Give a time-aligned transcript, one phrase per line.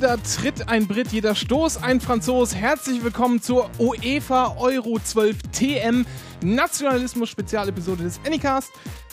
[0.00, 2.54] Jeder Tritt ein Brit, jeder Stoß ein Franzos.
[2.54, 6.06] Herzlich willkommen zur UEFA Euro 12 TM
[6.42, 8.70] Nationalismus Spezialepisode des Anycast.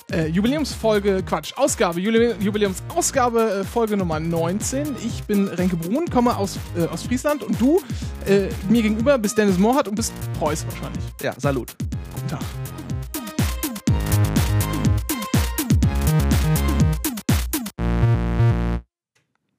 [0.09, 4.95] Äh, Jubiläumsfolge, Quatsch, Ausgabe, Jubiläumsausgabe, äh, Folge Nummer 19.
[5.05, 7.81] Ich bin Renke Brun, komme aus, äh, aus Friesland und du,
[8.25, 11.03] äh, mir gegenüber, bist Dennis Mohrhardt und bist Preuß wahrscheinlich.
[11.21, 11.75] Ja, Salut.
[12.15, 12.39] Guten Tag.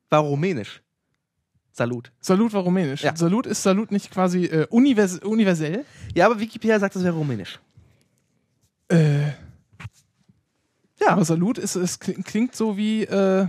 [0.09, 0.81] War rumänisch.
[1.79, 2.11] Salut.
[2.21, 3.03] Salut war rumänisch.
[3.03, 3.15] Ja.
[3.15, 5.85] Salut ist Salut nicht quasi äh, univers universell?
[6.13, 7.61] Ja, aber Wikipedia sagt, das wäre rumänisch.
[8.89, 9.29] Äh,
[11.01, 11.11] Ja.
[11.11, 13.05] Aber Salut ist, es klingt, so wie.
[13.05, 13.47] Äh,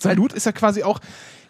[0.00, 0.98] Salut ist ja quasi auch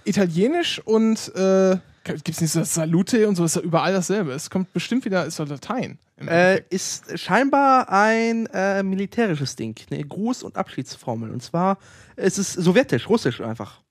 [0.04, 4.32] italienisch und äh, gibt es nicht so das Salute und so, ist ja überall dasselbe.
[4.32, 5.98] Es kommt bestimmt wieder, ist doch Latein.
[6.19, 9.77] Äh, ist scheinbar ein äh, militärisches Ding.
[9.91, 11.30] Eine Gruß- und Abschiedsformel.
[11.30, 11.78] Und zwar
[12.16, 13.82] es ist sowjetisch, russisch einfach.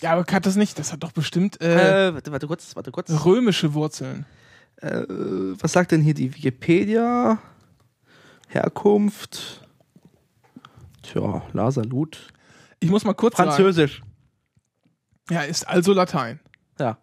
[0.00, 0.78] Ja, aber hat das nicht.
[0.78, 3.10] Das hat doch bestimmt äh, Äh, warte, warte kurz, warte kurz.
[3.24, 4.26] römische Wurzeln.
[4.76, 7.38] Äh, was sagt denn hier die Wikipedia?
[8.48, 9.66] Herkunft.
[11.02, 12.28] Tja, La Salut.
[12.80, 13.50] Ich muss mal kurz sagen.
[13.50, 14.02] Französisch.
[15.30, 16.40] Ja, ist also Latein.
[16.78, 16.98] Ja.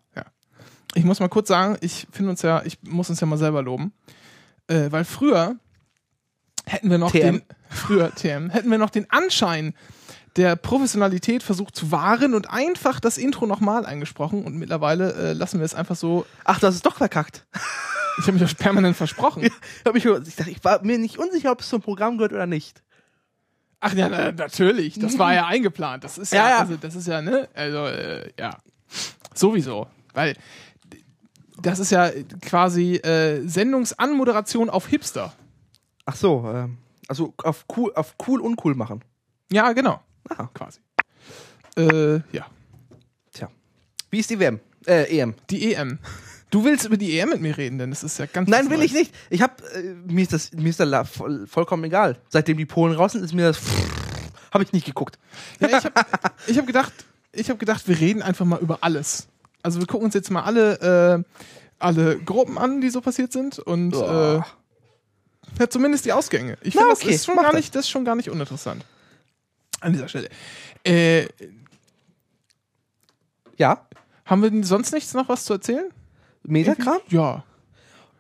[0.96, 3.64] Ich muss mal kurz sagen, ich finde uns ja, ich muss uns ja mal selber
[3.64, 3.94] loben.
[4.68, 5.56] Äh, weil früher
[6.66, 7.20] hätten wir noch TM.
[7.20, 9.74] den, früher TM, hätten wir noch den Anschein
[10.36, 15.60] der Professionalität versucht zu wahren und einfach das Intro nochmal eingesprochen und mittlerweile äh, lassen
[15.60, 16.26] wir es einfach so.
[16.44, 17.46] Ach, das ist doch verkackt.
[18.20, 19.50] Ich habe mich das permanent versprochen.
[19.84, 22.46] Hab ich, ich, dachte, ich war mir nicht unsicher, ob es zum Programm gehört oder
[22.46, 22.84] nicht.
[23.80, 26.04] Ach ja, na, natürlich, das war ja eingeplant.
[26.04, 26.60] Das ist ja, Ja, ja.
[26.60, 28.60] Also, das ist ja, ne, also äh, ja,
[29.34, 30.38] sowieso, weil
[31.60, 32.12] das ist ja
[32.42, 35.34] quasi äh, Sendungsanmoderation auf Hipster.
[36.06, 36.78] Ach so, ähm,
[37.08, 39.04] also auf cool, auf cool uncool machen.
[39.52, 40.02] Ja, genau.
[40.30, 40.50] Aha.
[40.54, 40.80] Quasi.
[41.78, 42.46] Äh, ja.
[43.34, 43.50] Tja.
[44.10, 44.60] Wie ist die WM?
[44.86, 45.36] Äh, EM.
[45.50, 46.00] Die EM.
[46.50, 48.48] Du willst über die EM mit mir reden, denn das ist ja ganz.
[48.48, 48.92] Nein, will Neues.
[48.92, 49.16] ich nicht.
[49.32, 52.18] Ich hab, äh, mir ist das, mir ist das voll, vollkommen egal.
[52.30, 53.60] Seitdem die Polen raus sind, ist mir das,
[54.54, 55.18] habe ich nicht geguckt.
[55.60, 56.06] Ja, ich habe
[56.46, 56.94] ich hab gedacht,
[57.32, 59.28] ich habe gedacht, wir reden einfach mal über alles.
[59.64, 61.24] Also wir gucken uns jetzt mal alle, äh,
[61.80, 64.46] alle Gruppen an, die so passiert sind und äh, Boah.
[65.58, 66.58] ja, zumindest die Ausgänge.
[66.62, 67.62] Ich finde, okay, das ist schon mach gar das.
[67.62, 68.86] nicht, das ist schon gar nicht uninteressant.
[69.84, 70.30] An dieser Stelle.
[70.86, 71.28] Äh,
[73.58, 73.86] Ja,
[74.26, 75.90] haben wir denn sonst nichts noch was zu erzählen?
[76.44, 77.00] Metakram.
[77.10, 77.44] Ja.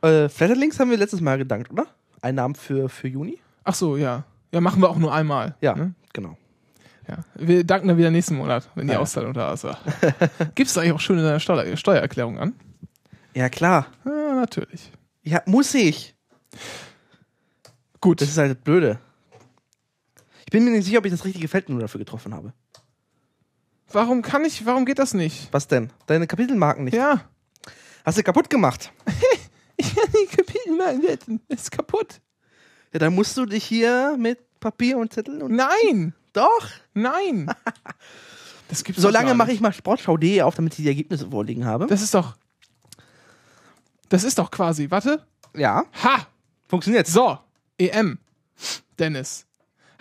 [0.02, 1.88] Äh, Flatterlinks haben wir letztes Mal gedankt, oder?
[2.22, 3.40] Einnahmen für, für Juni.
[3.64, 4.24] Ach so, ja.
[4.52, 5.56] Ja, machen wir auch nur einmal.
[5.62, 5.94] Ja, Ne?
[6.14, 6.38] genau.
[7.08, 9.00] Ja, wir danken dann wieder nächsten Monat, wenn die Ja.
[9.00, 9.66] Auszahlung da ist.
[10.56, 12.54] Gibst du eigentlich auch schön in deiner Steuer Steuererklärung an?
[13.34, 13.88] Ja, klar.
[14.06, 14.92] Ja, natürlich.
[15.24, 16.16] Ja, muss ich.
[18.00, 18.22] Gut.
[18.22, 19.00] Das ist halt das Blöde.
[20.54, 22.54] Ich bin mir nicht sicher, ob ich das richtige Feld nur dafür getroffen habe.
[23.92, 25.48] warum kann ich, warum geht das nicht?
[25.52, 25.92] Was denn?
[26.06, 26.94] Deine Kapitelmarken nicht.
[26.94, 27.28] Ja.
[28.06, 28.94] Hast du kaputt gemacht?
[29.78, 31.42] Ich kann die Kapitel mal retten.
[31.48, 32.22] Ist kaputt.
[32.94, 35.52] Ja, dann musst du dich hier mit Papier und Zettel und.
[35.56, 36.14] Nein.
[36.34, 36.70] Doch!
[36.94, 37.52] Nein.
[38.68, 41.88] Das gibt's Solange mache ich mal sportschau.de auf, damit ich die Ergebnisse vorliegen habe.
[41.88, 42.36] Das ist doch.
[44.10, 45.26] Das ist doch quasi, warte.
[45.56, 46.28] ja, Ha!
[46.68, 47.08] funktioniert.
[47.08, 47.40] So,
[47.80, 48.20] EM.
[49.00, 49.48] Dennis.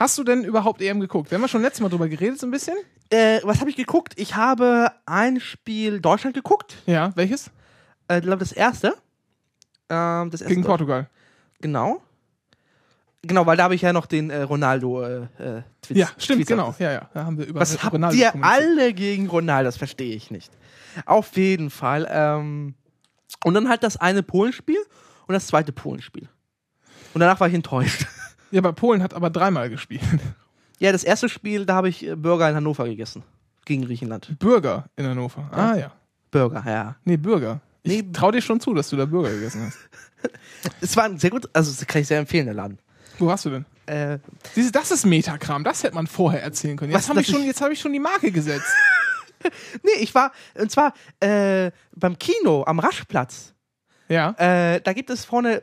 [0.03, 1.31] Hast du denn überhaupt EM geguckt?
[1.31, 2.75] Wir haben ja schon letztes Mal drüber geredet, so ein bisschen.
[3.09, 4.15] Äh, was habe ich geguckt?
[4.17, 6.75] Ich habe ein Spiel Deutschland geguckt.
[6.87, 7.53] Ja, welches?
[8.09, 8.95] Äh, Ich glaube, das erste.
[9.89, 11.09] Ähm, das erste Gegen Portugal.
[11.61, 12.03] Genau.
[13.23, 16.49] Genau, weil da habe ich ja noch den äh, Ronaldo äh, äh, Ja, stimmt, Tweets
[16.49, 16.75] genau.
[16.81, 17.09] Ja, ja.
[17.15, 19.69] Da haben wir über Was habt Ronaldo ihr alle gegen Ronaldo?
[19.69, 20.51] Das verstehe ich nicht.
[21.07, 22.09] Auf jeden Fall.
[22.11, 22.75] Ähm,
[23.45, 24.85] und dann halt das eine Polenspiel
[25.29, 26.29] und das zweite Polenspiel.
[27.15, 28.05] Und danach war ich enttäuscht.
[28.53, 30.03] Ja, aber Polen hat aber dreimal gespielt.
[30.79, 33.23] Ja, das erste Spiel, da habe ich äh, Burger in Hannover gegessen.
[33.65, 34.39] Gegen Griechenland.
[34.39, 35.49] Bürger in Hannover.
[35.53, 35.93] Ah ja.
[36.31, 36.97] Burger, ja.
[37.05, 37.61] Nee, Bürger.
[37.83, 38.13] Ich Nee.
[38.13, 39.79] trau dir schon zu, dass du da Bürger gegessen hast.
[40.81, 42.79] Es war ein sehr gut, also das kann ich sehr empfehlen, der Laden.
[43.19, 43.65] Wo hast du denn?
[43.87, 44.19] Äh,
[44.55, 46.93] Diese, das ist Metakram, das hätte man vorher erzählen können.
[46.93, 48.73] Jetzt habe ich, schon- jetzt hab ich schon die Marke gesetzt.
[49.83, 53.53] nee, ich war, und zwar äh, beim Kino am Raschplatz.
[54.09, 54.31] Ja.
[54.39, 55.63] Äh, da gibt es vorne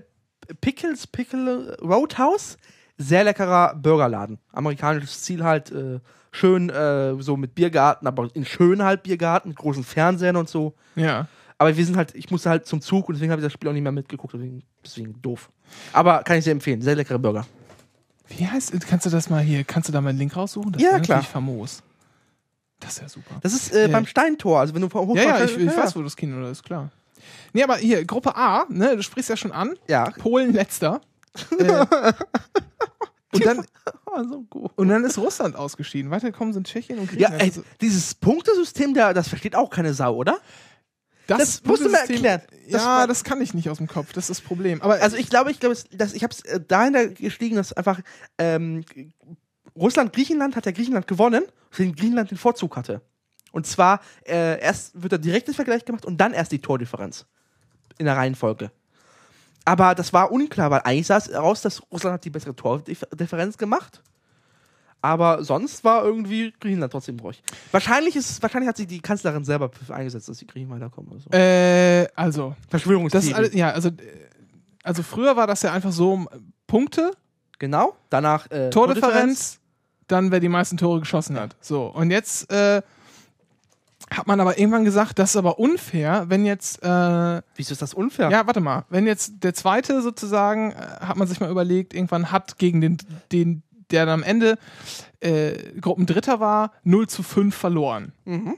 [0.59, 2.57] Pickles Pickle Roadhouse.
[2.99, 4.37] Sehr leckerer Burgerladen.
[4.51, 5.71] Amerikanisches Ziel halt.
[5.71, 5.99] Äh,
[6.31, 10.75] schön äh, so mit Biergarten, aber in schön halt Biergarten, mit großen Fernsehern und so.
[10.95, 11.27] Ja.
[11.57, 13.67] Aber wir sind halt, ich musste halt zum Zug und deswegen habe ich das Spiel
[13.67, 14.33] auch nicht mehr mitgeguckt.
[14.35, 15.49] Deswegen, deswegen doof.
[15.91, 16.81] Aber kann ich sehr empfehlen.
[16.83, 17.47] Sehr leckere Burger.
[18.27, 20.71] Wie heißt, kannst du das mal hier, kannst du da mal einen Link raussuchen?
[20.73, 21.23] Das Ja, wäre klar.
[21.23, 21.81] famos.
[22.79, 23.35] Das ist ja super.
[23.41, 23.87] Das ist äh, Ja.
[23.87, 24.59] beim Steintor.
[24.59, 26.91] Also wenn du hoch Ja, ja, ich, ich weiß, wo das Kino ist, klar.
[27.53, 29.73] Nee, aber hier, Gruppe A, ne, du sprichst ja schon an.
[29.87, 30.11] Ja.
[30.11, 31.01] Polen letzter.
[31.59, 31.85] Äh,
[33.31, 33.63] Und dann,
[34.29, 34.71] so gut.
[34.75, 36.09] und dann ist Russland ausgeschieden.
[36.09, 37.41] Weitergekommen sind Tschechien und Ja, Griechenland.
[37.43, 40.39] ey, Also, dieses Punktesystem, da, das versteht auch keine Sau, oder?
[41.27, 42.41] das musst du mir erklären.
[42.71, 44.13] Das ja, das kann ich nicht aus dem Kopf.
[44.13, 44.81] Das ist das Problem.
[44.81, 47.99] Aber Also ich glaube, ich glaube, dass ich habe es äh, dahinter gestiegen, dass einfach
[48.39, 48.83] ähm,
[49.75, 53.01] Russland, Griechenland hat ja Griechenland gewonnen, deswegen Griechenland den Vorzug hatte.
[53.51, 57.27] Und zwar äh, erst wird der direkte Vergleich gemacht und dann erst die Tordifferenz
[57.99, 58.71] in der Reihenfolge.
[59.65, 63.57] Aber das war unklar, weil eigentlich sah es heraus, dass Russland hat die bessere Tordifferenz
[63.57, 64.01] gemacht.
[65.01, 67.41] Aber sonst war irgendwie Griechenland trotzdem durch.
[67.71, 71.11] Wahrscheinlich, ist, wahrscheinlich hat sich die Kanzlerin selber eingesetzt, dass die Griechen weiterkommen.
[71.11, 71.29] Oder so.
[71.31, 73.57] äh, also, Verschwörungstheorie.
[73.57, 73.91] ja, also,
[74.83, 76.25] also früher war das ja einfach so
[76.67, 77.11] Punkte,
[77.59, 77.95] genau.
[78.09, 79.59] Danach äh, Tordifferenz,
[80.07, 81.55] dann wer die meisten Tore geschossen hat.
[81.61, 82.81] So, und jetzt äh,
[84.11, 87.93] hat man aber irgendwann gesagt, das ist aber unfair, wenn jetzt, äh, Wieso ist das
[87.93, 88.29] unfair?
[88.31, 92.31] ja, warte mal, wenn jetzt der zweite sozusagen, äh, hat man sich mal überlegt, irgendwann
[92.31, 92.97] hat gegen den,
[93.31, 94.57] den der dann am Ende
[95.19, 98.13] äh, Gruppendritter war, 0 zu 5 verloren.
[98.25, 98.55] Mhm.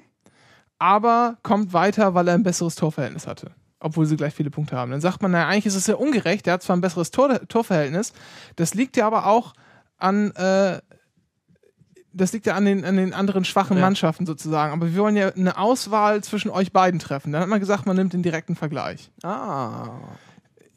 [0.77, 3.51] Aber kommt weiter, weil er ein besseres Torverhältnis hatte.
[3.79, 4.91] Obwohl sie gleich viele Punkte haben.
[4.91, 7.47] Dann sagt man, naja, eigentlich ist es ja ungerecht, der hat zwar ein besseres Tor
[7.47, 8.13] Torverhältnis,
[8.55, 9.53] das liegt ja aber auch
[9.97, 10.81] an, äh,
[12.13, 13.83] das liegt ja an den, an den anderen schwachen Ja.
[13.83, 14.73] Mannschaften sozusagen.
[14.73, 17.31] Aber wir wollen ja eine Auswahl zwischen euch beiden treffen.
[17.31, 19.11] Dann hat man gesagt, man nimmt den direkten Vergleich.
[19.23, 19.89] Ah.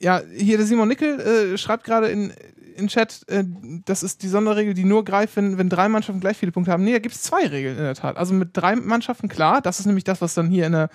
[0.01, 2.33] Ja, hier der Simon Nickel äh, schreibt gerade in,
[2.77, 3.45] in Chat, äh,
[3.85, 6.85] das ist die Sonderregel, die nur greift, wenn, wenn drei Mannschaften gleich viele Punkte haben.
[6.85, 8.17] Nee, da gibt es zwei Regeln in der Tat.
[8.17, 10.89] Also mit drei Mannschaften klar, das ist nämlich das, was dann hier in der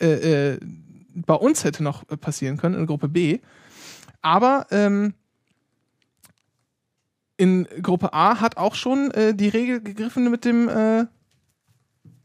[0.00, 0.60] äh, äh,
[1.14, 3.40] bei uns hätte noch äh, passieren können, in Gruppe B.
[4.20, 5.14] Aber ähm,
[7.42, 11.06] in Gruppe A hat auch schon äh, die Regel gegriffen mit dem, äh,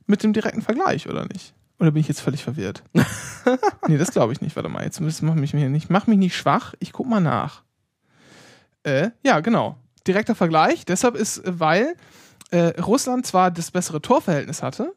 [0.06, 1.56] mit dem direkten Vergleich, oder nicht?
[1.80, 2.84] Oder bin ich jetzt völlig verwirrt?
[3.88, 4.56] nee, das glaube ich nicht.
[4.56, 6.76] Warte mal, jetzt mach mich hier nicht, mach mich nicht schwach.
[6.80, 7.64] Ich guck mal nach.
[8.84, 9.80] Äh, ja, genau.
[10.06, 10.86] Direkter Vergleich.
[10.86, 11.96] Deshalb ist, weil
[12.52, 14.94] äh, Russland zwar das bessere Torverhältnis hatte,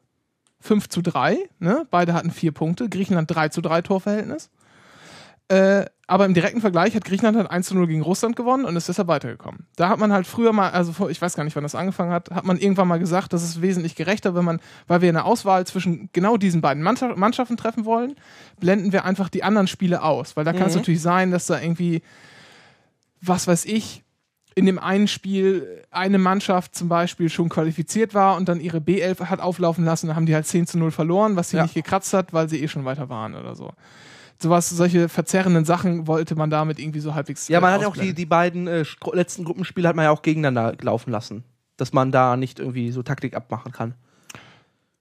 [0.61, 1.87] 5 zu 3, ne?
[1.91, 4.51] beide hatten vier Punkte, Griechenland 3 zu 3 Torverhältnis.
[5.51, 8.77] Äh, aber im direkten Vergleich hat Griechenland halt 1 zu 0 gegen Russland gewonnen und
[8.77, 9.67] ist deshalb weitergekommen.
[9.77, 12.13] Da hat man halt früher mal, also vor, ich weiß gar nicht, wann das angefangen
[12.13, 15.25] hat, hat man irgendwann mal gesagt, das ist wesentlich gerechter, wenn man, weil wir eine
[15.25, 18.15] Auswahl zwischen genau diesen beiden Mannschaft- Mannschaften treffen wollen,
[18.61, 20.37] blenden wir einfach die anderen Spiele aus.
[20.37, 20.81] Weil da kann es Mhm.
[20.81, 22.03] natürlich sein, dass da irgendwie,
[23.21, 24.03] was weiß ich,
[24.57, 29.27] in dem einen Spiel eine Mannschaft zum Beispiel schon qualifiziert war und dann ihre B11
[29.31, 31.63] hat auflaufen lassen, dann haben die halt 10 zu 0 verloren, was sie Ja.
[31.65, 33.73] nicht gekratzt hat, weil sie eh schon weiter waren oder so.
[34.43, 37.49] Sowas, solche verzerrenden Sachen wollte man damit irgendwie so halbwegs.
[37.49, 40.23] Ja, man äh, hat auch die, die beiden äh, letzten Gruppenspiele hat man ja auch
[40.23, 41.45] gegeneinander laufen lassen.
[41.77, 43.95] Dass man da nicht irgendwie so Taktik abmachen kann.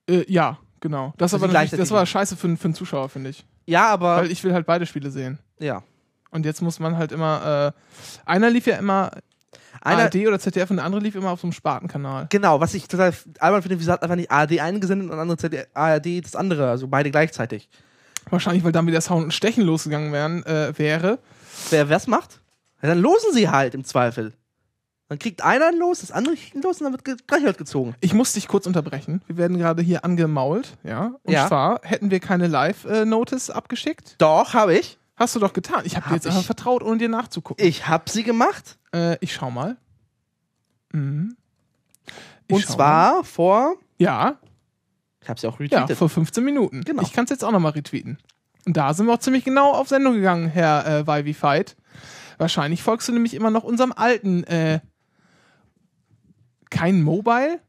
[0.10, 1.14] Äh, ja, genau.
[1.18, 3.46] Das, Also aber das war scheiße für, für einen Zuschauer, finde ich.
[3.66, 4.18] Ja, aber.
[4.18, 5.40] Weil ich will halt beide Spiele sehen.
[5.60, 5.84] ja.
[6.32, 9.10] Und jetzt muss man halt immer, äh, einer lief ja immer
[9.82, 12.28] Einer, ARD oder ZDF und der andere lief immer auf so einem Spartenkanal.
[12.30, 15.66] genau, was ich total albern finde, wie gesagt, einfach nicht ARD eingesendet und andere ZD
[15.74, 17.68] ARD das andere, also beide gleichzeitig.
[18.32, 21.20] Wahrscheinlich, weil dann wieder Hauen und Stechen losgegangen wären, äh, wäre.
[21.70, 22.42] Wer was macht?
[22.82, 24.34] Ja, dann losen sie halt im Zweifel.
[25.10, 27.58] Dann kriegt einer ein Los, das andere kriegt ein Los und dann wird gleich halt
[27.58, 27.96] gezogen.
[28.00, 29.22] Ich muss dich kurz unterbrechen.
[29.26, 31.16] Wir werden gerade hier angemault, ja.
[31.24, 31.48] Und Ja.
[31.48, 34.16] zwar hätten wir keine Live-Notice abgeschickt.
[34.20, 35.00] Doch, habe ich.
[35.16, 35.82] Hast du doch getan.
[35.86, 36.46] Ich habe dir Hab jetzt einfach ich.
[36.46, 37.66] vertraut, ohne dir nachzugucken.
[37.66, 38.78] Ich habe sie gemacht.
[38.94, 39.76] Äh, ich schau mal.
[40.94, 41.36] Mhm.
[42.48, 43.62] Ich und schau zwar vor.
[43.70, 43.76] Mal.
[43.98, 44.38] Ja,
[45.22, 45.98] Ich habe sie auch ja, retweetet.
[45.98, 46.84] vor 15 Minuten.
[46.84, 47.02] Genau.
[47.02, 48.18] Ich kann es jetzt auch nochmal retweeten.
[48.66, 51.76] Und da sind wir auch ziemlich genau auf Sendung gegangen, Herr äh, Vivi Fight.
[52.38, 54.80] Wahrscheinlich folgst du nämlich immer noch unserem alten, äh,
[56.70, 57.60] kein Mobile?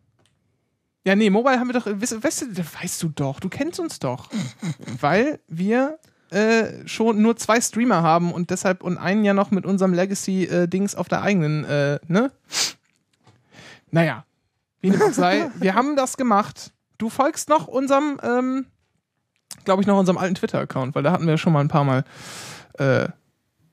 [1.04, 3.98] Ja, nee, Mobile haben wir doch, weißt, weißt du, weißt du doch, du kennst uns
[3.98, 4.28] doch.
[5.00, 5.98] Weil wir
[6.30, 10.94] äh, schon nur zwei Streamer haben und deshalb und einen ja noch mit unserem Legacy-Dings
[10.94, 12.30] auf der eigenen, äh, ne?
[13.90, 14.24] Naja,
[14.80, 16.72] wie dem auch sei, wir haben das gemacht.
[17.00, 18.66] Du folgst noch unserem, ähm,
[19.64, 22.04] glaube ich, noch unserem alten Twitter-Account, weil da hatten wir schon mal ein paar Mal,
[22.78, 23.08] äh,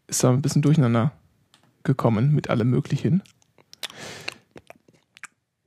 [0.08, 1.12] ist da ein bisschen durcheinander
[1.84, 3.22] gekommen mit allem Möglichen.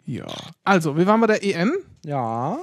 [0.06, 0.26] Ja.
[0.64, 2.56] Also, wir waren bei der EM Ja.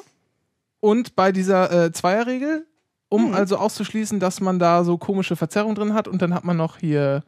[0.80, 2.66] und bei dieser äh, Zweierregel,
[3.10, 3.34] um Mhm.
[3.36, 6.78] also auszuschließen, dass man da so komische Verzerrungen drin hat und dann hat man noch
[6.80, 7.24] hier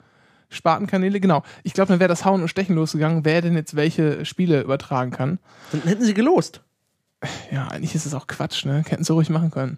[0.49, 1.19] Spartenkanäle.
[1.19, 1.43] Genau.
[1.61, 5.11] Ich glaube, dann wäre das Hauen und Stechen losgegangen, wer denn jetzt welche Spiele übertragen
[5.11, 5.37] kann.
[5.71, 6.63] Dann hätten sie gelost.
[7.51, 8.83] Ja, eigentlich ist es auch Quatsch, ne?
[8.87, 9.77] Hätten sie ruhig machen können.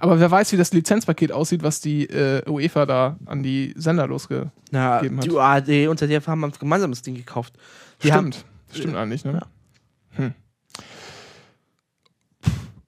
[0.00, 4.06] Aber wer weiß, wie das Lizenzpaket aussieht, was die äh, UEFA da an die Sender
[4.06, 4.50] losge...
[4.70, 5.24] Na, gegeben hat.
[5.24, 7.54] die UAD und ZDF haben ein gemeinsames Ding gekauft.
[8.02, 8.46] Die haben, Stimmt.
[8.72, 9.40] Stimmt eigentlich, ne?
[10.10, 10.34] Hm.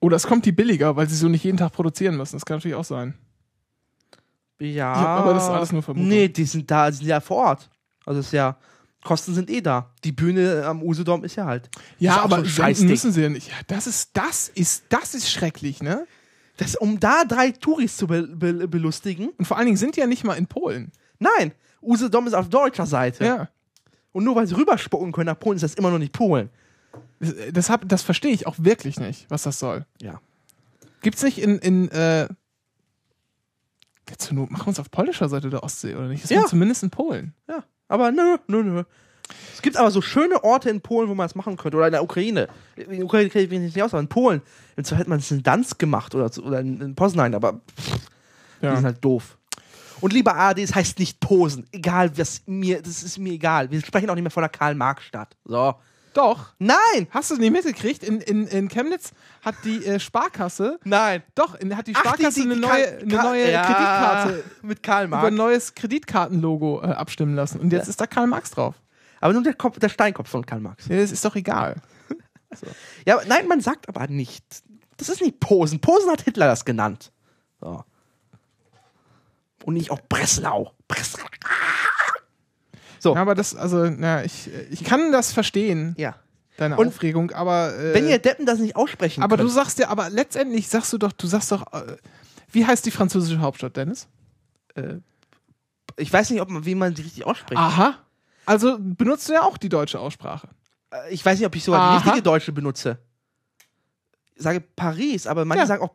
[0.00, 2.36] Oder es kommt die billiger, weil sie so nicht jeden Tag produzieren müssen.
[2.36, 3.14] Das kann natürlich auch sein.
[4.60, 6.08] ja, Ja, aber das ist alles nur Vermutung.
[6.08, 7.70] Nee, die sind da, die sind ja vor Ort.
[8.06, 8.56] Also ist ja,
[9.02, 9.90] Kosten sind eh da.
[10.04, 11.70] Die Bühne am Usedom ist ja halt.
[11.98, 13.48] Ja, ist aber so ein müssen sie ja nicht.
[13.48, 16.06] Ja, das ist, das ist, das ist schrecklich, ne?
[16.56, 19.28] Das, um da drei Touris zu be be belustigen.
[19.38, 20.90] Und vor allen Dingen sind die ja nicht mal in Polen.
[21.20, 23.24] Nein, Usedom ist auf deutscher Seite.
[23.24, 23.48] Ja.
[24.12, 26.50] Und nur weil sie rüberspucken können nach Polen, ist das immer noch nicht Polen.
[27.20, 29.86] Das, das, hab, das verstehe ich auch wirklich nicht, was das soll.
[30.02, 30.20] Ja.
[31.02, 32.28] Gibt's nicht in, in äh,
[34.10, 36.24] jetzt machen wir uns auf polnischer Seite der Ostsee, oder nicht?
[36.24, 36.44] Das ja.
[36.46, 37.34] zumindest in Polen.
[37.48, 37.62] Ja.
[37.88, 38.82] Aber nö, nö, nö.
[39.52, 41.76] Es gibt aber so schöne Orte in Polen, wo man das machen könnte.
[41.76, 42.48] Oder in der Ukraine.
[42.76, 44.40] In der Ukraine kenne ich mich nicht aus, aber in Polen.
[44.76, 47.90] Im Zweifel hätte man es in Danzig gemacht oder, oder in, Poznań, aber pff,
[48.60, 48.82] die sind Ja.
[48.82, 49.36] halt doof.
[50.00, 51.66] Und lieber ARD, es heißt nicht Posen.
[51.72, 53.70] Egal, was mir, das ist mir egal.
[53.70, 55.36] Wir sprechen auch nicht mehr von der Karl-Marx-Stadt.
[55.44, 55.74] So.
[56.14, 56.54] Doch.
[56.58, 57.06] Nein!
[57.10, 58.02] Hast du es nicht mitgekriegt?
[58.02, 59.12] In, in, in Chemnitz
[59.42, 61.22] hat die äh, Sparkasse, Nein!
[61.34, 65.18] doch, in, hat die Ach, Sparkasse eine neue, eine neue ja, Kreditkarte mit Karl über
[65.18, 65.36] ein Marx.
[65.36, 67.60] neues Kreditkartenlogo äh, abstimmen lassen.
[67.60, 67.90] Und jetzt Ja.
[67.90, 68.74] ist da Karl Marx drauf.
[69.20, 70.86] Aber nur der, Kopf, der Steinkopf von Karl Marx.
[70.88, 71.76] Ja, das ist doch egal.
[73.04, 74.42] Ja, aber nein, man sagt aber nicht.
[74.96, 75.80] Das ist nicht Posen.
[75.80, 77.12] Posen hat Hitler das genannt.
[77.60, 77.84] So.
[79.64, 80.72] Und nicht auch Breslau.
[80.88, 81.26] Breslau.
[83.00, 83.14] So.
[83.14, 86.16] Ja, aber das, also, na, ich, ich kann das verstehen, Ja.
[86.56, 87.74] deine Und Aufregung, aber.
[87.78, 89.48] Äh, Wenn ihr Deppen das nicht aussprechen aber könnt.
[89.48, 91.96] du sagst ja, aber letztendlich sagst du doch, du sagst doch, äh,
[92.52, 94.08] wie heißt die französische Hauptstadt, Dennis?
[95.96, 97.60] ich weiß nicht, ob man, wie man die richtig ausspricht.
[97.60, 97.94] Aha.
[98.46, 100.48] Also benutzt du ja auch die deutsche Aussprache.
[100.90, 101.90] Äh, Ich weiß nicht, ob ich sogar Aha.
[101.98, 102.98] die richtige Deutsche benutze.
[104.36, 105.66] Ich sage Paris, aber manche Ja.
[105.66, 105.94] sagen auch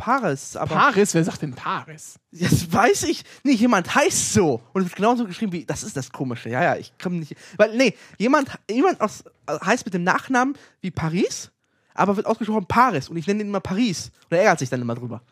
[0.00, 0.56] Paris.
[0.56, 2.18] Aber Paris, wer sagt denn Paris?
[2.32, 3.60] Das weiß ich nicht.
[3.60, 4.60] Jemand heißt so.
[4.72, 6.48] Und es wird genauso geschrieben wie, das ist das Komische.
[6.48, 7.36] Ja, ja, ich komme nicht.
[7.56, 11.50] Weil, nee, jemand, jemand aus, heißt mit dem Nachnamen wie Paris,
[11.94, 13.08] aber wird ausgesprochen Paris.
[13.08, 14.10] Und ich nenne ihn immer Paris.
[14.30, 15.22] Und er ärgert sich dann immer drüber.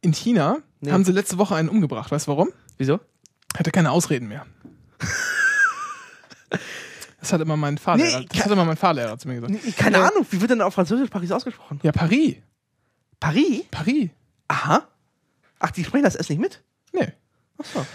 [0.00, 0.90] In China Nee.
[0.90, 2.10] haben sie letzte Woche einen umgebracht.
[2.10, 2.48] Weißt du warum?
[2.76, 2.98] Wieso?
[3.56, 4.44] Hatte keine Ausreden mehr.
[7.20, 9.52] Das hat immer mein Fahrlehrer, Nee, das hat immer mein Fahrlehrer zu mir gesagt.
[9.52, 11.78] Nee, Keine Äh, Ahnung, wie wird denn auf Französisch Paris ausgesprochen?
[11.84, 12.36] Ja, Paris.
[13.22, 13.64] Paris?
[13.70, 14.10] Paris.
[14.48, 14.86] Aha.
[15.58, 16.62] Ach, die sprechen das erst nicht mit?
[16.92, 17.12] Nee.
[17.58, 17.86] Ach so.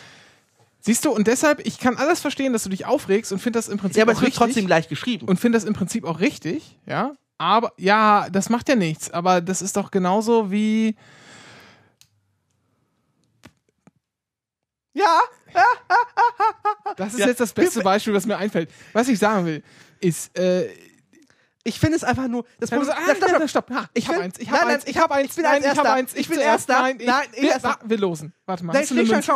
[0.79, 3.67] Siehst du, und deshalb, ich kann alles verstehen, dass du dich aufregst und finde das
[3.67, 4.37] im Prinzip Ja, aber es wird richtig.
[4.45, 5.27] trotzdem gleich geschrieben.
[5.27, 7.13] und finde das im Prinzip auch richtig, ja.
[7.37, 9.11] Aber ja, das macht ja nichts.
[9.11, 10.95] Aber das ist doch genauso wie.
[14.93, 15.19] ja,
[16.95, 17.27] Das ist Ja.
[17.27, 18.71] jetzt das beste Beispiel, was mir einfällt.
[18.93, 19.63] Was ich sagen will,
[19.99, 20.35] ist.
[20.37, 20.69] Äh,
[21.67, 22.45] ich finde es einfach nur.
[22.59, 23.49] Das Problem- ah, stopp, stopp.
[23.49, 23.69] stopp.
[23.71, 24.39] Ha, ich Ich habe eins.
[24.39, 24.83] Ich habe eins.
[24.87, 25.29] Ich habe hab- eins.
[25.29, 25.93] ich bin Nein, ich habe Erster.
[25.93, 26.13] eins.
[26.15, 26.39] Ich bin.
[26.39, 26.81] Erster.
[26.81, 27.79] Nein, ich, Nein, ich wir, Erster.
[27.85, 28.33] wir losen.
[28.45, 28.73] Warte mal.
[28.73, 29.33] Nein, Hast du eine Münze?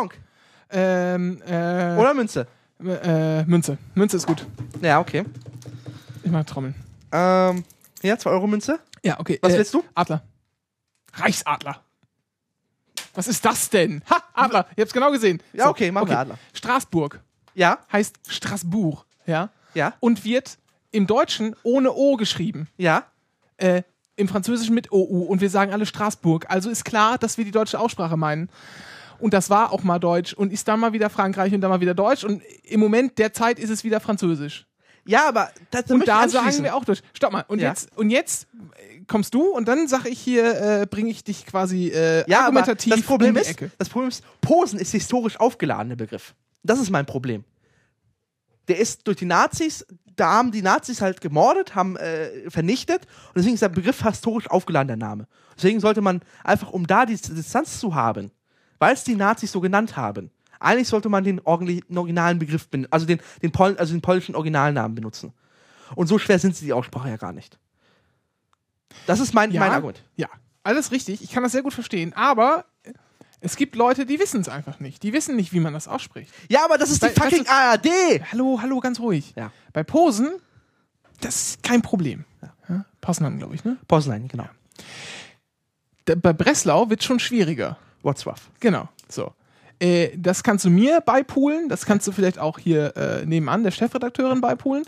[0.70, 2.46] Ähm, äh, Oder Münze.
[2.84, 3.78] äh, Münze.
[3.94, 4.46] Münze ist gut.
[4.80, 5.24] Ja, okay.
[6.22, 6.74] Ich mag Trommeln.
[7.12, 7.64] Ähm,
[8.02, 8.78] ja, 2 Euro Münze.
[9.02, 9.38] Ja, okay.
[9.42, 9.84] Was äh, willst du?
[9.94, 10.22] Adler.
[11.14, 11.82] Reichsadler.
[13.14, 14.02] Was ist das denn?
[14.08, 14.66] Ha, Adler.
[14.76, 15.42] Ihr habt's genau gesehen.
[15.52, 16.38] Ja, okay, machen wir Adler.
[16.54, 17.20] Straßburg
[17.54, 19.50] Ja, heißt Straßburg, ja?
[19.74, 20.56] ja, Und wird
[20.92, 22.68] im Deutschen ohne O geschrieben.
[22.78, 23.04] ja.
[23.58, 23.82] Äh,
[24.16, 25.22] Im Französischen mit OU.
[25.24, 26.46] Und wir sagen alle Straßburg.
[26.50, 28.48] Also ist klar, dass wir die deutsche Aussprache meinen.
[29.20, 31.80] Und das war auch mal Deutsch und ist dann mal wieder Frankreich und dann mal
[31.80, 32.24] wieder Deutsch.
[32.24, 34.66] Und im Moment der Zeit ist es wieder Französisch.
[35.04, 37.02] Ja, aber das Und da sagen wir auch Deutsch.
[37.14, 37.44] Stopp mal.
[37.48, 37.68] Und Ja.
[37.70, 41.46] jetzt, und jetzt äh, kommst du und dann sag ich hier, äh, bringe ich dich
[41.46, 43.70] quasi äh, ja, aber argumentativ das Problem um die ist, Ecke.
[43.78, 46.34] das Problem ist, Posen ist historisch aufgeladener Begriff.
[46.64, 47.44] Das ist mein Problem.
[48.68, 53.36] Der ist durch die Nazis, da haben die Nazis halt gemordet, haben äh, vernichtet und
[53.36, 55.26] deswegen ist der Begriff historisch aufgeladener Name.
[55.56, 58.30] Deswegen sollte man einfach, um da die Distanz zu haben,
[58.78, 63.20] weil es die Nazis so genannt haben, eigentlich sollte man den originalen Begriff, also den,
[63.42, 65.32] den, Pol also den polnischen Originalnamen benutzen.
[65.94, 67.58] Und so schwer sind sie die Aussprache ja gar nicht.
[69.06, 70.02] Das ist mein, mein Argument.
[70.16, 70.28] Ja,
[70.62, 71.22] alles richtig.
[71.22, 72.12] Ich kann das sehr gut verstehen.
[72.14, 72.64] Aber
[73.42, 75.02] es gibt Leute, die wissen es einfach nicht.
[75.02, 76.32] Die wissen nicht, wie man das ausspricht.
[76.48, 77.88] Ja, aber das ist die Weil- weißt fucking ARD!
[78.32, 79.32] Hallo, hallo, ganz ruhig.
[79.36, 79.50] Ja.
[79.72, 80.30] Bei Posen,
[81.20, 82.24] das ist kein Problem.
[82.68, 82.84] Ja.
[83.00, 83.76] Poznan, glaube ich, ne?
[83.88, 84.46] Poznan, genau.
[86.04, 87.76] Da- Bei Breslau wird schon schwieriger.
[88.02, 88.36] Wrocław.
[88.60, 88.88] Genau.
[89.08, 89.32] So.
[89.80, 93.70] Äh, das kannst du mir beipulen, das kannst du vielleicht auch hier äh, nebenan der
[93.72, 94.84] Chefredakteurin beipulen.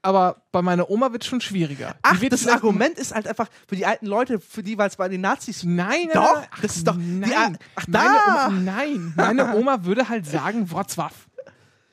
[0.00, 1.96] Aber bei meiner Oma wird es schon schwieriger.
[2.02, 5.08] Ach, das Argument ist halt einfach für die alten Leute, für die, weil es bei
[5.08, 5.64] den Nazis.
[5.64, 8.08] Nein, nein, Doch, nein, ach, das ist doch- Nein, ach, meine.
[8.28, 11.10] Oma, nein, meine Oma würde halt sagen Wrocław.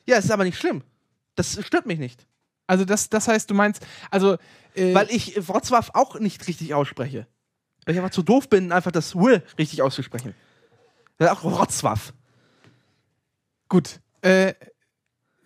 [0.06, 0.82] Ja, es ist aber nicht schlimm.
[1.34, 2.26] Das stört mich nicht.
[2.68, 4.36] Also das, das heißt, du meinst, also
[4.74, 7.26] äh, Weil ich Wrocław auch nicht richtig ausspreche.
[7.84, 10.34] Weil ich einfach zu doof bin, einfach das W richtig auszusprechen.
[11.18, 11.98] Auch Wrocław.
[13.68, 14.54] gut, äh,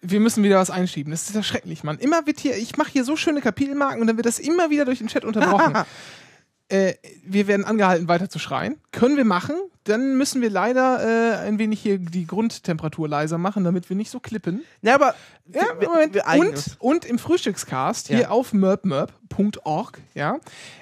[0.02, 1.10] wir müssen wieder was einschieben.
[1.10, 1.98] Das ist ja schrecklich, Mann.
[1.98, 4.84] Immer wird hier, ich mache hier so schöne Kapitelmarken und dann wird das immer wieder
[4.84, 5.74] durch den Chat unterbrochen.
[6.68, 8.76] äh, wir werden angehalten, weiter zu schreien.
[8.92, 9.54] Können wir machen.
[9.84, 14.10] dann müssen wir leider äh, ein wenig hier die Grundtemperatur leiser machen, damit wir nicht
[14.10, 14.62] so klippen.
[14.82, 15.14] Ja, aber
[15.52, 16.14] Ja, wir, Moment.
[16.14, 18.16] wir und, und im Frühstückscast Ja.
[18.16, 20.38] hier auf merpmerp.org, ja,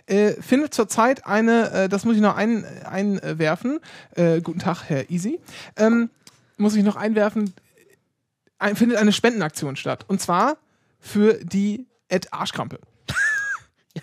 [0.07, 3.81] äh, findet zurzeit eine, äh, das muss ich noch ein, einwerfen,
[4.15, 5.41] äh, guten Tag, Herr Easy,
[5.77, 6.11] ähm,
[6.57, 7.55] muss ich noch einwerfen,
[8.59, 10.05] ein, findet eine Spendenaktion statt.
[10.09, 10.57] Und zwar
[11.01, 12.79] für die Ed Arschkrampe.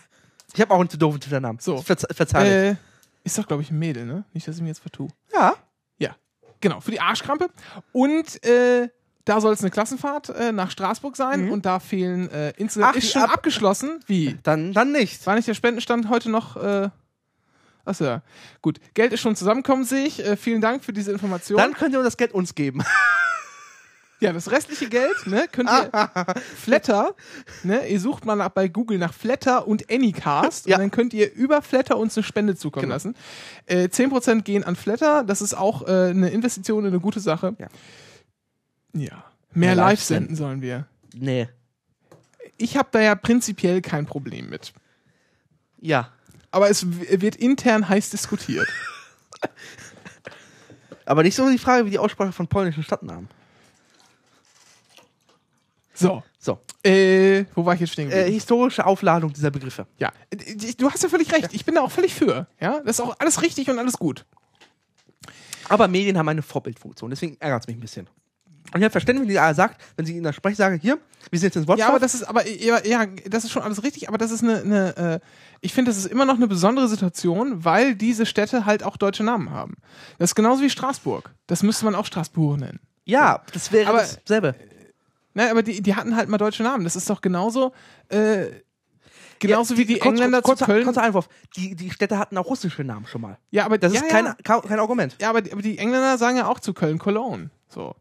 [0.54, 1.60] Ich habe auch einen zu doofen Twitter-Namen.
[1.60, 1.82] So.
[1.82, 2.76] Verze verzeih Äh,
[3.26, 4.24] ist doch, glaube ich, ein Mädel, ne?
[4.32, 5.10] Nicht, dass ich mir jetzt vertue.
[5.34, 5.56] Ja.
[5.98, 6.16] Ja,
[6.62, 7.50] genau, für die Arschkrampe.
[7.92, 8.88] Und äh,
[9.26, 12.94] da soll es eine Klassenfahrt äh, nach Straßburg sein und da fehlen äh, insgesamt.
[12.96, 13.00] Mhm.
[13.00, 14.00] Ach, ist schon ab- abgeschlossen?
[14.08, 14.38] Wie?
[14.44, 15.26] Dann, dann nicht.
[15.28, 16.56] War nicht der Spendenstand heute noch?
[16.56, 16.90] Äh,
[17.84, 18.22] Achso, ja.
[18.62, 18.80] Gut.
[18.94, 20.24] Geld ist schon zusammengekommen, sehe ich.
[20.26, 21.58] Äh, vielen Dank für diese Information.
[21.58, 22.82] Dann könnt ihr das Geld uns geben.
[24.22, 25.90] ja, das restliche Geld, ne, könnt ihr
[26.56, 27.16] Flatter,
[27.64, 30.78] ne, ihr sucht mal nach, bei Google nach Flatter und Anycast Ja.
[30.78, 32.96] und dann könnt ihr über Flatter uns eine Spende zukommen Genau.
[32.96, 33.16] lassen.
[33.66, 37.56] Äh, 10% gehen an Flatter, das ist auch äh, eine Investition in eine gute Sache.
[37.60, 37.68] Ja.
[38.94, 39.24] Ja.
[39.54, 40.88] Mehr Mehr live senden sollen wir.
[41.14, 41.50] Nee.
[42.58, 44.74] Ich habe da ja prinzipiell kein Problem mit.
[45.82, 46.10] Ja.
[46.52, 48.68] Aber es wird intern heiß diskutiert.
[51.06, 53.28] Aber nicht so die Frage wie die Aussprache von polnischen Stadtnamen.
[55.96, 56.24] So.
[56.38, 56.60] So.
[56.84, 59.88] Äh, wo war ich jetzt stehen Äh, historische Aufladung dieser Begriffe.
[59.98, 60.12] ja.
[60.30, 61.54] Äh, Du hast ja völlig recht.
[61.54, 62.48] Ich bin da auch völlig für.
[62.60, 62.82] Ja.
[62.82, 64.26] Das ist auch alles richtig und alles gut.
[65.70, 68.08] Aber Medien haben eine Vorbildfunktion, deswegen ärgert es mich ein bisschen.
[68.74, 70.98] Und ich habe Verständnis, wenn die AR sagt, wenn sie in der Sprechsage, hier,
[71.30, 73.62] wir sind jetzt ins Wort Ja, aber das ist, aber ja, ja, das ist schon
[73.64, 75.20] alles richtig, aber das ist eine, eine äh,
[75.62, 79.24] ich finde, das ist immer noch eine besondere Situation, weil diese Städte halt auch deutsche
[79.24, 79.76] Namen haben.
[80.18, 81.34] Das ist genauso wie Straßburg.
[81.48, 82.80] Das müsste man auch Straßburg nennen.
[83.06, 84.56] Ja, das wäre Aber- dasselbe.
[85.36, 86.84] Nein, aber die, die hatten halt mal deutsche Namen.
[86.84, 87.74] Das ist doch genauso,
[88.10, 88.46] äh,
[89.40, 90.84] genauso Ja, wie die kurz- Engländer kurzer, zu Köln.
[90.86, 91.28] Kurzer Einwurf.
[91.56, 93.38] Die, die Städte hatten auch russische Namen schon mal.
[93.52, 94.36] ja, aber Das ja, ist kein, ja.
[94.62, 95.16] kein Argument.
[95.22, 97.50] Ja, aber die, aber die Engländer sagen ja auch zu Köln Cologne.
[97.68, 97.96] So.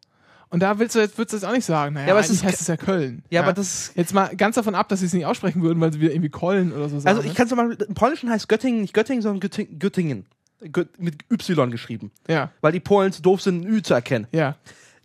[0.50, 2.30] Und da willst du jetzt, würdest du jetzt auch nicht sagen, naja, Ja, aber es
[2.30, 3.24] ist- heißt es ja Köln.
[3.30, 5.92] Ja, aber das- Jetzt mal ganz davon ab, dass sie es nicht aussprechen würden, weil
[5.92, 7.16] sie wieder irgendwie Köln oder so sagen.
[7.16, 9.78] Also ich kann zum Beispiel, im Polnischen heißt Göttingen nicht Göttingen, sondern Göttingen.
[9.80, 10.26] Göttingen.
[10.72, 12.12] Gö mit Y geschrieben.
[12.28, 12.34] ne?
[12.34, 14.28] Ja, Weil die Polen zu doof sind, ein Ü zu erkennen.
[14.30, 14.56] ja.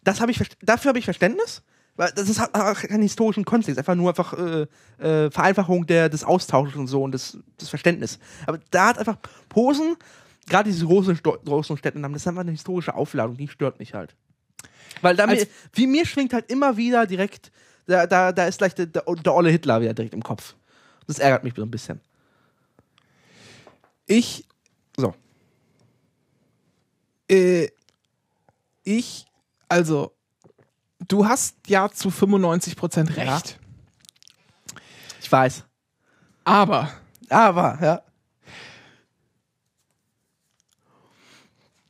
[0.06, 1.62] Das habe ich dafür habe ich Verständnis,
[2.00, 4.68] weil das ist, hat keinen historischen Kontext, einfach nur einfach äh,
[5.06, 8.20] äh, Vereinfachung der, des Austausches und so und des, des Verständnis.
[8.48, 9.18] Aber da hat einfach
[9.50, 9.98] Posen,
[10.48, 14.16] gerade diese großen, großen Städtenamen, das ist einfach eine historische Aufladung, die stört mich halt.
[15.02, 17.52] Weil da Als- wie mir schwingt halt immer wieder direkt,
[17.86, 20.56] da, da, da ist gleich der, der, der olle Hitler wieder direkt im Kopf.
[21.06, 22.00] Das ärgert mich so ein bisschen.
[24.06, 24.46] Ich,
[24.96, 25.14] So.
[27.30, 27.68] äh,
[28.86, 29.26] ich,
[29.68, 30.14] also,
[31.08, 33.34] du hast ja zu 95% Ja.
[33.36, 33.60] recht.
[35.22, 35.64] Ich weiß.
[36.44, 36.92] Aber
[37.30, 38.02] Aber, ja.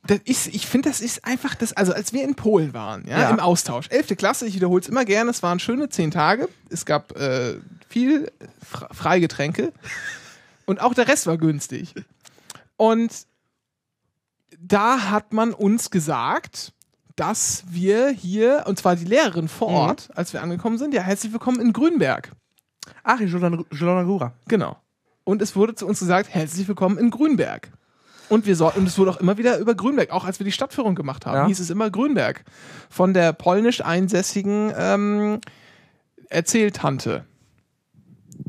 [0.06, 3.20] das ist, ich finde, das ist einfach das, also als wir in Polen waren, ja,
[3.20, 3.30] Ja.
[3.30, 4.16] im Austausch, 11.
[4.16, 8.32] Klasse, ich wiederhole es immer gerne, es waren schöne zehn Tage, es gab äh, viel
[8.66, 9.72] Fre Freigetränke
[10.66, 11.94] und auch der Rest war günstig.
[12.76, 13.26] Und
[14.58, 16.72] da hat man uns gesagt,
[17.20, 19.74] dass wir hier, und zwar die Lehrerin vor Mhm.
[19.76, 22.30] Ort, als wir angekommen sind, ja, herzlich willkommen in Grünberg.
[23.04, 24.32] Ach, in Jolonagura.
[24.48, 24.78] Genau.
[25.24, 27.70] Und es wurde zu uns gesagt, herzlich willkommen in Grünberg.
[28.30, 30.52] Und wir sollten, und es wurde auch immer wieder über Grünberg, auch als wir die
[30.52, 31.46] Stadtführung gemacht haben, Ja.
[31.46, 32.42] hieß es immer Grünberg.
[32.88, 35.40] Von der polnisch einsässigen ähm,
[36.30, 37.26] Erzähltante.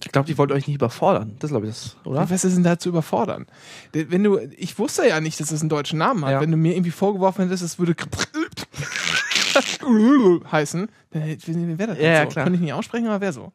[0.03, 1.35] Ich glaube, die wollte euch nicht überfordern.
[1.39, 2.29] Das glaube ich das, oder?
[2.29, 3.45] Was ist denn da zu überfordern?
[3.93, 6.31] De- Wenn du, ich wusste ja nicht, dass es einen deutschen Namen hat.
[6.31, 6.41] Ja.
[6.41, 7.95] Wenn du mir irgendwie vorgeworfen hättest, es würde
[10.51, 12.29] heißen, dann wer das Ja, ja, so.
[12.29, 12.45] klar.
[12.45, 13.51] Könnte ich nicht aussprechen, aber wer so.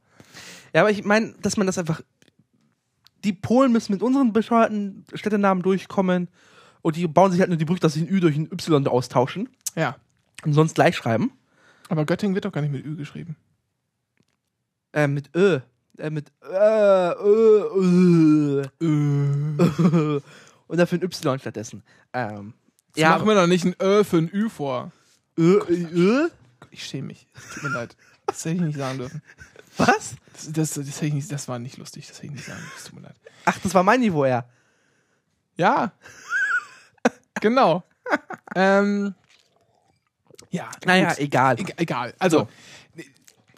[0.72, 2.00] Ja, aber ich meine, dass man das einfach.
[3.24, 6.28] Die Polen müssen mit unseren bescheuerten Städtenamen durchkommen
[6.82, 8.86] und die bauen sich halt nur die Brücke, dass sie ein Ü durch ein Y
[8.86, 9.96] austauschen Ja.
[10.44, 11.32] und sonst gleich schreiben.
[11.88, 13.36] Aber Göttingen wird doch gar nicht mit Ü geschrieben.
[14.92, 15.60] Äh, mit Ö.
[15.98, 17.12] Äh, mit Ö,
[17.76, 20.20] Ö, Ö.
[20.68, 21.82] Und dafür ein Y stattdessen.
[22.12, 22.54] Ähm,
[22.96, 24.92] Ja, ja, mach mir doch nicht ein Ö für ein Ü vor.
[25.38, 26.28] Ö, Ö.
[26.70, 27.26] Ich schäme mich.
[27.54, 27.96] Tut mir leid.
[28.26, 29.22] Das hätte ich nicht sagen dürfen.
[29.76, 30.16] Was?
[30.32, 32.08] Das, das, das, hätte ich nicht, das war nicht lustig.
[32.08, 32.84] Das hätte ich nicht sagen dürfen.
[32.86, 33.16] Tut mir leid.
[33.44, 34.44] Ach, das war mein Niveau, ja.
[35.56, 35.92] Ja.
[37.40, 37.84] genau.
[38.54, 39.14] ähm,
[40.50, 40.70] ja.
[40.84, 41.18] Naja, gut.
[41.18, 41.60] egal.
[41.60, 42.14] E egal.
[42.18, 42.48] Also,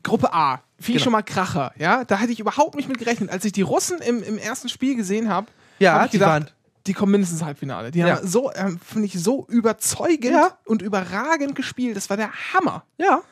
[0.03, 0.63] Gruppe A.
[0.81, 1.05] Fiel Genau.
[1.05, 1.73] schon mal Kracher.
[1.77, 3.31] Ja, da hatte ich überhaupt nicht mit gerechnet.
[3.31, 6.51] Als ich die Russen im, im ersten Spiel gesehen habe, Ja, ich die gedacht, waren-
[6.87, 7.91] die kommen mindestens Halbfinale.
[7.91, 8.17] Die Ja.
[8.17, 10.57] haben so, ähm, finde ich, so überzeugend Ja.
[10.65, 11.97] und überragend gespielt.
[11.97, 12.85] Das war der Hammer.
[12.97, 13.23] Ja.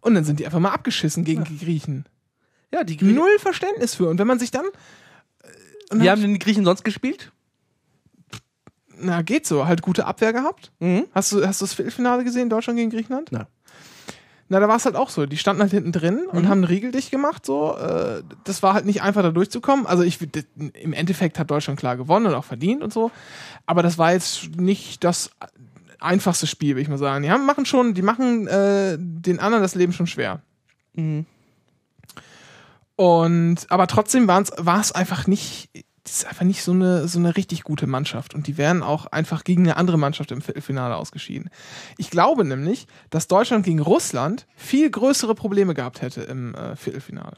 [0.00, 2.04] Und dann sind die einfach mal abgeschissen gegen die Griechen.
[2.72, 3.14] Ja, die Griechen.
[3.14, 4.08] Null Verständnis für.
[4.08, 4.66] Und wenn man sich dann.
[5.42, 5.48] äh,
[6.00, 7.32] Wie haben denn die Griechen sonst gespielt?
[8.96, 10.70] na, geht so, halt gute Abwehr gehabt.
[10.78, 11.06] Mhm.
[11.12, 13.32] Hast du, hast du das Viertelfinale gesehen, Deutschland gegen Griechenland?
[13.32, 13.46] Nein.
[14.54, 15.26] Na, da war es halt auch so.
[15.26, 16.48] Die standen halt hinten drin und Mhm.
[16.48, 17.44] haben einen Riegel dicht gemacht.
[17.44, 19.84] So, äh, das war halt nicht einfach, da durchzukommen.
[19.84, 20.18] Also ich,
[20.74, 23.10] im Endeffekt hat Deutschland klar gewonnen und auch verdient und so.
[23.66, 25.30] Aber das war jetzt nicht das
[25.98, 27.24] einfachste Spiel, würde ich mal sagen.
[27.24, 30.40] Die haben, machen schon, die machen äh, den anderen das Leben schon schwer.
[30.92, 31.26] Mhm.
[32.96, 35.68] Und aber trotzdem war es einfach nicht,
[36.04, 38.34] das ist einfach nicht so eine, so eine richtig gute Mannschaft.
[38.34, 41.48] Und die wären auch einfach gegen eine andere Mannschaft im Viertelfinale ausgeschieden.
[41.96, 47.36] Ich glaube nämlich, dass Deutschland gegen Russland viel größere Probleme gehabt hätte im äh, Viertelfinale.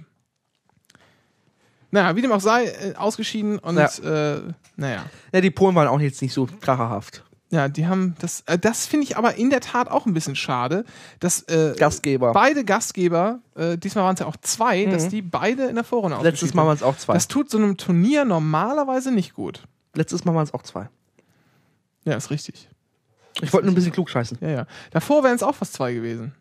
[1.93, 4.35] Naja, wie dem auch sei, äh, ausgeschieden und Ja.
[4.37, 4.43] äh,
[4.75, 5.07] naja.
[5.33, 7.23] Ja, die Polen waren auch jetzt nicht so kracherhaft.
[7.51, 10.35] Ja, die haben das, äh, das finde ich aber in der Tat auch ein bisschen
[10.35, 10.85] schade,
[11.21, 12.33] dass äh, Gastgeber.
[12.33, 16.19] beide Gastgeber, äh, diesmal waren es ja auch zwei, dass die beide in der Vorrunde
[16.23, 17.15] Letztes Mal waren es auch zwei.
[17.15, 19.63] Das tut so einem Turnier normalerweise nicht gut.
[19.95, 20.89] Letztes Mal waren es auch zwei.
[22.05, 22.69] Ja, ist richtig.
[23.43, 24.39] Ich wollte nur ein bisschen klug scheißen.
[24.41, 24.67] Ja, ja.
[24.91, 26.35] Davor wären es auch fast zwei gewesen.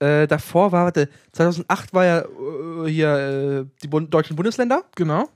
[0.00, 5.28] Äh, davor war, warte, 2008 war ja äh, hier äh, die Bund deutschen Bundesländer Genau.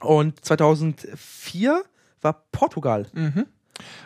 [0.00, 1.82] und 2004
[2.22, 3.06] war Portugal.
[3.12, 3.46] Mhm.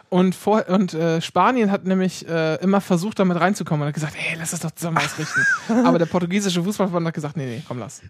[0.09, 4.14] Und, vor, und äh, Spanien hat nämlich äh, immer versucht, damit reinzukommen und hat gesagt,
[4.17, 5.47] hey, lass das doch zusammen ausrichten.
[5.85, 8.03] Aber der portugiesische Fußballverband hat gesagt, nee, nee, komm, lass.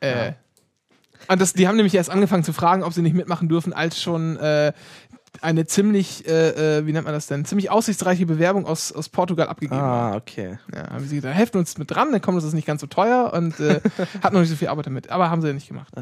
[0.00, 0.32] Äh,
[1.28, 4.02] Und das, die haben nämlich erst angefangen zu fragen, ob sie nicht mitmachen dürfen, als
[4.02, 4.72] schon äh,
[5.40, 9.48] eine ziemlich, äh, äh, wie nennt man das denn, ziemlich aussichtsreiche Bewerbung aus, aus Portugal
[9.48, 9.80] abgegeben.
[9.80, 10.58] Ah, okay.
[10.74, 12.86] Ja, haben sie gesagt, helfen uns mit dran, dann kommt uns das nicht ganz so
[12.86, 13.80] teuer und äh,
[14.22, 15.10] hat noch nicht so viel Arbeit damit.
[15.10, 15.92] Aber haben sie ja nicht gemacht.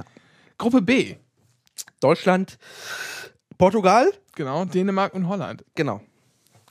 [0.58, 1.16] Gruppe B,
[2.00, 2.58] Deutschland,
[3.62, 5.64] Portugal, genau, Dänemark und Holland.
[5.76, 6.00] genau.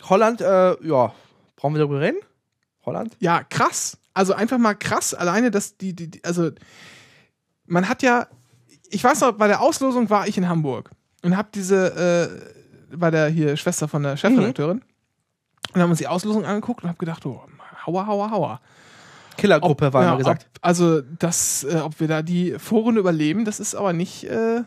[0.09, 1.13] Holland, äh, ja,
[1.55, 2.17] brauchen wir darüber reden?
[2.85, 3.15] Holland?
[3.19, 3.97] Ja, krass.
[4.13, 6.51] Also einfach mal krass, alleine, dass die, die, die also
[7.65, 8.27] man hat ja,
[8.89, 10.89] ich weiß noch, bei der Auslosung war ich in Hamburg
[11.23, 12.41] und hab diese,
[12.91, 14.81] äh, bei der hier Schwester von der Chefredakteurin
[15.73, 17.41] und haben uns die Auslosung angeguckt und hab gedacht, oh,
[17.85, 18.61] hauer, hauer, hauer.
[19.37, 20.47] Killergruppe, war ja, immer gesagt.
[20.55, 24.63] Ob, also, das, äh, ob wir da die Vorrunde überleben, das ist aber nicht, äh,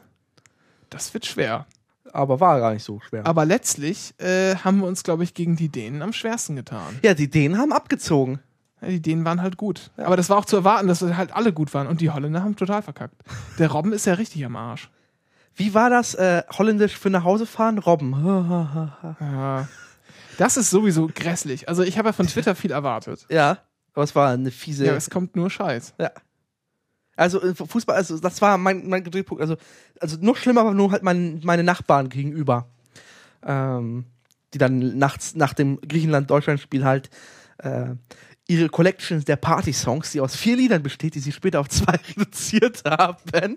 [0.88, 1.66] das wird schwer.
[2.14, 3.26] Aber war gar nicht so schwer.
[3.26, 6.98] Aber letztlich äh, haben wir uns, glaube ich, gegen die Dänen am schwersten getan.
[7.02, 8.38] ja, die Dänen haben abgezogen.
[8.80, 9.90] Ja, die Dänen waren halt gut.
[9.96, 11.86] Aber das war auch zu erwarten, dass halt alle gut waren.
[11.86, 13.16] Und die Holländer haben total verkackt.
[13.58, 14.90] Der Robben ist ja richtig am Arsch.
[15.56, 17.78] Wie war das äh, holländisch für nach Hause fahren?
[17.78, 18.12] Robben.
[19.20, 19.68] Ja.
[20.38, 21.68] Das ist sowieso grässlich.
[21.68, 23.26] Also ich habe ja von Twitter viel erwartet.
[23.28, 23.58] ja,
[23.92, 24.86] aber es war eine fiese.
[24.86, 25.94] Ja, es kommt nur Scheiß.
[26.00, 26.10] Ja.
[27.16, 29.40] Also äh, Fußball, also das war mein, mein Drehpunkt.
[29.40, 29.56] Also,
[30.00, 32.66] also noch schlimmer war nur halt mein, meine Nachbarn gegenüber.
[33.44, 34.06] Ähm,
[34.54, 37.10] die dann nachts nach dem Griechenland-Deutschland-Spiel halt
[37.58, 37.94] äh,
[38.46, 42.82] ihre Collections der Party-Songs, die aus vier Liedern besteht, die sie später auf zwei reduziert
[42.84, 43.56] haben.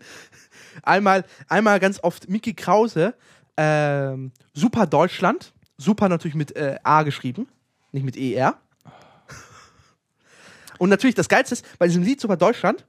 [0.82, 3.13] Einmal, einmal ganz oft Mickey Krause,
[3.58, 7.48] ähm, Super Deutschland, Super natürlich mit äh, A geschrieben,
[7.91, 8.58] nicht mit ER.
[10.80, 12.86] Und natürlich das Geilste ist, bei diesem Lied Super Deutschland,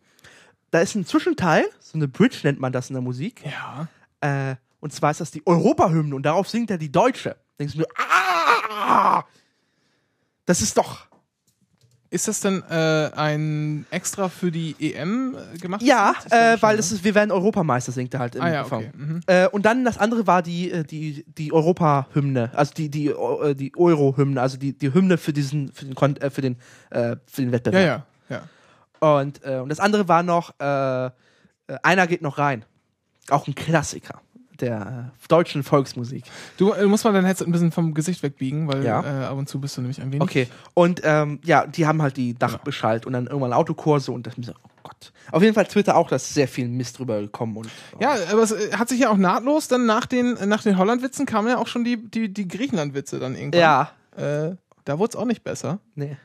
[0.71, 3.43] da ist ein Zwischenteil, so eine Bridge nennt man das in der Musik.
[3.45, 3.89] Ja.
[4.21, 7.37] Äh, und zwar ist das die Europahymne und darauf singt er die Deutsche.
[7.59, 9.25] Denkst du mir, ah,
[10.47, 11.09] das ist doch.
[12.11, 15.83] Ist das denn äh, ein extra für die EM äh, gemacht?
[15.83, 16.81] Ja, äh, weil ne?
[16.81, 18.91] es ist, wir werden Europameister, singt er halt im Ah ja, okay.
[18.97, 19.21] Mhm.
[19.27, 23.55] Äh, und dann das andere war die, äh, die, die Europahymne, also die, die, äh,
[23.55, 25.97] die Euro-Hymne, also die, die Hymne für diesen, für den,
[26.31, 26.57] für den,
[26.91, 27.75] für den Wettbewerb.
[27.75, 28.07] ja, ja.
[29.01, 31.11] Und, äh, und das andere war noch, äh, äh,
[31.83, 32.65] einer geht noch rein.
[33.31, 34.21] Auch ein Klassiker
[34.61, 36.25] der äh, deutschen Volksmusik.
[36.57, 39.03] Du äh, musst mal dein Headset ein bisschen vom Gesicht wegbiegen, weil Ja.
[39.03, 40.23] äh, ab und zu bist du nämlich ein wenig.
[40.23, 40.49] Okay.
[40.75, 44.53] Und ähm, ja, die haben halt die Dachbeschalt und dann irgendwann Autokurse und das oh
[44.83, 45.13] Gott.
[45.31, 47.69] Auf jeden Fall Twitter auch, da ist sehr viel Mist drüber gekommen und
[48.01, 51.25] Ja, aber es äh, hat sich ja auch nahtlos, dann nach den, nach den Holland-Witzen
[51.27, 53.61] kamen ja auch schon die, die, die Griechenland-Witze dann irgendwann.
[53.61, 53.91] ja.
[54.17, 55.79] Äh, da wurde es auch nicht besser.
[55.95, 56.17] Nee.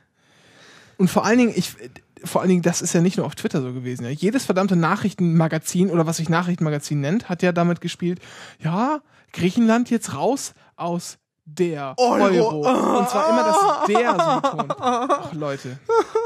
[0.97, 1.75] Und vor allen Dingen, ich,
[2.23, 4.03] vor allen Dingen, das ist ja nicht nur auf Twitter so gewesen.
[4.03, 4.09] Ja.
[4.09, 8.19] Jedes verdammte Nachrichtenmagazin oder was sich Nachrichtenmagazin nennt, hat ja damit gespielt,
[8.59, 12.23] ja, Griechenland jetzt raus aus der Euro.
[12.23, 12.99] Euro.
[12.99, 14.75] Und zwar immer das der so betont.
[14.79, 15.79] Ach Leute.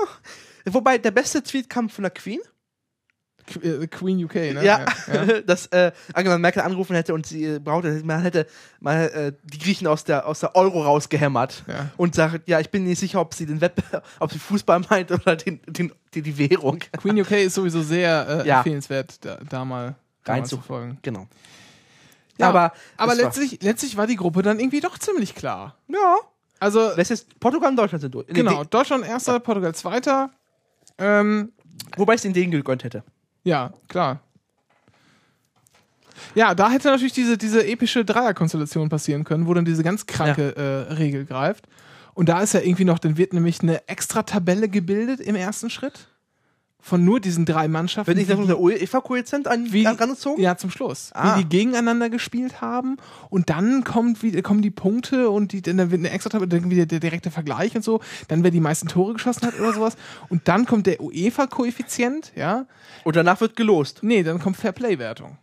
[0.66, 2.40] Wobei der beste Tweet kam von der Queen.
[3.64, 4.64] Äh, Queen UK, ne?
[4.64, 5.42] Ja, ja.
[5.46, 8.48] dass äh, Angela Merkel angerufen hätte und sie äh, brauchte, man hätte
[8.80, 11.90] mal äh, die Griechen aus der, aus der Euro rausgehämmert Ja.
[11.98, 15.12] und sagt, ja, ich bin nicht sicher, ob sie den Wettbewerb, ob sie Fußball meint
[15.12, 16.80] oder den, den, die, die Währung.
[16.98, 18.58] Queen UK ist sowieso sehr äh, Ja.
[18.58, 20.98] empfehlenswert, da, da mal da mal Reinzu- zu folgen.
[21.02, 21.28] Genau.
[22.40, 25.76] Ja, aber aber es war- letztlich, letztlich war die Gruppe dann irgendwie doch ziemlich klar.
[25.88, 26.16] Ja.
[26.60, 28.28] Also, Das ist Portugal und Deutschland sind durch.
[28.28, 30.32] Genau, Deutschland erster, Portugal zweiter.
[30.98, 31.52] Ähm,
[31.96, 33.04] wobei ich es den denen gegönnt hätte.
[33.48, 34.20] Ja, klar.
[36.36, 40.56] Ja, da hätte natürlich diese, diese epische Dreierkonstellation passieren können, wo dann diese ganz kranke
[40.58, 41.66] äh, Regel greift.
[42.14, 45.70] Und da ist ja irgendwie noch, dann wird nämlich eine extra Tabelle gebildet im ersten
[45.70, 46.10] Schritt.
[46.80, 48.10] Von nur diesen drei Mannschaften.
[48.10, 50.42] Wenn ich dann der UEFA-Koeffizient angezogen?
[50.42, 51.10] Ja, zum Schluss.
[51.14, 51.36] Ah.
[51.38, 52.98] Wie die gegeneinander gespielt haben.
[53.30, 56.70] Und dann kommt wie, kommen die Punkte und die, dann wird eine extra Tabelle, dann
[56.70, 58.00] wieder der direkte Vergleich und so.
[58.30, 59.98] Dann wer die meisten Tore geschossen hat oder sowas.
[60.30, 62.66] Und dann kommt der UEFA-Koeffizient, ja.
[63.04, 64.00] Und danach wird gelost.
[64.04, 65.38] Nee, dann kommt Fairplay-Wertung.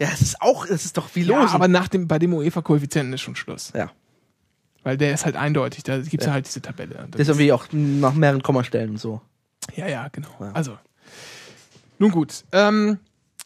[0.00, 1.52] Ja, es ist auch, es ist doch wie Ja, los.
[1.52, 3.72] aber nach dem, bei dem UEFA-Koeffizienten ist schon Schluss.
[3.74, 3.90] ja.
[4.82, 6.32] Weil der ist halt eindeutig, da gibt es ja.
[6.32, 7.06] halt diese Tabelle.
[7.10, 9.20] Das ist irgendwie auch nach mehreren Kommastellen und so.
[9.76, 10.28] Ja, ja, genau.
[10.40, 10.52] Ja.
[10.52, 10.78] Also,
[11.98, 12.44] nun gut.
[12.52, 12.98] Ähm,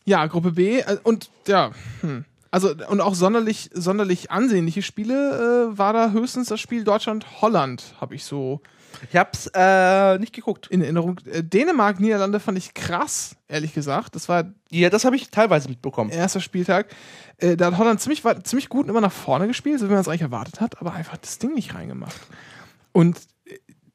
[0.04, 2.24] ja, Gruppe B äh, und ja, hm.
[2.50, 8.14] also und auch sonderlich, sonderlich ansehnliche Spiele äh, war da höchstens das Spiel Deutschland-Holland, habe
[8.14, 8.60] ich so
[9.10, 10.66] Ich hab's äh, nicht geguckt.
[10.68, 11.20] in Erinnerung.
[11.30, 14.14] Äh, Dänemark, Niederlande fand ich krass, ehrlich gesagt.
[14.14, 16.10] Das war Ja, das habe ich teilweise mitbekommen.
[16.10, 16.94] erster Spieltag.
[17.38, 20.08] Äh, da hat Holland ziemlich, ziemlich gut immer nach vorne gespielt, so wie man es
[20.08, 22.20] eigentlich erwartet hat, aber einfach das Ding nicht reingemacht.
[22.92, 23.18] Und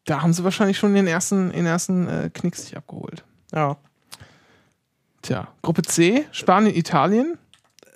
[0.09, 3.23] da haben sie wahrscheinlich schon den ersten, den ersten äh, Knicks sich abgeholt.
[3.53, 3.77] Ja.
[5.21, 7.37] Tja, Gruppe C, Spanien, Italien.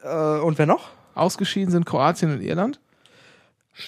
[0.04, 0.90] Äh, und wer noch?
[1.16, 2.80] Ausgeschieden sind Kroatien und Irland.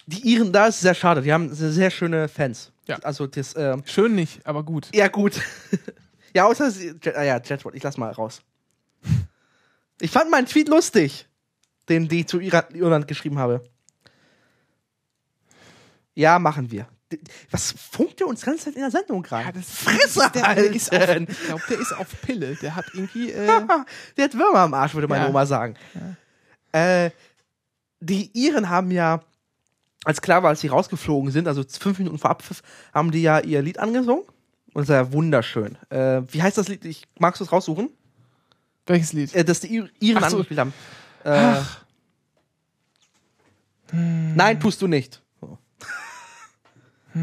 [0.08, 1.22] Die Iren, da ist es sehr schade.
[1.22, 2.72] Die haben sehr, sehr schöne Fans.
[2.88, 2.98] Ja.
[3.04, 4.90] Also das, äh, Schön nicht, aber gut.
[4.94, 5.40] ja gut.
[6.34, 8.42] ja, außer sie, ah ja, Jetwort, ich lass mal raus.
[10.02, 11.28] Ich fand meinen Tweet lustig,
[11.90, 13.62] den die zu Irland geschrieben habe.
[16.16, 16.88] Ja, machen wir.
[17.52, 19.46] Was funkt ihr uns die ganze Zeit in der Sendung rein?
[19.46, 22.56] Ja, das- Fresse der, der ist auf, ich glaube, der ist auf Pille.
[22.56, 23.32] Der hat irgendwie.
[23.32, 23.48] Äh,
[24.18, 25.30] Der hat Würmer am Arsch, würde meine Ja.
[25.30, 25.76] Oma sagen.
[26.72, 27.12] Äh,
[28.00, 29.22] die Iren haben ja,
[30.04, 32.62] als klar war, als sie rausgeflogen sind, also fünf Minuten vor Abpfiff,
[32.94, 34.24] haben die ja ihr Lied angesungen.
[34.74, 35.78] Und das war ja wunderschön.
[35.90, 36.84] Äh, wie heißt das Lied?
[36.86, 37.90] Ich, magst du es raussuchen?
[38.88, 39.34] welches Lied?
[39.34, 40.36] Äh, das die Ir- Iren so.
[40.38, 40.74] angespielt haben.
[41.24, 41.62] Äh,
[43.92, 45.22] Nein, tust du nicht.
[47.16, 47.22] So.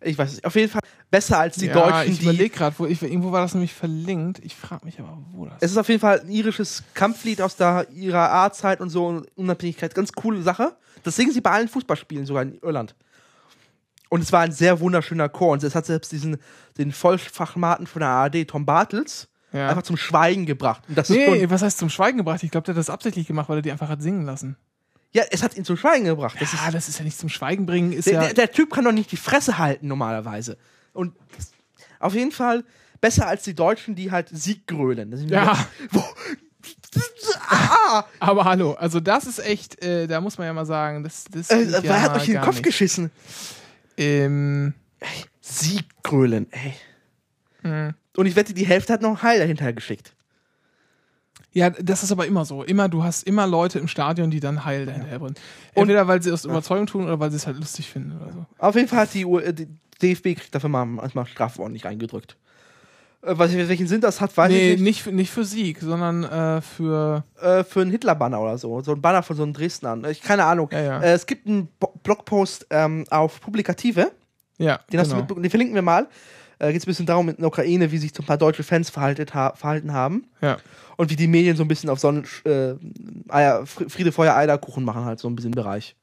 [0.00, 0.44] Ich weiß nicht.
[0.44, 3.40] Auf jeden Fall besser als die ja, Deutschen, ich überlege gerade, wo ich, irgendwo war
[3.42, 4.38] das nämlich verlinkt.
[4.44, 7.56] Ich frage mich aber, wo das Es ist auf jeden Fall ein irisches Kampflied aus
[7.56, 9.94] der ihrer A-Zeit und so und Unabhängigkeit.
[9.94, 10.76] Ganz coole Sache.
[11.02, 12.94] Das singen sie bei allen Fußballspielen, sogar in Irland.
[14.08, 15.52] Und es war ein sehr wunderschöner Chor.
[15.52, 16.38] Und es hat selbst diesen
[16.78, 19.68] den Vollfachmaten von der ARD, Tom Bartels, Ja.
[19.68, 20.84] einfach zum Schweigen gebracht.
[20.88, 22.42] Und das Nee, was heißt zum Schweigen gebracht?
[22.44, 24.56] Ich glaube, der hat das absichtlich gemacht, weil er die einfach hat singen lassen.
[25.12, 26.36] Ja, es hat ihn zum Schweigen gebracht.
[26.38, 28.20] Das ja, ist, das ist ja nicht zum Schweigen bringen, ist der, ja.
[28.20, 30.58] der, der Typ kann doch nicht die Fresse halten normalerweise.
[30.92, 31.14] Und
[31.98, 32.64] auf jeden Fall
[33.00, 35.28] besser als die Deutschen, die halt Sieg grölen.
[35.28, 35.66] Ja.
[35.90, 36.04] Wo,
[37.48, 41.24] ah, Aber hallo, also das ist echt, äh, da muss man ja mal sagen, das,
[41.30, 42.64] das äh, geht wer ja hat euch in den Kopf nicht.
[42.64, 43.10] geschissen?
[43.96, 44.74] Ähm,
[45.40, 46.74] Sieggrölen, ey.
[47.62, 47.94] Mhm.
[48.16, 50.12] Und ich wette, die Hälfte hat noch ein Heil dahinter geschickt.
[51.58, 52.62] Ja, das ist aber immer so.
[52.62, 55.34] Immer, du hast immer Leute im Stadion, die dann Heil dahinter bringen.
[55.74, 58.46] Entweder weil sie aus Überzeugung tun oder weil sie es halt lustig finden oder so.
[58.58, 59.68] Auf jeden Fall hat die, U- äh, die
[60.02, 62.36] DFB kriegt dafür mal manchmal Strafworten nicht reingedrückt.
[63.22, 64.82] Äh, was, welchen Sinn das hat, weiß nee, ich nicht.
[64.84, 67.24] nicht, für- nicht für Sieg, sondern äh, für.
[67.40, 68.80] Äh, für einen Hitler-Banner oder so.
[68.82, 70.04] So ein Banner von so einem Dresdnern.
[70.10, 70.68] Ich, keine Ahnung.
[70.72, 71.00] Ja, ja.
[71.02, 74.12] Äh, es gibt einen Bo Blogpost ähm, auf Publikative.
[74.58, 75.22] Ja, Den, hast du genau.
[75.22, 76.06] mitbekommen, den verlinken wir mal.
[76.58, 78.62] Äh, Geht es ein bisschen darum, in der Ukraine, wie sich so ein paar deutsche
[78.62, 80.26] Fans ha verhalten haben.
[80.40, 80.56] Ja.
[80.96, 82.74] Und wie die Medien so ein bisschen auf Sonnen, äh,
[83.28, 85.94] Eier, Fr- Friede, Feuer, Eierkuchen machen, halt so ein bisschen Bereich.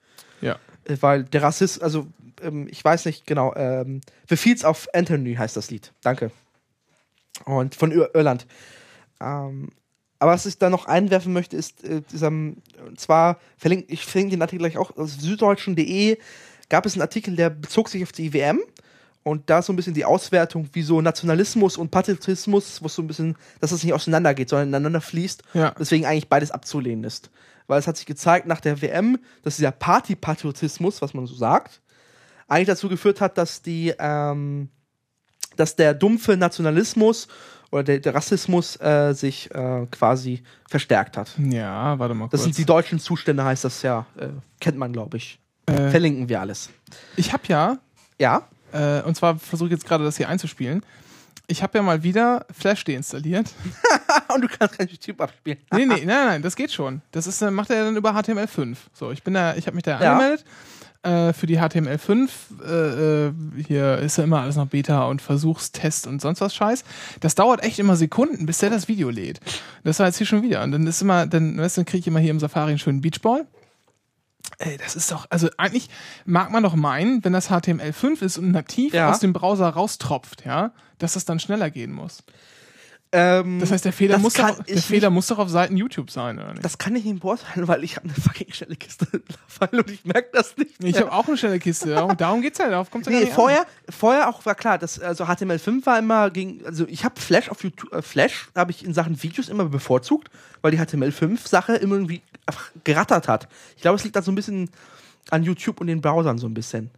[0.41, 0.57] Ja.
[0.85, 2.07] Äh, Weil der Rassist, also
[2.41, 5.91] ähm, ich weiß nicht genau, ähm, The Fields of Anthony heißt das Lied.
[6.01, 6.31] Danke.
[7.43, 8.47] Und von Ir Irland.
[9.21, 9.69] Ähm,
[10.19, 12.61] aber was ich da noch einwerfen möchte, ist, äh, dieser, und
[12.97, 16.17] zwar verlinke ich verlinke den Artikel gleich auch, auf süddeutschen.de
[16.69, 18.61] gab es einen Artikel, der bezog sich auf die WM
[19.25, 22.93] und da ist so ein bisschen die Auswertung, wie so Nationalismus und Patriotismus, wo es
[22.93, 25.41] so ein bisschen, dass das nicht auseinandergeht, sondern ineinander fließt.
[25.55, 25.73] Ja.
[25.79, 27.31] Deswegen eigentlich beides abzulehnen ist.
[27.65, 31.81] Weil es hat sich gezeigt nach der WM, dass dieser Partypatriotismus, was man so sagt,
[32.47, 34.69] eigentlich dazu geführt hat, dass die, ähm,
[35.55, 37.27] dass der dumpfe Nationalismus
[37.71, 41.31] oder der, der Rassismus äh, sich äh, quasi verstärkt hat.
[41.39, 42.33] Ja, warte mal kurz.
[42.33, 44.05] Das sind die deutschen Zustände, heißt das ja.
[44.19, 44.27] Äh,
[44.59, 45.39] kennt man, glaube ich.
[45.65, 46.69] äh, Verlinken wir alles.
[47.17, 47.79] ich habe ja,
[48.19, 48.47] Ja.
[48.75, 50.83] Äh, und zwar versuche ich jetzt gerade das hier einzuspielen.
[51.47, 53.51] Ich habe ja mal wieder Flash deinstalliert.
[54.33, 55.59] Und du kannst keinen Typ abspielen.
[55.71, 57.01] Nee, nee, nein, nein, das geht schon.
[57.11, 58.75] Das ist, äh, macht er dann über HTML5.
[58.93, 60.13] So, ich bin da, ich habe mich da Ja.
[60.13, 60.43] angemeldet.
[61.03, 62.29] Äh, für die HTML5,
[62.65, 63.31] äh, äh,
[63.67, 66.83] hier ist ja immer alles noch Beta und Versuchstest und sonst was Scheiß.
[67.19, 69.39] Das dauert echt immer Sekunden, bis der das Video lädt.
[69.83, 70.63] Das war jetzt hier schon wieder.
[70.63, 72.79] Und dann ist immer, dann, weißt du, dann kriege ich immer hier im Safari einen
[72.79, 73.45] schönen Beachball.
[74.57, 75.89] Ey, das ist doch, also eigentlich
[76.25, 79.09] mag man doch meinen, wenn das HTML5 ist und nativ Ja.
[79.11, 82.23] aus dem Browser raustropft, ja, dass das dann schneller gehen muss.
[83.17, 86.37] Ähm, Das heißt, der Fehler, muss doch, der Fehler muss doch auf Seiten YouTube sein,
[86.37, 86.65] oder nicht?
[86.65, 90.03] das kann ich nicht beurteilen, weil ich habe eine fucking schnelle Kiste mittlerweile und ich
[90.03, 90.83] merke das nicht.
[90.83, 93.25] ich habe auch eine schnelle Kiste, darum, darum geht's ja, darauf kommt's ja gar Nee,
[93.25, 97.19] nicht vorher, vorher auch war klar, dass also HTML5 war immer gegen, also ich habe
[97.21, 100.29] Flash auf YouTube, äh, Flash habe ich in Sachen Videos immer bevorzugt,
[100.61, 103.47] weil die HTML5-Sache immer irgendwie einfach gerattert hat.
[103.75, 104.69] Ich glaube, es liegt da so ein bisschen
[105.29, 106.91] an YouTube und den Browsern so ein bisschen.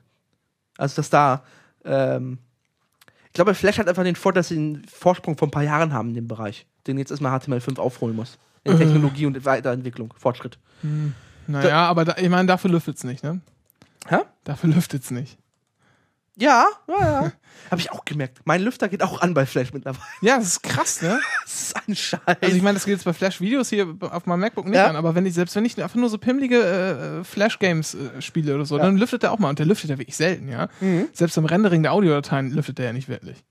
[0.77, 1.43] Also dass da,
[1.85, 2.39] ähm,
[3.37, 6.09] glaube, Flash hat einfach den Vorteil, dass sie einen Vorsprung von ein paar Jahren haben
[6.09, 8.37] in dem Bereich, den jetzt erstmal HTML5 aufholen muss.
[8.63, 8.77] In Äh.
[8.77, 10.57] Technologie und Weiterentwicklung, Fortschritt.
[10.83, 11.13] an.
[11.47, 13.39] Naja, aber da, ich meine, dafür lüftet's nicht, ne?
[14.07, 14.17] Hä?
[14.43, 15.37] Dafür lüftet's nicht.
[16.39, 17.31] Ja, ja, ja.
[17.71, 18.39] Habe ich auch gemerkt.
[18.45, 20.03] Mein Lüfter geht auch an bei Flash mittlerweile.
[20.21, 21.19] Ja, das ist krass, ne?
[21.43, 22.21] Das ist ein Scheiß.
[22.41, 24.87] Also ich meine, das geht jetzt bei Flash-Videos hier auf meinem MacBook nicht Ja.
[24.87, 28.55] an, aber wenn ich, selbst wenn ich einfach nur so pimmelige äh, Flash-Games äh, spiele
[28.55, 28.83] oder so, Ja.
[28.83, 29.49] dann lüftet er auch mal.
[29.49, 30.69] Und der lüftet ja wirklich selten, ja.
[30.79, 31.09] Mhm.
[31.11, 33.43] Selbst im Rendering der Audiodateien lüftet er ja nicht wirklich.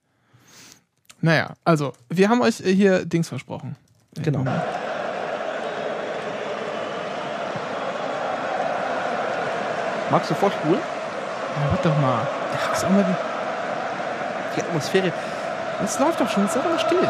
[1.20, 3.76] Naja, also, wir haben euch äh, hier Dings versprochen.
[4.14, 4.44] Genau.
[10.10, 10.78] Magst du vorspulen?
[10.80, 12.26] Ja, warte doch mal.
[12.52, 15.12] Das, ist auch mal die, Die Atmosphäre.
[15.80, 17.08] das läuft doch schon, jetzt sei doch mal still.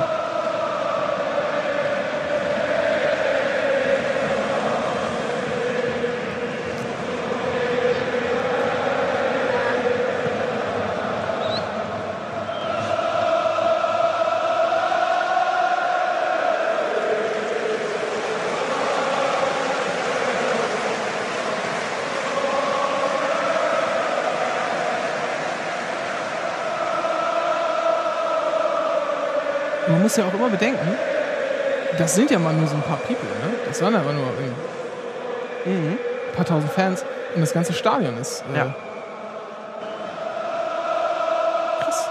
[30.16, 30.88] Ja auch immer bedenken,
[31.98, 33.54] das sind ja mal nur so ein paar People, ne?
[33.66, 34.24] Das waren aber nur
[35.66, 35.88] äh, Mhm.
[36.28, 38.44] ein paar tausend Fans und das ganze Stadion ist.
[38.54, 38.74] Äh, Ja.
[41.80, 42.06] Krass.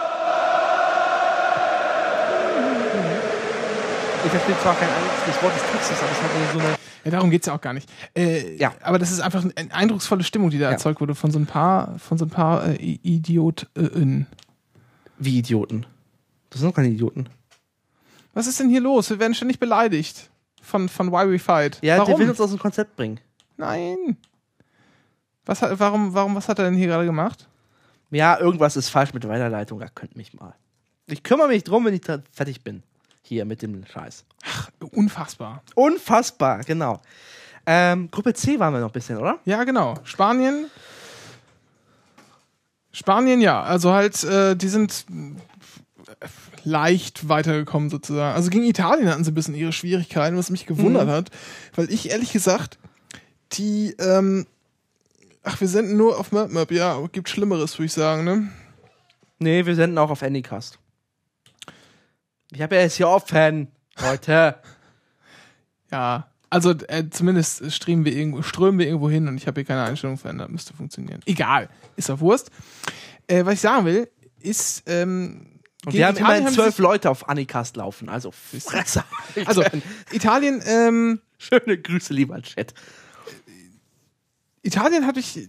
[4.26, 6.76] Ich verstehe zwar kein einziges Wort des Textes, aber es hat so eine.
[7.06, 7.88] Ja, darum geht's ja auch gar nicht.
[8.16, 8.74] Äh, Ja.
[8.82, 10.72] Aber das ist einfach eine eindrucksvolle Stimmung, die da Ja.
[10.72, 14.26] erzeugt wurde von so ein paar, von so ein paar äh, I- IdiotInnen.
[15.18, 15.86] Wie Idioten.
[16.50, 17.30] Das sind doch keine Idioten.
[18.36, 19.10] Was ist denn hier los?
[19.10, 20.30] Wir werden ständig beleidigt
[20.62, 21.80] von, von Why We Fight.
[21.82, 22.12] Ja, warum?
[22.12, 23.20] der will uns aus dem Konzept bringen.
[23.58, 24.18] Nein.
[25.46, 27.48] Was hat, warum, warum, was hat er denn hier gerade gemacht?
[28.12, 29.80] Ja, irgendwas ist falsch mit der Weiterleitung.
[29.80, 30.54] Da könnt mich mal.
[31.08, 32.84] Ich kümmere mich drum, wenn ich da fertig bin.
[33.22, 34.26] Hier mit dem Scheiß.
[34.92, 35.64] Unfassbar.
[35.74, 37.00] Unfassbar, genau.
[37.66, 39.40] Ähm, Gruppe C waren wir noch ein bisschen, oder?
[39.46, 39.96] Ja, genau.
[40.04, 40.70] Spanien.
[42.92, 43.64] Spanien, ja.
[43.64, 45.06] Also halt, äh, die sind
[46.20, 46.28] äh,
[46.66, 48.36] leicht weitergekommen sozusagen.
[48.36, 51.12] Also gegen Italien hatten sie ein bisschen ihre Schwierigkeiten, was mich gewundert Mhm.
[51.12, 51.30] hat.
[51.76, 52.78] Weil ich ehrlich gesagt,
[53.54, 54.46] die, ähm,
[55.44, 58.50] ach, wir senden nur auf MapMap, ja, gibt Schlimmeres, würde ich sagen, ne?
[59.40, 60.80] Nee, wir senden auch auf Anycast.
[62.52, 63.70] Ich habe ja jetzt hier offen,
[64.02, 64.56] Leute.
[65.92, 66.28] Ja.
[66.50, 69.84] Also äh, zumindest streamen wir irgendwo, strömen wir irgendwo hin und ich habe hier keine
[69.84, 71.22] Einstellung verändert, müsste funktionieren.
[71.26, 72.50] Egal, ist doch Wurst.
[73.28, 74.10] Äh, was ich sagen will,
[74.42, 75.55] ist, ähm,
[75.86, 79.04] Und wir haben Italien immerhin zwölf Leute auf Anycast laufen, also Fresse.
[79.46, 79.64] Also,
[80.12, 82.74] Italien, ähm, schöne Grüße, lieber Chat.
[84.64, 85.48] Italien habe ich,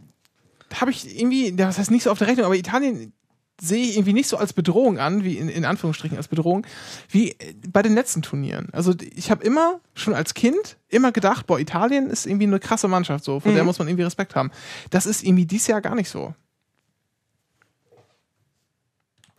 [0.74, 3.12] habe ich irgendwie, was heißt nicht so auf der Rechnung, aber Italien
[3.58, 6.66] sehe ich irgendwie nicht so als Bedrohung an, wie in, in Anführungsstrichen als Bedrohung,
[7.08, 8.68] wie äh, bei den letzten Turnieren.
[8.72, 12.86] Also ich habe immer, schon als Kind, immer gedacht, boah, Italien ist irgendwie eine krasse
[12.88, 13.66] Mannschaft, so, vor der Mhm.
[13.66, 14.50] muss man irgendwie Respekt haben.
[14.90, 16.34] Das ist irgendwie dieses Jahr gar nicht so.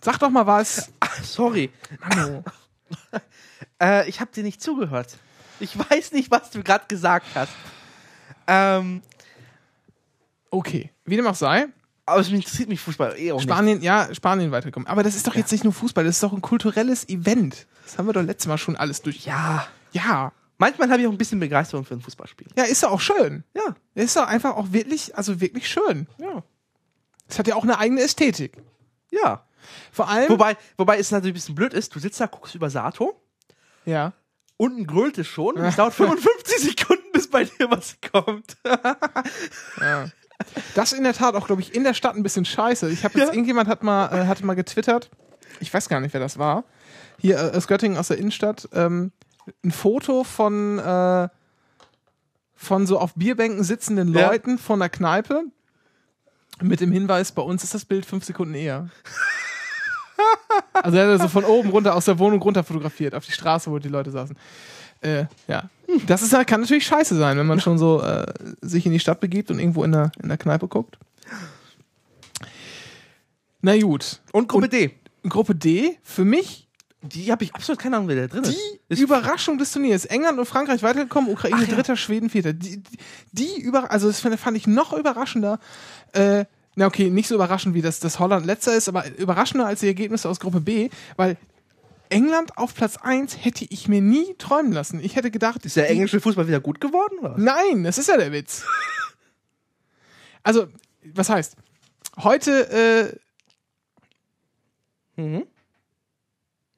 [0.02, 0.92] Sag doch mal was.
[1.00, 1.72] Ach, sorry.
[2.00, 2.44] Manu.
[3.80, 5.18] Äh, ich habe dir nicht zugehört.
[5.60, 7.52] Ich weiß nicht, was du gerade gesagt hast.
[8.48, 9.04] Ähm,
[10.50, 11.68] Okay, wie dem auch sei.
[12.06, 13.44] aber es interessiert mich Fußball eh auch nicht.
[13.44, 14.88] Spanien, ja, Spanien weiterkommen.
[14.88, 17.68] Aber das ist doch jetzt nicht nur Fußball, das ist doch ein kulturelles Event.
[17.84, 19.26] Das haben wir doch letztes Mal schon alles durch.
[19.26, 19.68] Ja.
[19.92, 20.32] Ja.
[20.58, 22.48] Manchmal habe ich auch ein bisschen Begeisterung für ein Fußballspiel.
[22.58, 23.44] Ja, ist doch auch schön.
[23.54, 23.76] Ja.
[23.94, 26.08] Ist doch einfach auch wirklich, also wirklich schön.
[26.18, 26.42] Ja.
[27.28, 28.58] Es hat ja auch eine eigene Ästhetik.
[29.12, 29.44] Ja.
[29.92, 30.30] Vor allem.
[30.30, 33.20] Wobei, wobei es natürlich ein bisschen blöd ist, du sitzt da, guckst über Sato,
[33.86, 34.14] ja.
[34.58, 38.58] unten grölt es schon und es dauert 55 Sekunden, bis bei dir was kommt.
[39.82, 40.10] ja.
[40.76, 42.90] Das in der Tat auch, glaube ich, in der Stadt ein bisschen scheiße.
[42.92, 43.34] Ich habe jetzt, Ja.
[43.34, 45.10] irgendjemand hat mal, äh, hat mal getwittert,
[45.60, 46.64] ich weiß gar nicht, wer das war,
[47.20, 49.12] hier äh, aus Göttingen, aus der Innenstadt, ähm,
[49.64, 51.30] ein Foto von, äh,
[52.56, 54.28] von so auf Bierbänken sitzenden Ja.
[54.28, 55.44] Leuten von der Kneipe
[56.62, 58.90] mit dem Hinweis, bei uns ist das Bild fünf Sekunden eher.
[60.74, 63.70] Also er hat so von oben runter, aus der Wohnung runter fotografiert, auf die Straße,
[63.72, 64.36] wo die Leute saßen.
[65.02, 65.70] Äh, ja.
[66.08, 68.26] Das ist, kann natürlich scheiße sein, wenn man schon so äh,
[68.62, 70.98] sich in die Stadt begibt und irgendwo in der, in der Kneipe guckt.
[73.62, 74.20] Na gut.
[74.32, 74.92] Und Gruppe D.
[75.24, 76.68] Gruppe D, für mich
[77.02, 78.58] Die habe ich absolut keine Ahnung, wer da drin ist.
[78.90, 79.02] Die.
[79.02, 80.06] Überraschung des Turniers.
[80.06, 81.76] England und Frankreich weitergekommen, Ukraine Ach ja.
[81.76, 82.54] dritter, Schweden vierter.
[82.54, 82.98] Die, die,
[83.32, 85.60] die über, also das fand, fand ich noch überraschender.
[86.14, 86.46] Äh,
[86.78, 89.88] na okay, nicht so überraschend wie das, das Holland letzter ist, aber überraschender als die
[89.88, 91.36] Ergebnisse aus Gruppe B, weil
[92.10, 95.04] England auf Platz 1 hätte ich mir nie träumen lassen.
[95.04, 97.18] Ich hätte gedacht, Ist der englische Fußball wieder gut geworden?
[97.20, 97.36] Oder?
[97.38, 98.64] Nein, das ist ja der Witz.
[100.44, 100.68] Also,
[101.14, 101.58] was heißt?
[102.24, 103.20] Heute,
[105.18, 105.46] äh, Mhm.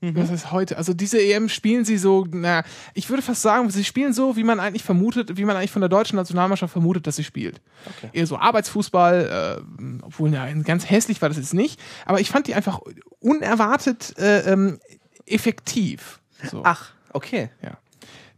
[0.01, 0.77] Was heißt heute?
[0.77, 4.45] Also diese EM spielen sie so, na, ich würde fast sagen, sie spielen so, wie
[4.45, 7.61] man eigentlich vermutet, wie man eigentlich von der deutschen Nationalmannschaft vermutet, dass sie spielt.
[7.85, 8.09] Okay.
[8.13, 12.47] Eher so Arbeitsfußball, äh, obwohl ja, ganz hässlich war das jetzt nicht, aber ich fand
[12.47, 12.79] die einfach
[13.19, 14.79] unerwartet äh, ähm,
[15.25, 16.21] effektiv.
[16.49, 16.61] So.
[16.63, 17.49] Ach, okay.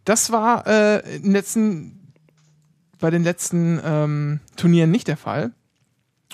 [0.03, 2.13] Das war äh, in den letzten,
[2.99, 5.51] bei den letzten ähm, Turnieren nicht der Fall.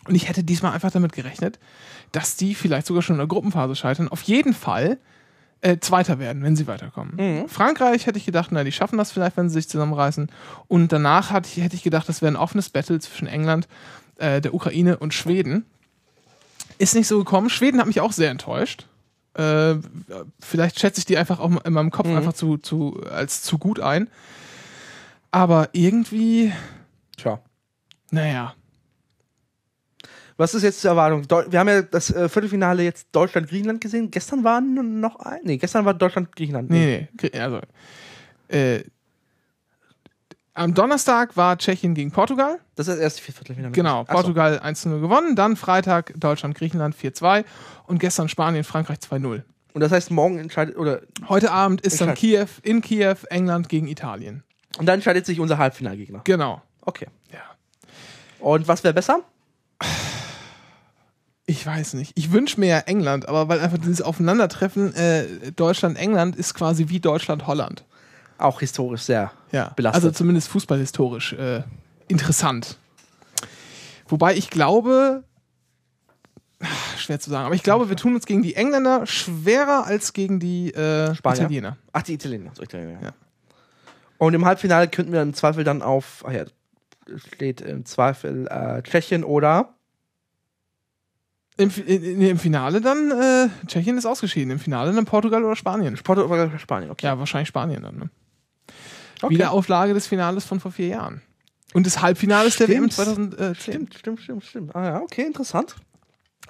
[0.07, 1.59] Und ich hätte diesmal einfach damit gerechnet,
[2.13, 4.07] dass die vielleicht sogar schon in der Gruppenphase scheitern.
[4.07, 4.99] Auf jeden Fall
[5.61, 7.15] äh, Zweiter werden, wenn sie weiterkommen.
[7.17, 7.49] Mhm.
[7.49, 10.31] Frankreich hätte ich gedacht, na, die schaffen das vielleicht, wenn sie sich zusammenreißen.
[10.67, 13.67] Und danach hatte ich, hätte ich gedacht, das wäre ein offenes Battle zwischen England,
[14.17, 15.65] äh, der Ukraine und Schweden.
[16.77, 17.49] Ist nicht so gekommen.
[17.49, 18.85] Schweden hat mich auch sehr enttäuscht.
[19.33, 19.75] Äh,
[20.39, 22.17] vielleicht schätze ich die einfach auch in meinem Kopf Mhm.
[22.17, 24.09] einfach zu, zu, als zu gut ein.
[25.31, 26.51] Aber irgendwie,
[27.17, 27.39] Tja.
[28.11, 28.53] naja.
[30.37, 31.27] Was ist jetzt die Erwartung?
[31.27, 34.11] Deu wir haben ja das äh, Viertelfinale jetzt Deutschland-Griechenland gesehen.
[34.11, 35.39] Gestern war n- noch ein.
[35.43, 36.69] Nee, gestern war Deutschland-Griechenland.
[36.69, 37.39] Nee, nee.
[37.39, 37.59] Also,
[38.49, 38.83] äh,
[40.53, 42.59] am Donnerstag war Tschechien gegen Portugal.
[42.75, 43.71] Das ist das erste Viertelfinale.
[43.73, 44.13] Genau, so.
[44.13, 45.35] Portugal 1-0 gewonnen.
[45.35, 47.43] Dann Freitag Deutschland, Griechenland 4-2.
[47.85, 49.43] Und gestern Spanien, Frankreich 2-0.
[49.73, 53.87] Und das heißt, morgen entscheidet, oder, Heute Abend ist dann Kiew, in Kiew, England gegen
[53.87, 54.43] Italien.
[54.79, 56.21] und dann entscheidet sich unser Halbfinalgegner.
[56.23, 56.61] Genau.
[56.81, 57.05] Okay.
[57.31, 57.39] Ja.
[58.39, 59.19] Und was wäre besser?
[61.49, 62.11] Ich weiß nicht.
[62.15, 65.25] Ich wünsche mir ja England, aber weil einfach dieses Aufeinandertreffen äh,
[65.55, 67.85] Deutschland-England ist quasi wie Deutschland-Holland.
[68.37, 69.31] Auch historisch sehr.
[69.53, 69.71] Ja.
[69.77, 70.03] Belastet.
[70.03, 71.63] Also zumindest fußballhistorisch äh,
[72.09, 72.77] interessant.
[74.09, 75.23] Wobei ich glaube,
[76.59, 80.11] ach, schwer zu sagen, aber ich glaube, wir tun uns gegen die Engländer schwerer als
[80.11, 81.43] gegen die äh, Spanier.
[81.43, 81.77] Italiener.
[81.93, 82.51] Ach, die Italiener.
[82.55, 82.99] So, Italiener ja.
[83.01, 83.13] Ja.
[84.17, 86.43] Und im Halbfinale könnten wir im Zweifel dann auf, ach ja,
[87.15, 89.76] steht im Zweifel äh, Tschechien oder
[91.57, 94.51] Im, in, Im Finale dann, äh, Tschechien ist ausgeschieden.
[94.51, 95.97] Im Finale dann Portugal oder Spanien.
[96.03, 96.91] Portugal oder Spanien.
[96.91, 97.07] Okay.
[97.07, 97.97] Ja, wahrscheinlich Spanien dann.
[97.97, 98.09] Ne?
[99.21, 99.35] okay.
[99.35, 101.21] Wiederauflage des Finales von vor vier Jahren.
[101.73, 102.93] Und des Halbfinales der WM Stimmt.
[102.93, 103.55] 2010.
[103.55, 104.75] Stimmt, stimmt, stimmt, stimmt.
[104.75, 105.75] Ah ja, okay, interessant.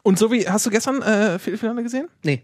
[0.04, 2.08] Und so wie, hast du gestern äh, Viertelfinale gesehen?
[2.24, 2.44] Nee.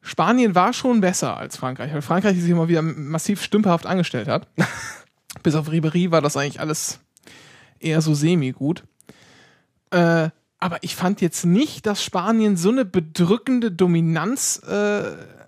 [0.00, 4.48] Spanien war schon besser als Frankreich, weil Frankreich sich immer wieder massiv stümperhaft angestellt hat.
[5.42, 7.00] Bis auf Ribéry war das eigentlich alles
[7.78, 8.84] eher so semi-gut.
[9.90, 10.30] Äh,
[10.60, 15.02] aber ich fand jetzt nicht, dass Spanien so eine bedrückende Dominanz äh,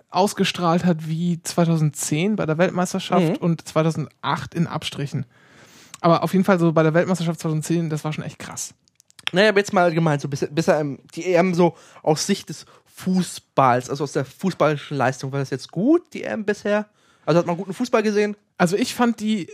[0.09, 3.35] ausgestrahlt hat wie 2010 bei der Weltmeisterschaft Mhm.
[3.37, 5.25] und 2008 in Abstrichen.
[6.01, 8.73] Aber auf jeden Fall so bei der Weltmeisterschaft 2010, das war schon echt krass.
[9.31, 10.83] Naja, aber jetzt mal allgemein, so bisher, bisher
[11.15, 15.71] die EM so aus Sicht des Fußballs, also aus der fußballischen Leistung, war das jetzt
[15.71, 16.87] gut, die EM bisher?
[17.25, 18.35] Also hat man guten Fußball gesehen?
[18.57, 19.49] Also ich fand die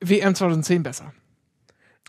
[0.00, 1.12] WM 2010 besser.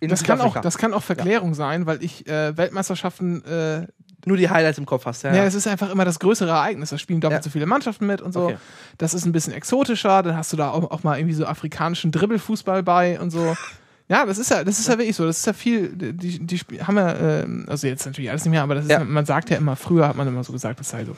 [0.02, 3.88] Das kann, auch, das kann auch Verklärung sein, weil ich äh, Weltmeisterschaften, äh,
[4.26, 5.34] Nur die Highlights im Kopf hast, ja.
[5.34, 6.90] ja, es ist einfach immer das größere Ereignis.
[6.90, 7.44] Da spielen doppelt Ja.
[7.44, 8.46] so viele Mannschaften mit und so.
[8.46, 8.58] Okay.
[8.98, 10.24] Das ist ein bisschen exotischer.
[10.24, 13.56] Dann hast du da auch, auch mal irgendwie so afrikanischen Dribbelfußball bei und so.
[14.12, 15.24] Ja, das ist ja, das ist ja wirklich so.
[15.24, 18.64] Das ist ja viel, die, die haben ja, ähm, also jetzt natürlich alles nicht mehr,
[18.64, 18.98] aber das ist, Ja.
[18.98, 19.06] ja.
[19.06, 21.16] man sagt ja immer, früher hat man immer so gesagt, das sei so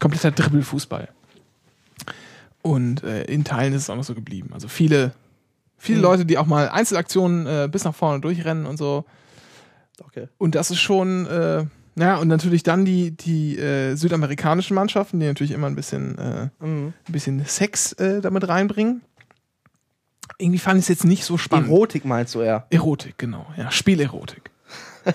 [0.00, 1.06] kompletter Dribbelfußball.
[2.62, 4.50] Und äh, in Teilen ist es auch noch so geblieben.
[4.52, 5.12] Also viele,
[5.84, 6.02] viele Mhm.
[6.04, 9.04] Leute, die auch mal Einzelaktionen äh, bis nach vorne durchrennen und so.
[10.04, 10.28] okay.
[10.38, 11.64] Und das ist schon, äh,
[11.94, 16.48] naja, und natürlich dann die, die äh, südamerikanischen Mannschaften, die natürlich immer ein bisschen, äh,
[16.58, 16.92] Mhm.
[17.08, 19.02] ein bisschen Sex äh, damit reinbringen.
[20.38, 21.68] Irgendwie fand ich es jetzt nicht so spannend.
[21.68, 22.66] Erotik meinst du eher?
[22.70, 23.46] Erotik, genau.
[23.56, 24.50] Ja, Spielerotik.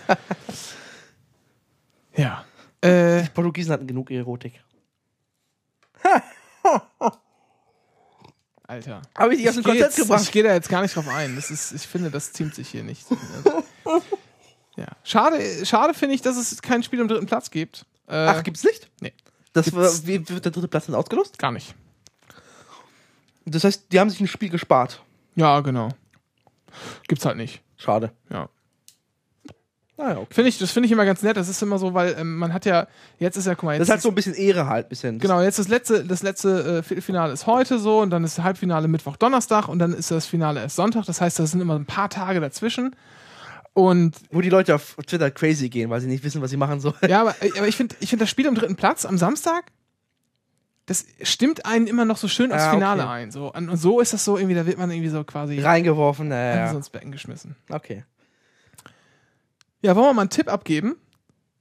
[2.16, 2.46] ja.
[2.82, 4.54] Äh, Die Portugiesen hatten genug Erotik.
[8.70, 9.02] Alter.
[9.18, 10.22] Habe ich die aus dem Konzept gebracht?
[10.22, 11.36] Ich gehe da jetzt gar nicht drauf ein.
[11.36, 13.04] Das ist, ich finde, das ziemt sich hier nicht.
[14.76, 14.86] ja.
[15.04, 17.88] Schade, schade finde ich, dass es kein Spiel um dritten Platz gibt.
[18.08, 18.88] Äh, Ach, gibt's nicht?
[19.02, 19.14] Nee.
[19.54, 21.40] Das war, wie wird der dritte Platz denn ausgelost?
[21.40, 21.74] gar nicht.
[23.46, 25.02] Das heißt, die haben sich ein Spiel gespart.
[25.36, 25.90] Ja, genau.
[27.08, 27.64] Gibt's halt nicht.
[27.76, 28.12] Schade.
[28.30, 28.50] Ja.
[30.00, 30.28] Naja, okay.
[30.34, 31.36] Finde ich, das finde ich immer ganz nett.
[31.36, 32.88] Das ist immer so, weil ähm, man hat ja,
[33.18, 35.20] jetzt ist ja, guck mal, jetzt Das ist halt so ein bisschen Ehre halt, bisschen.
[35.20, 38.46] Genau, jetzt das letzte, das letzte äh, Viertelfinale ist heute so und dann ist das
[38.46, 41.06] Halbfinale Mittwoch, Donnerstag und dann ist das Finale erst Sonntag.
[41.06, 42.96] Das heißt, das sind immer ein paar Tage dazwischen.
[43.74, 46.80] Und Wo die Leute auf Twitter crazy gehen, weil sie nicht wissen, was sie machen
[46.80, 46.96] sollen.
[47.08, 49.66] ja, aber, aber ich finde ich find das Spiel am dritten Platz am Samstag
[50.86, 53.12] das stimmt einen immer noch so schön aufs Ah, Finale okay.
[53.12, 53.32] ein.
[53.32, 56.72] So, und so ist das so irgendwie, da wird man irgendwie so quasi Reingeworfen, naja.
[56.72, 57.56] so ins Becken geschmissen.
[57.70, 58.06] Okay.
[59.82, 60.96] Ja, wollen wir mal einen Tipp abgeben?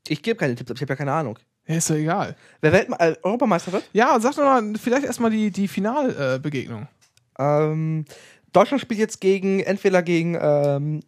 [0.08, 1.38] Ich gebe keine Tipps, ab, ich habe ja keine Ahnung.
[1.66, 2.34] Ja, ist doch egal.
[2.60, 3.88] Wer Weltme äh, Europameister wird?
[3.92, 6.88] Ja, sag doch mal vielleicht erstmal die, die Finalbegegnung.
[7.38, 8.06] Ähm,
[8.52, 11.00] Deutschland spielt jetzt gegen, entweder gegen ähm,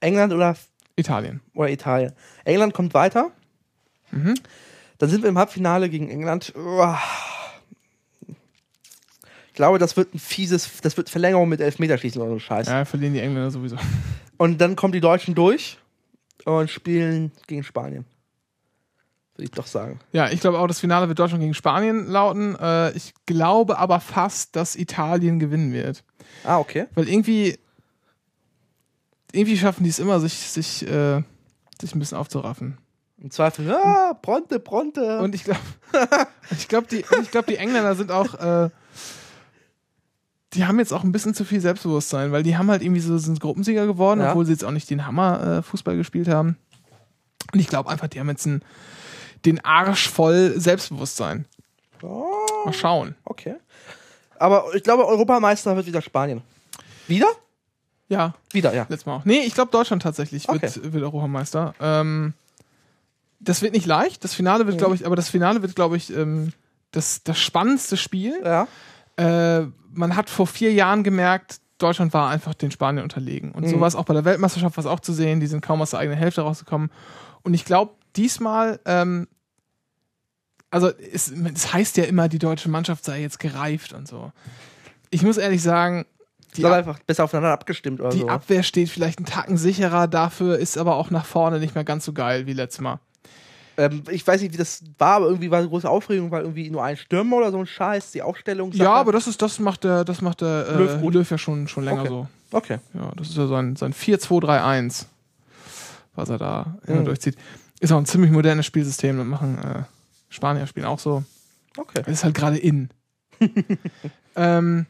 [0.00, 0.54] England oder,
[0.96, 1.40] Italien.
[1.54, 2.12] oder Italien.
[2.44, 3.30] England kommt weiter.
[4.10, 4.34] Mhm.
[4.98, 6.52] Dann sind wir im Halbfinale gegen England.
[6.56, 7.00] Uah.
[9.48, 12.68] Ich glaube, das wird ein fieses, das wird Verlängerung mit Elfmeterschießen oder so ein Scheiß.
[12.68, 13.76] Ja, verlieren die Engländer sowieso.
[14.36, 15.78] Und dann kommen die Deutschen durch
[16.44, 18.04] und spielen gegen Spanien.
[19.34, 20.00] Würde ich doch sagen.
[20.12, 22.56] Ja, ich glaube auch, das Finale wird Deutschland gegen Spanien lauten.
[22.56, 26.04] Äh, ich glaube aber fast, dass Italien gewinnen wird.
[26.42, 26.86] Ah, okay.
[26.94, 27.58] Weil irgendwie,
[29.32, 31.22] irgendwie schaffen die es immer, sich, sich, äh,
[31.78, 32.78] sich ein bisschen aufzuraffen.
[33.18, 35.20] Im Zweifel, ah, Bronte, Bronte.
[35.20, 35.60] Und ich glaube,
[36.50, 38.70] ich glaube, die, ich glaube, die Engländer sind auch, äh,
[40.56, 43.16] die haben jetzt auch ein bisschen zu viel Selbstbewusstsein, weil die haben halt irgendwie so
[43.18, 44.30] sind Gruppensieger geworden, Ja.
[44.30, 46.56] obwohl sie jetzt auch nicht den Hammer äh, Fußball gespielt haben.
[47.52, 48.62] Und ich glaube einfach, die haben jetzt einen,
[49.44, 51.44] den Arsch voll Selbstbewusstsein.
[52.02, 52.34] oh,
[52.64, 53.14] Mal schauen.
[53.24, 53.54] okay.
[54.38, 56.42] Aber ich glaube, Europameister wird wieder Spanien.
[57.08, 57.28] Wieder?
[58.08, 58.82] Ja, Wieder, ja.
[58.88, 59.24] letztes Mal auch.
[59.24, 60.92] Nee, ich glaube Deutschland tatsächlich wird, Okay.
[60.92, 61.74] wird Europameister.
[61.80, 62.34] Ähm,
[63.40, 64.24] das wird nicht leicht.
[64.24, 64.80] Das Finale wird, Mhm.
[64.80, 66.52] glaube ich, aber das Finale wird, glaube ich, ähm,
[66.92, 68.34] das, das spannendste Spiel.
[68.44, 68.66] Ja.
[69.16, 69.66] Äh,
[69.96, 73.52] man hat vor vier Jahren gemerkt, Deutschland war einfach den Spaniern unterlegen.
[73.52, 73.80] Und so Mhm.
[73.80, 75.40] war es auch bei der Weltmeisterschaft, was auch zu sehen.
[75.40, 76.90] Die sind kaum aus der eigenen Hälfte rausgekommen.
[77.42, 79.28] Und ich glaube, diesmal, ähm,
[80.70, 84.32] also es, es heißt ja immer, die deutsche Mannschaft sei jetzt gereift und so.
[85.10, 86.06] Ich muss ehrlich sagen,
[86.56, 88.28] die, Ab einfach besser aufeinander abgestimmt oder die so.
[88.28, 92.04] Abwehr steht vielleicht einen Tacken sicherer, dafür ist aber auch nach vorne nicht mehr ganz
[92.06, 92.98] so geil wie letztes Mal.
[93.78, 96.70] Ähm, ich weiß nicht, wie das war, aber irgendwie war eine große Aufregung, weil irgendwie
[96.70, 98.72] nur ein Stürmer oder so ein Scheiß, die Aufstellung.
[98.72, 101.68] Ja, aber das ist, das macht der, das macht der äh, Löw Löw, ja schon,
[101.68, 102.08] schon länger Okay.
[102.08, 102.28] so.
[102.52, 102.78] Okay.
[102.94, 105.06] Ja, das ist ja sein, sein 4-2-3-1,
[106.14, 107.04] was er da immer Mhm.
[107.06, 107.36] durchzieht.
[107.80, 109.18] Ist auch ein ziemlich modernes Spielsystem.
[109.18, 109.82] Das machen äh,
[110.30, 111.24] Spanier spielen auch so.
[111.76, 112.02] Okay.
[112.04, 112.88] Das ist halt gerade in.
[114.36, 114.86] ähm,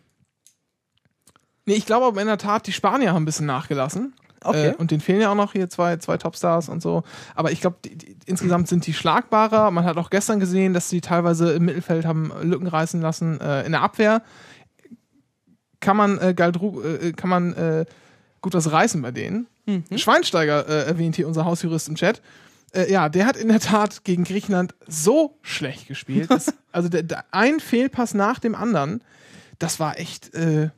[1.65, 4.15] nee, ich glaube aber in der Tat, die Spanier haben ein bisschen nachgelassen.
[4.47, 4.69] Okay.
[4.69, 7.03] Äh, und denen fehlen ja auch noch hier zwei, zwei Topstars und so.
[7.35, 7.77] Aber ich glaube,
[8.27, 9.71] insgesamt sind die schlagbarer.
[9.71, 13.41] Man hat auch gestern gesehen, dass sie teilweise im Mittelfeld haben Lücken reißen lassen.
[13.41, 14.23] Äh, in der Abwehr
[15.81, 17.85] kann man, äh, Galdru, äh, kann man äh,
[18.41, 19.47] gut was reißen bei denen.
[19.67, 19.85] Mhm.
[19.97, 22.23] Schweinsteiger äh, erwähnt hier unser Hausjurist im Chat.
[22.73, 26.31] Äh, ja, der hat in der Tat gegen Griechenland so schlecht gespielt.
[26.31, 29.03] dass, also der, der, ein Fehlpass nach dem anderen,
[29.59, 30.35] das war echt.
[30.35, 30.71] Äh,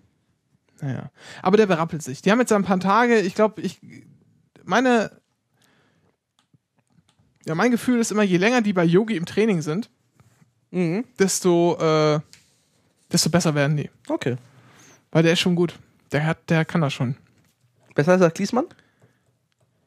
[0.81, 1.11] naja.
[1.43, 2.23] Aber der berappelt sich.
[2.23, 3.81] Die haben jetzt ein paar Tage, ich glaube, ich.
[4.65, 5.11] Meine.
[7.47, 9.91] Ja, mein Gefühl ist immer, je länger die bei Yogi im Training sind,
[10.71, 11.05] Mhm.
[11.19, 12.21] desto, äh,
[13.11, 13.91] desto besser werden die.
[14.09, 14.37] Okay.
[15.11, 15.79] Weil der ist schon gut.
[16.13, 17.17] Der hat, der kann das schon.
[17.95, 18.67] Besser als der Kliesmann?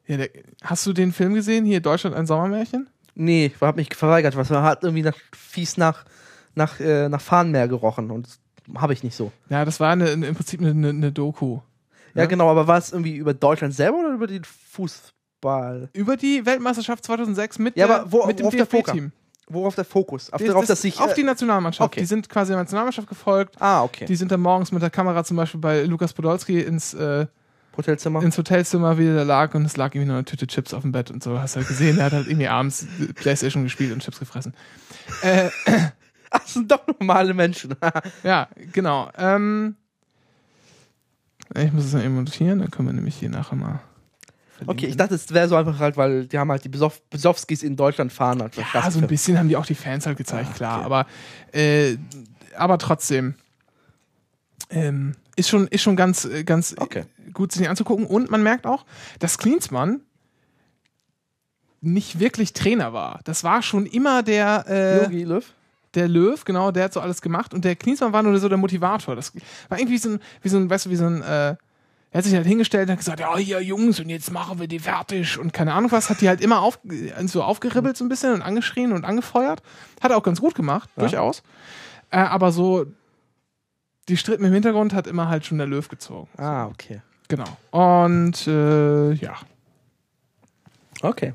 [0.08, 0.30] Ja, der,
[0.62, 1.64] hast du den Film gesehen?
[1.64, 2.88] Hier, Deutschland ein Sommermärchen?
[3.14, 4.34] Nee, ich habe mich verweigert.
[4.36, 6.04] Was man hat irgendwie nach, fies nach,
[6.56, 8.28] nach, äh, nach Fahnenmeer gerochen und
[8.76, 9.32] habe ich nicht so.
[9.48, 11.60] Ja, das war eine, im Prinzip eine, eine, eine Doku.
[12.14, 12.26] Ja, Ja?
[12.26, 15.88] genau, aber war es irgendwie über Deutschland selber oder über den Fußball?
[15.92, 18.50] Über die Weltmeisterschaft 2006 mit, Ja, der, wo- mit dem?
[18.50, 19.12] DFB-Team.
[19.48, 20.32] Worauf der Fokus?
[20.32, 21.00] Auf, Das- darauf, das- dass sich.
[21.00, 21.92] auf äh, die Nationalmannschaft.
[21.92, 22.00] okay.
[22.00, 23.56] Die sind quasi der Nationalmannschaft gefolgt.
[23.60, 24.04] ah, okay.
[24.06, 27.26] Die sind dann morgens mit der Kamera zum Beispiel bei Lukas Podolski ins, äh,
[27.76, 28.22] Hotelzimmer.
[28.22, 30.82] ins Hotelzimmer, wie der da lag und es lag irgendwie nur eine Tüte Chips auf
[30.82, 31.38] dem Bett und so.
[31.40, 32.86] Hast du halt gesehen, der hat halt irgendwie abends
[33.16, 34.54] Playstation gespielt und Chips gefressen.
[35.22, 35.48] Äh,
[36.32, 37.74] das sind doch normale Menschen.
[38.22, 39.10] ja, genau.
[39.16, 39.76] Ähm,
[41.54, 43.80] ich muss es mal eben notieren, dann können wir nämlich hier nachher mal.
[44.66, 47.62] okay, ich dachte, es wäre so einfach halt, weil die haben halt die Besoff Besowskis
[47.62, 48.40] in Deutschland fahren.
[48.42, 50.76] Halt Ja, so ein bisschen haben die auch die Fans halt gezeigt, Ah, klar.
[50.78, 50.84] okay.
[50.86, 51.06] Aber,
[51.52, 51.96] äh,
[52.56, 53.34] aber trotzdem
[54.70, 57.04] ähm, ist schon, ist schon ganz, äh, ganz Okay.
[57.34, 58.06] gut sich anzugucken.
[58.06, 58.86] Und man merkt auch,
[59.18, 60.00] dass Klinsmann
[61.80, 63.20] nicht wirklich Trainer war.
[63.24, 65.44] Das war schon immer der, äh, Yogi Löw.
[65.94, 67.52] Der Löw, genau, der hat so alles gemacht.
[67.54, 69.14] Und der Klinsmann war nur so der Motivator.
[69.16, 69.32] Das
[69.68, 71.56] war irgendwie so ein, wie so ein, weißt du, wie so ein, äh,
[72.14, 74.66] er hat sich halt hingestellt und hat gesagt, ja, hier Jungs, und jetzt machen wir
[74.68, 76.78] die fertig und keine Ahnung was, hat die halt immer auf,
[77.24, 79.62] so aufgeribbelt so ein bisschen und angeschrien und angefeuert.
[80.02, 81.00] Hat er auch ganz gut gemacht, Ja.
[81.00, 81.42] durchaus.
[82.10, 82.84] Äh, aber so,
[84.10, 86.28] die Stritten im Hintergrund hat immer halt schon der Löw gezogen.
[86.36, 87.00] Ah, okay.
[87.28, 87.44] Genau.
[87.70, 89.36] Und äh, ja,
[91.00, 91.32] Okay.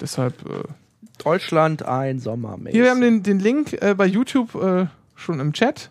[0.00, 0.34] deshalb.
[0.48, 0.64] Äh,
[1.24, 2.74] Deutschland ein Sommermäßig.
[2.74, 5.90] hier, wir haben den, den Link äh, bei YouTube äh, schon im Chat.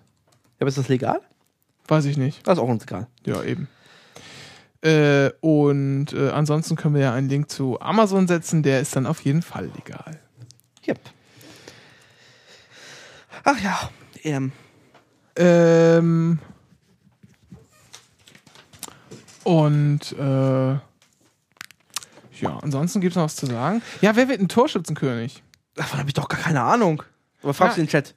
[0.60, 1.22] Ja, aber ist das legal?
[1.88, 2.46] Weiß ich nicht.
[2.48, 3.08] Das ist auch uns egal.
[3.26, 3.68] Ja, eben.
[4.82, 9.06] Äh, und äh, ansonsten können wir ja einen Link zu Amazon setzen, der ist dann
[9.06, 10.20] auf jeden Fall legal.
[10.88, 11.00] Yep.
[13.44, 13.90] Ach ja,
[14.24, 14.52] EM.
[15.36, 16.40] Ähm,
[19.44, 20.78] und äh,
[22.42, 23.82] ja, ansonsten gibt es noch was zu sagen.
[24.02, 25.44] Ja, wer wird ein Torschützenkönig?
[25.76, 27.04] Davon habe ich doch gar keine Ahnung.
[27.44, 27.84] Aber fragst Ja.
[27.84, 28.16] du den Chat.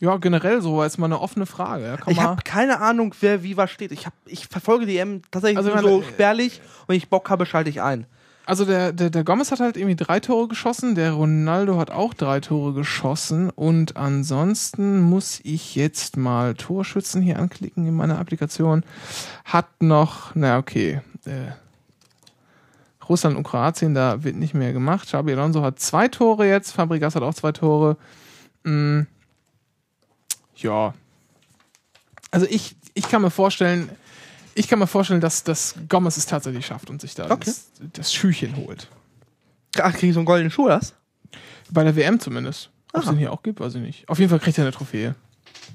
[0.00, 1.96] Ja, generell so, ist mal eine offene Frage.
[2.08, 3.92] Ich habe keine Ahnung, wer wie was steht.
[3.92, 6.60] Ich, hab, ich verfolge die EM tatsächlich Also, so spärlich.
[6.82, 8.06] Und wenn ich Bock habe, schalte ich ein.
[8.44, 12.14] Also der, der, der Gomez hat halt irgendwie drei Tore geschossen, der Ronaldo hat auch
[12.14, 18.84] drei Tore geschossen und ansonsten muss ich jetzt mal Torschützen hier anklicken in meiner Applikation.
[19.44, 21.30] Hat noch, na okay, äh,
[23.08, 25.06] Russland und Kroatien, da wird nicht mehr gemacht.
[25.06, 27.96] Xabi Alonso hat zwei Tore jetzt, Fabregas hat auch zwei Tore.
[28.64, 29.02] Mm,
[30.56, 30.94] ja.
[32.30, 33.88] Also ich, ich kann mir vorstellen,
[34.54, 37.44] ich kann mir vorstellen, dass, dass Gomez es tatsächlich schafft und sich da Okay.
[37.44, 38.88] das, das Schüchchen holt.
[39.78, 40.94] Ach, krieg ich so einen goldenen Schuh, das?
[41.70, 42.70] Bei der WM zumindest.
[42.92, 44.08] Ob es den hier auch gibt, weiß ich nicht.
[44.08, 45.14] Auf jeden Fall kriegt er eine Trophäe.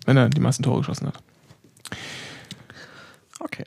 [0.05, 1.19] Wenn er die meisten Tore geschossen hat.
[3.39, 3.65] Okay.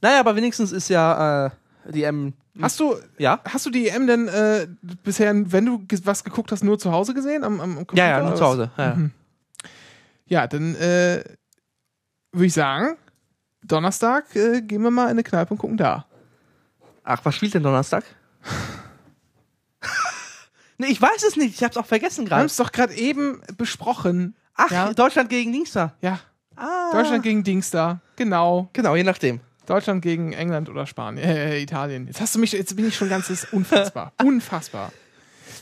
[0.00, 1.50] Naja, aber wenigstens ist ja äh,
[1.92, 2.32] die EM.
[2.60, 3.40] Hast du, Ja?
[3.44, 4.66] hast du die EM denn äh,
[5.04, 7.44] bisher, wenn du was geguckt hast, nur zu Hause gesehen?
[7.44, 8.44] Am, am, Computer Ja, ja, nur zu?
[8.44, 8.70] Hause.
[8.76, 8.94] Ja.
[8.94, 9.12] Mhm.
[10.26, 11.22] Ja, dann äh,
[12.32, 12.96] würde ich sagen,
[13.62, 16.06] Donnerstag äh, gehen wir mal in eine Kneipe und gucken da.
[17.04, 18.04] Ach, was spielt denn Donnerstag?
[20.78, 21.54] nee, ich weiß es nicht.
[21.56, 22.46] Ich hab's auch vergessen Wir haben gerade.
[22.46, 24.34] es doch gerade eben besprochen.
[24.54, 24.92] Ach, Ja.
[24.92, 25.94] Deutschland gegen Dienstag.
[26.00, 26.18] Ja,
[26.56, 26.90] Ah.
[26.92, 28.00] Deutschland gegen Dings da.
[28.16, 28.68] Genau.
[28.74, 29.40] Genau, je nachdem.
[29.66, 32.06] Deutschland gegen England oder Spanien, äh, Italien.
[32.06, 34.92] Jetzt hast du mich, jetzt bin ich schon ganz, das ist unfassbar, unfassbar.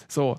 [0.08, 0.38] So,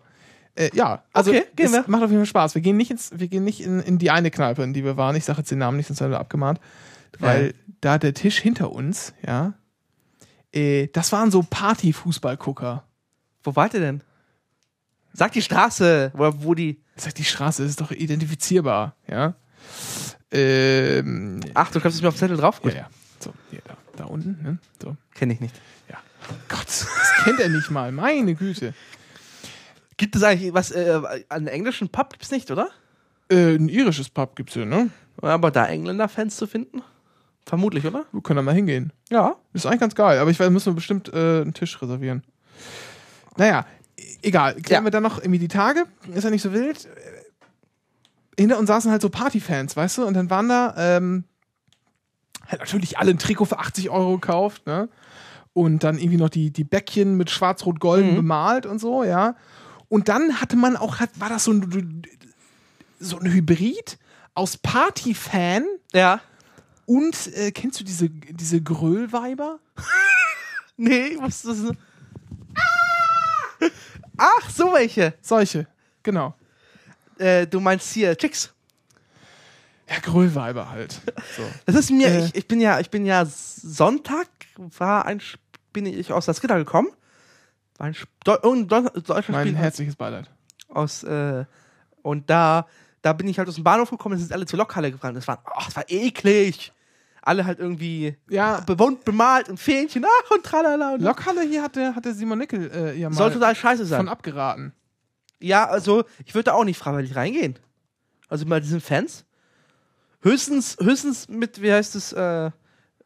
[0.55, 1.83] äh, ja, also Okay, gehen es wir.
[1.87, 2.55] macht auf jeden Fall Spaß.
[2.55, 4.97] Wir gehen nicht ins, wir gehen nicht in, in die eine Kneipe, in die wir
[4.97, 5.15] waren.
[5.15, 6.59] Ich sage jetzt den Namen nicht, sonst werden wir abgemahnt,
[7.19, 7.53] weil Ja.
[7.81, 9.53] da der Tisch hinter uns, ja,
[10.51, 12.83] äh, das waren so Party-Fußballgucker.
[13.43, 14.01] Wo wart ihr denn?
[15.13, 16.81] Sag die Straße, wo, wo die.
[16.95, 19.35] Sag, die Straße ist doch identifizierbar, ja.
[20.31, 22.57] Ähm, Ach, du schreibst es mir auf den Zettel drauf?
[22.57, 22.73] ja, Gut.
[22.75, 22.89] ja.
[23.19, 24.57] So, hier, da, da unten, ne?
[24.81, 24.95] So.
[25.13, 25.55] Kenn ich nicht.
[25.89, 25.97] Ja.
[26.47, 26.87] Gott, das
[27.23, 27.91] kennt er nicht mal.
[27.91, 28.73] Meine Güte.
[29.97, 30.99] Gibt es eigentlich was, äh,
[31.29, 32.69] einen englischen Pub gibt's nicht, oder?
[33.29, 34.89] Äh, ein irisches Pub gibt's hier, ne?
[35.21, 36.81] Aber da Engländer-Fans zu finden?
[37.45, 38.05] Vermutlich, oder?
[38.11, 38.93] Wir können da mal hingehen.
[39.09, 39.35] Ja.
[39.53, 42.23] Ist eigentlich ganz geil, aber ich weiß, müssen wir bestimmt äh, einen Tisch reservieren.
[43.37, 43.65] Naja,
[44.21, 44.55] egal.
[44.61, 44.87] Klären Ja.
[44.87, 45.85] wir dann noch irgendwie die Tage.
[46.13, 46.87] Ist ja nicht so wild.
[48.37, 50.05] Hinter uns saßen halt so Partyfans, weißt du?
[50.05, 51.25] Und dann waren da ähm,
[52.49, 54.89] halt natürlich alle ein Trikot für 80 Euro gekauft, ne?
[55.53, 58.15] Und dann irgendwie noch die, die Bäckchen mit schwarz-rot-golden Mhm.
[58.17, 59.35] bemalt und so, ja.
[59.87, 62.03] Und dann hatte man auch, war das so ein,
[62.99, 63.97] so ein Hybrid
[64.35, 66.21] aus Partyfan Ja.
[66.85, 69.59] und äh, kennst du diese, diese Gröllweiber?
[70.81, 71.75] Nee, was ist das?
[74.17, 75.13] Ach, so welche.
[75.21, 75.67] Solche,
[76.03, 76.33] genau.
[77.17, 78.53] Äh, du meinst hier Chicks.
[79.89, 81.01] Ja, Gröllweiber halt.
[81.35, 81.43] So.
[81.65, 82.25] Das ist mir, Äh.
[82.25, 84.27] ich, ich bin ja, ich bin ja Sonntag
[84.77, 85.21] war ein,
[85.73, 86.89] bin ich aus der Skitter gekommen.
[87.77, 87.95] War ein
[88.43, 90.29] irgendein Deu- deutscher Mein Spiel herzliches Beileid.
[90.67, 91.45] aus, äh,
[92.01, 92.67] und da,
[93.01, 95.15] da bin ich halt aus dem Bahnhof gekommen, und sind alle zur Lokhalle gefahren.
[95.15, 96.71] Das war, oh, das war eklig.
[97.21, 100.93] Alle halt irgendwie Ja, bewohnt, bemalt und Fähnchen, ach und tralala.
[100.93, 103.99] Und Lokhalle hier hatte, hatte Simon Nickel äh, ja mal Soll total scheiße sein.
[103.99, 104.73] von abgeraten.
[105.39, 107.57] Ja, also ich würde da auch nicht freiwillig reingehen.
[108.29, 109.25] Also bei diesen Fans.
[110.21, 112.51] Höchstens, höchstens mit, wie heißt es, äh,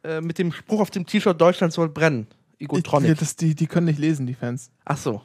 [0.04, 2.28] äh, mit dem Spruch auf dem T-Shirt Deutschland soll brennen.
[2.58, 3.18] Ich, Egotronic.
[3.18, 4.72] das, die, die können nicht lesen, die Fans.
[4.86, 5.22] Ach so.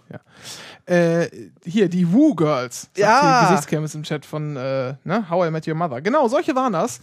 [0.87, 1.29] Äh,
[1.65, 2.91] hier, die Woo Girls.
[2.97, 3.41] Ja.
[3.41, 5.31] Die Gesichtscameras im Chat von äh, ne?
[5.31, 6.01] How I Met Your Mother.
[6.01, 7.01] Genau, solche waren das.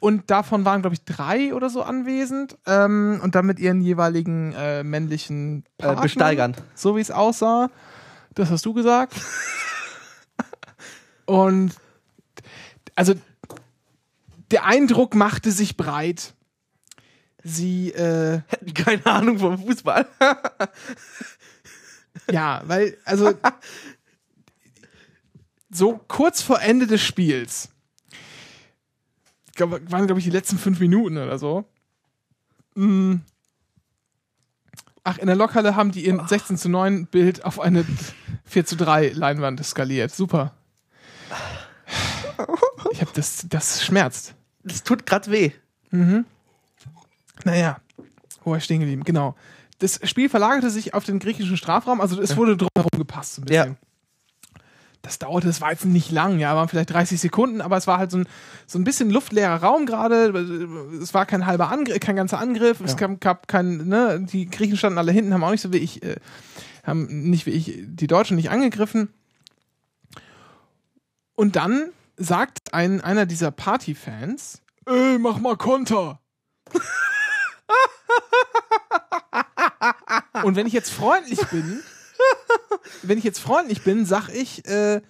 [0.00, 2.58] Und davon waren, glaube ich, drei oder so anwesend.
[2.66, 6.56] Ähm, und dann mit ihren jeweiligen äh, männlichen Äh, Partnern, besteigern.
[6.74, 7.70] So wie es aussah.
[8.34, 9.14] Das hast du gesagt.
[11.26, 11.72] und
[12.94, 13.14] also
[14.50, 16.34] der Eindruck machte sich breit.
[17.42, 20.06] Sie, äh, Hätten keine Ahnung vom Fußball.
[22.30, 23.34] Ja, weil, also,
[25.70, 27.68] so kurz vor Ende des Spiels,
[29.58, 31.64] waren, glaube ich, die letzten fünf Minuten oder so.
[32.74, 33.16] Mm.
[35.02, 37.84] Ach, in der Lokhalle haben die ihr 16 zu 9 Bild auf eine
[38.44, 40.12] 4 zu 3 Leinwand skaliert.
[40.12, 40.56] Super.
[42.92, 44.34] Ich hab das, das schmerzt.
[44.62, 45.52] Das tut grad weh.
[47.44, 47.78] Naja,
[48.44, 49.04] wo war ich stehen geblieben?
[49.04, 49.34] Genau.
[49.78, 53.44] Das Spiel verlagerte sich auf den griechischen Strafraum, also es wurde drumherum gepasst so ein
[53.44, 53.72] bisschen.
[53.72, 54.60] Ja.
[55.02, 57.98] Das dauerte, das war jetzt nicht lang, ja, waren vielleicht 30 Sekunden, aber es war
[57.98, 58.26] halt so ein,
[58.66, 60.30] so ein bisschen luftleerer Raum gerade.
[61.00, 62.96] Es war kein halber Angriff, kein ganzer Angriff, es Ja.
[62.96, 66.02] gab, gab kein, ne, die Griechen standen alle hinten, haben auch nicht so wie ich,
[66.02, 66.16] äh,
[66.82, 69.10] haben nicht wie ich die Deutschen nicht angegriffen.
[71.36, 76.20] Und dann sagt ein, einer dieser Partyfans, ey, mach mal Konter.
[80.42, 81.82] Und wenn ich jetzt freundlich bin,
[83.02, 85.00] wenn ich jetzt freundlich bin, sag ich, äh,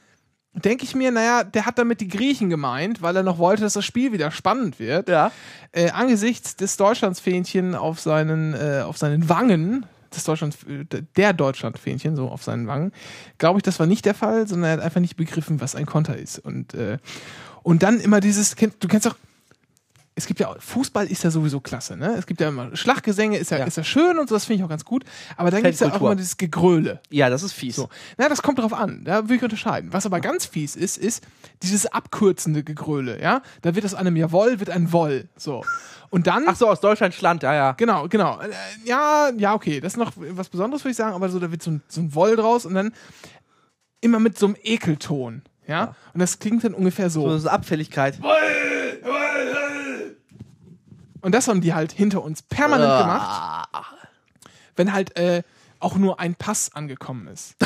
[0.52, 3.74] denke ich mir, naja, der hat damit die Griechen gemeint, weil er noch wollte, dass
[3.74, 5.08] das Spiel wieder spannend wird.
[5.08, 5.30] Ja.
[5.72, 10.56] Äh, angesichts des Deutschlandsfähnchen auf seinen, äh, auf seinen Wangen, des Deutschland,
[11.16, 12.92] der Deutschlandfähnchen so auf seinen Wangen,
[13.38, 15.86] glaube ich, das war nicht der Fall, sondern er hat einfach nicht begriffen, was ein
[15.86, 16.38] Konter ist.
[16.38, 16.98] Und, äh,
[17.62, 19.16] und dann immer dieses, du kennst doch
[20.18, 22.14] es gibt ja, Fußball ist ja sowieso klasse, ne?
[22.16, 23.64] Es gibt ja immer Schlaggesänge, ist ja, Ja.
[23.66, 25.04] ist ja schön und so, das finde ich auch ganz gut.
[25.36, 27.00] Aber dann gibt es ja auch immer dieses Gegröle.
[27.10, 27.76] Ja, das ist fies.
[27.76, 27.90] So.
[28.16, 29.04] Na, das kommt drauf an.
[29.04, 29.92] Da würde ich unterscheiden.
[29.92, 31.22] Was aber ganz fies ist, ist
[31.62, 33.42] dieses abkürzende Gegröle, ja?
[33.60, 35.28] Da wird aus einem Jawoll, wird ein Woll.
[35.36, 35.64] So.
[36.08, 36.44] Und dann.
[36.46, 37.72] Ach so, aus Deutschland, Schland, ja, ja.
[37.72, 38.40] Genau, genau.
[38.40, 38.48] Äh,
[38.86, 39.80] Ja, ja, okay.
[39.80, 42.00] Das ist noch was Besonderes, würde ich sagen, aber so, da wird so ein, so
[42.00, 42.92] ein Woll draus und dann
[44.00, 45.42] immer mit so einem Ekelton.
[45.68, 45.94] Ja?
[46.14, 47.28] Und das klingt dann ungefähr so.
[47.28, 48.18] So, so Abfälligkeit.
[51.26, 53.00] Und das haben die halt hinter uns permanent Ah.
[53.02, 53.96] gemacht,
[54.76, 55.42] wenn halt äh,
[55.80, 57.56] auch nur ein Pass angekommen ist.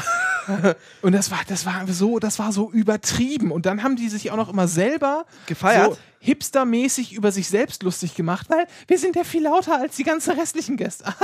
[1.02, 3.52] und das war, das war so, das war so übertrieben.
[3.52, 5.92] Und dann haben die sich auch noch immer selber Gefeiert?
[5.92, 10.04] so hipstermäßig über sich selbst lustig gemacht, weil wir sind ja viel lauter als die
[10.04, 11.04] ganzen restlichen Gäste.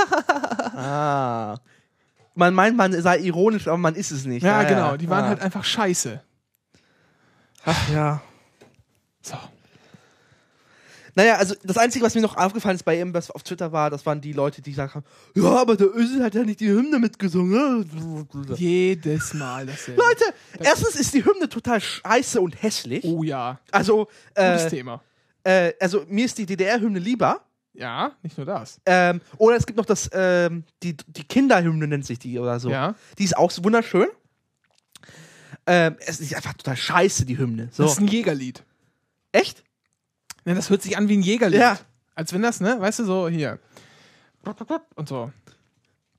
[0.75, 1.57] Ah.
[2.35, 4.43] Man meint, man sei ironisch, aber man ist es nicht.
[4.43, 4.95] ja, Ah, genau.
[4.95, 5.29] Die waren ah.
[5.29, 6.21] halt einfach scheiße.
[7.65, 8.21] Ach ja.
[9.23, 9.37] So.
[11.17, 13.89] Naja, also das Einzige, was mir noch aufgefallen ist bei ihm, was auf Twitter war,
[13.89, 15.03] das waren die Leute, die gesagt haben,
[15.33, 17.89] ja, aber der Özil hat ja nicht die Hymne mitgesungen.
[18.55, 19.99] Jedes Mal dasselbe.
[19.99, 20.25] Leute,
[20.59, 23.03] erstens ist die Hymne total scheiße und hässlich.
[23.03, 23.59] Oh ja.
[23.71, 25.01] Also, Gutes äh, Thema.
[25.43, 27.41] äh, also mir ist die DDR-Hymne lieber.
[27.73, 28.79] Ja, nicht nur das.
[28.85, 32.69] Ähm, oder es gibt noch das, ähm, die, die Kinderhymne nennt sich die oder so.
[32.69, 32.93] Ja.
[33.17, 34.07] Die ist auch so wunderschön.
[35.65, 37.69] Ähm, es ist einfach total scheiße, die Hymne.
[37.71, 37.81] So.
[37.81, 38.63] Das ist ein Jägerlied.
[39.31, 39.63] Echt?
[40.47, 41.59] Ne, das hört sich an wie ein Jägerlied.
[41.59, 41.77] Ja.
[42.15, 43.59] Als wenn das, ne, weißt du, so hier.
[44.95, 45.29] Und so.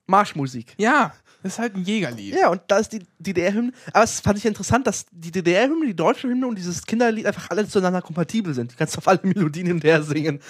[0.06, 0.74] Marschmusik.
[0.76, 2.34] Ja, das ist halt ein Jägerlied.
[2.34, 3.72] Ja, und da ist die DDR-Hymne.
[3.94, 7.48] Aber es fand ich interessant, dass die DDR-Hymne, die deutsche Hymne und dieses Kinderlied einfach
[7.48, 8.72] alle zueinander kompatibel sind.
[8.72, 10.40] Du kannst auf alle Melodien hinterher singen.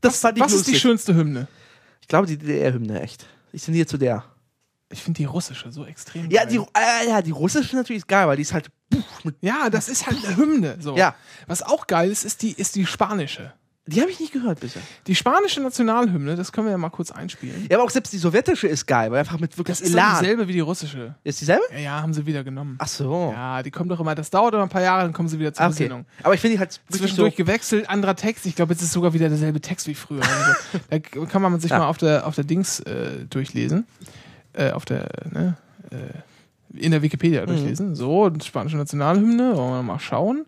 [0.00, 1.48] Das fand ich Was ist die schönste Hymne?
[2.00, 3.26] ich glaube, die DDR-Hymne, echt.
[3.50, 4.24] Ich tendiere zu der.
[4.88, 6.30] Ich finde die russische so extrem.
[6.30, 6.52] Ja, geil.
[6.52, 8.70] die, äh, ja, die russische natürlich ist geil, weil die ist halt.
[9.40, 10.76] Ja, das ist halt eine Hymne.
[10.80, 10.96] So.
[10.96, 11.14] Ja.
[11.46, 13.52] Was auch geil ist, ist die, ist die spanische.
[13.86, 14.80] die habe ich nicht gehört bisher.
[15.08, 17.66] Die spanische Nationalhymne, das können wir ja mal kurz einspielen.
[17.68, 20.00] Ja, aber auch selbst die sowjetische ist geil, weil einfach mit wirklich Das ist doch
[20.00, 20.18] Elan.
[20.20, 21.14] dieselbe wie die russische.
[21.24, 21.62] Ist dieselbe?
[21.72, 22.76] Ja, ja, haben sie wieder genommen.
[22.78, 23.32] Ach so.
[23.34, 25.52] Ja, die kommt doch immer, das dauert immer ein paar Jahre, dann kommen sie wieder
[25.52, 25.72] zur okay.
[25.74, 26.06] Besinnung.
[26.22, 27.42] Aber ich finde die halt wirklich Zwischendurch so.
[27.44, 28.46] gewechselt, anderer Text.
[28.46, 30.22] Ich glaube, jetzt ist sogar wieder derselbe Text wie früher.
[30.22, 31.78] Also, da kann man sich Ja.
[31.80, 33.84] mal auf der, auf der Dings äh, durchlesen.
[34.52, 35.56] Äh, auf der, ne?
[35.90, 35.96] Äh,
[36.74, 37.46] in der Wikipedia Mhm.
[37.46, 37.94] durchlesen.
[37.94, 40.46] So, spanische Nationalhymne, wollen wir mal schauen.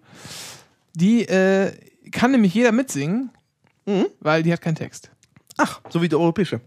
[0.95, 1.73] Die äh,
[2.11, 3.31] kann nämlich jeder mitsingen,
[3.87, 4.07] Mhm.
[4.21, 5.11] weil die hat keinen Text.
[5.57, 6.61] Ach, so wie die europäische.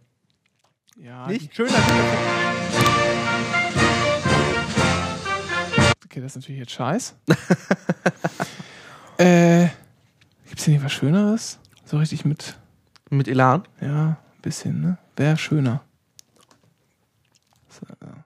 [0.98, 1.68] Ja, Nicht schön.
[1.68, 1.76] als-
[5.78, 7.16] Die, okay, das ist natürlich jetzt scheiß.
[9.18, 9.68] äh,
[10.48, 11.60] gibt's hier nicht was Schöneres?
[11.86, 12.58] So richtig mit,
[13.10, 13.64] Mit Elan.
[13.82, 14.98] ja, ein bisschen, ne?
[15.16, 15.82] Wäre schöner.
[17.70, 18.24] So, ja.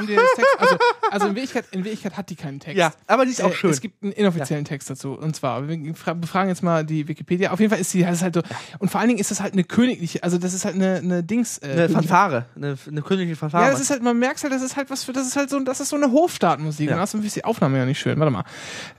[0.00, 0.50] Haben die das Text?
[0.58, 0.76] Also,
[1.10, 2.76] also in, Wirklichkeit, in Wirklichkeit hat die keinen Text.
[2.78, 3.70] Ja, aber die ist auch Äh, schön.
[3.70, 5.12] Es gibt einen inoffiziellen Text dazu.
[5.12, 7.50] Und zwar, wir fra- befragen jetzt mal die Wikipedia.
[7.52, 8.42] Auf jeden Fall ist ist halt so.
[8.78, 11.22] Und vor allen Dingen ist das halt eine königliche, also das ist halt eine, eine
[11.22, 11.58] Dings.
[11.58, 12.46] Äh, Eine Fanfare.
[12.56, 13.64] Eine, eine königliche Fanfare.
[13.64, 15.50] ja, das ist halt, man merkt halt, das ist halt was für, das ist halt
[15.50, 16.88] so, das ist so eine Hofstaatmusik.
[16.90, 16.96] Ja.
[16.96, 18.18] Und außerdem ist die Aufnahme ja nicht schön.
[18.18, 18.44] Warte mal.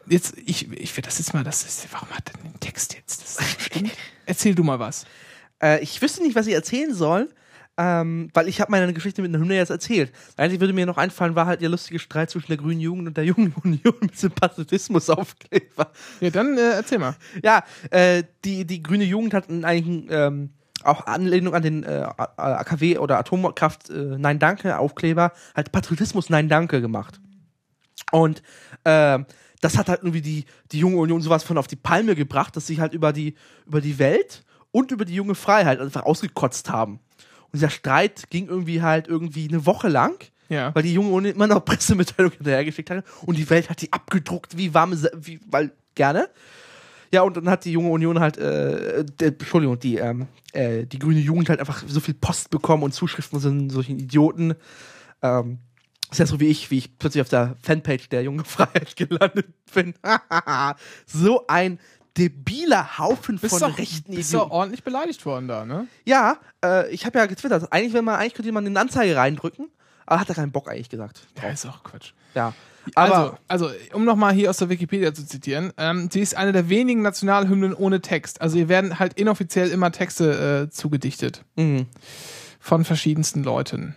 [0.08, 3.22] Jetzt, ich, ich will das jetzt mal, das ist, warum hat denn den Text jetzt?
[3.24, 3.38] Das.
[4.26, 5.06] Erzähl du mal was.
[5.62, 7.30] Äh, ich wüsste nicht, was ich erzählen soll,
[7.78, 10.12] ähm, weil ich habe meine Geschichte mit einer Hymne jetzt erzählt.
[10.38, 13.18] Eigentlich würde mir noch einfallen, war halt der lustige Streit zwischen der Grünen Jugend und
[13.18, 15.92] der Jungen Union mit dem Patriotismusaufkleber.
[16.20, 17.16] Ja, dann äh, erzähl mal.
[17.44, 20.52] Ja, äh, die, die Grüne Jugend hat eigentlich ähm,
[20.84, 26.50] auch Anlehnung an den äh, AKW oder Atomkraft äh, Nein Danke Aufkleber, halt Patriotismus Nein
[26.50, 27.20] Danke gemacht.
[28.12, 28.42] Und
[28.86, 29.26] ähm,
[29.62, 32.68] das hat halt irgendwie die, die junge Union sowas von auf die Palme gebracht, dass
[32.68, 37.00] sie halt über die, über die Welt und über die junge Freiheit einfach ausgekotzt haben.
[37.52, 40.16] Und dieser Streit ging irgendwie halt irgendwie eine Woche lang,
[40.50, 40.74] Ja.
[40.74, 44.58] weil die junge Union immer noch Pressemitteilungen hinterhergeschickt hat und die Welt hat die abgedruckt
[44.58, 46.30] wie warme, wie, weil gerne.
[47.14, 50.98] Ja, und dann hat die junge Union halt, äh, der, Entschuldigung, die, ähm, äh, die
[50.98, 54.54] grüne Jugend halt einfach so viel Post bekommen und Zuschriften von solchen Idioten.
[55.22, 55.60] Ähm,
[56.10, 59.48] ist ja so wie ich, wie ich plötzlich auf der Fanpage der Junge Freiheit gelandet
[59.74, 59.94] bin.
[61.06, 61.80] so ein
[62.18, 65.88] debiler Haufen Bist von doch, rechten bist doch ordentlich beleidigt worden da, ne?
[66.06, 67.72] Ja, äh, ich habe ja getwittert.
[67.72, 69.70] Eigentlich, wenn man, eigentlich könnte man eine Anzeige reindrücken,
[70.06, 71.22] aber hat er keinen Bock eigentlich gesagt.
[71.42, 72.12] Ja, ist auch Quatsch.
[72.36, 72.54] Ja.
[72.96, 76.52] Aber also, also, um nochmal hier aus der Wikipedia zu zitieren, ähm, sie ist eine
[76.52, 78.42] der wenigen Nationalhymnen ohne Text.
[78.42, 81.86] Also ihr werden halt inoffiziell immer Texte äh, zugedichtet Mhm.
[82.60, 83.96] von verschiedensten Leuten.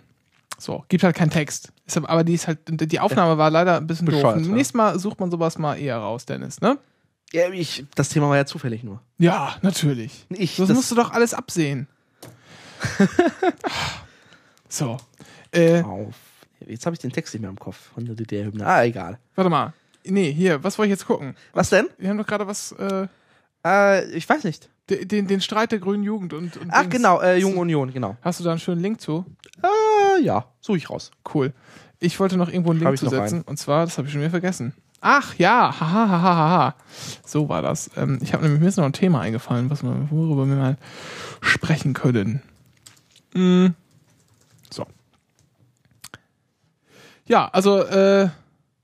[0.58, 1.72] So, gibt halt keinen Text.
[1.94, 4.16] Aber die ist halt, die Aufnahme war leider ein bisschen doof.
[4.16, 4.52] Bescheuert, ja.
[4.52, 6.78] Nächstes Mal sucht man sowas mal eher raus, Dennis, ne?
[7.34, 9.00] Ja, ich, das Thema war ja zufällig nur.
[9.18, 10.26] Ja, natürlich.
[10.30, 11.88] Ich, Das, das, musst du doch alles absehen.
[14.68, 14.96] so.
[15.52, 16.14] Äh, auf.
[16.66, 18.66] Jetzt habe ich den Text nicht mehr im Kopf von der DDR-Hymne.
[18.66, 19.18] Ah, egal.
[19.34, 19.72] warte mal.
[20.04, 21.34] Nee, hier, was wollte ich jetzt gucken?
[21.52, 21.88] Was denn?
[21.98, 23.06] Wir haben doch gerade was, äh,
[23.66, 24.68] Äh, ich weiß nicht.
[24.90, 26.94] den, den, den Streit der grünen Jugend und, und Ach, Dings.
[26.94, 28.16] genau, äh, Junge Union, genau.
[28.22, 29.24] Hast du da einen schönen Link zu?
[29.62, 31.10] Äh, ja, suche ich raus.
[31.34, 31.52] Cool.
[32.00, 33.42] Ich wollte noch irgendwo einen Link ich noch zusetzen.
[33.42, 34.74] Und zwar, das habe ich schon wieder vergessen.
[35.06, 36.74] Ach ja, haha, haha, haha.
[37.26, 37.90] So war das.
[37.94, 40.78] Ähm, ich habe nämlich mir ist noch ein Thema eingefallen, was wir, worüber wir mal
[41.42, 42.40] sprechen können.
[43.34, 43.66] Mm.
[44.70, 44.86] So.
[47.26, 48.30] Ja, also äh,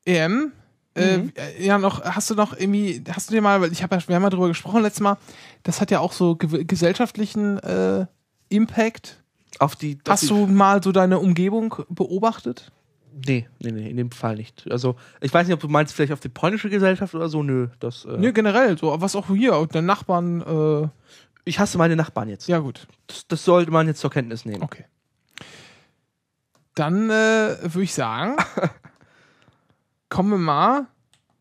[0.04, 0.52] EM.
[0.94, 1.32] Äh, Mhm.
[1.58, 4.16] ja, noch, hast du noch irgendwie, hast du dir mal, weil ich habe ja, wir
[4.16, 5.16] haben ja drüber gesprochen letztes Mal,
[5.62, 8.04] das hat ja auch so ge gesellschaftlichen äh,
[8.50, 9.22] Impact.
[9.58, 9.98] Auf die.
[10.04, 12.72] auf Hast die, du mal so deine Umgebung beobachtet?
[13.26, 14.70] Nee, nee, nee, in dem Fall nicht.
[14.70, 17.42] Also, ich weiß nicht, ob du meinst, vielleicht auf die polnische Gesellschaft oder so.
[17.42, 18.04] Nö, das.
[18.04, 20.88] Äh, Nee, generell, so, was auch hier, der Nachbarn, äh,
[21.44, 22.48] Ich hasse meine Nachbarn jetzt.
[22.48, 24.62] ja gut, Das, das sollte man jetzt zur Kenntnis nehmen.
[24.62, 24.84] okay.
[26.74, 28.36] Dann äh, würde ich sagen,
[30.08, 30.86] kommen wir mal,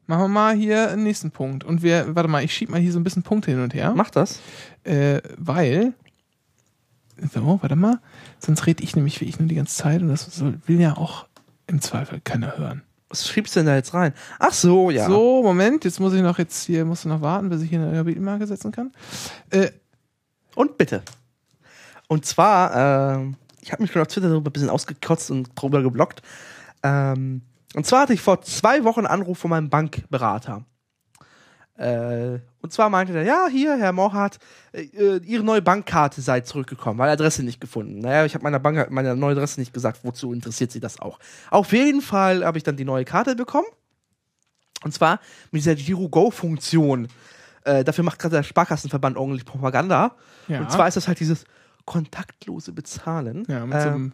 [0.08, 1.64] machen wir mal hier den nächsten Punkt.
[1.64, 3.94] Und wir, warte mal, ich schieb mal hier so ein bisschen Punkte hin und her,
[3.96, 4.42] Mach das.
[4.84, 5.94] äh, weil,
[7.34, 8.00] so, warte mal,
[8.40, 11.28] sonst rede ich nämlich wie ich nur die ganze Zeit und das will ja auch
[11.70, 12.84] im Zweifel keiner hören.
[13.10, 14.14] Was schiebst du denn da jetzt rein?
[14.38, 15.08] Ach so, ja.
[15.08, 17.80] So, Moment, jetzt muss ich noch jetzt hier, musst du noch warten, bis ich hier
[17.80, 18.92] eine Bildmarke setzen kann.
[19.50, 19.72] Äh,
[20.56, 21.02] Und bitte.
[22.08, 25.82] Und zwar, ähm, ich habe mich schon auf Twitter darüber ein bisschen ausgekotzt und drüber
[25.82, 26.22] geblockt.
[26.84, 27.42] Ähm,
[27.76, 30.66] und zwar hatte ich vor zwei Wochen einen Anruf von meinem Bankberater.
[31.80, 34.38] Äh, und zwar meinte der, ja, hier, Herr Morhardt,
[34.74, 38.00] äh, äh, Ihre neue Bankkarte sei zurückgekommen, weil Adresse nicht gefunden.
[38.00, 41.20] Naja, ich habe meiner Bank meine neue Adresse nicht gesagt, wozu interessiert Sie das auch.
[41.50, 43.68] Auf jeden Fall habe ich dann die neue Karte bekommen.
[44.84, 45.22] Und zwar
[45.52, 47.08] mit dieser Giro-Go-Funktion.
[47.64, 50.16] Äh, dafür macht gerade der Sparkassenverband ordentlich Propaganda.
[50.50, 50.60] ja.
[50.60, 51.46] Und zwar ist das halt dieses
[51.86, 53.46] kontaktlose Bezahlen.
[53.48, 54.14] ja, mit so ähm,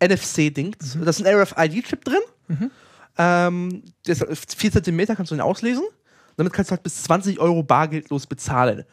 [0.00, 0.74] einem, NFC-Ding.
[1.02, 2.20] Da ist ein RFID-Chip drin.
[2.48, 2.70] Mhm.
[3.18, 5.82] Ähm, der ist 4 cm kannst du ihn auslesen.
[6.38, 8.84] Damit kannst du halt bis 20 Euro bargeldlos bezahlen.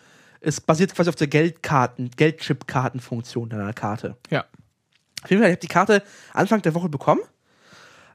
[0.41, 4.17] Es basiert quasi auf der Geldkarten, Geldchip-Kartenfunktion deiner Karte.
[4.29, 4.43] ja.
[5.23, 7.21] Auf jeden Fall, ich habe die Karte Anfang der Woche bekommen,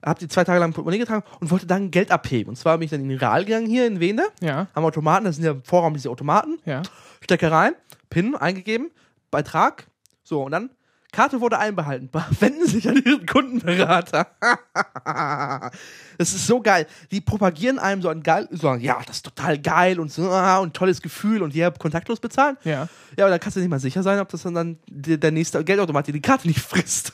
[0.04, 2.50] habe die zwei Tage lang im Portemonnaie getragen und wollte dann Geld abheben.
[2.50, 5.24] Und zwar bin ich dann in den Real gegangen hier in Wende, Ja, am Automaten,
[5.24, 6.82] das sind ja im Vorraum diese Automaten, ja.
[7.20, 7.72] Stecke rein,
[8.10, 8.90] PIN eingegeben,
[9.32, 9.88] Beitrag,
[10.22, 10.70] so und dann
[11.12, 12.10] Karte wurde einbehalten.
[12.40, 14.28] Wenden Sie sich an Ihren Kundenberater.
[16.18, 16.86] das ist so geil.
[17.10, 20.58] Die propagieren einem so ein geil, so, ja, das ist total geil und so ah,
[20.58, 22.56] und tolles Gefühl und ja, kontaktlos bezahlen.
[22.64, 22.88] Ja.
[23.16, 25.62] Ja, aber dann kannst du nicht mal sicher sein, ob das dann, dann der, nächste
[25.64, 27.12] Geldautomat dir die Karte nicht frisst.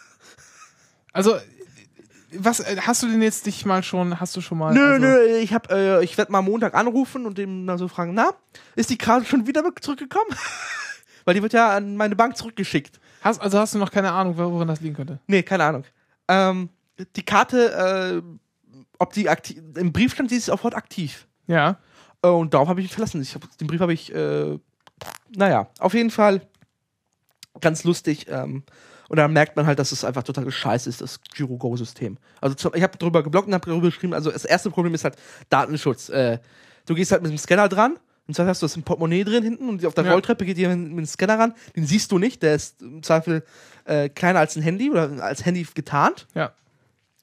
[1.13, 1.37] Also,
[2.33, 4.75] was hast du denn jetzt dich mal schon, hast du schon mal.
[4.75, 7.89] Nö, also, nö, ich hab, äh, ich werde mal Montag anrufen und dem mal so
[7.89, 8.31] fragen, na,
[8.75, 10.29] ist die Karte schon wieder zurückgekommen?
[11.25, 13.01] Weil die wird ja an meine Bank zurückgeschickt.
[13.23, 15.19] Hast, also hast du noch keine Ahnung, woran das liegen könnte?
[15.27, 15.85] Nee, keine Ahnung.
[16.29, 16.69] Ähm,
[17.17, 18.23] die Karte, äh,
[18.99, 21.27] ob die aktiv, im Brief stand, sie ist sofort aktiv.
[21.47, 21.79] Ja.
[22.23, 23.21] Äh, und darauf habe ich mich verlassen.
[23.23, 24.59] Ich hab, den Brief habe ich, äh,
[25.35, 26.41] naja, auf jeden Fall
[27.61, 28.27] ganz lustig.
[28.29, 28.65] Ähm,
[29.09, 32.19] und dann merkt man halt, dass es einfach total scheiße ist, das Giro-Go-System.
[32.41, 35.05] Also zum, ich habe drüber geblockt und habe darüber geschrieben, also das erste Problem ist
[35.05, 35.17] halt
[35.49, 36.09] Datenschutz.
[36.09, 36.39] Äh,
[36.87, 39.43] du gehst halt mit dem Scanner dran, und zwar hast du das im Portemonnaie drin
[39.45, 40.13] hinten und auf der Ja.
[40.13, 43.45] Rolltreppe geht jemand mit dem Scanner ran, den siehst du nicht, der ist im Zweifel
[43.85, 46.27] äh, kleiner als ein Handy oder als Handy getarnt.
[46.35, 46.53] Ja.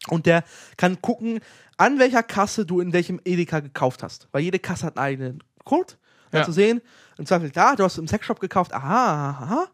[0.08, 0.44] Und der
[0.78, 1.40] kann gucken,
[1.78, 4.28] an welcher Kasse du in welchem Edeka gekauft hast.
[4.32, 5.94] Weil jede Kasse hat einen eigenen Code.
[6.32, 6.46] Dann Ja.
[6.46, 6.82] zu sehen,
[7.18, 9.68] im Zweifel, da, du hast im Sexshop gekauft, aha, aha,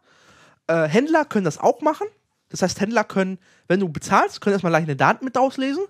[0.68, 0.84] aha.
[0.84, 2.06] Äh, Händler können das auch machen.
[2.48, 5.84] Das heißt, Händler können, wenn du bezahlst, können erstmal gleich eine Daten mit auslesen.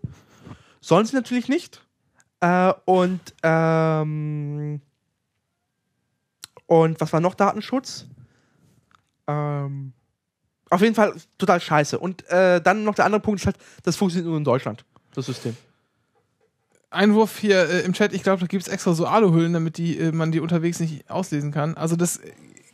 [0.80, 1.84] Sollen sie natürlich nicht.
[2.40, 4.80] Äh, und, ähm,
[6.70, 8.06] und was war noch Datenschutz?
[9.26, 9.92] Ähm,
[10.70, 11.98] auf jeden Fall total scheiße.
[11.98, 15.26] Und äh, dann noch der andere Punkt ist halt, das funktioniert nur in Deutschland, das
[15.26, 15.56] System.
[16.90, 19.98] Einwurf hier äh, im Chat, ich glaube, da gibt es extra so Aluhüllen, damit die,
[19.98, 21.76] äh, man die unterwegs nicht auslesen kann.
[21.76, 22.20] Also das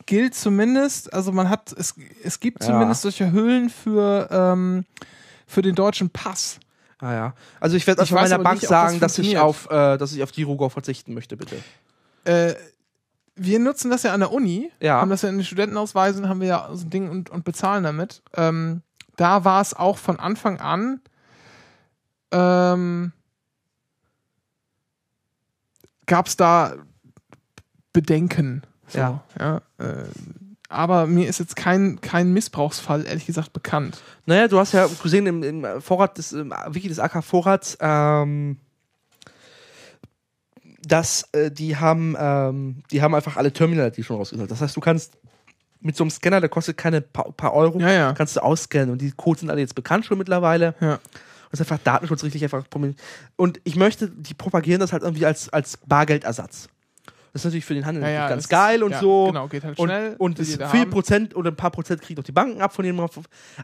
[0.05, 2.67] gilt zumindest, also man hat, es, es gibt Ja.
[2.69, 4.85] zumindest solche Hüllen für, ähm,
[5.47, 6.59] für den deutschen Pass.
[6.99, 7.33] Ah ja.
[7.59, 10.13] Also ich werde weiß meiner Bank nicht, ob das sagen, dass ich auf, äh, dass
[10.13, 11.55] ich auf Girogo verzichten möchte, bitte.
[12.25, 12.53] Äh,
[13.37, 14.99] wir nutzen das ja an der Uni, Ja.
[15.01, 17.83] haben das ja in den Studentenausweisen, haben wir ja so ein Ding und, und bezahlen
[17.83, 18.21] damit.
[18.35, 18.81] Ähm,
[19.15, 21.01] da war es auch von Anfang an
[22.31, 23.11] ähm,
[26.05, 26.73] gab es da
[27.93, 28.63] Bedenken.
[28.87, 29.23] So, Ja.
[29.39, 30.05] ja äh,
[30.69, 34.01] aber mir ist jetzt kein, kein Missbrauchsfall, ehrlich gesagt, bekannt.
[34.25, 38.57] Naja, du hast ja gesehen im, im Vorrat des im Wiki des AK Vorrats, ähm,
[40.87, 44.49] dass äh, die haben, ähm, die haben einfach alle Terminal die schon rausgeholt.
[44.49, 45.17] Das heißt, du kannst
[45.79, 48.13] mit so einem Scanner, der kostet keine paar, paar Euro, Ja, ja.
[48.13, 50.75] kannst du ausscannen und die Codes sind alle jetzt bekannt schon mittlerweile.
[50.79, 50.99] Ja.
[51.51, 52.99] Das ist einfach Datenschutz richtig einfach prominent.
[53.35, 56.67] Und ich möchte, die propagieren das halt irgendwie als, als Bargeldersatz.
[57.31, 59.27] Das ist natürlich für den Handel Ja, ja, ganz geil und ja, so.
[59.27, 60.85] genau, geht halt und, schnell, Und jeder viel.
[60.87, 62.99] Prozent oder ein paar Prozent kriegen auch die Banken ab von dem.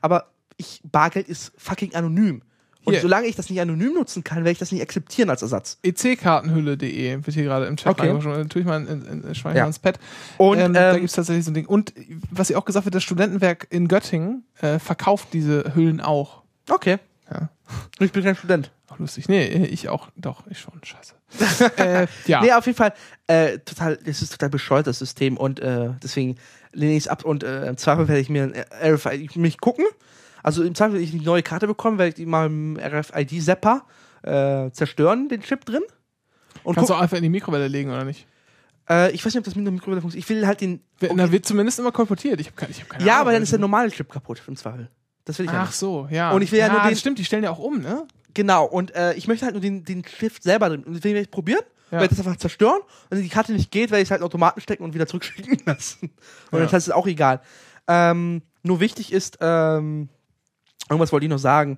[0.01, 2.43] Aber ich, Bargeld ist fucking anonym.
[2.85, 3.01] Und Hier.
[3.01, 5.77] solange ich das nicht anonym nutzen kann, werde ich das nicht akzeptieren als Ersatz.
[5.83, 8.09] EC-Kartenhülle.de wird hier gerade im Chat Okay.
[8.09, 8.49] reingeschrieben.
[8.49, 9.65] Tue ich mal in, in, in Schwein Ja.
[9.65, 9.99] ins Pad.
[10.37, 11.65] Und, ähm, da ähm, gibt es tatsächlich so ein Ding.
[11.65, 11.93] Und
[12.29, 16.41] was hier auch gesagt wird, das Studentenwerk in Göttingen äh, verkauft diese Hüllen auch.
[16.69, 16.97] Okay.
[17.31, 17.49] Ja.
[17.99, 18.71] Ich bin kein Student.
[18.89, 19.29] Auch lustig.
[19.29, 20.09] Nee, ich auch.
[20.15, 20.73] Doch, ich schon.
[20.83, 21.13] Scheiße.
[21.77, 22.41] äh, ja.
[22.41, 22.93] Nee, auf jeden Fall,
[23.27, 25.37] äh, total, das ist total bescheuert, das System.
[25.37, 26.35] Und äh, deswegen
[26.73, 29.85] lehne ich es ab und äh, im Zweifel werde ich mir ein RFID mich gucken.
[30.43, 33.85] Also im Zweifel, wenn ich eine neue Karte bekomme, werde ich die mal im RFID-Zapper
[34.23, 35.81] äh, zerstören, den Chip drin.
[36.63, 38.27] Und Kannst du auch einfach in die Mikrowelle legen, oder nicht?
[38.89, 40.29] äh, ich weiß nicht, ob das mit einer Mikrowelle funktioniert.
[40.29, 40.81] Ich will halt den.
[41.01, 41.13] Okay.
[41.15, 42.39] Da wird zumindest immer kolportiert.
[42.39, 43.21] Ich habe keine, ich hab keine ja, Ahnung.
[43.21, 44.89] aber dann ist der normale Chip kaputt im Zweifel.
[45.25, 45.77] Das will ich ja Ach nicht.
[45.77, 46.31] so, ja.
[46.31, 48.05] Und ich will ja nur den- das stimmt, die stellen ja auch um, ne?
[48.33, 50.83] Genau, und äh, ich möchte halt nur den, den Stift selber drin.
[50.83, 51.99] Und deswegen werde ich probieren, Ja.
[52.01, 52.81] werde das einfach zerstören.
[52.81, 55.07] Und wenn die Karte nicht geht, werde ich es halt in Automaten stecken und wieder
[55.07, 56.11] zurückschicken lassen.
[56.51, 56.65] Und Ja.
[56.65, 57.41] das heißt, es ist auch egal.
[57.87, 60.09] Ähm, nur wichtig ist, ähm,
[60.89, 61.77] irgendwas wollte ich noch sagen.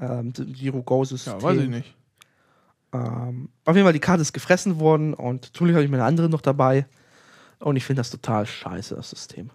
[0.00, 1.34] Ähm, Giro Go System.
[1.34, 1.94] Ja, weiß ich nicht.
[2.92, 6.28] Ähm, auf jeden Fall, die Karte ist gefressen worden und Glück habe ich meine andere
[6.28, 6.86] noch dabei.
[7.58, 9.50] Und ich finde das total scheiße, das System.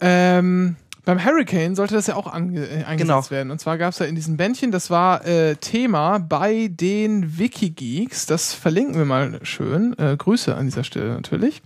[0.00, 3.30] Ähm, beim Hurricane sollte das ja auch ange äh, eingesetzt Genau.
[3.30, 3.50] werden.
[3.50, 8.26] Und zwar gab es ja in diesem Bändchen, das war äh, Thema bei den Wikigeeks.
[8.26, 9.98] Das verlinken wir mal schön.
[9.98, 11.62] Äh, Grüße an dieser Stelle natürlich.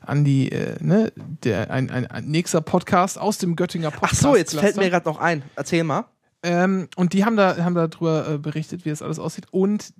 [0.00, 4.22] An die, äh, ne, der, ein, ein, ein nächster Podcast aus dem Göttinger Ach Podcast.
[4.22, 5.42] so, jetzt fällt mir gerade noch ein.
[5.56, 6.06] Erzähl mal.
[6.42, 9.46] Ähm, und die haben da haben darüber äh, berichtet, wie das alles aussieht.
[9.50, 9.92] Und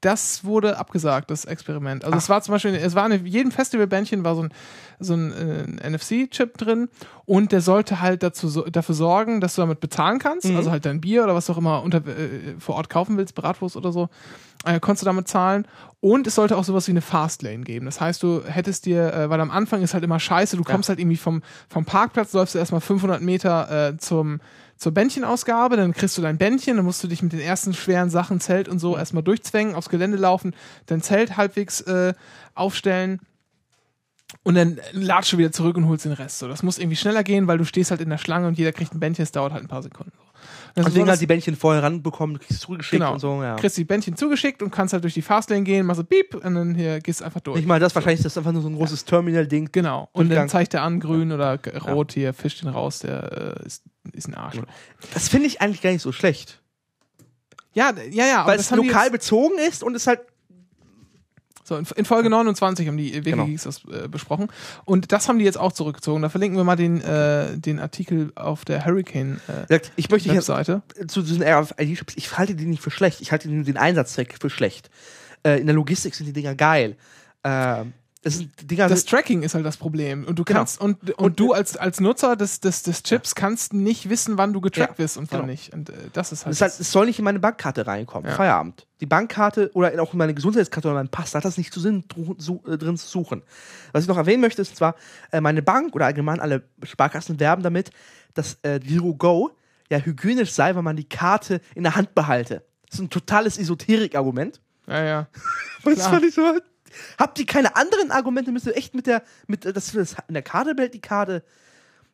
[0.00, 2.04] das wurde abgesagt, das Experiment.
[2.04, 4.50] Also es war zum Beispiel, es war in jedem Festivalbändchen war so ein,
[4.98, 5.32] so ein
[5.82, 6.88] äh, NFC-Chip drin
[7.26, 10.48] und der sollte halt dazu, so, dafür sorgen, dass du damit bezahlen kannst.
[10.48, 10.56] Mhm.
[10.56, 13.76] Also halt dein Bier oder was auch immer unter, äh, vor Ort kaufen willst, Bratwurst
[13.76, 14.08] oder so,
[14.64, 15.66] äh, konntest du damit zahlen.
[16.00, 17.84] Und es sollte auch sowas wie eine Fastlane geben.
[17.84, 20.88] Das heißt, du hättest dir, äh, weil am Anfang ist halt immer scheiße, du kommst
[20.88, 24.40] halt irgendwie vom, vom Parkplatz, läufst du erstmal 500 Meter äh, zum
[24.80, 28.08] zur Bändchenausgabe, dann kriegst du dein Bändchen, dann musst du dich mit den ersten schweren
[28.08, 30.54] Sachen, Zelt und so, erstmal durchzwängen, aufs Gelände laufen,
[30.86, 32.14] dein Zelt halbwegs äh,
[32.54, 33.20] aufstellen
[34.42, 36.38] und dann latsch du wieder zurück und holst den Rest.
[36.38, 38.72] So, das muss irgendwie schneller gehen, weil du stehst halt in der Schlange und jeder
[38.72, 40.12] kriegt ein Bändchen, es dauert halt ein paar Sekunden.
[40.40, 40.72] So.
[40.74, 43.12] Das Und deswegen halt die Bändchen vorher ranbekommen, kriegst es zugeschickt Genau.
[43.14, 43.56] und so, ja.
[43.56, 46.54] kriegst die Bändchen zugeschickt und kannst halt durch die Fastlane gehen, machst so Beep und
[46.54, 47.58] dann hier gehst einfach durch.
[47.60, 49.70] Ich meine, das wahrscheinlich ist das einfach nur so ein großes Terminal-Ding.
[49.72, 50.08] Genau.
[50.12, 50.48] Und dann Durchgang.
[50.48, 53.82] zeigt er an, grün oder g- rot hier, fischt den raus, der äh, ist,
[54.12, 54.56] ist ein Arsch.
[55.14, 56.62] Das finde ich eigentlich gar nicht so schlecht.
[57.72, 60.20] Ja, ja, ja, Weil das es lokal bezogen ist und es halt.
[61.70, 63.44] So, in, in Folge 29 haben die Genau.
[63.44, 64.48] Wikigeeks das äh, besprochen.
[64.84, 66.20] Und das haben die jetzt auch zurückgezogen.
[66.22, 70.38] Da verlinken wir mal den, äh, den Artikel auf der Hurricane äh, Ich möchte hier
[70.38, 70.82] Webseite.
[71.06, 73.20] zu diesen RFID-Chips, ich halte die nicht für schlecht.
[73.20, 74.90] Ich halte den, den Einsatzzweck für schlecht.
[75.44, 76.96] Äh, in der Logistik sind die Dinger geil.
[77.44, 77.92] Ähm,
[78.22, 80.24] das sind Dinger, Das Tracking ist halt das Problem.
[80.26, 80.60] Und du Genau.
[80.60, 84.36] kannst, und, und, Und- du als, als Nutzer des, des, des Chips kannst nicht wissen,
[84.36, 85.50] wann du getrackt Ja, wirst und wann genau.
[85.50, 85.72] nicht.
[85.72, 86.50] Und äh, das ist halt.
[86.52, 88.28] das ist halt, es soll nicht in meine Bankkarte reinkommen.
[88.28, 88.36] Ja.
[88.36, 88.86] Feierabend.
[89.00, 91.80] Die Bankkarte oder auch in meine Gesundheitskarte oder meinen Pass, da hat das nicht zu
[91.80, 92.04] Sinn
[92.66, 93.42] äh, drin zu suchen.
[93.92, 94.96] Was ich noch erwähnen möchte, ist zwar,
[95.32, 97.90] äh, meine Bank oder allgemein alle Sparkassen werben damit,
[98.34, 99.50] dass äh, Giro Go
[99.88, 102.62] ja hygienisch sei, wenn man die Karte in der Hand behalte.
[102.90, 104.60] Das ist ein totales Esoterik-Argument.
[104.86, 105.28] ja, ja.
[105.82, 105.96] Klar.
[106.10, 106.42] fand ich so.
[107.18, 108.52] Habt ihr keine anderen Argumente?
[108.52, 111.42] Müsst ihr echt mit der, mit, du das in der Karte behält, die Karte.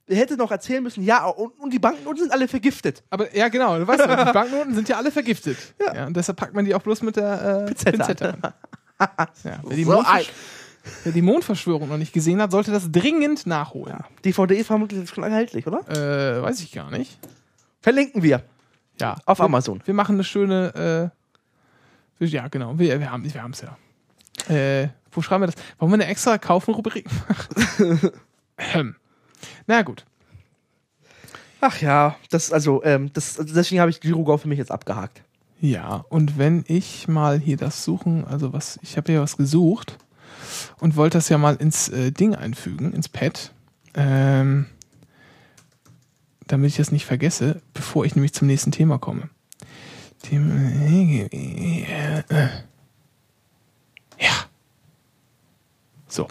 [0.08, 3.02] Ihr hättet noch erzählen müssen, ja, und, und die Bankennoten sind alle vergiftet.
[3.10, 5.58] Aber ja, genau, du weißt ja, die Banknoten sind ja alle vergiftet.
[5.80, 5.94] Ja.
[5.94, 6.06] Ja.
[6.06, 8.52] und deshalb packt man die auch bloß mit der äh, Pinzette Pinzette, an.
[9.44, 10.04] ja, wer, die So
[11.02, 13.98] wer die Mondverschwörung noch nicht gesehen hat, sollte das dringend nachholen.
[14.24, 15.80] DVD ist vermutlich schon erhältlich, oder?
[15.88, 17.18] Äh, weiß ich gar nicht.
[17.80, 18.42] Verlinken wir.
[19.00, 19.16] Ja.
[19.26, 19.82] Auf wir, Amazon.
[19.84, 21.12] Wir machen eine schöne,
[22.20, 23.76] äh, ja, genau, wir, wir haben wir es ja.
[24.48, 25.56] Äh, wo schreiben wir das?
[25.78, 28.14] Wollen wir eine extra Kaufen-Rubrik machen?
[29.66, 30.04] Na gut.
[31.60, 34.70] Ach ja, das, also, ähm, das, also deswegen habe ich Giro Go für mich jetzt
[34.70, 35.22] abgehakt.
[35.60, 39.96] Ja, und wenn ich mal hier das suchen, also was, ich habe hier was gesucht
[40.80, 43.52] und wollte das ja mal ins äh, Ding einfügen, ins Pad.
[43.94, 44.66] Ähm,
[46.46, 49.28] damit ich das nicht vergesse, bevor ich nämlich zum nächsten Thema komme.
[50.30, 50.50] Dem,
[51.32, 52.48] äh, äh,
[54.18, 54.32] ja.
[56.08, 56.28] So.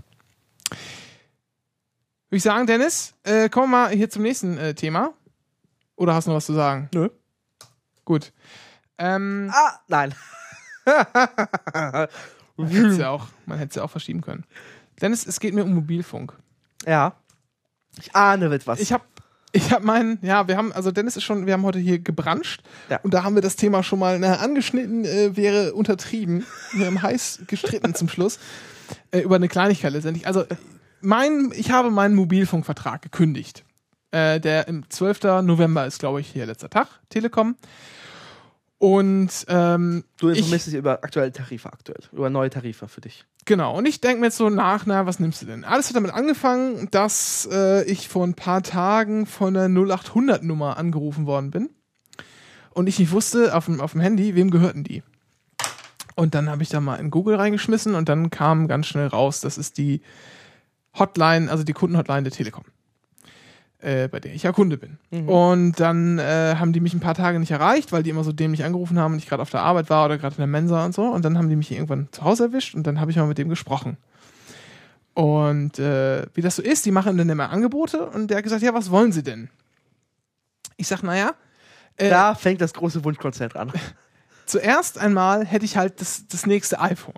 [2.29, 5.13] Würde ich sagen, Dennis, äh, kommen wir mal hier zum nächsten äh, Thema.
[5.95, 6.89] Oder hast du noch was zu sagen?
[6.93, 7.09] Nö.
[8.03, 8.33] Gut.
[8.97, 10.13] Ähm, Ah, nein.
[10.85, 14.45] man hätte es ja, auch- man hätte es ja auch verschieben können.
[15.01, 16.33] Dennis, es geht mir um Mobilfunk.
[16.85, 17.15] ja.
[17.97, 18.81] Ich ahne etwas.
[18.81, 19.05] Ich habe
[19.55, 22.61] ich hab meinen, ja, wir haben, also Dennis ist schon, wir haben heute hier gebranscht
[22.89, 22.99] Ja.
[23.03, 26.45] und da haben wir das Thema schon mal na, angeschnitten, äh, wäre untertrieben.
[26.73, 28.37] Wir haben heiß gestritten zum Schluss
[29.11, 30.27] äh, über eine Kleinigkeit letztendlich.
[30.27, 30.45] Also
[31.01, 33.63] mein, ich habe meinen Mobilfunkvertrag gekündigt.
[34.11, 35.23] Äh, der im 12.
[35.43, 37.55] November ist, glaube ich, hier letzter Tag, Telekom.
[38.77, 42.01] Und ähm, du informierst dich über aktuelle Tarife aktuell.
[42.11, 43.25] Über neue Tarife für dich.
[43.45, 45.63] Genau, und ich denke mir jetzt so nach, na, was nimmst du denn?
[45.63, 51.27] Alles hat damit angefangen, dass äh, ich vor ein paar Tagen von der 0800-Nummer angerufen
[51.27, 51.69] worden bin
[52.71, 55.03] und ich nicht wusste auf dem, auf dem Handy, wem gehörten die.
[56.15, 59.41] Und dann habe ich da mal in Google reingeschmissen und dann kam ganz schnell raus,
[59.41, 60.01] das ist die
[60.97, 62.63] Hotline, also die Kundenhotline der Telekom,
[63.85, 64.97] äh, bei der ich ja Kunde bin.
[65.27, 68.31] Und dann äh, haben die mich ein paar Tage nicht erreicht, weil die immer so
[68.31, 70.83] dämlich angerufen haben und ich gerade auf der Arbeit war oder gerade in der Mensa
[70.85, 71.03] und so.
[71.03, 73.37] Und dann haben die mich irgendwann zu Hause erwischt und dann habe ich mal mit
[73.37, 73.97] dem gesprochen.
[75.13, 78.61] Und äh, wie das so ist, die machen dann immer Angebote und der hat gesagt,
[78.63, 79.49] ja, was wollen sie denn?
[80.77, 81.33] Ich sag, naja,
[81.95, 83.71] äh, Da fängt das große Wunschkonzert an.
[84.45, 87.13] zuerst einmal hätte ich halt das, das nächste iPhone,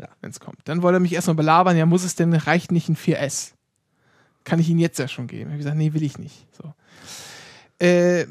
[0.00, 0.08] Ja.
[0.22, 0.60] wenn es kommt.
[0.64, 3.52] Dann wollte er mich erstmal belabern, ja, muss es denn, reicht nicht ein 4S?
[4.44, 5.44] Kann ich Ihnen jetzt ja schon geben?
[5.44, 6.46] Ich habe gesagt, nee, will ich nicht.
[6.56, 6.74] So.
[7.84, 8.26] Äh,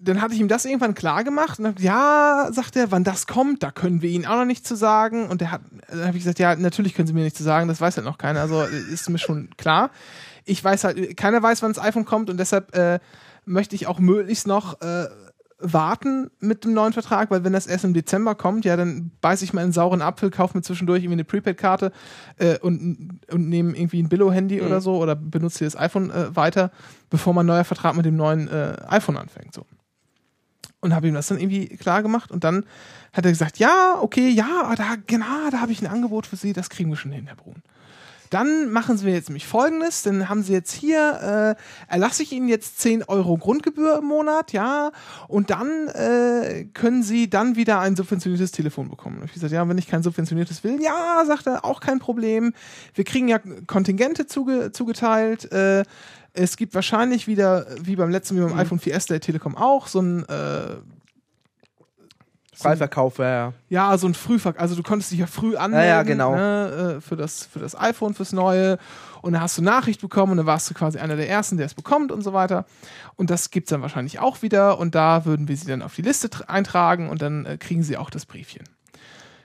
[0.00, 3.26] dann hatte ich ihm das irgendwann klar gemacht und hab, ja, sagt er, wann das
[3.26, 5.26] kommt, da können wir Ihnen auch noch nicht zu sagen.
[5.28, 7.66] Und der hat, dann habe ich gesagt, ja, natürlich können Sie mir nicht zu sagen,
[7.68, 8.40] das weiß halt noch keiner.
[8.40, 9.90] Also ist mir schon klar.
[10.44, 13.00] Ich weiß halt, keiner weiß, wann das iPhone kommt und deshalb äh,
[13.44, 15.06] möchte ich auch möglichst noch äh,
[15.60, 19.42] warten mit dem neuen Vertrag, weil wenn das erst im Dezember kommt, ja, dann beiß
[19.42, 21.92] ich mal einen sauren Apfel, kaufe mir zwischendurch irgendwie eine Prepaid-Karte
[22.36, 26.70] äh, und, und nehme irgendwie ein Billo-Handy oder so oder benutze das iPhone äh, weiter,
[27.10, 29.52] bevor mein neuer Vertrag mit dem neuen äh, iPhone anfängt.
[29.52, 29.66] So.
[30.80, 32.64] Und habe ihm das dann irgendwie klar gemacht und dann
[33.12, 36.52] hat er gesagt, ja, okay, ja, da, genau, da habe ich ein Angebot für Sie,
[36.52, 37.62] das kriegen wir schon hin, Herr Brun.
[38.30, 42.48] Dann machen Sie jetzt nämlich folgendes, dann haben Sie jetzt hier, äh, erlasse ich Ihnen
[42.48, 44.90] jetzt 10 Euro Grundgebühr im Monat, ja,
[45.28, 49.18] und dann äh, können Sie dann wieder ein subventioniertes Telefon bekommen.
[49.18, 52.52] Und ich gesagt, ja, wenn ich kein subventioniertes will, ja, sagt er, auch kein Problem.
[52.94, 55.84] Wir kriegen ja Kontingente zuge zugeteilt, äh,
[56.34, 60.00] es gibt wahrscheinlich wieder, wie beim letzten, wie beim iPhone 4S der Telekom auch, so
[60.00, 60.76] ein äh,
[62.62, 63.52] Freiverkauf, ja, ja.
[63.68, 64.60] ja, so ein Frühverkauf.
[64.60, 66.34] Also du konntest dich ja früh anmelden Ja, ja, genau.
[66.34, 68.78] ne, äh, für, das, für das iPhone, fürs Neue.
[69.22, 71.66] Und dann hast du Nachricht bekommen und dann warst du quasi einer der Ersten, der
[71.66, 72.66] es bekommt und so weiter.
[73.16, 74.78] Und das gibt's dann wahrscheinlich auch wieder.
[74.78, 77.82] Und da würden wir sie dann auf die Liste tr- eintragen und dann äh, kriegen
[77.82, 78.64] sie auch das Briefchen.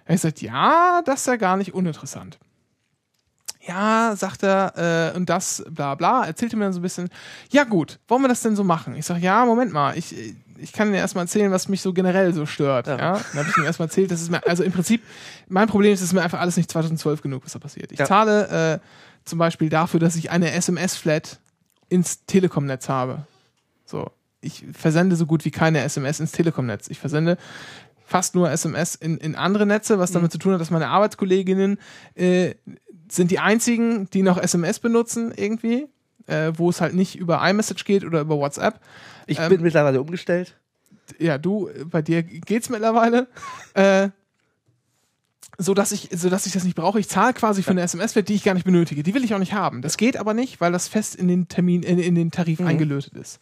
[0.06, 2.38] Er gesagt, ja, das ist ja gar nicht uninteressant.
[3.66, 7.10] Ja, sagt er, äh, und das, bla bla, erzählte mir dann so ein bisschen,
[7.50, 8.94] ja gut, wollen wir das denn so machen?
[8.96, 12.34] Ich sage, ja, Moment mal, ich, ich kann dir erstmal erzählen, was mich so generell
[12.34, 12.88] so stört.
[12.88, 12.98] Ja.
[12.98, 13.12] Ja.
[13.14, 15.04] Dann habe ich ihm erstmal erzählt, dass es mir, also im Prinzip,
[15.50, 17.92] mein Problem ist, es ist mir einfach alles nicht 2012 genug, was da passiert.
[17.92, 18.06] Ich Ja.
[18.06, 18.80] zahle äh,
[19.26, 21.40] zum Beispiel dafür, dass ich eine SMS-Flat
[21.90, 23.26] ins Telekom-Netz habe.
[23.86, 24.10] So,
[24.42, 26.88] ich versende so gut wie keine SMS ins Telekom-Netz.
[26.90, 27.38] Ich versende
[28.06, 31.78] fast nur SMS in, in andere Netze, was damit zu tun hat, dass meine Arbeitskolleginnen
[32.16, 32.56] äh,
[33.10, 35.88] sind die einzigen, die noch SMS benutzen irgendwie,
[36.28, 38.80] äh, wo es halt nicht über iMessage geht oder über WhatsApp.
[39.28, 40.58] Ich Ähm, bin mittlerweile umgestellt.
[41.20, 43.28] Ja, du, bei dir geht's mittlerweile.
[43.74, 44.10] äh,
[45.58, 47.00] so dass ich, so dass ich das nicht brauche.
[47.00, 49.04] Ich zahle quasi für eine SMS-Flat, die ich gar nicht benötige.
[49.04, 49.82] Die will ich auch nicht haben.
[49.82, 53.14] Das geht aber nicht, weil das fest in den Termin, in, in den Tarif eingelötet
[53.14, 53.40] ist.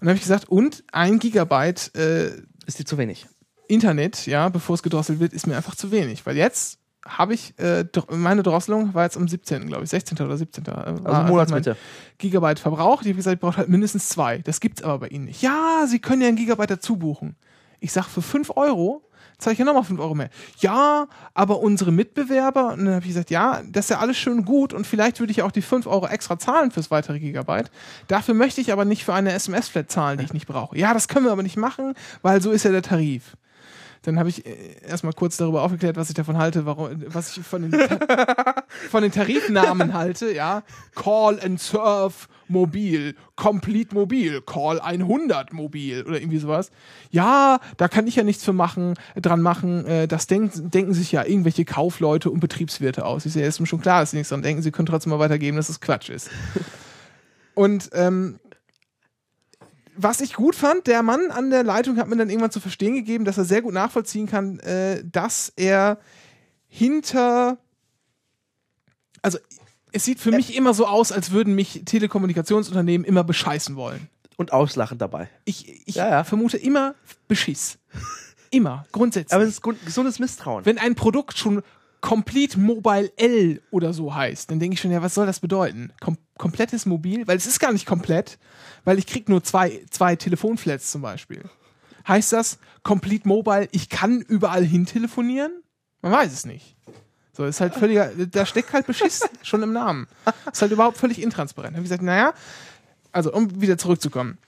[0.00, 2.28] Und dann habe ich gesagt, und ein Gigabyte äh,
[2.66, 3.26] Ist dir zu wenig.
[3.66, 6.24] Internet, ja, bevor es gedrosselt wird, ist mir einfach zu wenig.
[6.24, 6.77] Weil jetzt
[7.08, 10.18] habe ich, äh, meine Drosselung war jetzt am 17., glaube ich, 16.
[10.20, 10.64] oder 17.
[10.66, 11.76] äh, Also einfach Monatsmitte.
[12.18, 13.02] Gigabyte verbraucht.
[13.06, 14.38] Ich habe gesagt, ich brauche halt mindestens zwei.
[14.38, 15.42] Das gibt's aber bei Ihnen nicht.
[15.42, 17.36] Ja, Sie können ja einen Gigabyte dazu buchen.
[17.80, 19.02] Ich sage, für 5 Euro
[19.38, 20.30] zahle ich ja nochmal 5 Euro mehr.
[20.58, 24.44] Ja, aber unsere Mitbewerber, und dann habe ich gesagt, ja, das ist ja alles schön
[24.44, 27.70] gut und vielleicht würde ich auch die 5 Euro extra zahlen fürs weitere Gigabyte.
[28.08, 30.76] Dafür möchte ich aber nicht für eine SMS-Flat zahlen, die ich nicht brauche.
[30.76, 33.36] Ja, das können wir aber nicht machen, weil so ist ja der Tarif.
[34.08, 37.44] Dann habe ich äh, erstmal kurz darüber aufgeklärt, was ich davon halte, warum, was ich
[37.44, 37.72] von den,
[38.90, 40.62] von den Tarifnamen halte, ja.
[40.94, 46.70] Call and Surf Mobil, Complete Mobil, Call 100 Mobil oder irgendwie sowas.
[47.10, 49.84] Ja, da kann ich ja nichts für machen, dran machen.
[49.84, 53.26] Äh, das denk, denken sich ja irgendwelche Kaufleute und Betriebswirte aus.
[53.26, 54.62] Ich sehe, ist mir schon klar, dass sie nichts dran denken.
[54.62, 56.30] Sie können trotzdem mal weitergeben, dass es Quatsch ist.
[57.54, 58.40] und ähm,
[59.98, 62.94] was ich gut fand, der Mann an der Leitung hat mir dann irgendwann zu verstehen
[62.94, 65.98] gegeben, dass er sehr gut nachvollziehen kann, äh, dass er
[66.68, 67.58] hinter.
[69.22, 69.38] Also,
[69.92, 74.08] es sieht für mich immer so aus, als würden mich Telekommunikationsunternehmen immer bescheißen wollen.
[74.36, 75.28] Und auslachen dabei.
[75.44, 76.24] Ich, ich Ja, ja.
[76.24, 76.94] vermute immer
[77.26, 77.78] Beschiss.
[78.50, 79.34] Immer, grundsätzlich.
[79.34, 80.64] Aber es ist gesundes Misstrauen.
[80.64, 81.62] Wenn ein Produkt schon
[82.00, 85.92] Complete Mobile L oder so heißt, dann denke ich schon, ja, was soll das bedeuten?
[86.00, 87.26] Kom komplettes Mobil?
[87.26, 88.38] Weil es ist gar nicht komplett,
[88.84, 91.42] weil ich krieg nur zwei, zwei Telefonflats zum Beispiel.
[92.06, 95.52] Heißt das Complete Mobile, ich kann überall hin telefonieren?
[96.00, 96.76] Man weiß es nicht.
[97.32, 100.06] So, ist halt völliger, da steckt halt Beschiss schon im Namen.
[100.50, 101.74] Ist halt überhaupt völlig intransparent.
[101.76, 102.34] Hab ich gesagt, naja,
[103.12, 104.38] also um wieder zurückzukommen.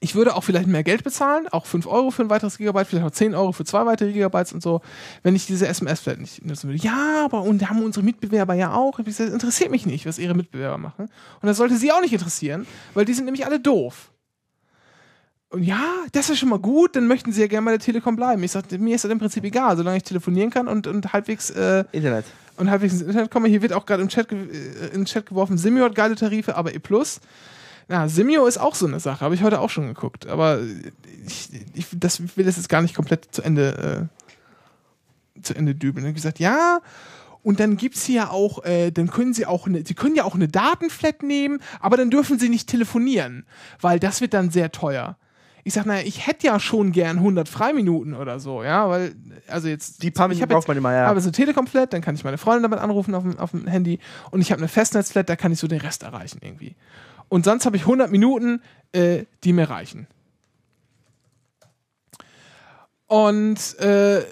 [0.00, 3.06] Ich würde auch vielleicht mehr Geld bezahlen, auch 5 Euro für ein weiteres Gigabyte, vielleicht
[3.06, 4.80] auch 10 Euro für zwei weitere Gigabytes und so,
[5.22, 6.82] wenn ich diese SMS-Flat nicht nutzen würde.
[6.82, 8.98] Ja, aber und haben unsere Mitbewerber ja auch.
[8.98, 11.04] Ich gesagt, interessiert mich nicht, was ihre Mitbewerber machen.
[11.40, 14.12] Und das sollte sie auch nicht interessieren, weil die sind nämlich alle doof.
[15.52, 15.82] Und ja,
[16.12, 18.42] das ist schon mal gut, dann möchten sie ja gerne bei der Telekom bleiben.
[18.42, 21.50] Ich sagte, mir ist das im Prinzip egal, solange ich telefonieren kann und, und halbwegs
[21.50, 22.24] äh, Internet.
[22.56, 23.48] und halbwegs ins Internet komme.
[23.48, 26.56] Hier wird auch gerade im Chat, äh, in den Chat geworfen, Simio hat geile Tarife,
[26.56, 26.80] aber E+.
[27.88, 30.26] Na, Simio ist auch so eine Sache, habe ich heute auch schon geguckt.
[30.26, 30.60] Aber
[31.26, 34.08] ich, ich das ich will das jetzt gar nicht komplett zu Ende,
[35.38, 36.06] äh, zu Ende dübeln.
[36.06, 36.80] Ich gesagt, ja,
[37.42, 40.34] und dann gibt's hier auch, äh, dann können sie auch, eine, sie können ja auch
[40.34, 43.44] eine Datenflat nehmen, aber dann dürfen sie nicht telefonieren,
[43.80, 45.16] weil das wird dann sehr teuer.
[45.64, 49.14] Ich sag, naja, ich hätte ja schon gern 100 Freiminuten oder so, ja, weil,
[49.46, 50.02] also jetzt.
[50.02, 51.06] Die paar ich Minuten braucht man immer, ja.
[51.06, 54.00] habe so Telekom-Flat, dann kann ich meine Freundin damit anrufen auf dem, auf dem Handy
[54.30, 56.74] und ich habe eine Festnetz-Flat, da kann ich so den Rest erreichen irgendwie.
[57.32, 58.60] Und sonst habe ich 100 Minuten,
[58.92, 60.06] äh, die mir reichen.
[63.06, 64.22] Und, äh,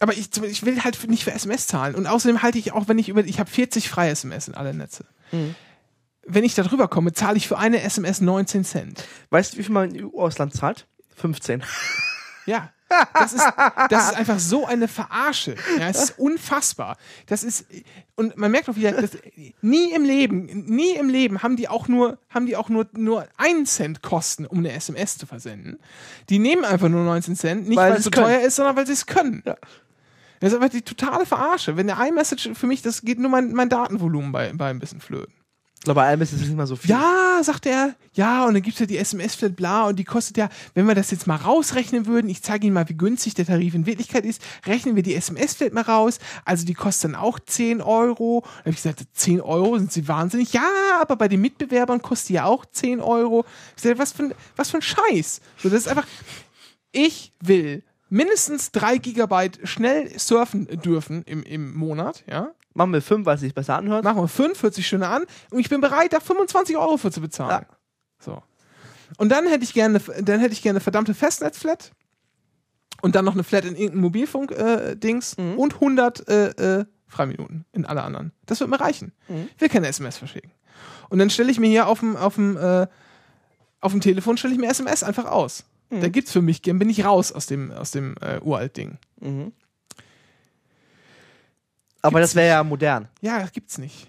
[0.00, 1.94] aber ich, ich will halt nicht für SMS zahlen.
[1.94, 4.72] Und außerdem halte ich auch, wenn ich über, ich habe 40 freie SMS in alle
[4.72, 5.04] Netze.
[5.32, 5.54] Mhm.
[6.22, 9.04] Wenn ich da drüber komme, zahle ich für eine SMS 19 Cent.
[9.28, 10.86] Weißt du, wie viel man im EU-Ausland zahlt?
[11.16, 11.62] 15.
[12.46, 12.72] Ja.
[13.14, 13.44] Das ist,
[13.90, 15.56] das ist einfach so eine Verarsche.
[15.78, 16.96] Ja, es ist unfassbar.
[17.26, 17.66] Das ist,
[18.14, 19.18] und man merkt auch wieder, das,
[19.60, 23.26] nie im Leben, nie im Leben haben die auch nur, haben die auch nur, nur
[23.36, 25.78] einen Cent Kosten, um eine SMS zu versenden.
[26.28, 28.26] Die nehmen einfach nur 19 Cent, nicht Weil weil, es so können.
[28.26, 29.42] teuer ist, sondern weil sie es können.
[29.44, 29.56] Ja.
[30.40, 31.76] Das ist einfach die totale Verarsche.
[31.76, 35.00] Wenn der iMessage für mich, das geht nur mein, mein Datenvolumen bei, bei ein bisschen
[35.00, 35.34] flöten.
[35.86, 36.90] Glaube, bei allem ist es nicht mal so viel.
[36.90, 37.94] Ja, sagt er.
[38.12, 41.12] Ja, und dann gibt's ja die SMS-Flat, bla, und die kostet ja, wenn wir das
[41.12, 44.42] jetzt mal rausrechnen würden, ich zeige Ihnen mal, wie günstig der Tarif in Wirklichkeit ist,
[44.66, 48.42] rechnen wir die SMS-Flat mal raus, also die kostet dann auch 10 Euro.
[48.42, 50.52] Da habe ich gesagt, 10 Euro, sind Sie wahnsinnig?
[50.54, 50.68] Ja,
[51.00, 53.44] aber bei den Mitbewerbern kostet die ja auch 10 Euro.
[53.76, 55.40] Ich sage, was für ein, was für ein Scheiß.
[55.62, 56.08] So, das ist einfach,
[56.90, 62.50] ich will mindestens 3 Gigabyte schnell surfen dürfen im, im Monat, ja.
[62.76, 64.04] Machen wir 5, weil es sich besser anhört.
[64.04, 67.20] Machen wir 5, 40 Stunden an und ich bin bereit, da 25 Euro für zu
[67.20, 67.64] bezahlen.
[67.68, 67.76] Ja.
[68.18, 68.42] So.
[69.18, 71.92] Und dann hätte ich gerne, dann hätte ich gerne eine verdammte Festnetz-Flat
[73.02, 75.58] und dann noch eine Flat in irgendeinem Mobilfunk-Dings Mhm.
[75.58, 78.32] und 100 äh, äh, Freiminuten in alle anderen.
[78.46, 79.12] Das wird mir reichen.
[79.28, 79.48] Mhm.
[79.54, 80.50] Ich will keine SMS verschicken.
[81.08, 82.86] Und dann stelle ich mir hier auf dem, auf dem, äh,
[83.80, 85.64] auf dem Telefon stelle ich mir SMS einfach aus.
[85.90, 86.00] Mhm.
[86.00, 88.98] Da gibt's für mich, dann bin ich raus aus dem, aus dem äh, Uralt-Ding.
[89.20, 89.52] Mhm.
[92.06, 93.08] Aber das wäre ja modern.
[93.20, 94.08] Ja, das gibt's nicht.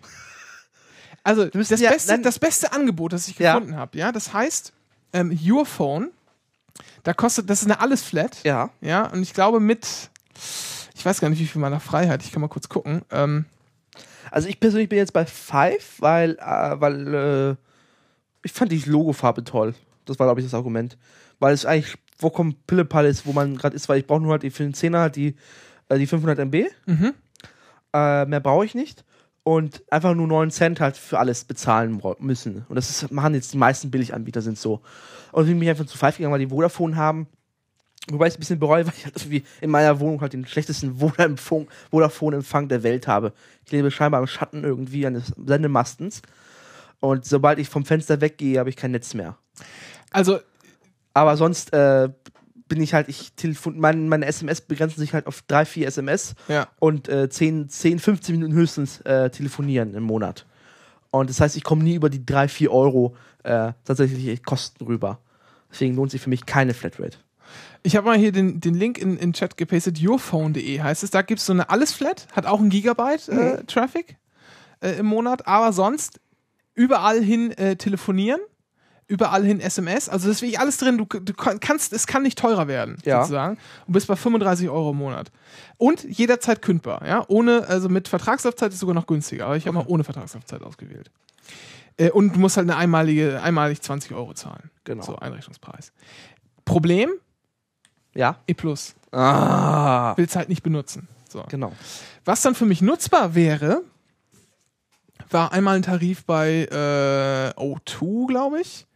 [1.24, 3.56] Also das ja- beste, nein- das beste Angebot, das ich Ja.
[3.56, 4.74] gefunden habe, ja, das heißt
[5.14, 6.12] ähm, Your Phone.
[7.04, 8.38] Da kostet, das ist eine alles Flat.
[8.44, 8.70] Ja.
[8.82, 9.88] Ja, und ich glaube mit,
[10.96, 12.24] ich weiß gar nicht, wie viel man da frei hat.
[12.24, 13.02] Ich kann mal kurz gucken.
[13.12, 13.46] Ähm,
[14.30, 17.56] Also ich persönlich bin jetzt bei Five, weil, äh, weil äh,
[18.44, 19.74] ich fand die Logofarbe toll.
[20.06, 20.98] Das war, glaube ich, das Argument.
[21.40, 24.44] Weil es eigentlich vollkommen Pillepalle ist, wo man gerade ist, weil ich brauche nur halt
[24.44, 25.36] die- für den 10er halt die,
[25.88, 26.66] äh, die 500 MB.
[26.88, 27.14] Mhm.
[27.98, 29.04] Äh, mehr brauche ich nicht.
[29.44, 32.66] Und einfach nur 9 Cent halt für alles bezahlen müssen.
[32.68, 34.82] Und das ist, machen jetzt die meisten Billiganbieter sind so.
[35.32, 37.28] Und ich bin mich einfach zu Five gegangen, weil die Vodafone haben.
[38.10, 40.46] Wobei ich es ein bisschen bereue, weil ich halt irgendwie in meiner Wohnung halt den
[40.46, 43.32] schlechtesten Vodafone- Vodafone-Empfang der Welt habe.
[43.66, 46.22] Ich lebe scheinbar im Schatten irgendwie eines Sendemastens.
[47.00, 49.38] Und sobald ich vom Fenster weggehe, habe ich kein Netz mehr.
[50.12, 50.40] also
[51.14, 52.10] Aber sonst äh,
[52.68, 56.36] bin ich halt, ich telefon mein, meine SMS begrenzen sich halt auf drei, vier SMS
[56.48, 60.46] ja, und äh, 10, 10, 15 Minuten höchstens äh, telefonieren im Monat.
[61.12, 65.20] Und das heißt, ich komme nie über die 3, 4 Euro äh, tatsächlich Kosten rüber.
[65.72, 67.18] Deswegen lohnt sich für mich keine Flatrate.
[67.84, 71.12] Ich habe mal hier den, den Link in den Chat gepastet, yourphone.de heißt es.
[71.12, 74.18] Da gibt es so eine Alles-Flat, hat auch ein Gigabyte äh, Traffic
[74.82, 76.20] äh, im Monat, aber sonst
[76.76, 78.42] überall hin äh, telefonieren,
[79.08, 80.10] überall hin SMS.
[80.10, 80.98] Also das ist wirklich alles drin.
[80.98, 83.22] Du, du kannst, es kann nicht teurer werden, Ja.
[83.22, 83.58] sozusagen.
[83.88, 85.32] Und bist bei 35 Euro im Monat.
[85.78, 87.24] Und jederzeit kündbar, ja.
[87.28, 91.10] Ohne, also mit Vertragslaufzeit ist sogar noch günstiger, aber ich habe mal ohne Vertragslaufzeit ausgewählt.
[91.98, 94.70] Äh, und du musst halt eine einmalige, einmalig 20 Euro zahlen.
[94.84, 95.04] Genau.
[95.04, 95.92] So, Einrichtungspreis.
[96.66, 97.10] Problem,
[98.14, 98.38] Ja.
[98.48, 98.96] E Plus.
[99.12, 100.14] Ah.
[100.18, 101.08] Willst halt nicht benutzen.
[101.30, 101.44] So.
[101.50, 101.72] Genau.
[102.26, 103.84] Was dann für mich nutzbar wäre,
[105.30, 108.87] war einmal ein Tarif bei äh, O2, glaube ich.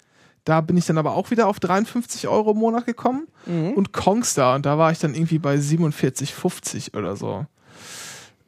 [0.44, 3.28] Da bin ich dann aber auch wieder auf 53 Euro im Monat gekommen.
[3.46, 3.74] Mhm.
[3.74, 7.46] Und Kongstar, und da war ich dann irgendwie bei 47,50 oder so.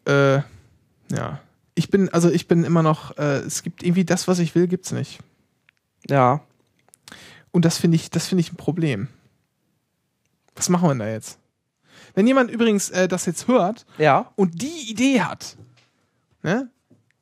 [0.08, 0.38] Äh,
[1.12, 1.40] ja.
[1.76, 4.68] Ich bin, also ich bin immer noch, äh, es gibt irgendwie das, was ich will,
[4.68, 5.20] gibt's nicht.
[6.10, 6.42] Ja.
[7.52, 9.08] Und das finde ich, das finde ich ein Problem.
[10.56, 11.38] Was machen wir denn da jetzt?
[12.16, 14.32] Wenn jemand übrigens äh, das jetzt hört Ja.
[14.36, 15.58] und die Idee hat,
[16.44, 16.70] ne?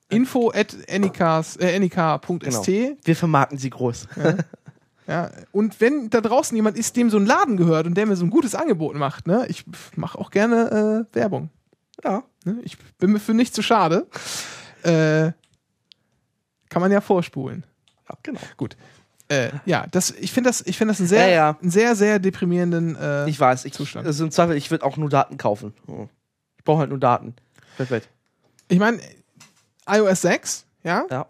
[0.10, 2.98] info at äh, nik.st, Genau.
[3.04, 4.08] Wir vermarkten sie groß.
[4.18, 4.36] ja,
[5.52, 8.26] und wenn da draußen jemand ist, dem so ein Laden gehört und der mir so
[8.26, 9.46] ein gutes Angebot macht, ne?
[9.48, 9.66] ich
[9.96, 11.50] mache auch gerne äh, Werbung.
[12.04, 12.24] Ja.
[12.46, 12.60] Ne?
[12.64, 14.08] Ich bin mir für nicht zu schade.
[14.84, 15.32] Äh,
[16.70, 17.66] kann man ja vorspulen.
[18.10, 18.40] Ja, genau.
[18.58, 18.78] Gut.
[19.28, 21.58] Äh, ja, das, ich finde das, ich finde das einen sehr, Ja, ja.
[21.62, 22.96] einen sehr, sehr deprimierenden.
[22.96, 24.06] Äh, Ich weiß, ich, Zustand.
[24.08, 25.74] also im Zweifel, ich würde auch nur Daten kaufen.
[25.88, 26.08] Oh.
[26.58, 27.36] Ich brauche halt nur Daten.
[27.78, 28.10] Perfekt.
[28.68, 29.00] ich meine,
[29.88, 31.28] iOS 6, ja, Ja.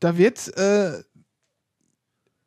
[0.00, 1.02] da wird äh,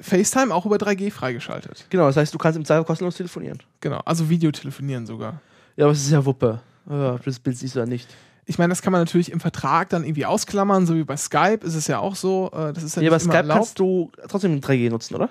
[0.02, 1.86] FaceTime auch über 3G freigeschaltet.
[1.90, 3.60] Genau, das heißt, du kannst im Zweifel kostenlos telefonieren.
[3.82, 5.42] Genau, also Videotelefonieren sogar.
[5.76, 6.62] Ja, aber es ist ja Wuppe.
[6.90, 8.08] Ja, ob das Bild siehst du ja nicht.
[8.46, 11.60] Ich meine, das kann man natürlich im Vertrag dann irgendwie ausklammern, so wie bei Skype
[11.64, 12.50] ist es ja auch so.
[12.54, 13.58] Äh, das ist ja, Ja, immer Skype erlaubt.
[13.60, 15.30] kannst du trotzdem 3G nutzen, oder?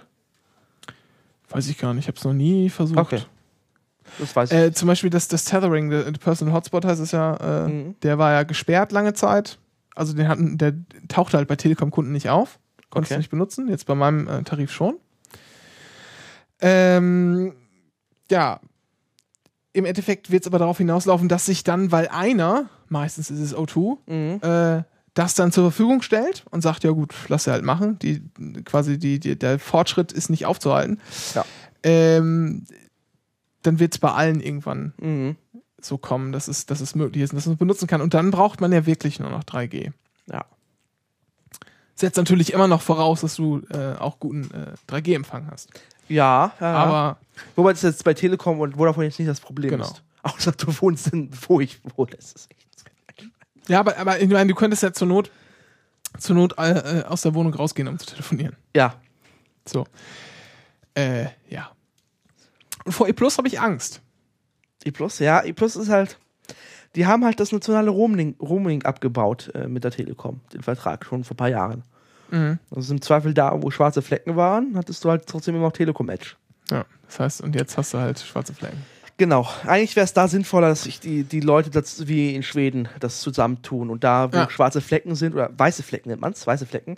[1.50, 2.98] Weiß ich gar nicht, ich habe es noch nie versucht.
[2.98, 3.22] Okay.
[4.18, 4.56] Das weiß ich.
[4.58, 7.96] Äh, zum Beispiel das, das Tethering, der der Personal Hotspot heißt es ja, äh, Mhm.
[8.02, 9.58] der war ja gesperrt lange Zeit.
[9.94, 10.74] Also den hatten, der
[11.08, 12.58] tauchte halt bei Telekom-Kunden nicht auf.
[12.90, 13.14] Konntest Okay.
[13.16, 14.96] du nicht benutzen, jetzt bei meinem äh, Tarif schon.
[16.60, 17.54] Ähm,
[18.30, 18.60] ja,
[19.72, 23.54] im Endeffekt wird es aber darauf hinauslaufen, dass sich dann, weil einer, meistens ist es
[23.56, 24.40] O2, Mhm.
[24.42, 24.82] äh,
[25.14, 27.98] das dann zur Verfügung stellt und sagt, ja gut, lass sie halt machen.
[28.00, 28.22] Die,
[28.64, 31.00] quasi die, die, der Fortschritt ist nicht aufzuhalten.
[31.34, 31.44] Ja.
[31.82, 32.64] Ähm,
[33.62, 35.36] dann wird es bei allen irgendwann Mhm.
[35.80, 38.00] so kommen, dass es, dass es möglich ist und dass man es benutzen kann.
[38.00, 39.92] Und dann braucht man ja wirklich nur noch 3G.
[40.30, 40.44] Ja.
[41.98, 45.68] Setzt natürlich immer noch voraus, dass du äh, auch guten äh, 3G-Empfang hast.
[46.08, 46.72] Ja, ja.
[46.74, 47.18] Aber
[47.56, 49.84] Wobei das jetzt bei Telekom und Vodafone jetzt nicht das Problem Genau.
[49.84, 50.02] ist.
[50.22, 52.12] Außer du wohnst in, wo ich wohne.
[52.16, 53.28] Das ist echt.
[53.68, 55.30] ja, aber, aber ich meine, du könntest ja zur Not,
[56.18, 58.56] zur Not äh, äh, aus der Wohnung rausgehen, um zu telefonieren.
[58.76, 58.94] Ja.
[59.66, 59.84] So.
[60.94, 61.70] Äh, ja.
[62.84, 64.00] Und vor E Plus habe ich Angst.
[64.84, 66.18] E Plus, ja, E Plus ist halt.
[66.96, 71.24] Die haben halt das nationale Roaming, Roaming abgebaut äh, mit der Telekom, den Vertrag schon
[71.24, 71.82] vor ein paar Jahren.
[72.30, 72.58] Mhm.
[72.74, 76.08] Also im Zweifel da, wo schwarze Flecken waren, hattest du halt trotzdem immer noch Telekom
[76.08, 76.32] Edge.
[76.70, 78.84] Ja, das heißt, und jetzt hast du halt schwarze Flecken.
[79.16, 79.48] Genau.
[79.66, 83.20] Eigentlich wäre es da sinnvoller, dass sich die, die Leute das, wie in Schweden das
[83.20, 84.50] zusammentun und da, wo Ja.
[84.50, 86.96] schwarze Flecken sind, oder weiße Flecken nennt man es, weiße Flecken,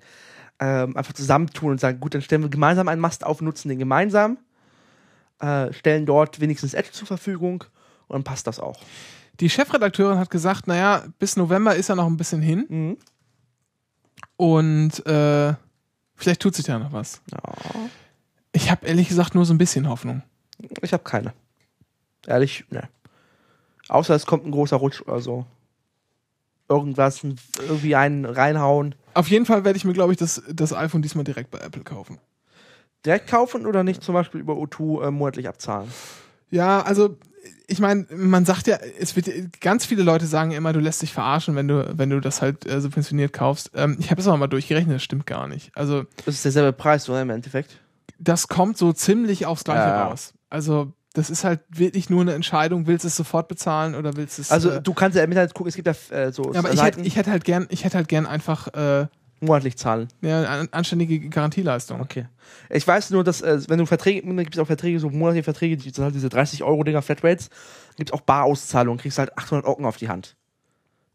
[0.59, 3.79] ähm, einfach zusammentun und sagen, gut, dann stellen wir gemeinsam einen Mast auf, nutzen den
[3.79, 4.37] gemeinsam,
[5.39, 7.65] äh, stellen dort wenigstens Edge zur Verfügung
[8.09, 8.81] und dann passt das auch.
[9.41, 12.97] Die Chefredakteurin hat gesagt, naja, bis November ist ja noch ein bisschen hin Mhm.
[14.37, 15.55] und äh,
[16.15, 17.23] vielleicht tut sich da noch was.
[17.33, 17.41] Ja.
[18.53, 20.23] Ich habe ehrlich gesagt nur so ein bisschen Hoffnung.
[20.83, 21.33] Ich habe keine.
[22.27, 22.89] Ehrlich, ne.
[23.89, 25.47] Außer es kommt ein großer Rutsch oder so.
[26.69, 27.23] Irgendwas,
[27.59, 28.95] irgendwie einen reinhauen.
[29.15, 31.83] Auf jeden Fall werde ich mir, glaube ich, das, das iPhone diesmal direkt bei Apple
[31.83, 32.19] kaufen.
[33.05, 35.91] Direkt kaufen oder nicht zum Beispiel über O2 äh, monatlich abzahlen?
[36.51, 37.17] Ja, also
[37.71, 39.29] ich meine, man sagt ja, es wird
[39.61, 42.67] ganz viele Leute sagen immer, du lässt dich verarschen, wenn du, wenn du das halt
[42.67, 43.71] äh, subventioniert kaufst.
[43.75, 45.71] Ähm, ich habe es aber mal durchgerechnet, das stimmt gar nicht.
[45.75, 47.79] Also Das ist derselbe Preis, oder im Endeffekt?
[48.19, 50.09] das kommt so ziemlich aufs Gleiche Ja.
[50.09, 50.35] raus.
[50.51, 54.39] Also das ist halt wirklich nur eine Entscheidung, willst du es sofort bezahlen oder willst
[54.39, 54.51] du es.
[54.51, 56.71] Also äh, du kannst ja im Internet gucken, es gibt ja äh, so ja, aber
[56.73, 59.07] ich Seiten, hätte, ich hätte halt gern, ich hätte halt gern einfach äh,
[59.41, 60.09] monatlich zahlen.
[60.21, 62.01] ja, eine anständige Garantieleistung.
[62.01, 62.27] Okay.
[62.69, 65.45] Ich weiß nur, dass äh, wenn du Verträge, dann gibt es auch Verträge, so monatliche
[65.45, 67.49] Verträge, die sind halt diese 30 Euro Dinger Flatrates,
[67.97, 70.37] gibt es auch Barauszahlungen, kriegst halt 800 Ocken auf die Hand.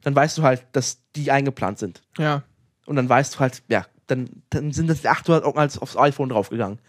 [0.01, 2.01] Dann weißt du halt, dass die eingeplant sind.
[2.17, 2.43] Ja.
[2.85, 5.97] Und dann weißt du halt, ja, dann, dann sind das die 800 Euro als aufs
[5.97, 6.79] iPhone draufgegangen.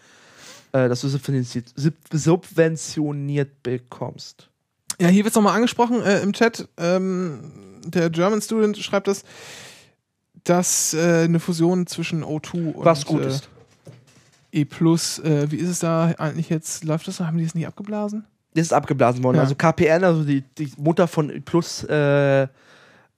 [0.71, 4.49] Äh, dass du subventioniert, sub- subventioniert bekommst.
[4.99, 6.67] Ja, hier wird es nochmal angesprochen äh, im Chat.
[6.77, 9.23] Ähm, der German Student schreibt das,
[10.49, 12.85] dass äh, eine Fusion zwischen O2 und.
[12.85, 13.49] Was gut äh, ist.
[14.51, 16.83] E Plus, äh, wie ist es da eigentlich jetzt?
[16.83, 17.19] Läuft das?
[17.19, 18.25] Haben die es nicht abgeblasen?
[18.53, 19.37] Das ist abgeblasen worden.
[19.37, 19.43] Ja.
[19.43, 22.47] Also KPN, also die, die Mutter von E Plus, äh, äh,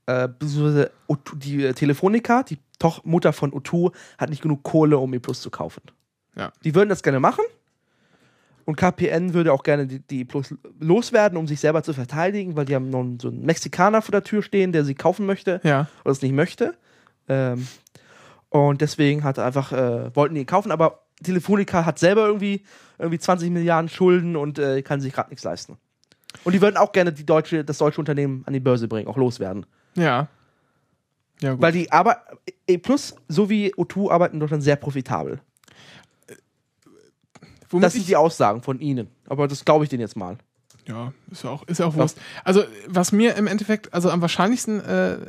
[0.07, 5.19] beziehungsweise O2 die Telefonica, die Toch Mutter von O2, hat nicht genug Kohle, um E
[5.19, 5.83] Plus zu kaufen.
[6.35, 6.51] Ja.
[6.63, 7.43] Die würden das gerne machen.
[8.65, 12.65] Und KPN würde auch gerne die, die Plus loswerden, um sich selber zu verteidigen, weil
[12.65, 15.87] die haben noch so einen Mexikaner vor der Tür stehen, der sie kaufen möchte Ja.
[16.03, 16.75] oder es nicht möchte.
[17.29, 17.67] Ähm,
[18.49, 22.63] und deswegen hat er einfach, äh, wollten die ihn kaufen, aber Telefonica hat selber irgendwie,
[22.97, 25.77] irgendwie 20 Milliarden Schulden und äh, kann sich gerade nichts leisten.
[26.43, 29.17] Und die würden auch gerne die deutsche, das deutsche Unternehmen an die Börse bringen, auch
[29.17, 29.65] loswerden.
[29.95, 30.27] Ja.
[31.41, 31.61] Ja, gut.
[31.61, 32.23] Weil die aber
[32.67, 35.39] E Plus sowie O2 arbeiten in Deutschland sehr profitabel.
[37.69, 39.09] Womit Das sind die Aussagen von ihnen.
[39.27, 40.37] Aber das glaube ich denen jetzt mal.
[40.87, 42.19] Ja, ist ja auch, ist ja auch Wurst.
[42.43, 45.19] Also, was mir im Endeffekt, also am wahrscheinlichsten äh,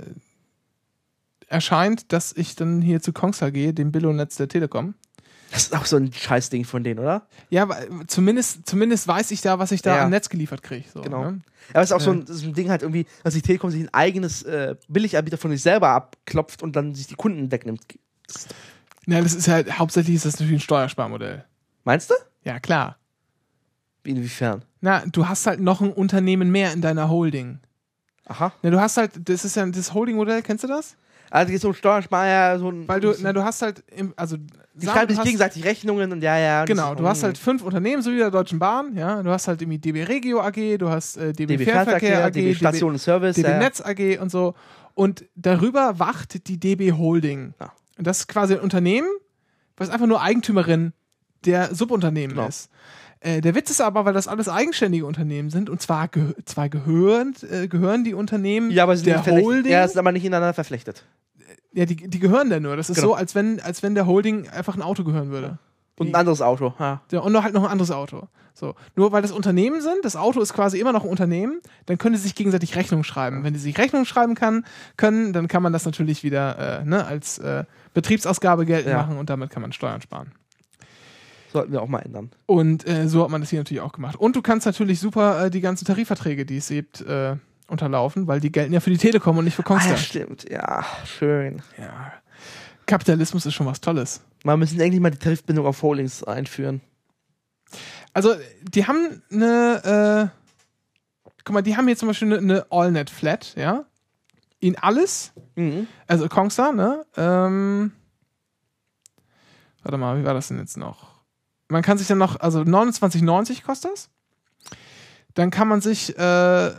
[1.50, 4.94] erscheint, dass ich dann hier zu Kongstar gehe, dem Billo-Netz der Telekom.
[5.50, 7.26] Das ist auch so ein Scheißding von denen, oder?
[7.50, 10.04] Ja, weil zumindest, zumindest weiß ich da, was ich da Ja.
[10.04, 10.84] am Netz geliefert kriege.
[10.94, 11.24] So, Genau.
[11.30, 11.40] Ne?
[11.72, 13.70] Aber es ist auch so, ein, das ist ein Ding halt irgendwie, dass die Telekom
[13.70, 17.82] sich ein eigenes äh, Billiganbieter von sich selber abklopft und dann sich die Kunden wegnimmt.
[18.28, 18.46] Das,
[19.06, 21.44] Ja, das ist halt, hauptsächlich ist das natürlich ein Steuersparmodell.
[21.84, 22.14] meinst du?
[22.44, 22.96] Ja, klar.
[24.04, 24.64] Inwiefern?
[24.80, 27.58] Na, du hast halt noch ein Unternehmen mehr in deiner Holding.
[28.26, 28.52] Aha.
[28.62, 30.96] Na, du hast halt, das ist ja das Holding-Modell, kennst du das?
[31.30, 32.88] Also so ein Steuerspar, so ein.
[32.88, 36.22] Weil du, na, du hast halt, im, also, die sagen, schreiben sich gegenseitig Rechnungen und
[36.22, 36.60] ja, ja.
[36.62, 39.22] und Genau, du hast halt fünf Unternehmen, so wie der Deutschen Bahn, ja.
[39.22, 42.32] Du hast halt irgendwie DB Regio AG, du hast äh, DB, DB Fernverkehr Fernverkehr, AG,
[42.32, 43.36] DB Station und Service.
[43.36, 43.58] DB ja.
[43.58, 44.54] Netz AG und so.
[44.94, 47.54] Und darüber wacht die DB Holding.
[47.60, 47.72] Ja.
[47.96, 49.08] Und das ist quasi ein Unternehmen,
[49.76, 50.92] was einfach nur Eigentümerin
[51.44, 52.48] der Subunternehmen Genau.
[52.48, 52.70] ist.
[53.20, 56.70] Äh, der Witz ist aber, weil das alles eigenständige Unternehmen sind und zwar, ge zwar
[56.70, 59.46] gehören, äh, gehören die Unternehmen Ja, aber sie der sind verflechtet.
[59.54, 59.72] Holding.
[59.72, 61.04] Ja, sind aber nicht ineinander verflechtet.
[61.72, 62.76] Ja, die, die gehören da nur.
[62.76, 63.08] Das ist Genau.
[63.08, 65.58] so, als wenn, als wenn der Holding einfach ein Auto gehören würde.
[65.98, 66.74] Und Die- ein anderes Auto.
[66.78, 67.02] Ja.
[67.12, 68.28] Ja, und noch halt noch ein anderes Auto.
[68.54, 68.74] So.
[68.96, 72.14] Nur weil das Unternehmen sind, das Auto ist quasi immer noch ein Unternehmen, dann können
[72.14, 73.44] die sich gegenseitig Rechnung schreiben.
[73.44, 74.64] Wenn die sich Rechnung schreiben kann,
[74.96, 77.64] können, dann kann man das natürlich wieder äh, ne, als äh,
[77.94, 78.98] Betriebsausgabe geltend Ja.
[79.02, 80.32] machen und damit kann man Steuern sparen.
[81.52, 82.30] Sollten wir auch mal ändern.
[82.46, 84.16] Und äh, so hat man das hier natürlich auch gemacht.
[84.16, 87.36] Und du kannst natürlich super äh, die ganzen Tarifverträge, die es gibt, äh,
[87.70, 89.92] unterlaufen, weil die gelten ja für die Telekom und nicht für Ah, Kongstar.
[89.92, 90.48] ja, stimmt.
[90.50, 91.62] Ja, schön.
[91.78, 92.12] ja.
[92.86, 94.20] Kapitalismus ist schon was Tolles.
[94.44, 96.80] Mal müssen endlich mal die Tarifbindung auf Holdings einführen.
[98.12, 100.30] Also, die haben eine,
[101.24, 103.84] äh, guck mal, die haben hier zum Beispiel eine, eine AllNet-Flat, ja.
[104.58, 105.86] In alles, Mhm.
[106.06, 107.04] also Kongstar, ne?
[107.16, 107.92] Ähm,
[109.82, 111.08] warte mal, wie war das denn jetzt noch?
[111.68, 114.08] Man kann sich dann noch, also 29,90 kostet das.
[115.34, 116.70] Dann kann man sich äh,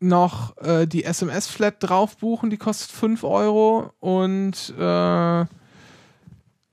[0.00, 3.92] noch äh, die SMS-Flat drauf buchen, die kostet 5 Euro.
[4.00, 5.44] Und äh,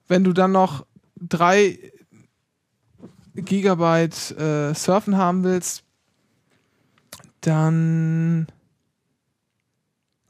[0.07, 0.85] wenn du dann noch
[1.21, 1.77] 3
[3.35, 5.83] Gigabyte äh, Surfen haben willst,
[7.41, 8.47] dann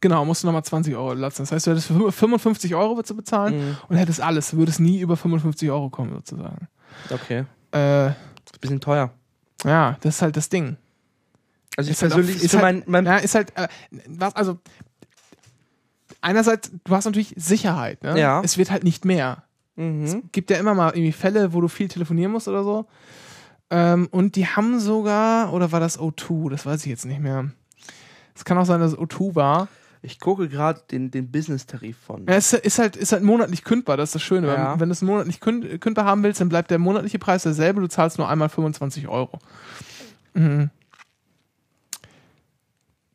[0.01, 1.43] genau, musst du nochmal 20 Euro lassen.
[1.43, 3.77] Das heißt, du hättest für 55 Euro würdest du bezahlen Mhm.
[3.89, 4.51] und hättest alles.
[4.51, 6.67] Du würdest nie über 55 Euro kommen, sozusagen.
[7.09, 7.45] Okay.
[7.73, 8.13] Äh, Ist
[8.55, 9.11] ein bisschen teuer.
[9.65, 10.77] ja, das ist halt das Ding.
[11.77, 13.67] Also ich Ist halt persönlich ist halt- mein, mein Ja, ist halt, äh,
[14.07, 14.57] was, also,
[16.21, 18.19] einerseits, du hast natürlich Sicherheit, ne?
[18.19, 18.41] Ja.
[18.43, 19.43] Es wird halt nicht mehr.
[19.75, 20.23] mhm.
[20.31, 22.87] gibt ja immer mal irgendwie Fälle, wo du viel telefonieren musst oder so.
[23.69, 26.49] Ähm, und die haben sogar, oder war das O2?
[26.49, 27.51] Das weiß ich jetzt nicht mehr.
[28.33, 29.67] Es kann auch sein, dass es O2 war.
[30.01, 32.25] Ich gucke gerade den, den Business-Tarif von.
[32.27, 34.47] Ja, es ist halt, ist halt monatlich kündbar, das ist das Schöne.
[34.47, 34.73] Ja.
[34.73, 37.81] Wenn, wenn du es monatlich künd, kündbar haben willst, dann bleibt der monatliche Preis derselbe,
[37.81, 39.37] du zahlst nur einmal 25 Euro.
[40.33, 40.69] Mhm.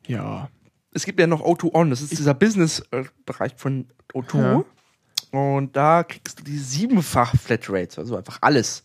[0.07, 0.49] Ja.
[0.91, 4.63] Es gibt ja noch O2 On, das ist dieser Business-Bereich von O2.
[5.31, 8.83] Und da kriegst du die siebenfach Flatrate, also einfach alles.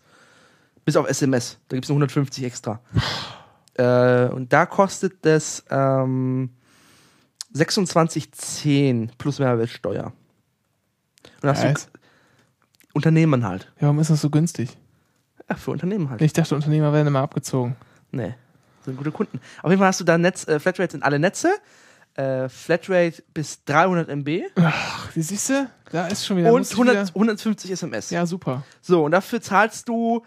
[0.83, 1.59] Bis auf SMS.
[1.67, 2.81] Da gibt es nur 150 extra.
[3.75, 6.49] äh, und da kostet das ähm,
[7.53, 10.05] 26,10 plus Mehrwertsteuer.
[10.05, 11.85] Und da hast Was?
[11.85, 11.99] du
[12.93, 13.71] Unternehmen halt.
[13.75, 14.75] Ja, warum ist das so günstig?
[15.47, 16.21] Ja, für Unternehmen halt.
[16.21, 17.75] Ich dachte, Unternehmer werden immer abgezogen.
[18.11, 18.33] Nee,
[18.85, 19.39] sind gute Kunden.
[19.61, 21.49] Auf jeden Fall hast du da Netz, äh, Flatrate sind alle Netze.
[22.15, 25.69] Äh, Flatrate bis 300 MB Ach, wie siehst du?
[25.91, 26.51] Da ist schon wieder.
[26.51, 28.09] und muss ich 100, wieder 150 SMS.
[28.09, 28.63] ja, super.
[28.81, 30.23] So, und dafür zahlst du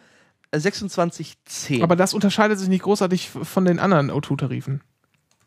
[0.53, 1.83] äh, 26,10.
[1.83, 4.81] Aber das unterscheidet sich nicht großartig von den anderen O2-Tarifen.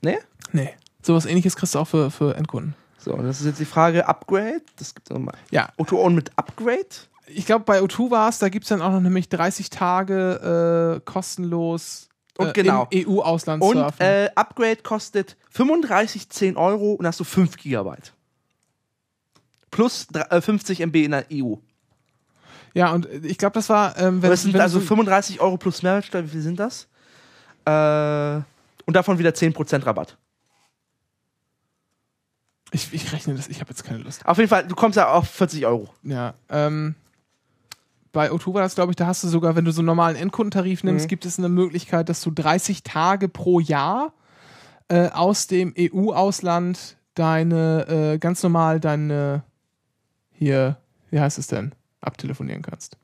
[0.02, 0.20] Ne?
[0.52, 0.70] Nee.
[1.02, 2.76] Sowas ähnliches kriegst du auch für, für Endkunden.
[2.98, 4.62] So, und das ist jetzt die Frage: Upgrade.
[4.78, 5.36] Das gibt es nochmal.
[5.52, 6.86] Ja, Auto On mit Upgrade.
[7.28, 10.98] ich glaube, bei O2 war es, da gibt es dann auch noch nämlich 30 Tage
[10.98, 12.88] äh, kostenlos Und äh, genau.
[12.90, 18.14] im EU-Ausland Und äh, Upgrade kostet 35,10 Euro und hast du 5 Gigabyte.
[19.72, 21.56] Plus dr- äh, 50 MB in der EU.
[22.74, 25.56] Ja, und ich glaube, das war, ähm, wenn, Das sind wenn also du, 35 Euro
[25.58, 26.88] plus Mehrwertsteuer, wie viel sind das?
[27.66, 28.42] Äh,
[28.86, 30.18] und davon wieder 10% Rabatt.
[32.72, 34.26] ich, ich rechne das, ich habe jetzt keine Lust.
[34.26, 35.88] Auf jeden Fall, du kommst ja auf 40 Euro.
[36.04, 36.96] Ja, ähm,
[38.16, 40.16] bei O2 war das, glaube ich, da hast du sogar, wenn du so einen normalen
[40.16, 41.10] Endkundentarif nimmst, Mhm.
[41.10, 44.14] gibt es eine Möglichkeit, dass du 30 Tage pro Jahr
[44.88, 49.44] äh, aus dem EU-Ausland deine, äh, ganz normal deine,
[50.32, 50.78] hier,
[51.10, 52.98] wie heißt es denn, abtelefonieren kannst.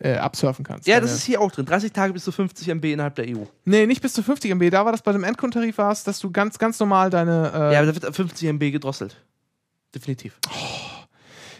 [0.00, 0.86] Äh, absurfen kannst.
[0.86, 1.66] Ja, Deine- das ist hier auch drin.
[1.66, 3.44] 30 Tage bis zu 50 MB innerhalb der EU.
[3.64, 4.70] Nee, nicht bis zu 50 MB.
[4.70, 7.50] Da war das bei dem Endkundentarif war es, dass du ganz, ganz normal deine.
[7.52, 9.16] Äh, Ja, aber da wird 50 MB gedrosselt.
[9.94, 10.38] Definitiv.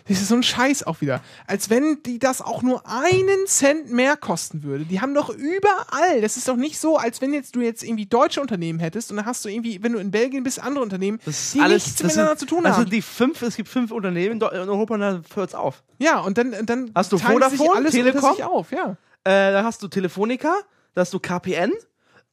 [0.09, 1.21] Das ist so ein Scheiß auch wieder.
[1.47, 4.85] Als wenn die das auch nur einen Cent mehr kosten würde.
[4.85, 6.21] Die haben doch überall.
[6.23, 9.19] Das ist doch nicht so, als wenn jetzt du jetzt irgendwie deutsche Unternehmen hättest und
[9.19, 12.37] dann hast du irgendwie, wenn du in Belgien bist, andere Unternehmen, die alles, nichts miteinander
[12.37, 12.85] sind, zu tun das haben.
[12.85, 15.83] sind die fünf, es gibt fünf Unternehmen in Europa und dann hört es auf.
[15.99, 18.35] ja, und dann, dann Hast du Vodafone, alles Telekom?
[18.35, 18.97] sich auf, ja.
[19.25, 20.55] Äh, da hast du Telefonica,
[20.95, 21.73] da hast du KPN,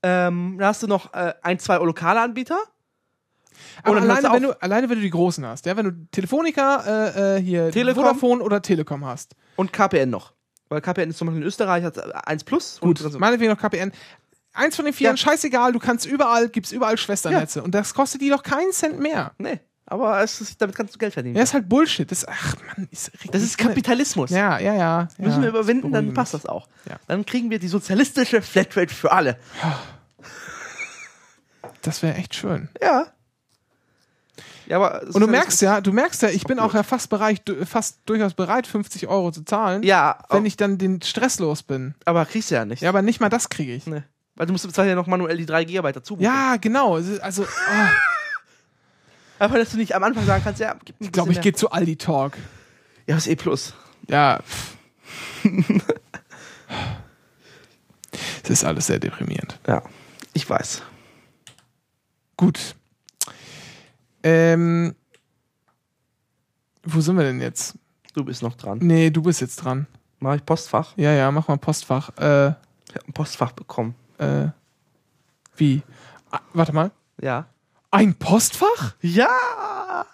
[0.03, 2.57] ähm, da hast du noch äh, ein, zwei lokale Anbieter.
[3.83, 7.37] Aber alleine wenn, du, alleine wenn du die großen hast, ja, wenn du Telefonica, äh,
[7.37, 8.03] äh, hier Telekom.
[8.03, 9.35] Vodafone oder Telekom hast.
[9.55, 10.33] Und KPN noch.
[10.69, 12.79] Weil KPN ist zum Beispiel in Österreich, hat äh, 1 Plus.
[12.79, 13.91] Gut, und, also, meinetwegen noch KPN.
[14.53, 15.17] Eins von den vier, Ja.
[15.17, 17.61] scheißegal, du kannst überall, gibt's überall Schwesternetze.
[17.61, 19.33] Und das kostet die doch keinen Cent mehr.
[19.37, 21.35] nee, aber es ist, damit kannst du Geld verdienen.
[21.35, 22.09] Ja, ist halt Bullshit.
[22.09, 24.31] Das, ach man, ist das ist Kapitalismus.
[24.31, 25.07] Ja, ja, ja.
[25.17, 26.67] Müssen ja, wir überwinden, dann passt das auch.
[26.89, 26.95] Ja.
[27.07, 29.37] Dann kriegen wir die sozialistische Flatrate für alle.
[31.81, 32.69] Das wäre echt schön.
[32.81, 33.07] Ja.
[34.67, 37.41] Ja, aber Und du merkst ja, du merkst ja, ich bin auch ja fast bereit,
[37.65, 41.61] fast durchaus bereit, 50 Euro zu zahlen, Ja, wenn auch- ich dann den Stress los
[41.63, 41.93] bin.
[42.05, 42.81] aber kriegst du ja nicht.
[42.81, 43.85] Ja, aber nicht mal das kriege ich.
[43.85, 44.01] Nee.
[44.35, 46.17] Weil du musst bezahlen ja noch manuell die 3 GB dazu.
[46.19, 46.95] Ja, genau.
[46.95, 47.45] Also, oh,
[49.39, 51.53] Aber dass du nicht am Anfang sagen kannst, ja, gib mir ich glaube, ich gehe
[51.53, 52.33] zu Aldi Talk.
[53.05, 53.73] Ja, ist eh plus.
[54.07, 54.39] Ja.
[58.43, 59.59] Es ist alles sehr deprimierend.
[59.67, 59.81] Ja,
[60.33, 60.83] ich weiß.
[62.37, 62.75] Gut.
[64.25, 64.95] Ähm,
[66.83, 67.77] wo sind wir denn jetzt?
[68.13, 68.79] Du bist noch dran.
[68.81, 69.85] Nee, du bist jetzt dran.
[70.19, 70.93] Mach ich Postfach?
[70.97, 72.09] Ja, ja, mach mal Postfach.
[72.17, 72.53] Äh,
[72.89, 73.93] Ich hab ein Postfach bekommen.
[74.17, 74.47] äh,
[75.57, 75.83] wie?
[76.31, 76.91] Ah, warte mal.
[77.21, 77.45] Ja.
[77.91, 78.95] Ein Postfach?
[79.01, 80.05] Ja!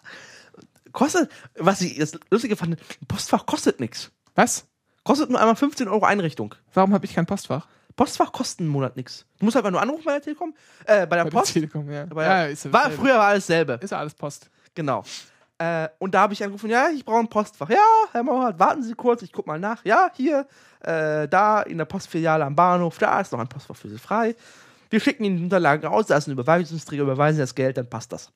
[0.91, 4.11] Kostet, was ich das Lustige fand, ein Postfach kostet nichts.
[4.35, 4.67] Was?
[5.03, 6.53] Kostet nur einmal 15 Euro Einrichtung.
[6.73, 7.67] Warum habe ich kein Postfach?
[8.01, 9.27] Postfach kostet einen Monat nichts.
[9.37, 10.55] Du musst einfach nur anrufen bei der Telekom,
[10.85, 11.53] äh, bei der Bei der Post.
[11.53, 12.03] Telekom, ja.
[12.09, 13.79] Aber ja, ja, ist ja war, früher war alles selbe.
[13.79, 14.49] Ist ja alles Post.
[14.73, 15.03] Genau.
[15.59, 17.69] Äh, und da habe ich angerufen, ja, ich brauche ein Postfach.
[17.69, 19.85] Ja, Herr Mauert, warten Sie kurz, ich guck mal nach.
[19.85, 20.47] Ja, hier,
[20.79, 24.35] äh, da in der Postfiliale am Bahnhof, da ist noch ein Postfach für Sie frei.
[24.89, 27.87] Wir schicken Ihnen die Unterlagen raus, da ist ein Überweisungsträger, überweisen Sie das Geld, dann
[27.87, 28.31] passt das.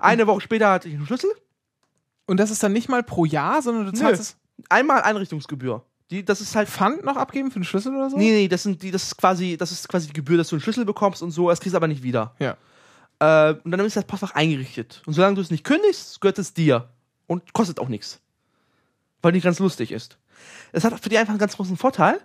[0.00, 1.30] Eine Woche später hatte ich einen Schlüssel,
[2.26, 4.22] Und das ist dann nicht mal pro Jahr, sondern du zahlst Nö.
[4.22, 4.36] es
[4.68, 5.84] einmal Einrichtungsgebühr.
[6.12, 6.68] Die, das ist halt.
[6.68, 8.18] Pfand noch abgeben für den Schlüssel oder so?
[8.18, 10.56] Nee, nee, das sind die, das ist quasi, das ist quasi die Gebühr, dass du
[10.56, 12.34] einen Schlüssel bekommst und so, das kriegst du aber nicht wieder.
[12.38, 12.56] Ja.
[13.18, 15.02] Äh, und dann ist das Postfach eingerichtet.
[15.06, 16.88] Und solange du es nicht kündigst, gehört es dir.
[17.26, 18.20] Und kostet auch nichts.
[19.22, 20.18] Weil nicht ganz lustig ist.
[20.72, 22.20] Es hat für die einfach einen ganz großen Vorteil,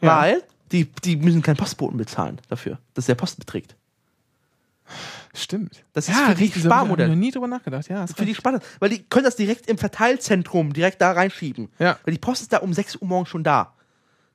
[0.00, 0.20] Ja.
[0.20, 3.74] weil die, die müssen keinen Postboten bezahlen dafür, dass der Post beträgt.
[5.36, 5.84] Stimmt.
[5.92, 7.08] Das ist ja, für die richtig, hab ich Sparmodell.
[7.08, 7.88] noch nie drüber nachgedacht.
[7.88, 8.34] Ja, Für die.
[8.34, 8.60] Spannung.
[8.78, 11.68] Weil die können das direkt im Verteilzentrum direkt da reinschieben.
[11.78, 11.98] Ja.
[12.04, 13.74] Weil die Post ist da um 6 Uhr morgens schon da.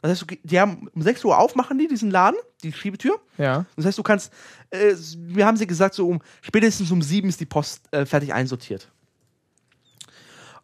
[0.01, 3.19] Das heißt, die haben um 6 Uhr aufmachen die diesen Laden, die Schiebetür.
[3.37, 3.65] Ja.
[3.75, 4.33] Das heißt, du kannst,
[4.71, 8.33] äh, wir haben sie gesagt, so um spätestens um sieben ist die Post äh, fertig
[8.33, 8.89] einsortiert.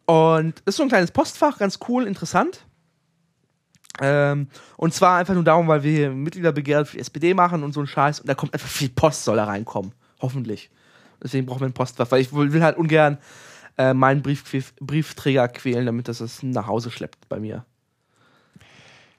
[0.06, 2.64] Und das ist so ein kleines Postfach, ganz cool, interessant.
[4.00, 7.72] Ähm, und zwar einfach nur darum, weil wir hier Mitgliederbegehren für die SPD machen und
[7.72, 8.20] so ein Scheiß.
[8.20, 9.92] Und da kommt einfach viel Post, soll da reinkommen.
[10.20, 10.70] Hoffentlich.
[11.22, 13.18] Deswegen brauchen wir ein Postfach, weil ich will halt ungern
[13.76, 14.44] äh, meinen Brief,
[14.80, 17.64] Briefträger quälen, damit das es nach Hause schleppt bei mir.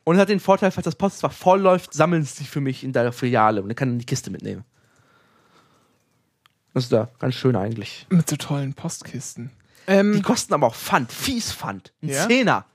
[0.04, 3.12] Und hat den Vorteil, falls das Postfach voll läuft, sammeln sie für mich in der
[3.12, 4.64] Filiale und dann kann ich die Kiste mitnehmen.
[6.74, 8.06] Das ist da ganz schön eigentlich.
[8.10, 9.52] Mit so tollen Postkisten.
[9.88, 11.94] Die Ähm, kosten aber auch Pfand, fies Pfand.
[12.02, 12.28] Ein Ja?
[12.28, 12.66] Zehner.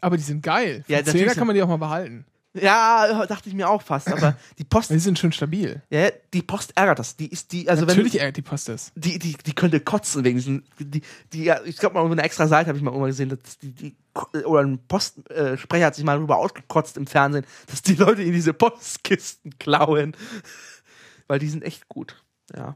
[0.00, 0.84] aber die sind geil.
[0.86, 2.24] Für Ja, Zehner kann man die auch mal behalten.
[2.62, 5.82] Ja, dachte ich mir auch fast, aber die Post, Die sind schön stabil.
[5.90, 7.16] ja, die Post ärgert das.
[7.16, 8.92] Die ist die, also Natürlich wenn ärgert die Post das.
[8.94, 11.02] die, die, die könnte kotzen wegen diesen, die,
[11.32, 13.72] die, ich glaube mal auf einer extra Seite habe ich mal irgendwann gesehen, dass die,
[13.72, 13.96] die
[14.44, 18.52] oder ein Postsprecher hat sich mal darüber ausgekotzt im Fernsehen, dass die Leute in diese
[18.52, 20.16] Postkisten klauen,
[21.28, 22.22] weil die sind echt gut.
[22.56, 22.74] Ja.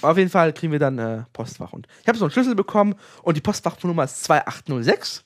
[0.00, 2.94] Auf jeden Fall kriegen wir dann äh, Postfach und ich habe so einen Schlüssel bekommen
[3.22, 5.24] und die Postfachnummer ist 2806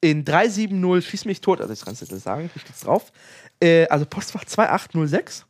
[0.00, 3.12] in 370 schieß mich tot, also ich kann es nicht sagen, hier steht's drauf.
[3.60, 5.46] Äh, also Postfach 2806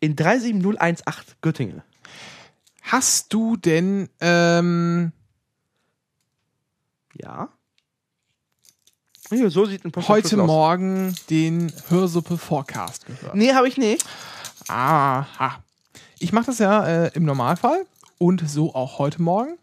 [0.00, 1.82] in 37018 Göttingen.
[2.82, 5.12] Hast du denn, ähm,
[7.14, 7.48] Ja.
[9.30, 10.46] Ja, so sieht ein heute Podcast aus.
[10.46, 13.34] Morgen den Hörsuppe Forecast gehört?
[13.34, 14.04] Nee, habe ich nicht.
[14.68, 15.62] Aha.
[16.18, 17.86] Ich mache das ja äh, im Normalfall
[18.18, 19.56] und so auch heute Morgen.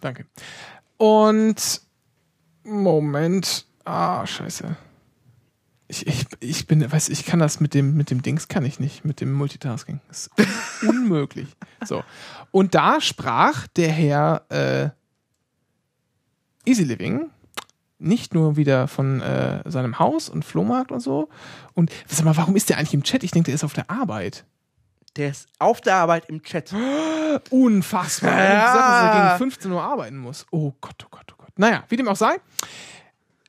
[0.00, 0.26] Danke.
[0.96, 1.80] Und
[2.64, 3.66] Moment.
[3.84, 4.76] Ah, scheiße.
[5.90, 8.78] Ich, ich, ich bin, weiß ich kann das mit dem, mit dem Dings kann ich
[8.78, 10.00] nicht, mit dem Multitasking.
[10.08, 11.48] Das ist unmöglich.
[11.84, 12.04] So.
[12.50, 14.90] Und da sprach der Herr äh,
[16.68, 17.30] Easy Living
[17.98, 21.28] nicht nur wieder von äh, seinem Haus und Flohmarkt und so.
[21.74, 23.24] Und sag mal, warum ist der eigentlich im Chat?
[23.24, 24.44] Ich denke, der ist auf der Arbeit.
[25.18, 26.72] Der ist auf der Arbeit im Chat.
[27.50, 28.30] Unfassbar.
[28.32, 28.44] Ja.
[28.44, 28.66] Ja.
[28.72, 30.46] Gesagt, dass er gegen 15 Uhr arbeiten muss.
[30.50, 31.58] Oh Gott, oh Gott, oh Gott.
[31.58, 32.36] Naja, wie dem auch sei,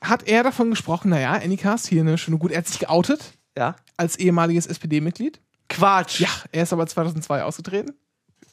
[0.01, 3.75] hat er davon gesprochen, naja, Anycast, hier eine schöne gut, er hat sich geoutet Ja.
[3.97, 5.39] als ehemaliges SPD-Mitglied.
[5.69, 6.19] Quatsch.
[6.21, 7.93] Ja, er ist aber 2002 ausgetreten.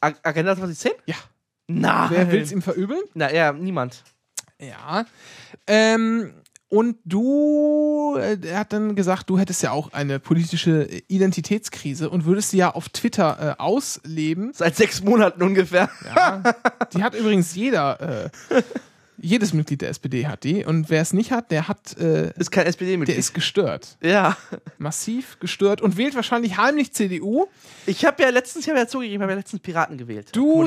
[0.01, 0.93] Ag Agenda 2010?
[1.07, 1.15] Ja.
[1.69, 2.11] Na.
[2.11, 3.01] Wer will es ihm verübeln?
[3.15, 4.05] Na ja, niemand.
[4.61, 5.07] Ja.
[5.67, 6.35] Ähm,
[6.69, 12.25] und du, äh, er hat dann gesagt, du hättest ja auch eine politische Identitätskrise und
[12.25, 14.51] würdest sie ja auf Twitter äh, ausleben.
[14.53, 15.89] Seit sechs Monaten ungefähr.
[16.05, 16.43] Ja.
[16.93, 18.31] Die hat übrigens jeder, äh,
[19.19, 20.65] jedes Mitglied der SPD hat die.
[20.65, 23.17] Und wer es nicht hat, der hat, äh, Ist kein der SPD-Mitglied.
[23.17, 23.97] ist gestört.
[24.03, 24.37] Ja.
[24.79, 27.47] Massiv gestört und wählt wahrscheinlich heimlich CDU.
[27.87, 30.31] Ich habe ja letztens, ich habe ja zugegeben, ich habe ja letztens Piraten gewählt.
[30.35, 30.67] Du,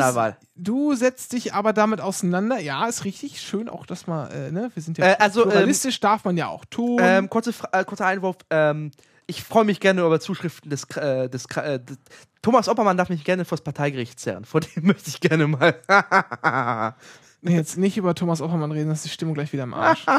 [0.55, 2.59] du setzt dich aber damit auseinander.
[2.59, 3.41] Ja, ist richtig.
[3.41, 6.47] Schön auch, dass man, äh, ne, wir sind ja Äh, also, pluralistisch, darf man ja
[6.47, 6.99] auch tun.
[7.01, 8.37] Ähm, kurze, äh, kurzer Einwurf.
[8.49, 8.91] Ähm,
[9.27, 11.97] ich freue mich gerne über Zuschriften des, äh, des, äh, des
[12.41, 14.45] Thomas Oppermann darf mich gerne vors Parteigericht zerren.
[14.45, 15.75] Vor dem möchte ich gerne mal.
[17.41, 20.05] Nee, jetzt nicht über Thomas Oppermann reden, das ist die Stimmung gleich wieder im Arsch.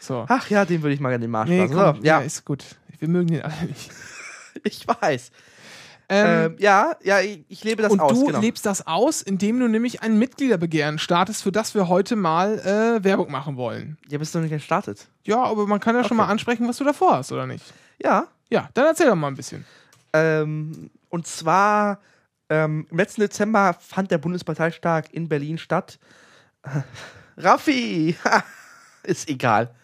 [0.00, 0.24] So.
[0.28, 1.74] Ach ja, den würde ich mal gerne den Marsch Nee, lassen.
[1.74, 2.20] komm, ja.
[2.20, 2.64] ja, ist gut.
[3.00, 3.90] Wir mögen den alle nicht.
[4.62, 5.32] ich weiß.
[6.08, 8.12] Ähm, Ähm, ja, ja, ich, ich lebe das und aus.
[8.12, 8.38] du genau.
[8.40, 13.02] lebst das aus, indem du nämlich ein Mitgliederbegehren startest, für das wir heute mal äh,
[13.02, 13.98] Werbung machen wollen.
[14.08, 15.08] Ja, bist du noch nicht gestartet?
[15.24, 16.26] Ja, aber man kann ja schon Okay.
[16.26, 17.64] mal ansprechen, was du davor hast, oder nicht?
[18.00, 18.28] Ja.
[18.48, 19.64] Ja, dann erzähl doch mal ein bisschen.
[20.12, 21.98] Ähm, und zwar
[22.48, 25.98] ähm, im letzten Dezember fand der Bundesparteitag in Berlin statt.
[27.36, 28.16] Raffi!
[29.02, 29.74] Ist egal.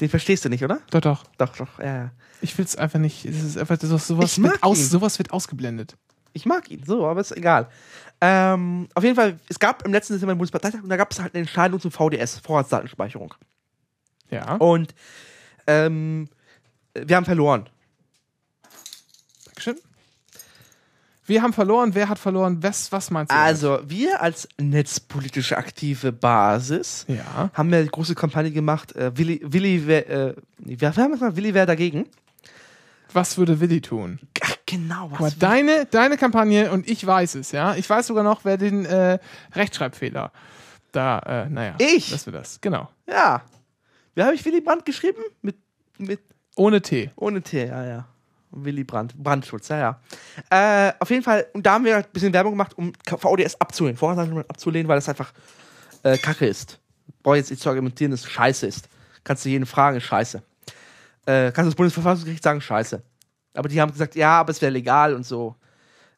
[0.00, 0.80] Den verstehst du nicht, oder?
[0.90, 1.24] Doch, doch.
[1.38, 2.10] Doch, doch, ja, ja.
[2.40, 3.24] Ich will es einfach nicht.
[3.24, 5.96] Es ist einfach, das, sowas, Ich mag wird aus, sowas wird ausgeblendet.
[6.32, 7.68] Ich mag ihn, so, aber ist egal.
[8.20, 11.20] Ähm, auf jeden Fall, es gab im letzten Dezember einen Bundesparteitag und da gab es
[11.20, 13.34] halt eine Entscheidung zum VDS, Vorratsdatenspeicherung.
[14.30, 14.54] Ja.
[14.56, 14.94] Und
[15.66, 16.28] ähm,
[16.94, 17.68] wir haben verloren.
[19.46, 19.78] Dankeschön.
[21.28, 21.94] Wir haben verloren.
[21.94, 22.62] Wer hat verloren?
[22.62, 23.36] Was, was meinst du?
[23.36, 27.04] Also, wir als netzpolitische aktive Basis?
[27.06, 27.50] Ja.
[27.52, 31.52] haben wir die große Kampagne gemacht, äh, Willi, Willi, äh, nee, wir haben mal Willi
[31.52, 32.06] wäre dagegen.
[33.12, 34.18] Was würde Willi tun?
[34.42, 37.74] Ach, genau, Guck mal, was deine, deine Kampagne und ich weiß es, ja.
[37.74, 39.18] Ich weiß sogar noch, wer den äh,
[39.54, 40.32] Rechtschreibfehler
[40.92, 41.74] da, äh, naja.
[41.78, 42.10] Ich?
[42.10, 42.88] Lassen wir das, genau.
[43.06, 43.42] Ja.
[44.14, 45.22] Wie habe ich Willy Brandt geschrieben?
[45.42, 45.56] Mit,
[45.98, 46.20] mit,
[46.56, 47.10] Ohne T.
[47.16, 48.08] ohne T, ja, ja.
[48.50, 49.78] Willy Brandt, Brandschutz, ja,
[50.50, 50.88] ja.
[50.88, 53.96] Äh, auf jeden Fall, und da haben wir ein bisschen Werbung gemacht, um VDS abzulehnen,
[53.96, 55.32] Vorratsdatenspeicherung abzulehnen, weil das einfach
[56.02, 56.78] äh, Kacke ist.
[57.22, 58.88] Brauche jetzt nicht zu argumentieren, dass es scheiße ist.
[59.24, 60.42] Kannst du jeden fragen, ist scheiße.
[61.26, 63.02] Äh, kannst du das Bundesverfassungsgericht sagen, scheiße.
[63.54, 65.56] Aber die haben gesagt, ja, aber es wäre legal und so.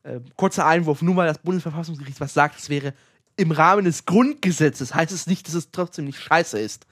[0.03, 2.95] Äh, kurzer Einwurf, nur weil das Bundesverfassungsgericht was sagt, es wäre
[3.37, 6.87] im Rahmen des Grundgesetzes, heißt es nicht, dass es trotzdem nicht scheiße ist.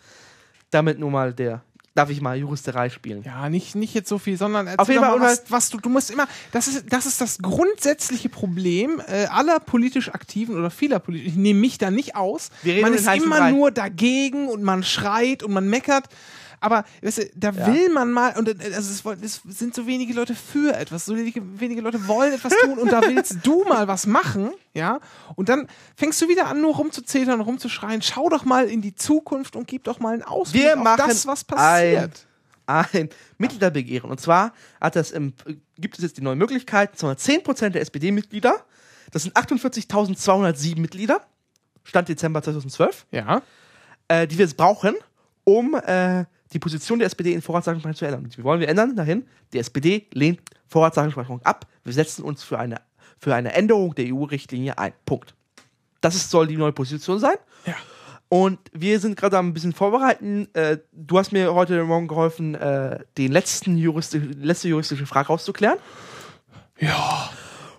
[0.70, 1.62] Damit nur mal der,
[1.98, 3.22] darf ich mal Juristerei spielen.
[3.24, 5.78] Ja, nicht, nicht jetzt so viel, sondern erzähl Auf jeden Fall, mal, was, was du,
[5.78, 10.70] du musst immer, das ist, das ist das grundsätzliche Problem äh, aller politisch Aktiven oder
[10.70, 12.50] vieler politisch, ich nehme mich da nicht aus.
[12.62, 13.50] Man ist immer Brei.
[13.50, 16.04] nur dagegen und man schreit und man meckert.
[16.60, 17.66] Aber weißt du, da Ja.
[17.72, 21.16] will man mal, und äh, also es, es sind so wenige Leute für etwas, so
[21.16, 25.00] wenige, wenige Leute wollen etwas tun und da willst du mal was machen, ja,
[25.36, 28.02] und dann fängst du wieder an, nur rumzuzetern und rumzuschreien.
[28.02, 31.26] Schau doch mal in die Zukunft und gib doch mal einen Ausblick Wir auf das,
[31.26, 32.26] was passiert.
[32.66, 33.08] ein
[33.38, 34.10] Mitgliederbegehren.
[34.10, 35.32] Und zwar hat das im,
[35.78, 38.64] gibt es jetzt die neue Möglichkeit, 10% der SPD-Mitglieder,
[39.10, 41.20] das sind 48.207 Mitglieder,
[41.84, 43.40] Stand Dezember 2012, Ja.
[44.08, 44.94] äh, die wir jetzt brauchen,
[45.44, 48.28] um äh, die Position der SPD in Vorratsdatenspeicherung zu ändern.
[48.34, 48.96] Wie wollen wir ändern?
[48.96, 51.66] Dahin, die SPD lehnt Vorratsdatenspeicherung ab.
[51.84, 52.80] Wir setzen uns für eine,
[53.18, 54.92] für eine Änderung der EU-Richtlinie ein.
[55.04, 55.34] Punkt.
[56.00, 57.36] Das ist, soll die neue Position sein.
[57.66, 57.74] Ja.
[58.28, 60.48] Und wir sind gerade am bisschen vorbereiten.
[60.52, 65.78] Äh, du hast mir heute Morgen geholfen, äh, den letzten juristi letzte juristische Frage rauszuklären.
[66.78, 67.30] Ja.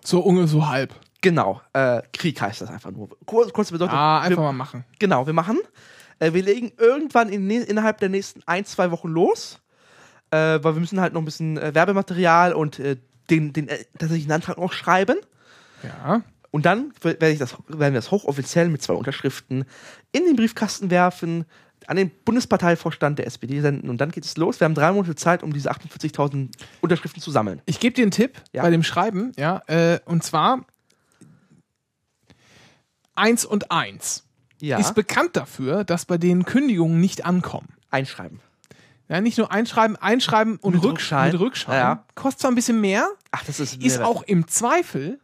[0.04, 0.94] So ungefähr so halb.
[1.22, 3.10] Genau, äh, Krieg heißt das einfach nur.
[3.26, 3.96] Kur kurze Bedeutung.
[3.96, 4.86] Ah, einfach wir, mal machen.
[4.98, 5.60] Genau, wir machen.
[6.20, 9.60] Äh, wir legen irgendwann in, innerhalb der nächsten ein, zwei Wochen los.
[10.32, 12.98] Äh, weil wir müssen halt noch ein bisschen äh, Werbematerial und äh,
[13.32, 15.18] den, den äh, tatsächlichen Antrag noch schreiben.
[15.82, 16.24] Ja.
[16.52, 19.64] und dann werde ich das, werden wir das hochoffiziell mit zwei Unterschriften
[20.12, 21.46] in den Briefkasten werfen,
[21.88, 24.60] an den Bundesparteivorstand der SPD senden und dann geht es los.
[24.60, 26.50] Wir haben drei Monate Zeit, um diese 48.000
[26.82, 27.62] Unterschriften zu sammeln.
[27.66, 28.62] Ich gebe dir einen Tipp Ja.
[28.64, 30.66] bei dem Schreiben, ja, äh, und zwar
[33.16, 34.26] eins und eins
[34.62, 34.78] Ja.
[34.78, 37.70] ist bekannt dafür, dass bei denen Kündigungen nicht ankommen.
[37.92, 38.40] Einschreiben.
[39.08, 41.32] Ja, nicht nur einschreiben, einschreiben und Mit Rücksch Rückschein.
[41.32, 41.76] mit Rückschein.
[41.76, 42.04] Ja.
[42.16, 45.20] Kostet zwar ein bisschen mehr, Ach, das ist, ist auch im Zweifel,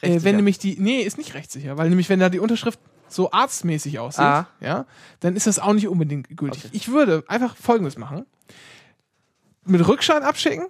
[0.00, 3.30] äh, wenn nämlich die, nee, ist nicht rechtssicher, weil nämlich wenn da die Unterschrift so
[3.30, 4.48] arztmäßig aussieht, Ah.
[4.60, 4.86] ja,
[5.20, 6.64] dann ist das auch nicht unbedingt gültig.
[6.64, 6.76] Okay.
[6.76, 8.26] Ich würde einfach Folgendes machen:
[9.64, 10.66] mit Rückschein abschicken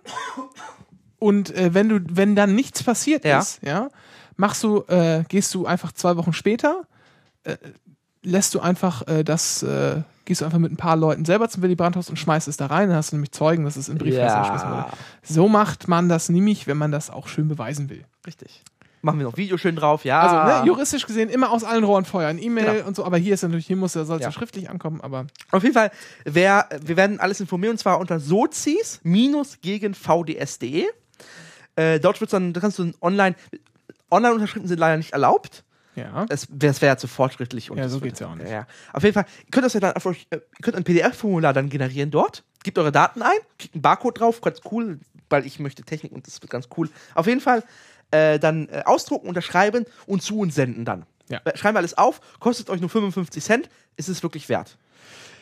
[1.19, 3.39] und äh, wenn du, wenn dann nichts passiert Ja.
[3.39, 3.89] ist, ja,
[4.37, 6.87] machst du, äh, gehst du einfach zwei Wochen später,
[7.45, 7.57] äh,
[8.25, 11.63] lässt du einfach äh, das, äh, gehst du einfach mit ein paar Leuten selber zum
[11.63, 13.99] Willy Brandt-Haus und schmeißt es da rein, dann hast du nämlich Zeugen, dass es in
[13.99, 14.81] Briefkasten geschmissen wurde.
[14.89, 14.93] ja,
[15.23, 18.05] So macht man das nämlich, wenn man das auch schön beweisen will.
[18.27, 18.63] richtig.
[19.03, 20.19] Machen wir noch Video schön drauf, ja.
[20.23, 22.87] Also ne, juristisch gesehen immer aus allen Rohren feuern, E-Mail Genau.
[22.89, 24.17] und so, aber hier ist natürlich, hier muss soll es Ja.
[24.19, 24.33] ja.
[24.33, 25.91] schriftlich ankommen, aber Auf jeden Fall,
[26.25, 29.03] wer, wir werden alles informieren und zwar unter sozis
[29.61, 30.87] gegen vds.de.
[31.77, 33.37] Äh, dort wird's dann, da kannst du online,
[34.11, 35.65] Online-Unterschriften sind leider nicht erlaubt.
[35.97, 36.27] Ja.
[36.29, 37.71] Es wäre wär ja zu fortschrittlich.
[37.71, 38.51] Und Ja, das so würde- geht's ja auch nicht.
[38.51, 38.67] Ja.
[38.93, 41.53] Auf jeden Fall, ihr könnt das ja dann auf euch, äh, ihr könnt ein PDF-Formular
[41.53, 44.99] dann generieren dort, gebt eure Daten ein, kriegt einen Barcode drauf, ganz cool,
[45.31, 46.89] weil ich möchte Technik und das wird ganz cool.
[47.15, 47.63] Auf jeden Fall
[48.11, 51.05] äh, dann äh, ausdrucken, unterschreiben und zu uns senden dann.
[51.29, 51.41] Ja.
[51.45, 54.77] Äh, Schreiben wir alles auf, kostet euch nur 55 Cent, ist es wirklich wert.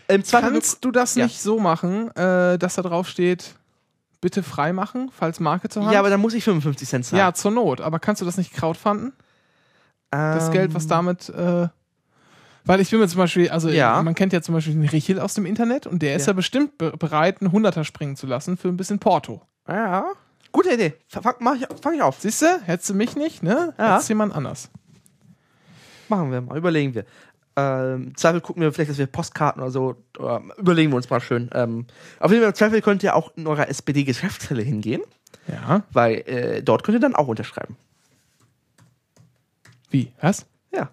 [0.08, 1.24] Im Zweifel Kannst du das Ja.
[1.24, 3.54] nicht so machen, äh, dass da drauf steht,
[4.20, 5.92] bitte freimachen, falls Marke zur Hand?
[5.92, 7.18] ja, aber dann muss ich 55 Cent zahlen.
[7.18, 9.12] ja, zur Not, aber kannst du das nicht crowdfunden?
[10.12, 11.68] Das Ähm, Geld, was damit, äh,
[12.64, 14.00] weil ich bin mir zum Beispiel, also Ja.
[14.02, 16.32] man kennt ja zum Beispiel den Richel aus dem Internet und der ist Ja.
[16.32, 19.42] ja, bestimmt be bereit, einen Hunderter springen zu lassen für ein bisschen Porto.
[19.66, 20.04] Ja,
[20.52, 20.94] gute Idee.
[21.08, 22.20] Fang, mach ich, fang ich auf.
[22.20, 22.46] Siehst du?
[22.64, 23.74] Hättest du mich nicht, ne?
[23.78, 23.94] Ja.
[23.94, 24.70] Hättest jemand anders.
[26.08, 27.04] Machen wir mal, überlegen wir.
[27.56, 31.20] Ähm, Zweifel gucken wir vielleicht, dass wir Postkarten oder so, oder überlegen wir uns mal
[31.20, 31.50] schön.
[31.54, 31.86] Ähm,
[32.20, 35.02] auf jeden Fall, im Zweifel könnt ihr auch in eurer SPD-Geschäftsstelle hingehen,
[35.48, 35.82] Ja.
[35.92, 37.76] weil äh, dort könnt ihr dann auch unterschreiben.
[39.92, 40.12] Wie?
[40.20, 40.46] Was?
[40.72, 40.90] Ja.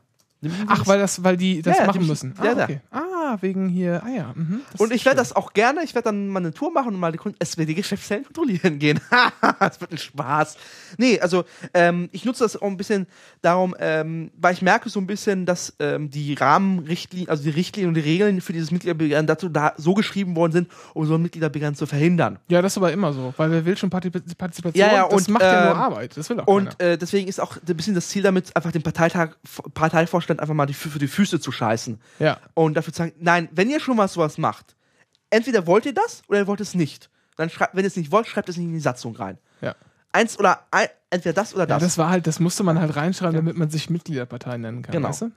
[0.67, 2.33] Ach, weil das, weil die das Ja, machen die müssen.
[2.37, 2.63] Ah, ja.
[2.63, 2.81] okay.
[2.91, 2.99] Ah,
[3.41, 4.01] wegen hier.
[4.03, 4.33] Ah ja.
[4.35, 6.93] Mhm, das Und ich werde das auch gerne, ich werde dann mal eine Tour machen
[6.93, 8.99] und mal die SPD-Geschäftsstellen kontrollieren gehen.
[9.59, 10.57] das wird ein Spaß.
[10.97, 13.07] Nee, also ähm, ich nutze das auch ein bisschen
[13.41, 17.89] darum, ähm, weil ich merke so ein bisschen, dass ähm, die Rahmenrichtlinien, also die Richtlinien
[17.89, 21.21] und die Regeln für dieses Mitgliederbegehren dazu da so geschrieben worden sind, um so ein
[21.21, 22.39] Mitgliederbegehren zu verhindern.
[22.49, 24.87] Ja, das ist aber immer so, weil wer will schon Partizip Partizipation?
[24.87, 26.17] Ja, ja, das und, macht ja nur ähm, Arbeit.
[26.17, 26.91] Das will auch Und keiner.
[26.91, 29.31] äh, deswegen ist auch ein bisschen das Ziel damit, einfach den Parteitag,
[29.73, 31.99] Parteivorstand einfach mal die, für die Füße zu scheißen.
[32.19, 32.37] Ja.
[32.53, 34.75] Und dafür zu sagen, nein, wenn ihr schon mal sowas macht,
[35.29, 37.09] entweder wollt ihr das oder ihr wollt es nicht.
[37.37, 39.37] Dann schreibt, wenn ihr es nicht wollt, schreibt es nicht in die Satzung rein.
[39.61, 39.75] Ja.
[40.11, 41.83] Eins oder ein, entweder das oder Ja, das.
[41.83, 44.91] das war halt, das musste man halt reinschreiben, damit man sich Mitgliederpartei nennen kann.
[44.91, 45.09] Genau.
[45.09, 45.31] Weißt du?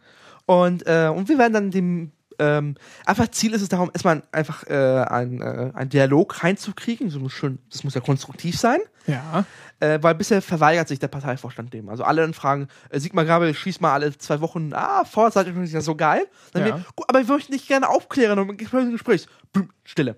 [0.47, 2.13] Und, äh, und wir werden dann dem
[2.43, 2.75] ähm,
[3.07, 7.09] einfach Ziel ist es darum, erstmal einfach äh, ein, äh, ein Dialog reinzukriegen.
[7.09, 8.81] So schön, das muss ja konstruktiv sein.
[9.07, 9.45] Ja.
[9.79, 11.89] Äh, weil bisher verweigert sich der Parteivorstand dem.
[11.89, 15.47] Also alle dann fragen, äh, Sigmar Gabriel schießt mal alle zwei Wochen, ah, vor, seid
[15.47, 16.27] ihr nicht so geil.
[16.53, 16.77] Dann Ja.
[16.77, 19.27] wir, gut, aber wir möchten dich gerne aufklären und im Gespräch.
[19.53, 20.17] Blum, Stille.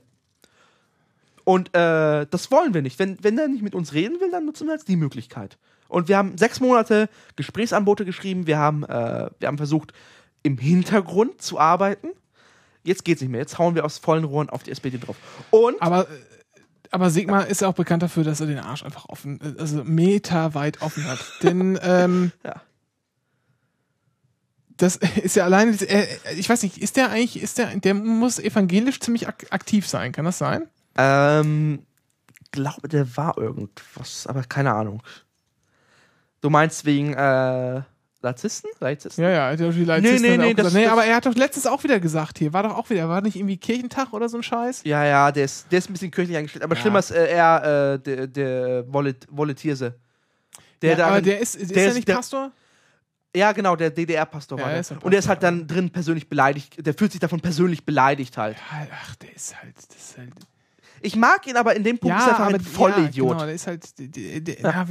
[1.45, 2.99] Und äh, das wollen wir nicht.
[2.99, 5.59] Wenn, wenn er nicht mit uns reden will, dann nutzen wir jetzt die Möglichkeit.
[5.89, 8.47] Und wir haben sechs Monate Gesprächsanbote geschrieben.
[8.47, 9.93] Wir haben, äh, wir haben versucht,
[10.45, 12.11] im Hintergrund zu arbeiten.
[12.85, 13.41] Jetzt geht's nicht mehr.
[13.41, 15.17] Jetzt hauen wir aus vollen Rohren auf die SPD drauf.
[15.51, 16.07] Und Aber,
[16.91, 20.81] aber Sigmar ist ja auch bekannt dafür, dass er den Arsch einfach offen, also meterweit
[20.83, 21.19] offen hat.
[21.43, 22.61] Denn, ähm, Ja.
[24.77, 25.77] das ist ja alleine,
[26.37, 30.13] ich weiß nicht, ist der eigentlich, ist der, der muss evangelisch ziemlich ak aktiv sein,
[30.13, 30.69] kann das sein?
[30.97, 31.87] Ähm,
[32.53, 35.03] glaube, der war irgendwas, aber keine Ahnung.
[36.43, 37.83] Du meinst wegen äh,
[38.25, 38.71] Narzissten?
[38.81, 39.23] Narzissten?
[39.23, 41.27] Ja, ja, der hat die Leipzig Nee, nee, er nee, das- nee, aber er hat
[41.27, 44.29] doch letztens auch wieder gesagt hier, war doch auch wieder, war nicht irgendwie Kirchentag oder
[44.29, 44.83] so ein Scheiß?
[44.85, 46.81] Ja, ja, der ist, der ist ein bisschen kirchlich eingestellt, aber Ja.
[46.81, 49.95] schlimmer ist äh, eher äh, der, der Volet Voletierse.
[50.83, 52.51] Der ja, da, aber der ist, ist der der ist- nicht der- Pastor?
[53.37, 54.81] ja, genau, der DDR-Pastor Ja, war er der.
[54.81, 57.41] ist ein Und der ist Pastor, halt dann drin persönlich beleidigt, der fühlt sich davon
[57.41, 58.57] persönlich beleidigt halt.
[58.57, 60.31] Ja, Ach, der ist halt, das ist halt
[61.05, 63.29] Ich mag ihn, aber in dem Punkt ist er einfach ein Vollidiot.
[63.29, 64.87] Ja, genau, der ist halt der, der, der, ja,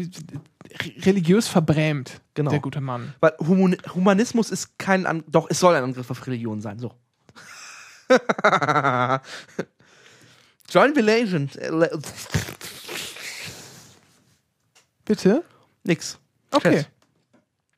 [1.06, 2.52] religiös verbrämt, Genau.
[2.52, 3.16] der gute Mann.
[3.20, 6.94] Weil Human Humanismus ist kein An doch, es soll ein Angriff auf Religion sein, so.
[10.70, 12.00] Join le-
[15.06, 15.44] Bitte?
[15.84, 16.20] Nix.
[16.52, 16.76] Okay.
[16.78, 16.90] Chat.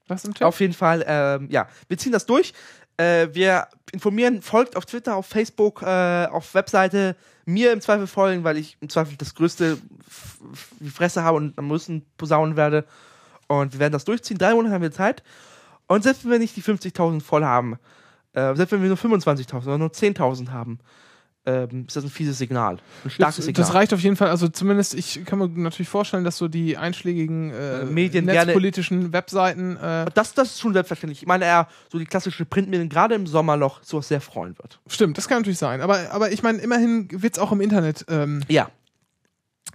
[0.07, 0.43] Was im Chat?
[0.45, 2.53] Auf jeden Fall, ähm, ja, wir ziehen das durch.
[2.97, 7.15] Äh, wir informieren, folgt auf Twitter, auf Facebook, äh, auf Webseite.
[7.45, 9.77] Mir im Zweifel folgen, weil ich im Zweifel das größte
[10.79, 12.85] die Fresse habe und am größten posaunen werde.
[13.47, 14.37] Und wir werden das durchziehen.
[14.37, 15.23] Drei Monate haben wir Zeit.
[15.87, 17.77] Und selbst wenn wir nicht die 50.000 voll haben,
[18.33, 20.79] äh, selbst wenn wir nur 25.000 oder nur 10.000 haben,
[21.45, 22.77] ähm, ist das ein fieses Signal.
[23.03, 23.65] Ein starkes das, Signal.
[23.67, 24.29] das reicht auf jeden Fall.
[24.29, 28.47] Also zumindest, ich kann mir natürlich vorstellen, dass so die einschlägigen äh, Äh, Medien gerne-
[28.47, 31.21] netzpolitischen Webseiten äh, das, das ist schon selbstverständlich.
[31.21, 34.79] Ich meine, eher so die klassische Printmedien, gerade im Sommerloch, sowas sehr freuen wird.
[34.87, 35.81] Stimmt, das kann natürlich sein.
[35.81, 38.05] Aber, aber ich meine, immerhin wird es auch im Internet.
[38.09, 38.69] Ähm, Ja.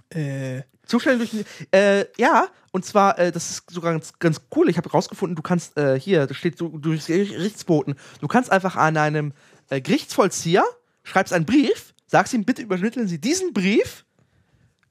[0.09, 4.67] äh, Zustände durch den- äh, ja, und zwar, äh, das ist sogar ganz, ganz cool.
[4.69, 8.75] Ich habe rausgefunden, du kannst äh, hier, das steht so durch Gerichtsboten, du kannst einfach
[8.75, 9.31] an einem
[9.69, 10.65] äh, Gerichtsvollzieher
[11.03, 14.05] schreibst einen Brief, sagst ihm, bitte übermitteln Sie diesen Brief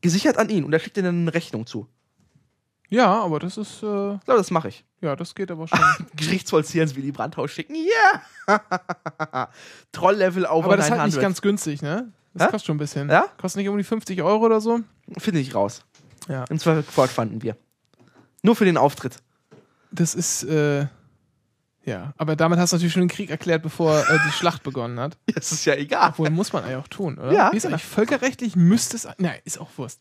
[0.00, 1.86] gesichert an ihn und er schickt dir dann eine Rechnung zu.
[2.88, 3.82] ja, aber das ist.
[3.82, 4.84] Äh, Ich glaube, das mache ich.
[5.00, 5.78] ja, das geht aber schon.
[6.16, 7.74] Gerichtsvollzieher ins Willy Brandt-Haus schicken.
[7.76, 8.60] Yeah!
[9.92, 11.06] Troll-Level over aber das ist halt 900.
[11.14, 12.12] nicht ganz günstig, ne?
[12.34, 12.50] Das Hä?
[12.52, 13.08] kostet schon ein bisschen.
[13.10, 13.26] Ja?
[13.38, 14.80] Kostet nicht um die 50 Euro oder so?
[15.18, 15.84] Finde ich raus.
[16.28, 16.44] Ja.
[16.48, 17.56] Im Zweifel fanden wir.
[18.42, 19.16] Nur für den Auftritt.
[19.90, 20.44] Das ist.
[20.44, 20.86] Äh,
[21.84, 25.00] ja, aber damit hast du natürlich schon den Krieg erklärt, bevor äh, die Schlacht begonnen
[25.00, 25.16] hat.
[25.34, 26.10] Das ist ja egal.
[26.10, 27.32] Obwohl, muss man eigentlich auch tun, oder?
[27.32, 27.52] Ja.
[27.52, 28.54] Wie ist eigentlich völkerrechtlich?
[28.56, 29.08] Müsste es.
[29.18, 30.00] Nein, ist auch Wurst.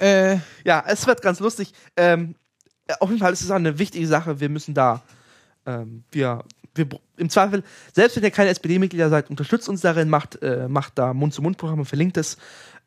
[0.00, 1.72] äh, Ja, es wird ganz lustig.
[1.96, 2.34] Ähm,
[2.86, 4.40] äh, auf jeden Fall ist es eine wichtige Sache.
[4.40, 5.02] Wir müssen da,
[5.66, 6.86] ähm, wir, wir,
[7.16, 7.62] im Zweifel,
[7.94, 12.16] selbst wenn ihr keine SPD-Mitglieder seid, unterstützt uns darin, macht, äh, macht da Mund-zu-Mund-Programme, verlinkt
[12.18, 12.36] es,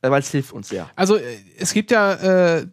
[0.02, 0.90] äh, weil es hilft uns sehr.
[0.96, 2.14] Also äh, es gibt ja
[2.58, 2.68] äh,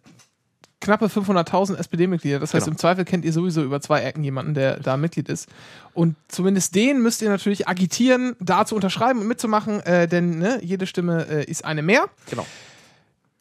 [0.81, 2.39] knappe 500.000 SPD-Mitglieder.
[2.39, 2.75] Das heißt, Genau.
[2.75, 5.49] im Zweifel kennt ihr sowieso über zwei Ecken jemanden, der da Mitglied ist.
[5.93, 10.61] Und zumindest den müsst ihr natürlich agitieren, da zu unterschreiben und mitzumachen, äh, denn ne,
[10.63, 12.09] jede Stimme äh, ist eine mehr.
[12.31, 12.47] Genau.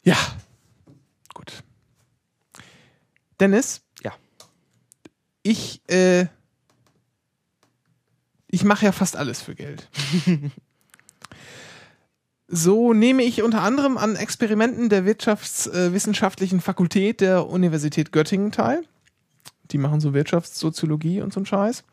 [0.03, 0.17] Ja,
[1.33, 1.63] gut.
[3.39, 3.81] Dennis?
[4.03, 4.13] Ja.
[5.43, 6.25] Ich, äh,
[8.47, 9.87] ich mache ja fast alles für Geld.
[12.47, 18.83] So nehme ich unter anderem an Experimenten der Wirtschaftswissenschaftlichen Fakultät der Universität Göttingen teil.
[19.71, 21.83] Die machen so Wirtschaftssoziologie und so einen Scheiß.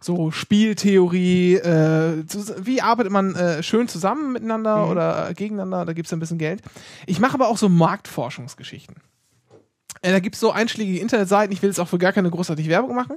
[0.00, 2.24] So Spieltheorie, äh,
[2.58, 6.60] wie arbeitet man äh, schön zusammen miteinander oder gegeneinander, da gibt es ein bisschen Geld.
[7.06, 8.96] Ich mache aber auch so Marktforschungsgeschichten.
[10.02, 12.68] Äh, da gibt es so einschlägige Internetseiten, ich will jetzt auch für gar keine großartige
[12.68, 13.16] Werbung machen.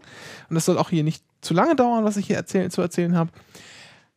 [0.49, 3.15] Und das soll auch hier nicht zu lange dauern, was ich hier erzählen, zu erzählen
[3.17, 3.31] habe.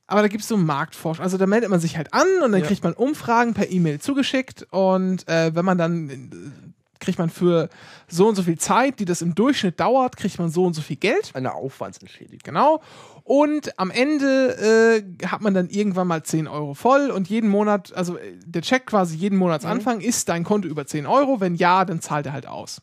[0.08, 1.22] Aber da gibt es so Marktforschung.
[1.24, 2.66] Also da meldet man sich halt an und dann Ja.
[2.66, 4.66] kriegt man Umfragen per E-Mail zugeschickt.
[4.70, 6.68] Und äh, wenn man dann äh,
[7.00, 7.68] kriegt man für
[8.08, 10.80] so und so viel Zeit, die das im Durchschnitt dauert, kriegt man so und so
[10.80, 11.30] viel Geld.
[11.34, 12.38] Eine Aufwandsentschädigung.
[12.44, 12.80] Genau.
[13.24, 17.92] Und am Ende äh, hat man dann irgendwann mal 10 Euro voll und jeden Monat,
[17.94, 21.40] also äh, der Check quasi jeden Monatsanfang, ist dein Konto über 10 Euro?
[21.40, 22.80] Wenn ja, dann zahlt er halt aus.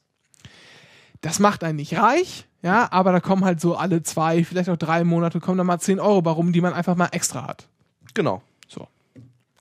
[1.24, 4.76] Das macht einen nicht reich, ja, aber da kommen halt so alle zwei, vielleicht auch
[4.78, 7.68] drei Monate, kommen dann mal 10 Euro bei rum, die man einfach mal extra hat.
[8.14, 8.42] Genau.
[8.68, 8.88] So.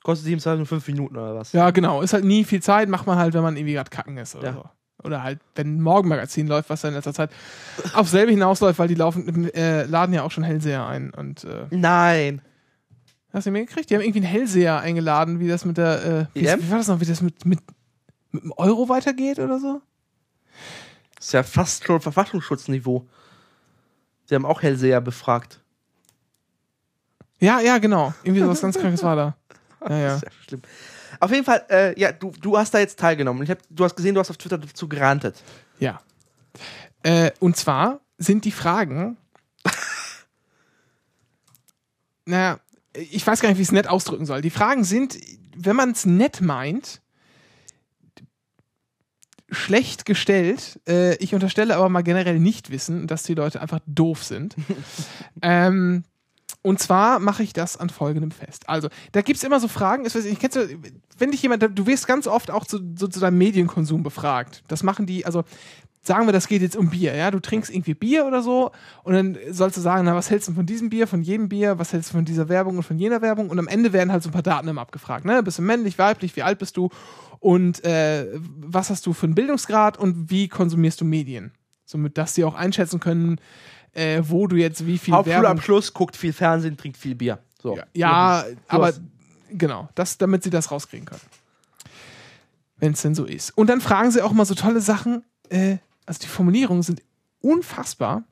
[0.03, 1.53] Kostet 7 nur 5 Minuten oder was?
[1.53, 2.03] Ja, genau.
[2.03, 4.49] Ist halt nie viel Zeit, macht man halt, wenn man irgendwie gerade kacken ist oder
[4.49, 4.53] Ja.
[4.55, 4.65] so.
[5.05, 7.31] Oder halt, wenn ein Morgenmagazin läuft, was dann in letzter Zeit
[7.95, 11.67] auf selbe hinausläuft, weil die laufen, äh, laden ja auch schon Hellseher ein und äh,
[11.71, 12.41] Nein.
[13.33, 13.89] Hast du mir gekriegt?
[13.91, 16.61] Die haben irgendwie einen Hellseher eingeladen, wie das mit der, äh, wie, EM?
[16.61, 17.61] wie war das noch, wie das mit, mit,
[18.33, 19.81] mit dem Euro weitergeht oder so?
[21.23, 23.07] Das ist ja fast schon Verfassungsschutzniveau.
[24.25, 25.61] Sie haben auch Hellseher befragt.
[27.39, 28.13] Ja, ja, genau.
[28.25, 29.37] Irgendwie sowas ganz Krankes war da.
[29.89, 30.07] Ja, ja.
[30.09, 30.63] Das ist ja schlimm.
[31.21, 33.45] Auf jeden Fall, äh, ja, du, du hast da jetzt teilgenommen.
[33.45, 35.41] Ich hab, du hast gesehen, du hast auf Twitter dazu gerantet.
[35.79, 36.01] Ja.
[37.05, 39.17] Äh, und zwar sind die Fragen.
[42.25, 42.59] naja,
[42.95, 44.41] ich weiß gar nicht, wie ich es nett ausdrücken soll.
[44.41, 45.19] Die Fragen sind,
[45.57, 47.02] wenn man es nett meint,
[49.53, 50.81] schlecht gestellt.
[50.89, 54.57] Äh, ich unterstelle aber mal generell nicht wissen, dass die Leute einfach doof sind.
[55.43, 56.05] ähm,
[56.63, 58.69] und zwar mache ich das an folgendem fest.
[58.69, 60.69] Also, da gibt es immer so Fragen, ich weiß nicht, kennst du,
[61.19, 64.63] wenn dich jemand, du wirst ganz oft auch zu, so zu deinem Medienkonsum befragt.
[64.69, 65.43] Das machen die, also
[66.05, 68.73] sagen wir, das geht jetzt um Bier, ja, du trinkst irgendwie Bier oder so
[69.05, 71.79] und dann sollst du sagen, na, was hältst du von diesem Bier, von jedem Bier,
[71.79, 74.23] was hältst du von dieser Werbung und von jener Werbung und am Ende werden halt
[74.23, 76.91] so ein paar Daten immer abgefragt, ne, bist du männlich, weiblich, wie alt bist du
[77.39, 78.27] und äh,
[78.59, 81.53] was hast du für einen Bildungsgrad und wie konsumierst du Medien,
[81.85, 83.41] somit, dass sie auch einschätzen können,
[83.93, 87.39] äh, wo du jetzt wie viel Werbung Hauptschulabschluss, guckt viel Fernsehen, trinkt viel Bier.
[87.63, 87.77] So.
[87.77, 89.03] ja, ja aber hast-
[89.51, 91.21] genau, das, damit sie das rauskriegen können.
[92.79, 93.57] Wenn es denn so ist.
[93.57, 95.23] Und dann fragen sie auch mal so tolle Sachen.
[95.51, 95.77] Äh,
[96.07, 97.03] also die Formulierungen sind
[97.41, 98.25] unfassbar.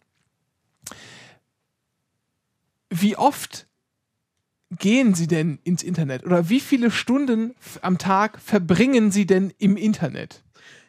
[2.90, 3.66] Wie oft
[4.78, 6.24] gehen sie denn ins Internet?
[6.24, 10.42] Oder wie viele Stunden am Tag verbringen sie denn im Internet?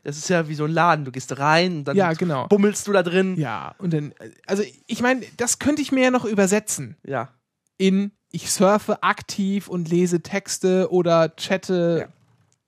[0.04, 1.06] Das ist ja wie so ein Laden.
[1.06, 2.48] Du gehst rein und dann Ja, genau.
[2.48, 3.38] bummelst du da drin.
[3.40, 4.14] Ja, und dann,
[4.48, 6.96] also ich meine, das könnte ich mir ja noch übersetzen.
[7.06, 7.30] Ja.
[7.78, 12.14] in ich surfe aktiv und lese Texte oder chatte, Ja.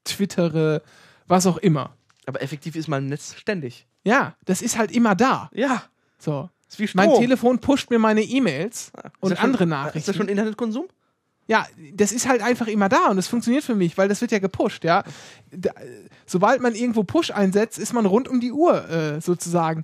[0.03, 0.81] twittere,
[1.27, 1.95] was auch immer.
[2.25, 3.85] Aber effektiv ist mein Netz ständig.
[4.03, 5.49] Ja, das ist halt immer da.
[5.53, 5.83] Ja.
[6.19, 6.49] So.
[6.69, 7.13] Ist wie Mein.
[7.13, 10.07] Telefon pusht mir meine E-Mails Ist und das schon- andere Ist Nachrichten.
[10.07, 10.85] das schon Internetkonsum?
[11.47, 14.31] Ja, das ist halt einfach immer da und es funktioniert für mich, weil das wird
[14.31, 15.03] ja gepusht, ja.
[15.51, 15.71] Da,
[16.25, 19.83] sobald man irgendwo Push einsetzt, ist man rund um die Uhr äh, sozusagen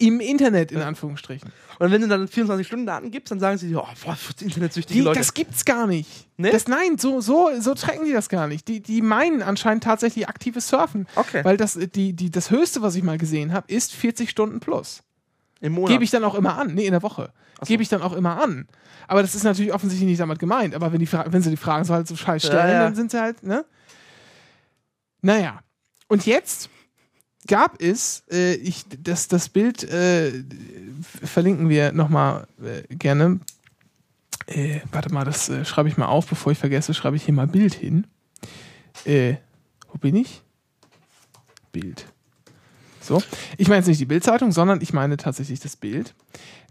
[0.00, 1.52] im Internet in Anführungsstrichen.
[1.78, 5.18] Und wenn du dann 24-Stunden-Daten gibst, dann sagen sie, oh, boah, internetsüchtige Die, Leute.
[5.20, 6.26] das gibt's gar nicht.
[6.38, 6.50] Ne?
[6.50, 8.66] Das, nein, so, so, so tracken die das gar nicht.
[8.66, 11.06] Die, die meinen anscheinend tatsächlich aktives Surfen.
[11.16, 11.44] Okay.
[11.44, 15.02] Weil das, die, die, das Höchste, was ich mal gesehen habe, ist 40 Stunden plus.
[15.60, 15.90] Im Monat.
[15.90, 16.74] Gebe ich dann auch immer an.
[16.74, 17.32] Nee, in der Woche.
[17.66, 18.66] Gebe ich dann auch immer an.
[19.06, 20.74] Aber das ist natürlich offensichtlich nicht damit gemeint.
[20.74, 22.82] Aber wenn, die, Fra- wenn sie die Fragen so halt so scheiß stellen, Ja, ja.
[22.84, 23.66] dann sind sie halt, ne?
[25.20, 25.60] Naja.
[26.08, 26.70] Und jetzt
[27.46, 30.44] gab es, äh, ich, das, das Bild äh,
[31.24, 33.40] verlinken wir nochmal äh, gerne.
[34.46, 37.34] Äh, warte mal, das äh, schreibe ich mal auf, bevor ich vergesse, schreibe ich hier
[37.34, 38.06] mal Bild hin.
[39.04, 39.36] Äh,
[39.88, 40.42] wo bin ich?
[41.72, 42.06] Bild.
[43.00, 43.22] So.
[43.56, 46.14] Ich meine jetzt nicht die Bildzeitung, sondern ich meine tatsächlich das Bild,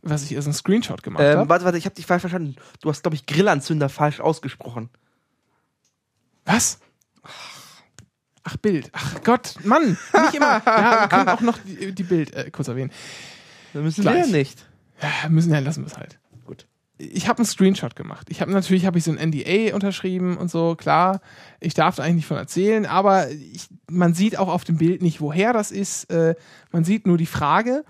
[0.02, 1.50] was ich als einen Screenshot gemacht Ähm, habe.
[1.50, 2.56] warte, warte, ich habe dich falsch verstanden.
[2.82, 4.90] Du hast, glaube ich, Grillanzünder falsch ausgesprochen.
[6.46, 6.80] Was?
[7.24, 7.59] Ach,
[8.58, 8.90] Bild.
[8.94, 10.62] Ach Gott, Mann, nicht immer.
[10.66, 12.92] Ja, wir können auch noch die, die Bild äh, kurz erwähnen.
[13.74, 14.16] Da müssen Gleich.
[14.16, 14.66] wir ja nicht.
[15.02, 16.20] Ja, müssen ja, lassen wir es halt.
[16.46, 16.68] Gut.
[16.98, 18.28] Ich habe einen Screenshot gemacht.
[18.30, 21.22] Ich habe natürlich habe ich so ein NDA unterschrieben und so, klar.
[21.60, 25.02] Ich darf da eigentlich nicht von erzählen, aber ich, man sieht auch auf dem Bild
[25.02, 26.06] nicht, woher das ist.
[26.12, 26.36] Äh,
[26.72, 27.86] man sieht nur die Frage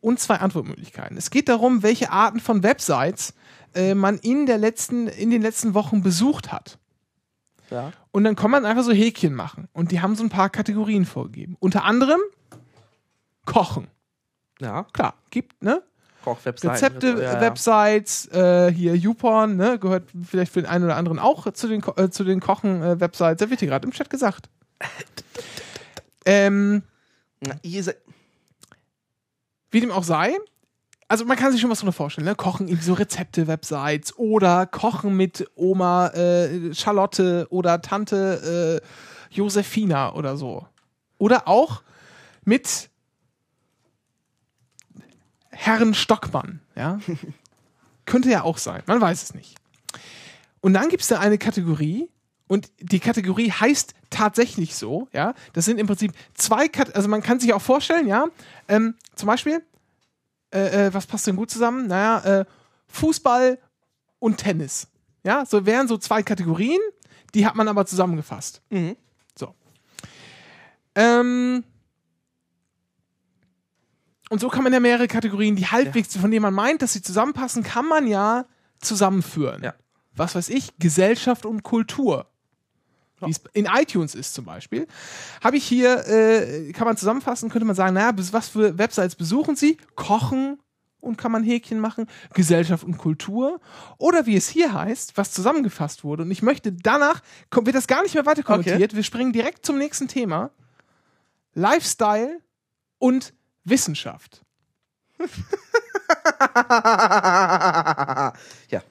[0.00, 1.16] und zwei Antwortmöglichkeiten.
[1.16, 3.34] Es geht darum, welche Arten von Websites
[3.74, 6.78] äh, man in, der letzten, in den letzten Wochen besucht hat.
[7.70, 7.92] Ja.
[8.10, 9.68] Und dann kann man einfach so Häkchen machen.
[9.72, 11.56] Und die haben so ein paar Kategorien vorgegeben.
[11.60, 12.20] Unter anderem
[13.44, 13.88] Kochen.
[14.60, 14.84] Ja.
[14.92, 15.82] Klar, gibt, ne?
[16.22, 16.70] Kochwebseiten.
[16.70, 17.40] Rezepte, ja, ja.
[17.40, 19.78] Websites, äh, hier YouPorn, ne?
[19.78, 23.40] Gehört vielleicht für den einen oder anderen auch zu den, äh, zu den Kochen-Websites.
[23.40, 24.48] Da wird hier gerade im Chat gesagt.
[26.24, 26.82] ähm,
[27.40, 27.98] Na, ihr seid,
[29.70, 30.34] wie dem auch sei,
[31.14, 32.34] also man kann sich schon was drunter vorstellen, ne?
[32.34, 40.36] Kochen irgendwie so Rezepte-Websites oder Kochen mit Oma äh, Charlotte oder Tante äh, Josefina oder
[40.36, 40.66] so.
[41.18, 41.84] Oder auch
[42.44, 42.90] mit
[45.50, 46.98] Herrn Stockmann, ja.
[48.06, 49.54] Könnte ja auch sein, man weiß es nicht.
[50.62, 52.08] Und dann gibt es da eine Kategorie,
[52.48, 55.34] und die Kategorie heißt tatsächlich so, ja.
[55.52, 58.26] Das sind im Prinzip zwei Kat also man kann sich auch vorstellen, ja.
[58.66, 59.62] Ähm, zum Beispiel,
[60.54, 61.88] äh, äh, was passt denn gut zusammen?
[61.88, 62.44] Naja, äh,
[62.86, 63.58] Fußball
[64.20, 64.86] und Tennis.
[65.24, 66.80] Ja, so wären so zwei Kategorien,
[67.34, 68.62] die hat man aber zusammengefasst.
[68.70, 68.96] Mhm.
[69.36, 69.54] So.
[70.94, 71.64] Ähm,
[74.30, 77.02] und so kann man ja mehrere Kategorien, die halbwegs, von denen man meint, dass sie
[77.02, 78.46] zusammenpassen, kann man ja
[78.80, 79.62] zusammenführen.
[79.62, 79.74] Ja.
[80.14, 82.30] Was weiß ich, Gesellschaft und Kultur.
[83.26, 84.86] Wie es in iTunes ist zum Beispiel.
[85.42, 89.56] Habe ich hier, äh, kann man zusammenfassen, könnte man sagen, naja, was für Websites besuchen
[89.56, 89.76] Sie?
[89.94, 90.58] Kochen
[91.04, 93.60] und kann man Häkchen machen, Gesellschaft und Kultur.
[93.98, 96.24] Oder wie es hier heißt, was zusammengefasst wurde.
[96.24, 97.20] Und ich möchte danach,
[97.50, 98.94] wird das gar nicht mehr weiter kommentiert.
[98.94, 100.50] Wir springen direkt zum nächsten Thema.
[101.54, 102.40] Lifestyle
[102.98, 103.32] und
[103.64, 104.42] Wissenschaft.
[108.70, 108.82] ja.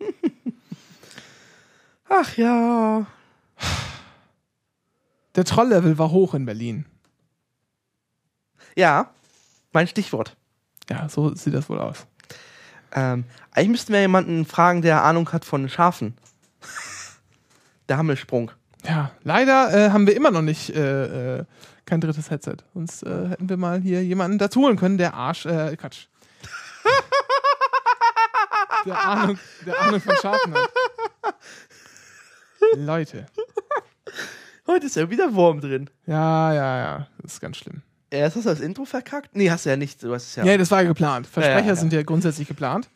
[2.10, 3.06] Ach ja.
[5.36, 6.84] Der Trolllevel war hoch in Berlin.
[8.76, 9.10] Ja,
[9.72, 10.36] mein Stichwort.
[10.90, 12.06] Ja, so sieht das wohl aus.
[12.92, 16.16] Ähm, eigentlich müssten wir jemanden fragen, der Ahnung hat von Schafen.
[17.88, 18.50] der Hammelsprung.
[18.84, 21.44] Ja, leider äh, haben wir immer noch nicht äh, äh,
[21.86, 22.56] kein drittes Headset.
[22.74, 26.06] Sonst äh, hätten wir mal hier jemanden dazu holen können, der Arsch, äh, Quatsch.
[28.84, 30.70] der, Ahnung, der Ahnung von Schafen hat.
[32.76, 33.26] Leute.
[34.66, 35.90] Heute ist ja wieder Wurm drin.
[36.06, 37.08] Ja, ja, ja.
[37.22, 37.82] Das ist ganz schlimm.
[38.10, 39.34] Erst hast du das Intro verkackt?
[39.34, 40.02] Nee, hast du ja nicht.
[40.02, 40.44] Du hast es ja.
[40.44, 41.26] Ja, das war ja geplant.
[41.26, 41.76] Versprecher Ja, ja, ja.
[41.76, 42.88] sind ja grundsätzlich geplant.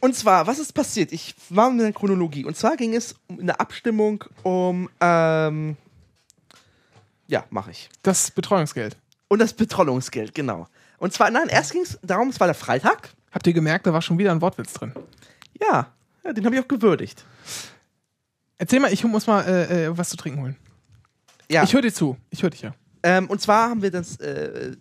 [0.00, 1.12] Und zwar, was ist passiert?
[1.12, 2.44] Ich war in der Chronologie.
[2.44, 4.88] Und zwar ging es um eine Abstimmung um.
[5.00, 5.76] Ähm,
[7.28, 7.88] ja, mache ich.
[8.02, 8.96] Das Betreuungsgeld.
[9.28, 10.66] Und das Betreuungsgeld, genau.
[10.98, 13.10] Und zwar, nein, erst ging es darum, es war der Freitag.
[13.30, 14.92] Habt ihr gemerkt, da war schon wieder ein Wortwitz drin.
[15.60, 15.86] Ja,
[16.24, 17.24] ja den habe ich auch gewürdigt.
[18.60, 20.56] Erzähl mal, ich muss mal äh, äh, was zu trinken holen.
[21.50, 21.62] Ja.
[21.62, 22.18] Ich höre dir zu.
[22.28, 22.74] Ich höre dich ja.
[23.02, 24.76] Ähm, und zwar haben wir das äh,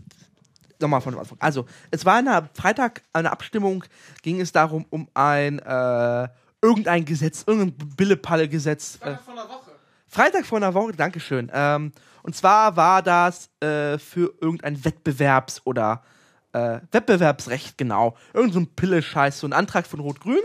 [0.81, 1.38] nochmal von Anfang.
[1.39, 3.85] Also, es war eine Freitag eine Abstimmung,
[4.22, 6.27] ging es darum, um ein äh,
[6.61, 8.99] irgendein Gesetz, irgendein Billepalle-Gesetz.
[8.99, 9.72] Äh, Von der Woche.
[10.10, 11.49] Freitag vor einer Woche, Dankeschön.
[11.53, 11.93] Ähm,
[12.23, 16.03] und zwar war das äh, für irgendein Wettbewerbs- oder
[16.51, 18.18] äh, Wettbewerbsrecht, genau.
[18.34, 20.41] Irgend so ein Pille-Scheiß, so ein Antrag von Rot-Grün.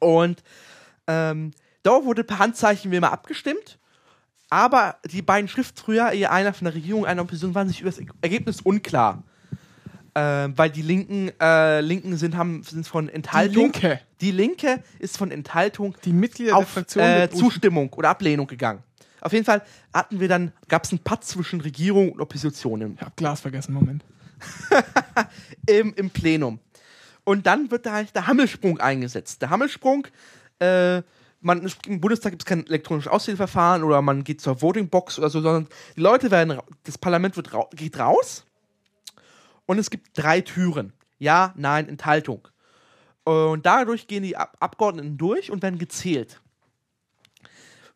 [0.00, 0.42] Und
[1.06, 1.52] ähm,
[1.82, 3.78] da wurde per Handzeichen wie immer abgestimmt.
[4.48, 8.60] Aber die beiden Schriftführer, einer von der Regierung, einer Opposition, waren sich über das Ergebnis
[8.60, 9.22] unklar.
[10.12, 13.72] Äh, weil die Linken, äh, Linken sind, haben, sind von Enthaltung.
[13.72, 14.00] Linke.
[14.20, 17.04] Die Linke ist von Enthaltung Die Mitglieder der auf Fraktion.
[17.04, 18.82] äh, Zustimmung oder Ablehnung gegangen.
[19.20, 19.62] Auf jeden Fall
[19.94, 23.72] hatten wir dann, gab es einen Patt zwischen Regierung und Opposition Ich hab Glas vergessen,
[23.72, 24.04] Moment.
[25.66, 26.58] im, im Plenum.
[27.22, 29.42] Und dann wird da halt der Hammelsprung eingesetzt.
[29.42, 30.06] Der Hammelsprung,
[30.58, 31.02] äh,
[31.40, 35.40] man, im Bundestag gibt es kein elektronisches Auszählverfahren oder man geht zur Votingbox oder so,
[35.40, 38.44] sondern die Leute werden, das Parlament wird ra geht raus
[39.66, 40.92] und es gibt drei Türen.
[41.18, 42.48] Ja, nein, Enthaltung.
[43.24, 46.40] Und dadurch gehen die Ab Abgeordneten durch und werden gezählt.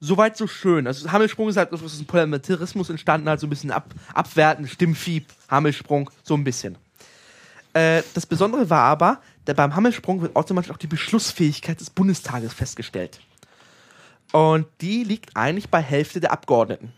[0.00, 0.86] Soweit so schön.
[0.86, 5.24] Also Hammelsprung ist halt aus dem Parlamentarismus entstanden, halt so ein bisschen ab, abwertend, Stimmvieh,
[5.48, 6.76] Hammelsprung, so ein bisschen.
[7.72, 13.20] Äh, das Besondere war aber, beim Hammelsprung wird automatisch auch die Beschlussfähigkeit des Bundestages festgestellt.
[14.34, 16.92] Und die liegt eigentlich bei Hälfte der Abgeordneten.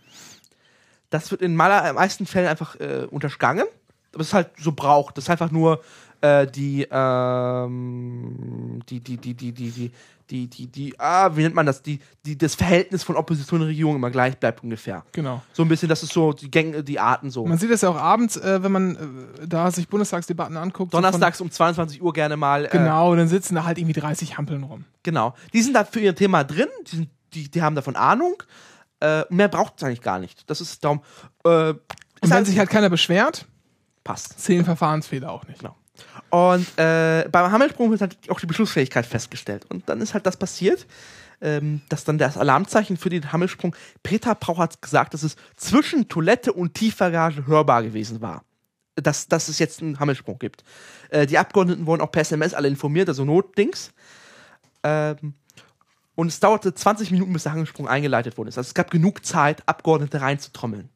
[1.11, 3.67] Das wird in maler, meisten Fällen einfach äh, untergangen.
[4.15, 5.19] Aber es ist halt so braucht.
[5.19, 5.83] Das ist einfach nur
[6.23, 9.93] äh, die, ähm, die, die, die, die, die, die,
[10.31, 11.83] die, die, die, ah, wie nennt man das?
[11.83, 15.05] Die, die, das Verhältnis von Opposition und Regierung immer gleich bleibt ungefähr.
[15.13, 15.43] Genau.
[15.53, 17.45] So ein bisschen, das ist so die Gänge, die Arten so.
[17.45, 20.93] Man sieht das ja auch abends, äh, wenn man äh, da sich Bundestagsdebatten anguckt.
[20.93, 22.65] so Donnerstags um 22 Uhr gerne mal.
[22.65, 24.87] Äh, genau, dann sitzen da halt irgendwie 30 Hampeln rum.
[25.03, 25.35] Genau.
[25.53, 28.43] Die sind da für ihr Thema drin, die, sind, die, die haben davon Ahnung.
[29.01, 30.49] Äh, mehr braucht es eigentlich gar nicht.
[30.51, 31.03] Das ist darum.
[31.45, 31.79] Äh, Und
[32.23, 33.47] wenn sich halt keiner beschwert,
[34.05, 34.41] passt.
[34.41, 35.61] zählen Verfahrensfehler auch nicht.
[35.61, 35.77] Genau.
[36.31, 39.67] Und äh, beim Hammelsprung wird halt auch die Beschlussfähigkeit festgestellt.
[39.69, 40.87] Und dann ist halt das passiert,
[41.41, 46.09] ähm, dass dann das Alarmzeichen für den Hammelsprung, Peter Pauch hat gesagt, dass es zwischen
[46.09, 48.45] Toilette und Tiefgarage hörbar gewesen war.
[48.97, 50.65] Dass, dass es jetzt einen Hammelsprung gibt.
[51.11, 53.93] Äh, die Abgeordneten wurden auch per SMS alle informiert, also Notdings.
[54.83, 55.35] Ähm,
[56.17, 58.49] und es dauerte 20 Minuten, bis der Hammelsprung eingeleitet wurde.
[58.49, 60.89] Also es gab genug Zeit, Abgeordnete reinzutrommeln.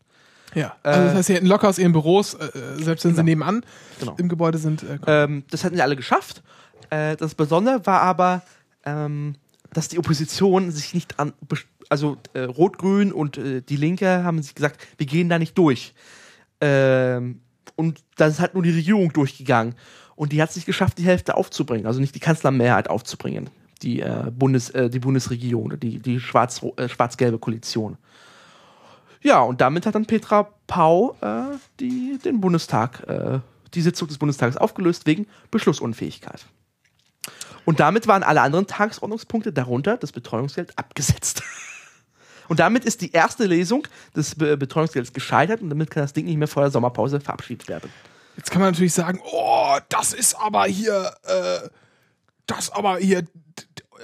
[0.54, 0.74] Ja.
[0.82, 3.62] Also das heißt, sie hätten locker aus ihren Büros, äh, äh, selbst wenn sie nebenan
[4.00, 4.16] Genau.
[4.18, 6.42] im Gebäude sind, äh, Ähm, das hatten sie alle geschafft.
[6.88, 8.42] Äh, das Besondere war aber,
[8.84, 9.36] ähm,
[9.72, 11.32] dass die Opposition sich nicht an,
[11.88, 15.94] also äh, Rot-Grün und äh, die Linke haben sich gesagt, wir gehen da nicht durch.
[16.60, 17.40] Ähm,
[17.76, 19.74] und da ist halt nur die Regierung durchgegangen.
[20.16, 23.48] Und die hat es nicht geschafft, die Hälfte aufzubringen, also nicht die Kanzlermehrheit aufzubringen,
[23.82, 27.96] die, äh, Bundes, äh, die Bundesregierung, die, die schwarz, äh, schwarz-gelbe Koalition.
[29.22, 33.40] Ja, und damit hat dann Petra Pau äh, die, den Bundestag, äh,
[33.74, 36.46] die Sitzung des Bundestages aufgelöst wegen Beschlussunfähigkeit.
[37.66, 41.42] Und damit waren alle anderen Tagesordnungspunkte, darunter das Betreuungsgeld, abgesetzt.
[42.48, 43.86] Und damit ist die erste Lesung
[44.16, 47.68] des Be Betreuungsgelds gescheitert und damit kann das Ding nicht mehr vor der Sommerpause verabschiedet
[47.68, 47.92] werden.
[48.36, 51.68] Jetzt kann man natürlich sagen, oh, das ist aber hier, äh,
[52.46, 53.24] das aber hier,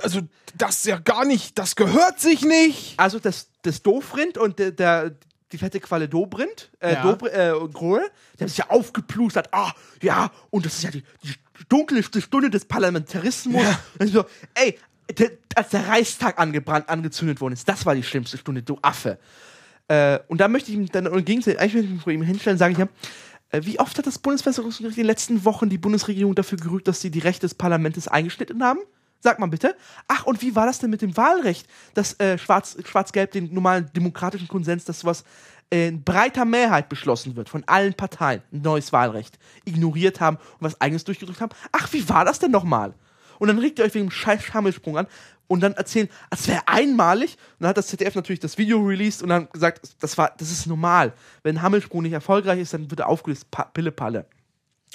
[0.02, 0.20] also
[0.56, 2.94] das ist ja gar nicht, das gehört sich nicht.
[2.98, 5.16] Also das, das Dofrind und der, der
[5.52, 7.02] die fette Qualle Dobrindt, äh, Ja.
[7.02, 8.02] Dobr äh, Grohe,
[8.34, 11.34] die haben sich ja aufgeplustert, ah, ja, und das ist ja die, die
[11.68, 13.62] dunkelste Stunde des Parlamentarismus.
[13.62, 13.80] Ja.
[13.98, 14.24] Und ich so,
[14.54, 14.78] ey,
[15.16, 19.18] der, als der Reichstag angebrannt, angezündet worden ist, das war die schlimmste Stunde, du Affe.
[19.88, 22.22] Äh, und da möchte ich ihm dann, und gegen eigentlich möchte ich mich vor ihm
[22.22, 22.88] hinstellen, sage ich ja,
[23.50, 27.00] äh, wie oft hat das Bundesverfassungsgericht in den letzten Wochen die Bundesregierung dafür gerügt, dass
[27.00, 28.80] sie die Rechte des Parlaments eingeschnitten haben?
[29.26, 29.74] Sag mal bitte.
[30.06, 33.90] Ach, und wie war das denn mit dem Wahlrecht, dass äh, Schwarz- Schwarz-Gelb den normalen
[33.92, 35.24] demokratischen Konsens, dass sowas
[35.68, 40.80] in breiter Mehrheit beschlossen wird von allen Parteien, ein neues Wahlrecht, ignoriert haben und was
[40.80, 41.50] eigenes durchgedrückt haben?
[41.72, 42.94] Ach, wie war das denn nochmal?
[43.40, 45.08] Und dann regt ihr euch wegen dem scheiß Schammelsprung an
[45.48, 47.32] und dann erzählen, es wäre einmalig.
[47.32, 50.52] Und dann hat das ZDF natürlich das Video released und dann gesagt, das, war, das
[50.52, 51.14] ist normal.
[51.42, 54.24] Wenn Hammelsprung nicht erfolgreich ist, dann wird er aufgelöst, pa Pille-Palle.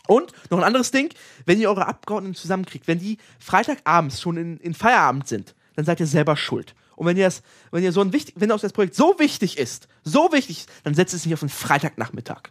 [0.07, 1.14] Und noch ein anderes Ding,
[1.45, 5.99] wenn ihr eure Abgeordneten zusammenkriegt, wenn die Freitagabends schon in, in Feierabend sind, dann seid
[5.99, 6.73] ihr selber schuld.
[6.95, 7.41] Und wenn ihr das,
[7.72, 10.94] wenn ihr so ein wichtig, wenn euch das Projekt so wichtig ist, so wichtig, dann
[10.94, 12.44] setzt es nicht auf einen Freitagnachmittag.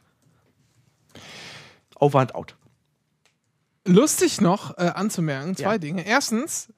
[1.99, 2.57] Over and out.
[3.87, 5.79] Lustig noch äh, anzumerken, zwei Ja.
[5.79, 6.07] Dinge.
[6.07, 6.73] Erstens,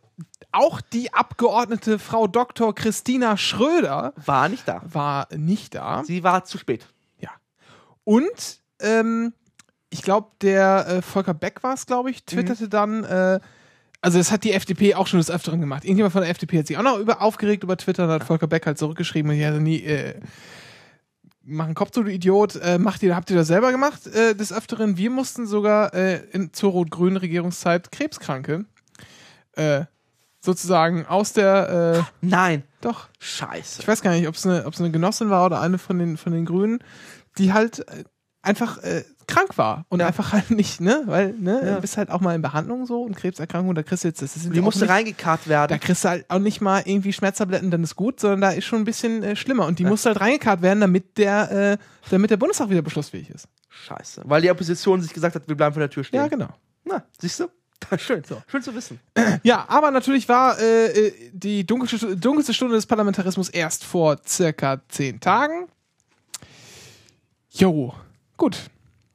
[0.52, 2.74] auch die Abgeordnete Frau Dr.
[2.74, 4.82] Christina Schröder War nicht da.
[4.84, 6.02] war nicht da.
[6.04, 6.86] Sie war zu spät.
[7.18, 7.30] Ja.
[8.04, 9.32] Und ähm,
[9.92, 13.40] ich glaube, der äh, Volker Beck war es, glaube ich, twitterte dann, äh,
[14.00, 15.84] also das hat die FDP auch schon des Öfteren gemacht.
[15.84, 18.46] Irgendjemand von der FDP hat sich auch noch über, aufgeregt über Twitter, da hat Volker
[18.46, 20.18] Beck halt zurückgeschrieben, ich hatte nie, äh,
[21.44, 24.34] mach einen Kopf zu, du Idiot, äh, macht ihr, habt ihr das selber gemacht, äh,
[24.34, 24.96] des Öfteren.
[24.96, 28.64] Wir mussten sogar äh, in, zur rot-grünen Regierungszeit Krebskranke
[29.52, 29.84] äh,
[30.40, 32.62] sozusagen aus der, äh, Nein.
[32.80, 33.82] doch, Scheiße.
[33.82, 36.16] ich weiß gar nicht, ob es eine, ob's eine Genossin war oder eine von den,
[36.16, 36.82] von den Grünen,
[37.36, 38.04] die halt äh,
[38.42, 40.06] einfach äh, krank war und Ja.
[40.06, 41.74] einfach halt nicht, ne, weil, ne, Ja.
[41.76, 44.36] du bist halt auch mal in Behandlung so und Krebserkrankung, da kriegst du jetzt, das
[44.36, 45.80] ist Die musste nicht, reingekarrt da werden.
[45.80, 48.80] kriegst du halt auch nicht mal irgendwie Schmerztabletten, dann ist gut, sondern da ist schon
[48.80, 51.78] ein bisschen äh, schlimmer und die musste halt reingekarrt werden, damit der, äh,
[52.10, 53.48] damit der Bundestag wieder beschlussfähig ist.
[53.70, 54.22] Scheiße.
[54.24, 56.18] Weil die Opposition sich gesagt hat, wir bleiben vor der Tür stehen.
[56.20, 56.48] Ja, genau.
[56.84, 57.48] Na, siehst du?
[57.98, 58.22] Schön.
[58.46, 59.00] Schön zu wissen.
[59.42, 64.80] Ja, aber natürlich war äh, äh, die dunkelste, dunkelste Stunde des Parlamentarismus erst vor circa
[64.88, 65.66] zehn Tagen.
[67.50, 67.94] Jo,
[68.36, 68.56] gut.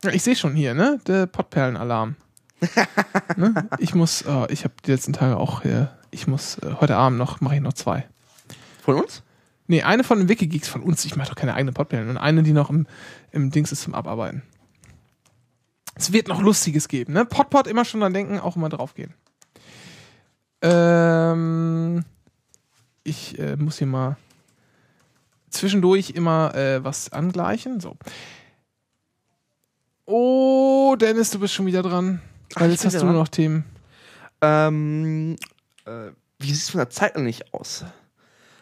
[0.04, 1.00] Ich sehe schon hier, ne?
[1.08, 2.16] Der Pottperlenalarm.
[3.36, 3.70] ne?
[3.80, 7.18] Ich muss, oh, ich habe die letzten Tage auch hier, ich muss, äh, heute Abend
[7.18, 8.08] noch, mache ich noch zwei.
[8.84, 9.24] Von uns?
[9.68, 12.10] Nee, eine von den Wikigeeks von uns, ich mache doch keine eigenen Pottperlen.
[12.10, 12.88] Und eine, die noch im,
[13.32, 14.44] im Dings ist zum Abarbeiten.
[15.96, 17.26] Es wird noch Lustiges geben, ne?
[17.26, 19.14] Potpot immer schon dran denken, auch immer draufgehen.
[20.62, 22.06] Ähm,
[23.04, 24.18] ich äh, muss hier mal
[25.50, 27.80] zwischendurch immer äh, was angleichen.
[27.80, 27.98] So.
[30.08, 32.22] Oh, Dennis, du bist schon wieder dran.
[32.56, 33.22] Ach, Weil jetzt hast wieder du nur dran.
[33.24, 33.66] noch Themen.
[34.42, 35.36] Ähm,
[35.86, 37.84] äh, wie sieht es von der Zeit eigentlich aus?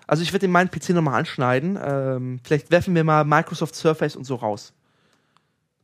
[0.08, 1.78] Also ich werde meinen PC nochmal anschneiden.
[1.82, 4.74] Ähm, vielleicht werfen wir mal Microsoft Surface und so raus.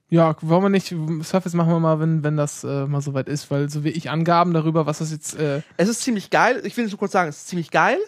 [0.09, 0.93] Ja, wollen wir nicht,
[1.23, 4.09] Surface machen wir mal, wenn, wenn das äh, mal soweit ist, weil so wie ich
[4.09, 6.61] Angaben darüber, was das jetzt, äh, Es ist ziemlich geil.
[6.65, 7.99] Ich will es nur kurz sagen, es ist ziemlich geil.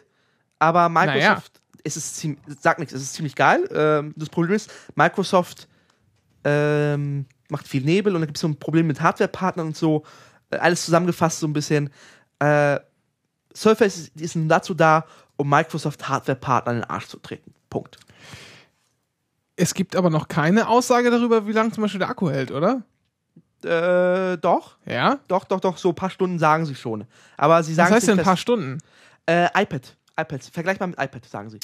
[0.58, 3.70] Aber Microsoft, es ist ziemlich, sagt nichts, es ist ziemlich geil.
[3.74, 5.68] Ähm, das Problem ist, Microsoft
[6.44, 10.04] ähm, macht viel Nebel und da gibt es so ein Problem mit Hardwarepartnern und so.
[10.52, 11.90] Äh, alles zusammengefasst so ein bisschen.
[12.40, 12.80] Äh,
[13.56, 15.06] Surface ist, ist nun dazu da,
[15.38, 17.54] um Microsoft Hardwarepartnern in den Arsch zu treten.
[17.70, 17.98] Punkt.
[19.56, 22.82] es gibt aber noch keine Aussage darüber, wie lange zum Beispiel der Akku hält, oder?
[23.64, 25.20] Äh, doch, Ja?
[25.28, 27.06] doch, doch, doch, so ein paar Stunden sagen sie schon.
[27.38, 28.80] Aber sie Was sagen heißt denn ein paar Stunden?
[29.26, 29.96] äh, iPad.
[30.20, 30.44] iPad.
[30.52, 31.60] Vergleichbar mit iPad, sagen sie.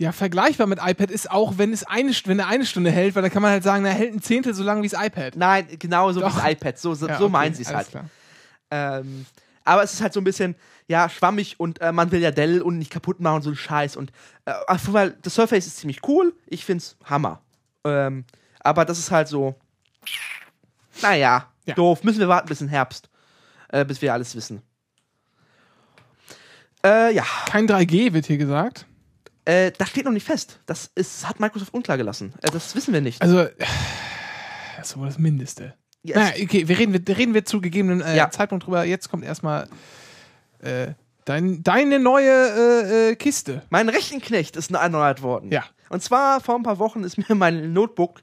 [0.00, 3.22] Ja, vergleichbar mit iPad ist auch, wenn es eine, wenn er eine Stunde hält, weil
[3.22, 5.36] da kann man halt sagen, er hält ein Zehntel so lange wie das iPad.
[5.36, 6.78] Nein, genau so wie das iPad.
[6.78, 7.86] So, so, Ja, so okay, meinen sie es halt.
[8.70, 9.26] Ähm,
[9.62, 10.54] aber es ist halt so ein bisschen,
[10.88, 13.56] ja, schwammig und äh, man will ja Dell und nicht kaputt machen und so ein
[13.56, 13.96] Scheiß.
[13.96, 14.10] Und
[14.46, 14.54] äh,
[14.86, 16.34] weil das Surface ist ziemlich cool.
[16.46, 17.42] Ich find's Hammer.
[17.84, 18.24] Ähm,
[18.60, 19.54] aber das ist halt so,
[21.02, 21.74] naja, Ja.
[21.74, 22.04] doof.
[22.04, 23.10] Müssen wir warten bis in Herbst,
[23.68, 24.62] äh, bis wir alles wissen.
[26.82, 28.86] Äh, ja, Kein 3G wird hier gesagt.
[29.50, 30.60] Äh, das steht noch nicht fest.
[30.66, 32.34] Das ist, hat Microsoft unklar gelassen.
[32.42, 33.20] Äh, das wissen wir nicht.
[33.22, 33.44] Also,
[34.76, 35.74] das ist wohl das Mindeste.
[36.02, 38.30] Ja, Naja, okay, wir reden, wir reden wir zu gegebenen äh, Ja.
[38.30, 38.84] Zeitpunkt drüber.
[38.84, 39.68] Jetzt kommt erstmal
[40.60, 40.92] äh,
[41.24, 43.62] dein, deine neue äh, äh, Kiste.
[43.70, 45.50] Mein Rechenknecht ist erneuert worden.
[45.50, 45.64] Ja.
[45.90, 48.22] Und zwar vor ein paar Wochen ist mir mein Notebook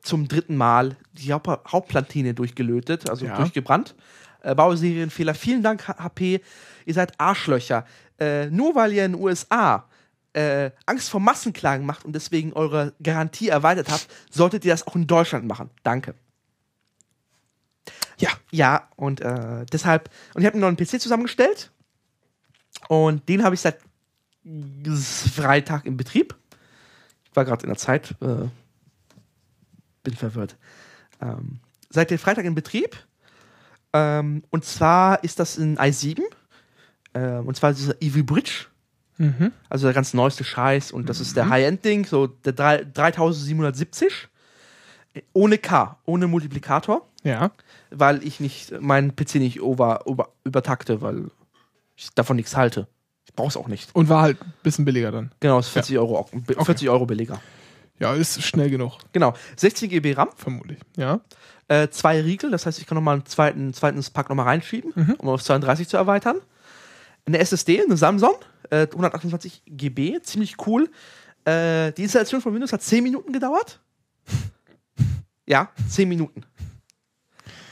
[0.00, 3.36] zum dritten Mal die Haupt Hauptplatine durchgelötet, also Ja.
[3.36, 3.94] durchgebrannt.
[4.42, 5.34] Äh, Bauserienfehler.
[5.34, 6.40] Vielen Dank, HP.
[6.86, 7.84] Ihr seid Arschlöcher.
[8.18, 9.87] Äh, nur weil ihr in den USA
[10.38, 14.94] äh, Angst vor Massenklagen macht und deswegen eure Garantie erweitert habt, solltet ihr das auch
[14.94, 15.70] in Deutschland machen.
[15.82, 16.14] Danke.
[18.18, 18.30] Ja.
[18.50, 21.72] Ja, und äh, deshalb, und ich habe einen neuen PC zusammengestellt
[22.88, 23.78] und den habe ich seit
[25.34, 26.36] Freitag im Betrieb.
[27.24, 28.48] Ich war gerade in der Zeit, äh,
[30.04, 30.56] bin verwirrt.
[31.20, 31.60] Ähm,
[31.90, 32.96] seit dem Freitag in Betrieb.
[33.92, 36.22] Ähm, und zwar ist das ein i7.
[37.14, 38.66] Ähm, und zwar dieser Eevee Bridge.
[39.18, 39.52] Mhm.
[39.68, 40.92] Also der ganz neueste Scheiß.
[40.92, 44.28] Und das ist der High-End-Ding, so der drei- 3770.
[45.14, 47.50] Äh, Ohne K, ohne Multiplikator Ja.
[47.90, 51.30] weil ich nicht meinen PC nicht over, over, übertakte, weil
[51.96, 52.86] ich davon nichts halte.
[53.26, 53.94] Ich brauch's auch nicht.
[53.94, 55.32] Und war halt ein bisschen billiger dann.
[55.40, 56.30] Genau, ist 40 Euro, auch-
[56.64, 57.40] 40 Euro billiger.
[58.00, 60.78] Ja, ist schnell genug, Genau, 16 GB RAM, vermutlich.
[60.96, 61.20] Ja.
[61.66, 65.28] äh, zwei Riegel, das heißt, ich kann nochmal einen zweiten, zweiten Pack nochmal reinschieben, um
[65.28, 66.36] auf 32 zu erweitern.
[67.26, 68.36] Eine SSD, eine Samsung,
[68.70, 70.90] äh, 128 GB, ziemlich cool.
[71.44, 73.80] Äh, die Installation von Windows hat 10 Minuten gedauert.
[75.46, 76.42] Ja, 10 Minuten.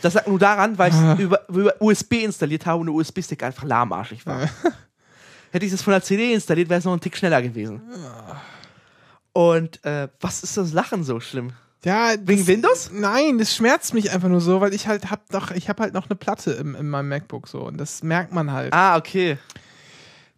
[0.00, 1.12] Das lag nur daran, weil ich Ah.
[1.12, 4.48] es über, über USB installiert habe und der USB-Stick einfach lahmarschig war.
[5.52, 7.82] Hätte ich das von der CD installiert, wäre es noch ein Tick schneller gewesen.
[9.32, 11.52] Und äh, was ist das Lachen so schlimm?
[11.84, 12.90] Ja, Wegen das- Windows?
[12.92, 15.92] Nein, das schmerzt mich einfach nur so, weil ich halt hab noch, ich habe halt
[15.94, 18.72] noch eine Platte im, in meinem MacBook so und das merkt man halt.
[18.72, 19.36] Ah, okay.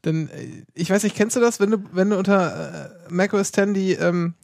[0.05, 3.53] Denn äh, ich weiß nicht, kennst du das, wenn du, wenn du unter äh, macOS
[3.53, 4.35] 10 die, ähm,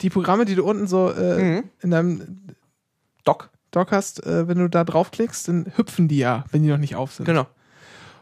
[0.00, 1.64] die Programme, die du unten so äh, Mhm.
[1.82, 2.46] in deinem
[3.24, 3.50] Doc.
[3.70, 6.96] Dock hast, äh, wenn du da draufklickst, dann hüpfen die ja, wenn die noch nicht
[6.96, 7.26] auf sind.
[7.26, 7.46] Genau.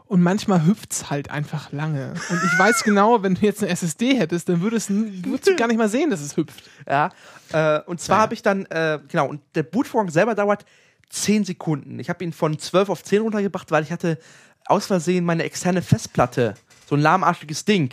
[0.07, 2.15] Und manchmal hüpft's halt einfach lange.
[2.31, 5.66] Und ich weiß genau, wenn du jetzt eine SSD hättest, dann würdest, würdest du gar
[5.66, 6.62] nicht mal sehen, dass es hüpft.
[6.89, 7.11] Ja.
[7.53, 8.23] Äh, und zwar Ja.
[8.23, 10.65] habe ich dann, äh, genau, und der Bootvorgang selber dauert
[11.11, 11.98] 10 Sekunden.
[11.98, 14.19] Ich habe ihn von 12 auf 10 runtergebracht, weil ich hatte
[14.66, 16.55] aus Versehen meine externe Festplatte,
[16.87, 17.91] so ein lahmarschiges Ding,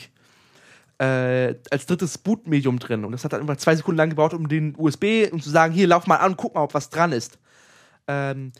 [1.00, 3.04] äh, als drittes Bootmedium drin.
[3.04, 5.74] Und das hat dann immer zwei Sekunden lang gebraucht, um den USB, um zu sagen,
[5.74, 7.40] hier, lauf mal an, guck mal, ob was dran ist.
[8.08, 8.54] Ähm,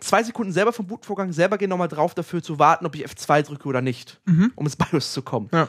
[0.00, 3.42] zwei Sekunden selber vom Bootvorgang, selber gehen nochmal drauf, dafür zu warten, ob ich F2
[3.42, 4.20] drücke oder nicht,
[4.54, 5.48] um ins BIOS zu kommen.
[5.52, 5.68] Ja.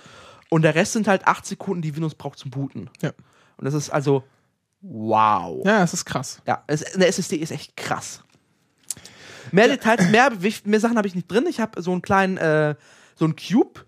[0.50, 2.90] Und der Rest sind halt acht Sekunden, die Windows braucht zum Booten.
[3.02, 3.12] Ja.
[3.58, 4.24] Und das ist also
[4.82, 5.66] wow.
[5.66, 6.42] Ja, es ist krass.
[6.46, 8.24] Ja, es, eine SSD ist echt krass.
[9.52, 10.32] Mehr Details, mehr,
[10.66, 11.46] mehr Sachen habe ich nicht drin.
[11.48, 12.76] Ich habe so einen kleinen, äh,
[13.16, 13.86] so einen Cube.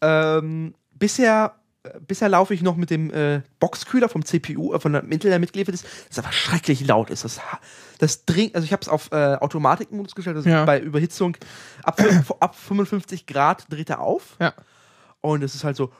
[0.00, 1.54] Ähm, bisher,
[1.84, 5.30] äh, bisher laufe ich noch mit dem äh, Boxkühler vom CPU, äh, von der Intel,
[5.30, 5.84] der mitgeliefert ist.
[6.08, 7.24] Das aber schrecklich laut ist.
[7.24, 7.40] Das,
[7.98, 10.64] das dringt, also ich habe es auf äh, Automatikmodus gestellt, also Ja.
[10.64, 11.36] bei Überhitzung
[11.82, 12.00] ab,
[12.40, 14.36] ab 55 Grad dreht er auf.
[14.40, 14.52] Ja.
[15.20, 15.90] Und es ist halt so,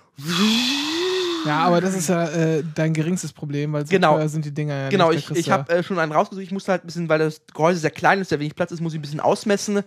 [1.47, 4.17] Ja, aber das ist ja äh, dein geringstes Problem, weil so Genau.
[4.17, 5.31] teuer sind die Dinger ja Genau, nicht.
[5.31, 6.43] ich, ich habe äh, schon einen rausgesucht.
[6.45, 8.81] Ich musste halt ein bisschen, weil das Gehäuse sehr klein ist, sehr wenig Platz ist,
[8.81, 9.83] muss ich ein bisschen ausmessen.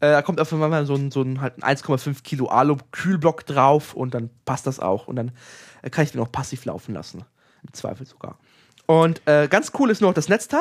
[0.00, 3.46] Äh, da kommt auf einmal mal so ein, so ein, halt ein 1,5 Kilo Alu-Kühlblock
[3.46, 5.06] drauf und dann passt das auch.
[5.08, 5.32] Und dann
[5.82, 7.24] äh, kann ich den auch passiv laufen lassen.
[7.62, 8.38] Im Zweifel sogar.
[8.86, 10.60] Und äh, ganz cool ist noch das Netzteil.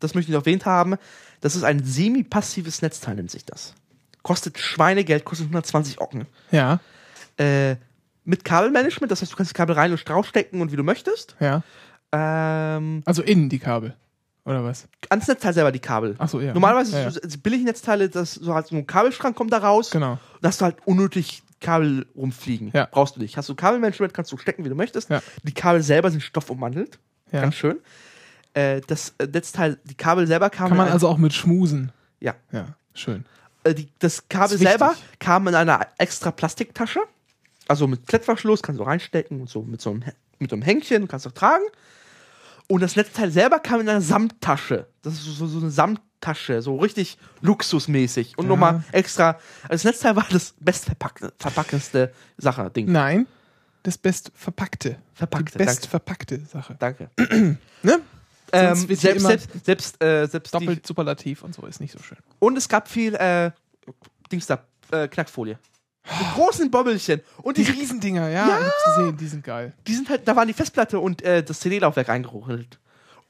[0.00, 0.94] Das möchte ich noch erwähnt haben.
[1.40, 3.74] Das ist ein semi-passives Netzteil, nennt sich das.
[4.22, 6.26] Kostet Schweinegeld, kostet 120 Ocken.
[6.50, 6.80] Ja,
[7.36, 7.76] Äh,
[8.24, 11.34] mit Kabelmanagement, das heißt, du kannst das Kabel rein und rausstecken und wie du möchtest.
[11.40, 11.62] ja.
[12.12, 13.94] Ähm, Also innen die Kabel.
[14.48, 14.88] Oder was?
[15.10, 16.14] ans Netzteil selber die Kabel.
[16.18, 16.54] Ach so, ja.
[16.54, 17.10] Normalerweise ja, ja.
[17.10, 19.90] so, billige Netzteile, das so halt so ein Kabelschrank kommt da raus.
[19.90, 20.12] Genau.
[20.12, 22.70] Und da hast du halt unnötig Kabel rumfliegen.
[22.72, 22.88] Ja.
[22.90, 23.36] Brauchst du nicht.
[23.36, 25.10] Hast du Kabelmanagement, kannst du stecken, wie du möchtest.
[25.10, 25.22] Ja.
[25.42, 26.98] Die Kabel selber sind stoffumwandelt.
[27.30, 27.42] Ja.
[27.42, 27.78] Ganz schön.
[28.54, 30.70] Äh, das äh, Netzteil, die Kabel selber kamen.
[30.70, 31.92] Kann man also auch mit schmusen.
[32.20, 32.34] ja.
[32.50, 33.24] Ja, schön.
[33.64, 34.68] Äh, die, das Kabel wichtig.
[34.68, 37.00] selber kam in einer extra Plastiktasche.
[37.66, 40.04] Also mit Klettverschluss, kannst du reinstecken und so mit so einem,
[40.38, 41.64] mit so einem Hängchen, kannst du tragen.
[42.68, 44.86] Und das Netzteil selber kam in einer Samttasche.
[45.02, 48.36] Das ist so, so, eine Samttasche, so richtig luxusmäßig.
[48.36, 48.48] Und Ja.
[48.50, 49.38] nochmal extra.
[49.62, 52.92] Also das Netzteil war das bestverpackte verpackendste Sache, Ding.
[52.92, 53.26] Nein,
[53.82, 54.98] das best verpackte.
[55.18, 55.88] Die best danke.
[55.88, 56.76] verpackte Sache.
[56.78, 57.10] Danke.
[57.82, 58.00] Ne?
[58.50, 62.16] Ähm, selbst, selbst, selbst, äh, selbst Doppelt superlativ und so ist nicht so schön.
[62.38, 63.50] Und es gab viel, äh,
[64.32, 65.58] Dings da, äh, Knackfolie.
[66.18, 67.20] Mit großen Bobbelchen.
[67.42, 68.60] Und Die die, Riesendinger, ja, Ja.
[68.60, 69.72] ich gesehen, die sind geil.
[69.86, 72.78] die sind halt, da waren die Festplatte und äh, das CD-Laufwerk eingerollt.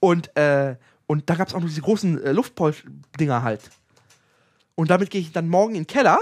[0.00, 0.76] Und, äh,
[1.06, 3.62] und da gab es auch noch diese großen äh, Luftpolsch-Dinger halt.
[4.74, 6.18] Und damit gehe ich dann morgen in den Keller,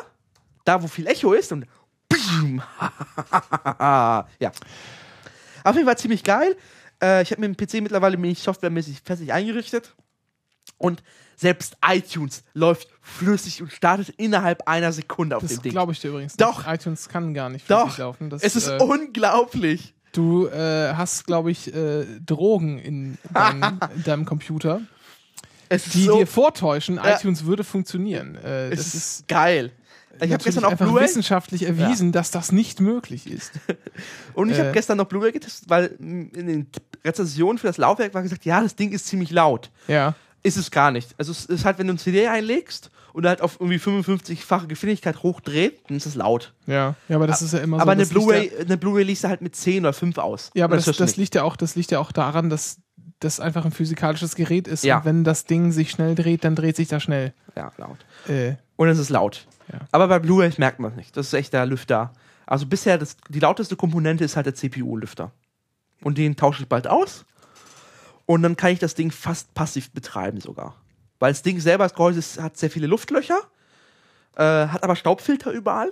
[0.64, 1.66] da wo viel Echo ist und
[2.08, 2.62] BIM!
[3.78, 4.52] ja.
[5.64, 6.56] Auf jeden Fall ziemlich geil.
[7.02, 9.94] Äh, ich habe mit dem PC mittlerweile mich softwaremäßig fest eingerichtet.
[10.78, 11.02] Und
[11.36, 15.72] selbst iTunes läuft flüssig und startet innerhalb einer Sekunde auf Das dem Ding.
[15.72, 16.66] glaube ich dir übrigens Doch.
[16.66, 16.74] nicht.
[16.80, 18.30] iTunes kann gar nicht Doch, flüssig laufen.
[18.30, 19.94] Das, es ist äh, unglaublich.
[20.12, 24.80] Du äh, hast, glaube ich, äh, Drogen in, dein, in deinem Computer,
[25.68, 27.16] Es die so, dir vortäuschen, Ja.
[27.16, 28.36] iTunes würde funktionieren.
[28.36, 29.72] Äh, es das ist, ist geil.
[30.18, 33.52] Ich habe gestern auch einfach Blu-ray wissenschaftlich erwiesen, dass das nicht möglich ist.
[34.32, 36.66] und ich äh, habe gestern noch Blu-ray getestet, weil in den
[37.04, 39.70] Rezensionen für das Laufwerk war gesagt, ja, das Ding ist ziemlich laut.
[39.88, 40.14] Ja.
[40.46, 41.14] Ist es gar nicht.
[41.18, 45.22] Also es ist halt, wenn du ein CD einlegst und halt auf irgendwie 55-fache Geschwindigkeit
[45.22, 46.54] hochdreht, dann ist es laut.
[46.66, 47.82] Ja, ja, aber das ist ja immer so.
[47.82, 50.50] aber eine das Blu-ray, eine Blu-ray liest du halt mit 10 oder 5 aus.
[50.54, 51.16] Ja, aber das, das, nicht.
[51.16, 52.78] liegt ja auch, das liegt ja auch daran, dass
[53.20, 54.84] das einfach ein physikalisches Gerät ist.
[54.84, 54.98] Ja.
[54.98, 57.32] Und wenn das Ding sich schnell dreht, dann dreht sich das schnell.
[57.56, 57.98] Ja, laut.
[58.28, 59.46] Äh, Und es ist laut.
[59.72, 59.80] Ja.
[59.90, 61.16] Aber bei Blu-ray merkt man es nicht.
[61.16, 62.12] Das ist echt der Lüfter.
[62.46, 65.32] Also bisher, das, die lauteste Komponente ist halt der CPU-Lüfter.
[66.02, 67.24] Und den tausche ich bald aus.
[68.26, 70.74] Und dann kann ich das Ding fast passiv betreiben sogar.
[71.18, 73.38] Weil das Ding selber, das Gehäuse ist, hat sehr viele Luftlöcher,
[74.36, 75.90] äh, hat aber Staubfilter überall.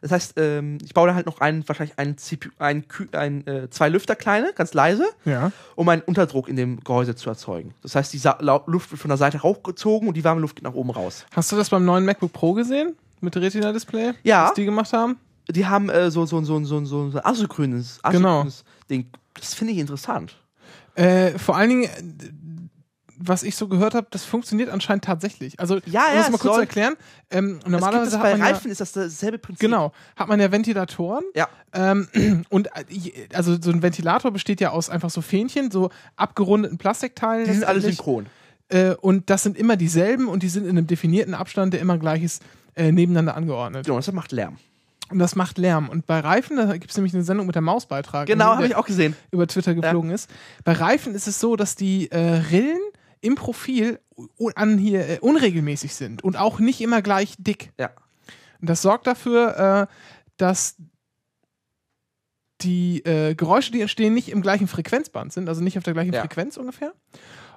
[0.00, 3.46] Das heißt, ähm, ich baue da halt noch einen, wahrscheinlich einen CPU, einen, Kü- ein,
[3.46, 5.50] äh, zwei Lüfter kleine, ganz leise, ja.
[5.76, 7.72] um einen Unterdruck in dem Gehäuse zu erzeugen.
[7.82, 8.36] Das heißt, die Sa
[8.66, 11.24] Luft wird von der Seite raufgezogen und die warme Luft geht nach oben raus.
[11.34, 12.96] Hast du das beim neuen MacBook Pro gesehen?
[13.22, 14.12] Mit Retina-Display?
[14.24, 14.46] Ja.
[14.48, 15.16] Was die gemacht haben?
[15.48, 18.40] die haben äh, so, so, so, so, so, so asynchrones, Genau.
[18.40, 19.06] asynchrones Ding.
[19.34, 20.36] Das finde ich interessant.
[20.94, 22.30] Äh, vor allen Dingen, äh,
[23.16, 25.58] was ich so gehört habe, das funktioniert anscheinend tatsächlich.
[25.58, 26.94] Also, Ja, um ja, das mal kurz erklären.
[27.30, 29.60] Ähm, Das normalerweise hat bei man ja, Reifen ist das dasselbe Prinzip.
[29.60, 31.24] Genau, hat man ja Ventilatoren.
[31.34, 31.48] Ja.
[31.72, 32.08] Ähm,
[32.50, 37.46] und äh, also so ein Ventilator besteht ja aus einfach so Fähnchen, so abgerundeten Plastikteilen.
[37.46, 38.26] Die sind alle synchron.
[38.68, 41.98] Äh, und das sind immer dieselben und die sind in einem definierten Abstand, der immer
[41.98, 42.42] gleich ist,
[42.74, 43.86] äh, nebeneinander angeordnet.
[43.86, 44.58] Genau, das macht Lärm.
[45.10, 45.88] Und das macht Lärm.
[45.88, 48.66] Und bei Reifen, da gibt es nämlich eine Sendung mit der Mausbeitrag, Genau, der habe
[48.66, 49.14] ich auch gesehen.
[49.30, 50.30] über Twitter geflogen ist.
[50.64, 52.80] Bei Reifen ist es so, dass die äh, Rillen
[53.20, 54.00] im Profil
[54.54, 57.72] an hier äh, unregelmäßig sind und auch nicht immer gleich dick.
[57.78, 57.90] Ja.
[58.60, 59.94] Und das sorgt dafür, äh,
[60.38, 60.76] dass
[62.62, 66.14] die äh, Geräusche, die entstehen, nicht im gleichen Frequenzband sind, also nicht auf der gleichen
[66.14, 66.20] Ja.
[66.20, 66.92] Frequenz ungefähr.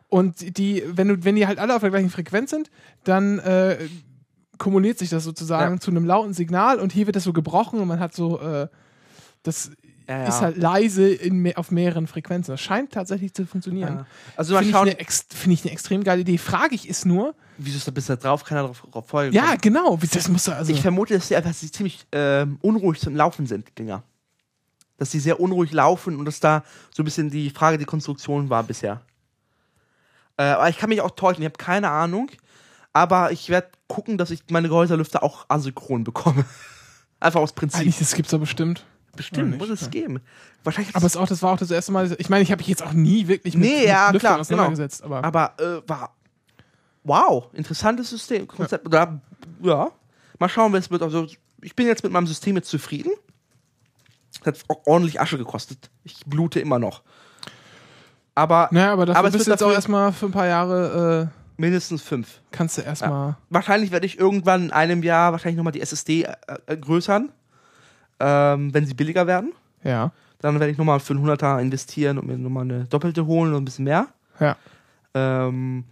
[0.10, 2.70] Und die, wenn du, wenn die halt alle auf der gleichen Frequenz sind,
[3.04, 3.78] dann äh,
[4.58, 5.80] kumuliert sich das sozusagen Ja.
[5.80, 8.68] zu einem lauten Signal und hier wird das so gebrochen und man hat so äh,
[9.44, 9.72] das
[10.08, 10.28] Ja, ja.
[10.28, 12.52] ist halt leise in, auf mehreren Frequenzen.
[12.52, 14.06] Das scheint tatsächlich zu funktionieren.
[14.36, 16.38] Also mal Finde ich, finde ich eine extrem geile Idee.
[16.38, 19.98] Frage ich ist nur, wieso ist da bisher drauf, keiner drauf, drauf folgen ja, genau,
[20.12, 23.76] das muss also, Ich vermute, dass die einfach ziemlich ähm, unruhig zum Laufen sind, die
[23.76, 24.04] Dinger.
[24.98, 26.64] Dass die sehr unruhig laufen und dass da
[26.96, 29.02] so ein bisschen die Frage der Konstruktion war bisher.
[30.38, 32.32] Äh, aber ich kann mich auch täuschen, ich habe keine Ahnung.
[32.94, 36.46] Aber ich werde gucken, dass ich meine Gehäuserlüfter auch asynchron bekomme.
[37.20, 37.82] Einfach aus Prinzip.
[37.82, 38.86] eigentlich, das gibt's doch bestimmt.
[39.16, 39.88] Bestimmt, nicht, muss es ja.
[39.88, 40.22] geben.
[40.64, 42.68] Wahrscheinlich Aber es auch, das war auch das erste Mal, ich meine, ich habe mich
[42.68, 46.16] jetzt auch nie wirklich mit, Nee, ja, Lüftern klar, auseinandergesetzt, aber Aber äh, war.
[47.04, 48.48] Wow, interessantes System.
[48.48, 48.86] Konzept.
[48.86, 49.20] Oder,
[49.64, 49.90] ja.
[50.40, 51.02] Mal schauen, wie es wird.
[51.02, 51.26] Also,
[51.62, 53.12] ich bin jetzt mit meinem System jetzt zufrieden.
[54.46, 55.90] Hat auch ordentlich Asche gekostet.
[56.04, 57.02] Ich blute immer noch.
[58.36, 61.32] Aber naja, aber dafür Aber es bist du jetzt auch erstmal für ein paar Jahre,
[61.58, 62.38] mindestens fünf.
[62.38, 66.24] äh, kannst du erstmal, Wahrscheinlich werde ich irgendwann in einem Jahr wahrscheinlich nochmal die SSD
[66.24, 66.36] äh,
[66.68, 67.30] äh, größern.
[68.20, 69.54] Ähm, wenn sie billiger werden.
[69.84, 70.12] ja.
[70.40, 73.64] Dann werde ich nochmal für einen 100er investieren und mir nochmal eine doppelte holen und
[73.64, 74.08] ein bisschen mehr.
[74.40, 74.56] ja.
[75.16, 75.86] Ähm,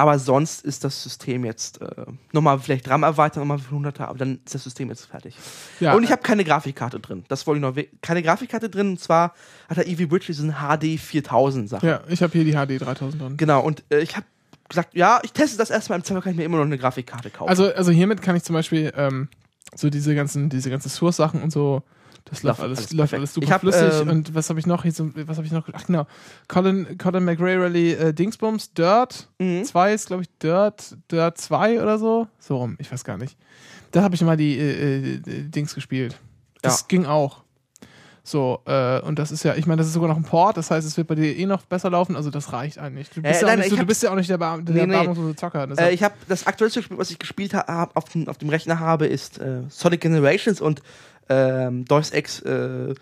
[0.00, 4.18] aber sonst ist das System jetzt äh, nochmal vielleicht RAM erweitern, nochmal für 100er, aber
[4.18, 5.36] dann ist das System jetzt fertig.
[5.80, 5.92] ja.
[5.94, 7.24] und ich habe keine Grafikkarte drin.
[7.26, 8.00] Das wollte ich noch.
[8.00, 9.34] Keine Grafikkarte drin, und zwar
[9.68, 11.88] hat der Eevee Bridge diesen HD 4000 Sachen.
[11.88, 13.36] Ja, ich habe hier die HD 3000 drin.
[13.36, 14.24] Genau, und äh, ich habe
[14.68, 17.30] gesagt, ja, ich teste das erstmal, im Zweifel kann ich mir immer noch eine Grafikkarte
[17.30, 17.48] kaufen.
[17.48, 19.28] Also, also hiermit kann ich zum Beispiel ähm,
[19.74, 21.82] so diese ganzen, diese ganzen Source-Sachen und so,
[22.26, 24.00] das läuft alles, alles läuft alles super hab, flüssig.
[24.02, 24.82] ähm, und was habe ich noch?
[24.82, 25.66] Hier so, was habe ich noch?
[25.72, 26.06] Ach genau,
[26.46, 29.64] Colin, Colin McRae Rally äh, Dingsbums, Dirt Mhm.
[29.64, 32.28] 2 ist, glaube ich, Dirt, Dirt 2 oder so.
[32.38, 33.36] So rum, ich weiß gar nicht.
[33.92, 36.18] Da habe ich mal die äh, äh, Dings gespielt.
[36.60, 36.86] Das Ja.
[36.88, 37.44] ging auch.
[38.30, 40.70] So, äh, und das ist ja, ich meine, das ist sogar noch ein Port, das
[40.70, 43.08] heißt, es wird bei dir eh noch besser laufen, also das reicht eigentlich.
[43.08, 44.36] Du bist, Äh, ja, auch nein, nicht, ich so, du bist ja auch nicht der,
[44.36, 44.92] der Nee, nee.
[44.92, 45.66] barmungslose Zocker.
[45.78, 48.80] äh, ich habe das aktuellste Spiel, was ich gespielt habe, auf, dem- auf dem Rechner
[48.80, 50.82] habe, ist äh, Sonic Generations und
[51.30, 52.92] ähm, Deus Ex äh,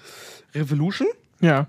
[0.55, 1.09] Revolution.
[1.40, 1.66] ja.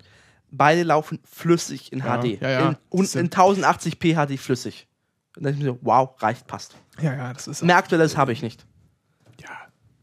[0.49, 2.39] Beide laufen flüssig in Ja, HD.
[2.41, 2.69] ja, ja.
[2.69, 4.87] In, und in 1080p HD flüssig.
[5.35, 6.75] Und dann ist mir so, wow, reicht, passt.
[7.01, 7.63] Ja, ja, das ist.
[7.63, 8.65] Mehr aktuelles habe ich nicht.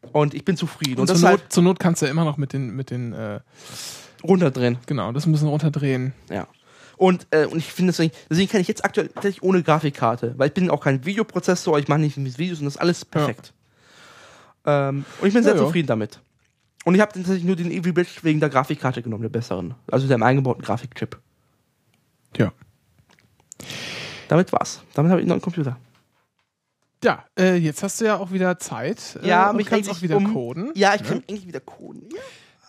[0.04, 0.10] Ja.
[0.12, 1.00] Und ich bin zufrieden.
[1.00, 2.90] Und Und, zur Not, halt zur Not kannst du ja immer noch mit den, mit
[2.90, 3.40] den, äh,
[4.22, 4.78] runterdrehen.
[4.86, 6.12] genau, das müssen runterdrehen.
[6.30, 6.46] Ja.
[6.96, 10.48] Und, äh, und ich finde deswegen, deswegen kann ich jetzt aktuell tatsächlich ohne Grafikkarte, weil
[10.48, 13.52] ich bin auch kein Videoprozessor, ich mache nicht mit Videos und das ist alles perfekt.
[14.64, 15.66] Ähm, und ich bin sehr Ja, ja.
[15.66, 16.20] zufrieden damit.
[16.84, 19.74] Und ich habe tatsächlich nur den Eevee Bridge wegen der Grafikkarte genommen, der besseren.
[19.90, 21.18] Also dem eingebauten Grafikchip.
[22.36, 22.52] Ja.
[24.28, 24.82] Damit war's.
[24.94, 25.76] Damit habe ich noch einen Computer.
[27.04, 29.18] Ja, äh, jetzt hast du ja auch wieder Zeit.
[29.22, 30.70] Äh, Ja, und mich kannst auch wieder um- coden.
[30.74, 32.08] Ja, ich kann eigentlich wieder coden.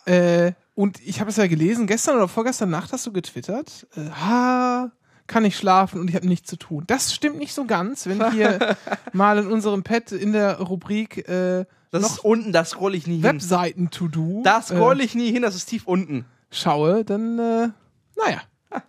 [0.06, 0.14] Ja.
[0.14, 4.10] Äh, und ich habe es ja gelesen, gestern oder vorgestern Nacht hast du getwittert, äh,
[4.10, 4.92] ha,
[5.26, 6.84] kann ich schlafen und ich habe nichts zu tun.
[6.86, 8.76] Das stimmt nicht so ganz, wenn hier
[9.14, 13.08] mal in unserem Pad in der Rubrik äh, Das noch ist unten, das scroll ich
[13.08, 13.24] nie hin.
[13.24, 16.26] Webseiten-to-do Da scroll ich nie hin, das ist tief unten.
[16.52, 17.70] schaue, dann, äh,
[18.18, 18.42] naja.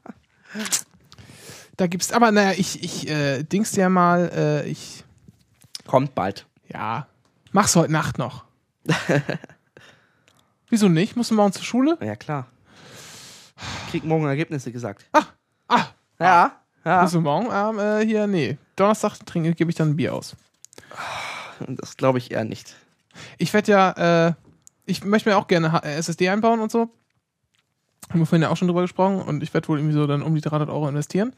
[1.78, 5.04] Da gibt's, aber naja, ich, ich äh, dings dir mal, ich,
[5.86, 6.46] Kommt bald.
[6.68, 7.06] ja,
[7.52, 8.44] mach's heute Nacht noch.
[10.68, 11.16] Wieso nicht?
[11.16, 11.96] Musst du morgen zur Schule?
[12.00, 12.46] Ja, klar.
[13.90, 15.06] Krieg morgen Ergebnisse gesagt.
[15.68, 15.86] Ah,
[16.18, 16.52] Ja,
[16.84, 17.02] ja.
[17.02, 20.36] musst du morgen ähm, äh, hier, nee, Donnerstag trinke, gebe ich dann ein Bier aus.
[21.66, 22.74] Das glaube ich eher nicht.
[23.38, 24.32] Ich werde ja, äh,
[24.84, 26.90] ich möchte mir auch gerne SSD einbauen und so.
[28.10, 30.22] Haben wir vorhin ja auch schon drüber gesprochen und ich werde wohl irgendwie so dann
[30.22, 31.34] um die 300 Euro investieren.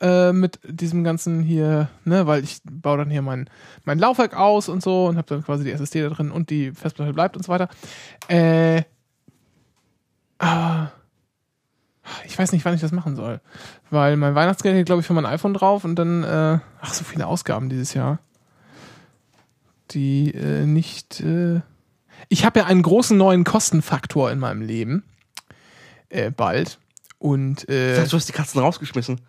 [0.00, 3.50] Äh, mit diesem ganzen hier, ne, weil ich baue dann hier mein,
[3.84, 6.70] mein Laufwerk aus und so und habe dann quasi die SSD da drin und die
[6.70, 7.68] Festplatte bleibt und so weiter.
[8.28, 8.84] Äh,
[10.38, 10.88] ah,
[12.26, 13.40] ich weiß nicht, wann ich das machen soll.
[13.90, 17.02] Weil mein Weihnachtsgeld geht, glaube ich, für mein iPhone drauf und dann, äh, ach, so
[17.02, 18.20] viele Ausgaben dieses Jahr.
[19.90, 21.20] Die äh, nicht.
[21.20, 21.60] Äh
[22.28, 25.02] ich habe ja einen großen neuen Kostenfaktor in meinem Leben.
[26.08, 26.78] Äh, bald.
[27.18, 29.20] Und äh, dachte, du hast die Katzen rausgeschmissen.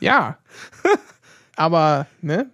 [0.00, 0.38] Ja.
[1.56, 2.50] Aber, ne?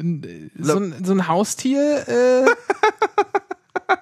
[0.00, 2.08] Äh, so, ein, so ein Haustier.
[2.08, 2.44] Äh,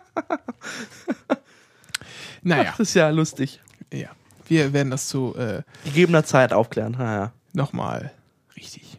[2.43, 3.61] naja, Das ist ja lustig.
[3.93, 4.09] ja.
[4.47, 6.97] Wir werden das zu äh, Gegebener Zeit aufklären.
[6.99, 7.33] Ja, ja.
[7.53, 8.11] nochmal
[8.57, 8.99] richtig.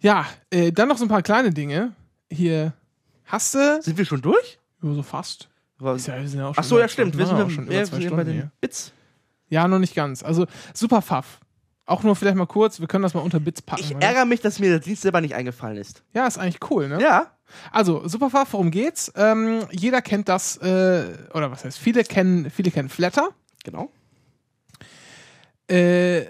[0.00, 1.92] Ja, äh, dann noch so ein paar kleine Dinge.
[2.30, 2.74] Hier
[3.24, 3.80] hast du.
[3.80, 4.58] Sind wir schon durch?
[4.82, 5.48] Ja, so fast.
[5.94, 7.16] Ist ja, wir sind ja auch Ach schon so, ja, stimmt.
[7.16, 8.50] Wir sind, auch ja- schon wir über zwei ja bei Stunden den hier.
[8.60, 8.92] Bits.
[9.48, 10.22] Ja, noch nicht ganz.
[10.22, 11.40] Also super Pfaff.
[11.86, 13.82] Auch nur vielleicht mal kurz, wir können das mal unter Bits packen.
[13.82, 16.02] Ich ärgere mich, dass mir der Dienst selber nicht eingefallen ist.
[16.14, 17.00] Ja, ist eigentlich cool, ne?
[17.00, 17.30] Ja.
[17.70, 19.12] Also, super Pfaff, worum geht's?
[19.14, 23.28] Ähm, jeder kennt das, äh, oder was heißt, viele kennen, viele kennen Flatter.
[23.62, 23.92] Genau.
[25.68, 26.24] Äh,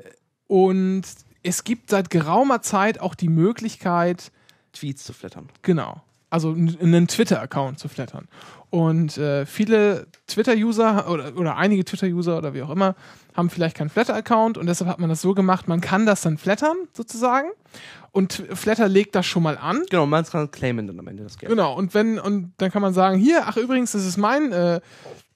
[0.46, 1.04] und
[1.42, 4.30] es gibt seit geraumer Zeit auch die Möglichkeit,
[4.72, 5.48] Tweets zu flattern.
[5.62, 6.02] Genau.
[6.28, 8.28] Also einen Twitter-Account zu flattern.
[8.76, 12.94] Und äh, viele Twitter-User oder, oder einige Twitter-User oder wie auch immer
[13.34, 16.36] haben vielleicht keinen Flatter-Account und deshalb hat man das so gemacht, man kann das dann
[16.36, 17.48] flattern sozusagen
[18.12, 19.82] und Flatter legt das schon mal an.
[19.90, 21.48] Genau, man kann claimen dann am Ende das Geld.
[21.50, 24.80] Genau, und wenn, und dann kann man sagen, hier, ach übrigens, das ist mein, äh,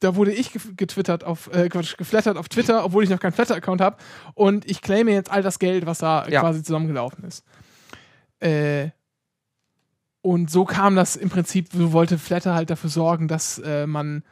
[0.01, 3.33] da wurde ich ge- getwittert auf, äh, Quatsch, geflattert auf Twitter, obwohl ich noch keinen
[3.33, 3.97] Flatter-Account habe
[4.35, 6.41] und ich claime jetzt all das Geld, was da Ja.
[6.41, 7.45] quasi zusammengelaufen ist.
[8.41, 8.91] Äh,
[10.23, 14.23] und so kam das im Prinzip, so wollte Flatter halt dafür sorgen, dass äh, man,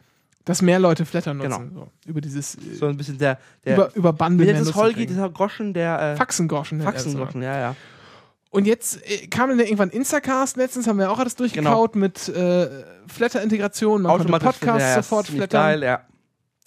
[0.45, 1.73] dass mehr Leute Flatter nutzen.
[1.75, 5.07] So, über dieses, äh, So ein bisschen der, der über, über Bande wie Nutzen Holgi,
[5.07, 6.83] dieser Groschen, der äh, Faxengroschen.
[6.83, 7.77] Faxengroschen, ja, ja.
[8.51, 12.69] Und jetzt äh, kam dann irgendwann Instacast, letztens haben wir auch alles durchgekaut mit äh,
[13.07, 15.63] Flatter-Integration, man konnte Podcasts ja, sofort flattern.
[15.63, 16.01] Geil, ja.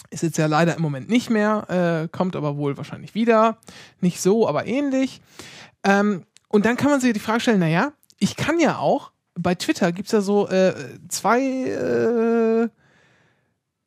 [0.10, 3.58] Ist jetzt ja leider im Moment nicht mehr, äh, kommt aber wohl wahrscheinlich wieder.
[4.02, 5.22] Nicht so, aber ähnlich.
[5.84, 9.56] Ähm, und dann kann man sich die Frage stellen, naja, ich kann ja auch, bei
[9.56, 10.76] Twitter gibt es ja so äh,
[11.10, 12.70] zwei äh,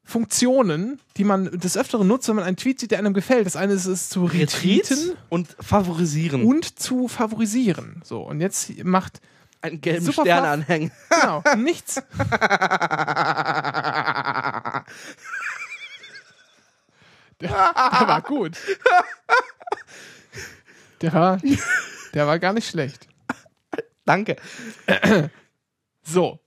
[0.03, 3.47] Funktionen, die man des Öfteren nutzt, wenn man einen Tweet sieht, der einem gefällt.
[3.47, 6.45] Das eine ist es zu retweeten Retweeten und favorisieren.
[6.45, 8.03] und zu favorisieren.
[8.05, 9.21] So, und jetzt macht
[9.63, 10.91] einen gelben Super Stern anhängen.
[11.09, 12.03] genau nichts.
[17.41, 18.57] Der, der war gut.
[21.03, 21.39] Der war,
[22.15, 23.07] der war gar nicht schlecht.
[24.05, 24.37] Danke.
[26.03, 26.39] So.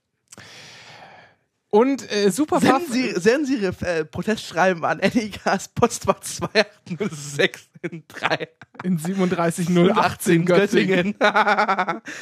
[1.70, 8.04] Und äh, super Senden Sie, senden Sie Ihre äh, Protestschreiben an NIKs Postfach 2806 in
[8.08, 8.48] 3
[8.84, 11.14] in 37018 Göttingen.
[11.18, 12.02] Göttingen.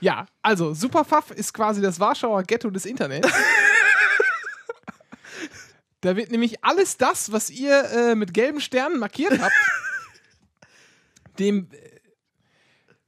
[0.00, 3.26] Ja, also Superpfaff ist quasi das Warschauer Ghetto des Internets.
[6.02, 9.54] da wird nämlich alles das, was ihr äh, mit gelben Sternen markiert habt,
[11.38, 11.70] dem.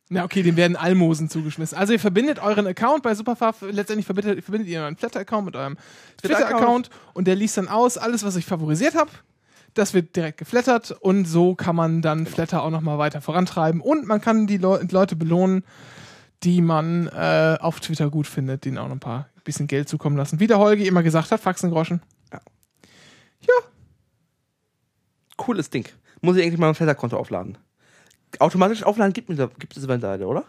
[0.08, 1.76] Na, okay, dem werden Almosen zugeschmissen.
[1.76, 5.76] Also, ihr verbindet euren Account bei Superpfaff, letztendlich verbindet, verbindet ihr euren Flatter-Account mit eurem
[6.18, 9.10] Twitter-Account und der liest dann aus, alles, was ich favorisiert habe.
[9.74, 14.06] Das wird direkt geflattert und so kann man dann Flatter auch nochmal weiter vorantreiben und
[14.06, 15.64] man kann die Leu Leute belohnen,
[16.44, 20.16] die man äh, auf Twitter gut findet, denen auch noch ein paar bisschen Geld zukommen
[20.16, 20.40] lassen.
[20.40, 22.00] Wie der Holgi immer gesagt hat, Faxengroschen.
[25.36, 25.86] Cooles Ding.
[26.20, 27.58] Muss ich eigentlich mal ein Flatterkonto aufladen.
[28.40, 30.44] Automatisch aufladen gibt es gibt es eventuell, oder?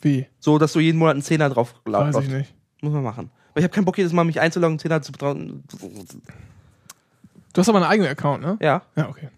[0.00, 0.26] Wie?
[0.40, 2.54] So, dass du jeden Monat einen Zehner drauf Weiß ich nicht.
[2.80, 3.30] Muss man machen.
[3.54, 5.62] Weil ich habe keinen Bock, jedes Mal mich einzuloggen, Zehner zu betrauen.
[7.52, 8.56] Du hast aber einen eigenen Account, ne?
[8.60, 8.82] Ja.
[8.96, 9.28] Ja, okay.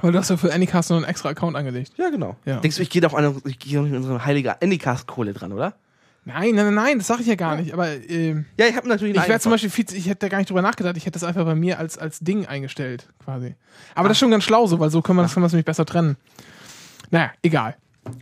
[0.00, 1.92] Weil du hast ja für Anycast noch einen extra Account angelegt.
[1.96, 2.36] Ja, genau.
[2.44, 2.60] Ja.
[2.60, 5.52] Denkst du, ich gehe doch eine, ich gehe doch nicht mit unserer heilige Anycast-Kohle dran,
[5.52, 5.74] oder?
[6.26, 7.72] Nein, nein, nein, nein, das sage ich ja gar nicht.
[7.72, 10.38] Aber ähm, Ja, ich habe natürlich ich wäre zum Beispiel viel, ich hätte da gar
[10.38, 13.54] nicht drüber nachgedacht, ich hätte das einfach bei mir als, als Ding eingestellt, quasi.
[13.94, 15.52] Aber das ist schon ganz schlau so, weil so kann man das, kann man das
[15.52, 16.16] nämlich besser trennen.
[17.10, 17.76] Naja, egal.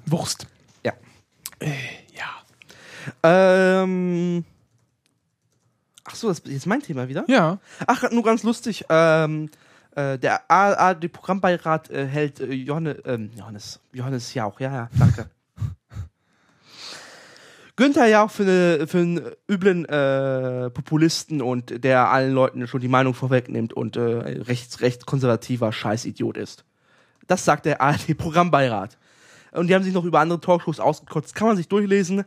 [0.07, 0.47] Wurst.
[0.85, 0.93] Ja.
[1.59, 1.73] Äh,
[2.15, 3.83] ja.
[3.83, 4.45] Ähm.
[6.05, 7.25] Ach so, das ist jetzt mein Thema wieder?
[7.29, 7.59] Ja.
[7.87, 8.85] Ach, nur ganz lustig.
[8.89, 9.51] Ähm,
[9.95, 15.31] äh, der ARD-Programmbeirat äh, hält äh, Johannes, ähm, Johannes, Johannes Jauch, ja, ja, danke.
[17.77, 22.89] Günther Jauch für, eine, für einen üblen äh, Populisten und der allen Leuten schon die
[22.89, 26.65] Meinung vorwegnimmt und äh, rechts, rechtskonservativer Scheißidiot ist.
[27.27, 28.99] Das sagt der ARD-Programmbeirat.
[29.53, 31.35] Und die haben sich noch über andere Talkshows ausgekotzt.
[31.35, 32.25] Kann man sich durchlesen.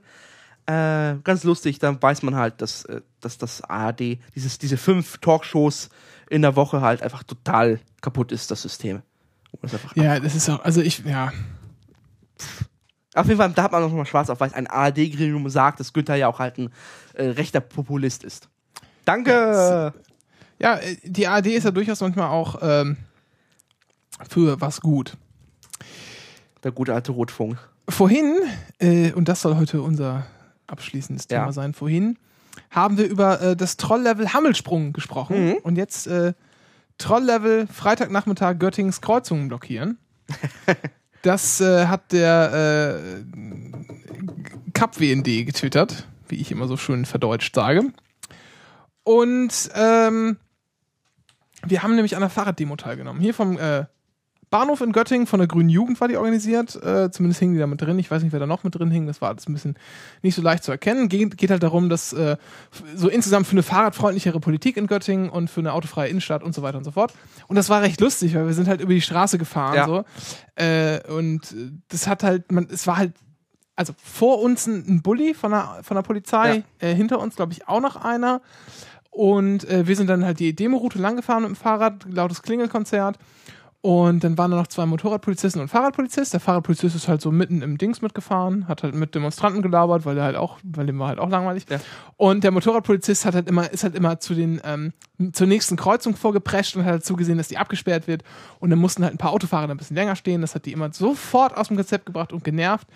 [0.67, 5.19] Äh, ganz lustig, dann weiß man halt, dass, äh, dass das ARD, dieses, diese fünf
[5.19, 5.89] Talkshows
[6.27, 9.03] in der Woche halt einfach total kaputt ist, das System.
[9.61, 11.31] Das Ja, das ist auch, also ich, ja.
[13.13, 15.93] Auf jeden Fall, da hat man noch mal schwarz auf weiß, ein ARD-Gremium sagt, dass
[15.93, 16.71] Günther ja auch halt ein
[17.13, 18.49] äh, rechter Populist ist.
[19.05, 19.93] Danke!
[20.57, 22.97] Ja, äh, die ARD ist ja durchaus manchmal auch ähm,
[24.29, 25.17] für was gut.
[26.63, 27.57] Der gute alte Rotfunk.
[27.87, 28.35] Vorhin,
[28.79, 30.25] äh, und das soll heute unser
[30.67, 31.51] abschließendes Thema Ja.
[31.51, 32.17] sein, vorhin
[32.71, 35.49] haben wir über äh, das Troll-Level Hammelsprung gesprochen.
[35.49, 35.53] Mhm.
[35.63, 36.33] Und jetzt äh,
[36.97, 39.97] Troll-Level Freitagnachmittag Göttingens Kreuzungen blockieren.
[41.21, 43.23] das äh, hat der äh,
[44.73, 47.91] Cup-WND getwittert, wie ich immer so schön verdeutscht sage.
[49.03, 50.37] Und ähm,
[51.65, 53.21] wir haben nämlich an der Fahrraddemo teilgenommen.
[53.21, 53.85] Hier vom äh,
[54.55, 56.81] Bahnhof in Göttingen von der Grünen Jugend war die organisiert.
[56.81, 57.99] Äh, zumindest hingen die da mit drin.
[57.99, 59.05] Ich weiß nicht, wer da noch mit drin hing.
[59.05, 59.75] Das war alles ein bisschen
[60.21, 61.09] nicht so leicht zu erkennen.
[61.09, 62.37] Geht, geht halt darum, dass äh,
[62.95, 66.61] so insgesamt für eine fahrradfreundlichere Politik in Göttingen und für eine autofreie Innenstadt und so
[66.61, 67.13] weiter und so fort.
[67.47, 69.85] Und das war recht lustig, weil wir sind halt über die Straße gefahren Ja.
[69.87, 70.05] so.
[70.55, 71.53] Äh, und
[71.89, 73.11] das hat halt, man, es war halt
[73.75, 77.51] also vor uns ein, ein Bulli von der, von der Polizei, äh, hinter uns, glaube
[77.51, 78.39] ich, auch noch einer.
[79.09, 83.17] Und äh, wir sind dann halt die Demo-Route langgefahren mit dem Fahrrad, lautes Klingelkonzert.
[83.85, 86.33] Und dann waren da noch zwei Motorradpolizisten und Fahrradpolizist.
[86.33, 90.17] Der Fahrradpolizist ist halt so mitten im Dings mitgefahren, hat halt mit Demonstranten gelabert, weil
[90.17, 91.67] er halt auch, weil dem war halt auch langweilig.
[91.69, 91.79] Ja.
[92.17, 94.93] Und der Motorradpolizist hat halt immer, ist halt immer zu den, ähm,
[95.33, 98.23] zur nächsten Kreuzung vorgeprescht und hat halt zugesehen, dass die abgesperrt wird.
[98.59, 100.41] Und dann mussten halt ein paar Autofahrer ein bisschen länger stehen.
[100.41, 102.87] Das hat die immer sofort aus dem Konzept gebracht und genervt.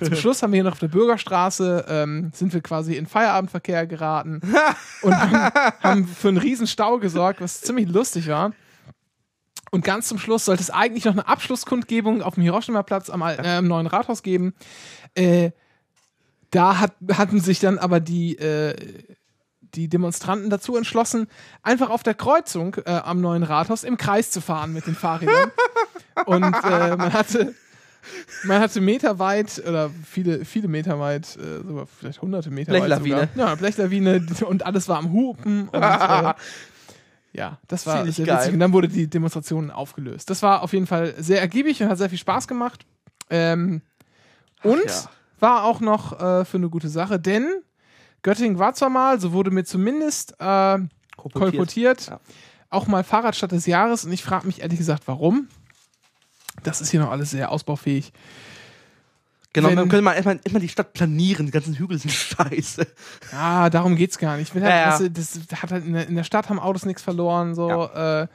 [0.00, 3.88] Zum Schluss haben wir hier noch auf der Bürgerstraße, ähm, sind wir quasi in Feierabendverkehr
[3.88, 4.40] geraten
[5.02, 5.52] und haben,
[5.82, 8.52] haben für einen riesen Stau gesorgt, was ziemlich lustig war.
[9.70, 13.38] Und ganz zum Schluss sollte es eigentlich noch eine Abschlusskundgebung auf dem Hiroshima-Platz am, Al-
[13.44, 14.54] äh, neuen Rathaus geben.
[15.14, 15.50] Äh,
[16.50, 18.74] da hat, hatten sich dann aber die, äh,
[19.74, 21.28] die Demonstranten dazu entschlossen,
[21.62, 25.50] einfach auf der Kreuzung äh, am neuen Rathaus im Kreis zu fahren mit den Fahrrädern.
[26.26, 27.54] Und äh, man hatte.
[28.44, 33.16] Man hatte meterweit oder viele, viele Meter weit, äh, sogar vielleicht hunderte Meter Blechlawine.
[33.16, 33.48] weit sogar.
[33.48, 35.68] Ja, Blechlawine und alles war am Hupen.
[35.68, 35.82] Und,
[37.32, 38.38] ja, das war sehr geil.
[38.38, 38.54] witzig.
[38.54, 40.30] Und dann wurde die Demonstration aufgelöst.
[40.30, 42.84] Das war auf jeden Fall sehr ergiebig und hat sehr viel Spaß gemacht.
[43.30, 43.82] Ähm,
[44.62, 45.10] und ja.
[45.38, 47.46] war auch noch äh, für eine gute Sache, denn
[48.22, 50.78] Göttingen war zwar mal, so wurde mir zumindest äh,
[51.16, 52.20] kolportiert, Ja.
[52.70, 55.48] auch mal Fahrradstadt des Jahres und ich frage mich ehrlich gesagt, warum.
[56.64, 58.12] Das ist hier noch alles sehr ausbaufähig.
[59.54, 61.46] Genau, Wenn- dann könnte man erstmal, erstmal die Stadt planieren.
[61.46, 62.86] Die ganzen Hügel sind scheiße.
[63.32, 64.48] Ah, darum geht's gar nicht.
[64.48, 64.98] Ich will halt, Ja, ja.
[64.98, 67.68] du, das hat halt in, der, in der Stadt haben Autos nichts verloren, so.
[67.88, 68.26] Äh,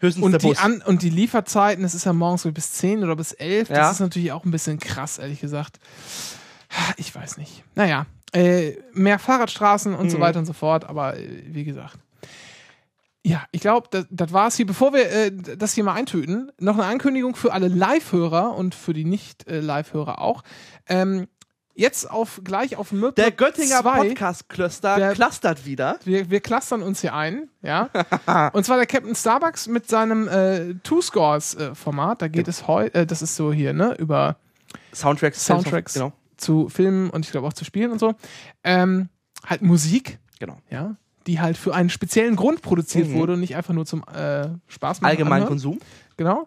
[0.00, 0.58] Höchstens und, der die Bus.
[0.58, 3.70] An und die Lieferzeiten, das ist ja morgens so bis 10 oder bis 11.
[3.70, 3.76] Ja.
[3.76, 5.78] Das ist natürlich auch ein bisschen krass, ehrlich gesagt.
[6.98, 7.62] Ich weiß nicht.
[7.74, 8.04] Naja,
[8.34, 10.20] äh, mehr Fahrradstraßen und so Mhm.
[10.22, 11.96] weiter und so fort, aber äh, wie gesagt.
[13.26, 14.66] Ja, ich glaube, das, das war's hier.
[14.66, 18.92] Bevor wir äh, das hier mal eintöten, noch eine Ankündigung für alle Live-Hörer und für
[18.92, 20.44] die Nicht-Live-Hörer auch.
[20.86, 21.26] Ähm,
[21.74, 24.08] jetzt auf gleich auf Möb der Göttinger 2.
[24.10, 25.98] Podcast-Cluster clustert wieder.
[26.04, 27.90] Wir, wir clustern uns hier ein, ja.
[28.52, 32.22] Und zwar der Captain Starbucks mit seinem äh, Two-Scores-Format.
[32.22, 34.36] da geht es heute, äh, das ist so hier, ne, über
[34.94, 35.44] Soundtracks.
[35.44, 36.12] Soundtracks Genau.
[36.36, 38.14] zu Filmen und ich glaube auch zu Spielen und so.
[38.62, 39.08] Ähm,
[39.44, 40.58] halt Musik, genau.
[40.70, 40.94] ja,
[41.26, 43.14] die halt für einen speziellen Grund produziert Mhm.
[43.14, 45.10] wurde und nicht einfach nur zum äh, Spaß machen.
[45.10, 45.48] Allgemeinen anhören.
[45.48, 45.78] Konsum.
[46.16, 46.46] Genau.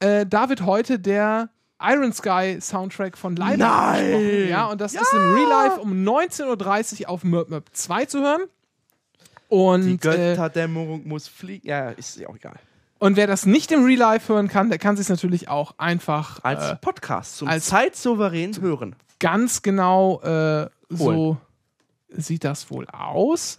[0.00, 4.48] Äh, da wird heute der Iron Sky Soundtrack von Leiber Nein!
[4.48, 8.20] Ja, und das ist im Real Life um 19.30 Uhr auf Möp Möp 2 zu
[8.20, 8.40] hören.
[9.50, 9.96] Die Und, äh,
[10.34, 11.66] Götterdämmerung muss fliegen.
[11.66, 12.56] Ja, ist ja auch egal.
[12.98, 16.42] und wer das nicht im Real Life hören kann, der kann sich natürlich auch einfach
[16.42, 18.96] Als äh, Podcast zum als- zeitsouverän hören.
[19.20, 21.36] ganz genau äh, so
[22.10, 23.58] sieht das wohl aus.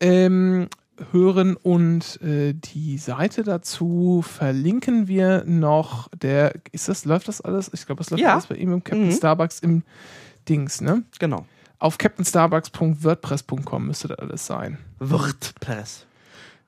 [0.00, 0.68] Ähm,
[1.10, 6.08] hören und äh, die Seite dazu verlinken wir noch.
[6.14, 7.70] Der ist das läuft das alles?
[7.72, 8.32] Ich glaube, das läuft Ja.
[8.32, 9.12] alles bei ihm im Captain Mhm.
[9.12, 9.82] Starbucks im
[10.48, 11.02] Dings, ne?
[11.18, 11.46] Genau.
[11.78, 14.78] Auf captainstarbucks.wordpress.com müsste das alles sein.
[14.98, 16.06] WordPress.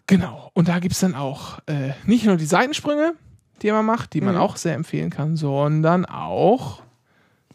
[0.07, 0.51] Genau.
[0.55, 3.15] Und da gibt es dann auch äh, nicht nur die Seitensprünge,
[3.63, 4.41] die man macht, die man Mhm.
[4.41, 6.83] auch sehr empfehlen kann, sondern auch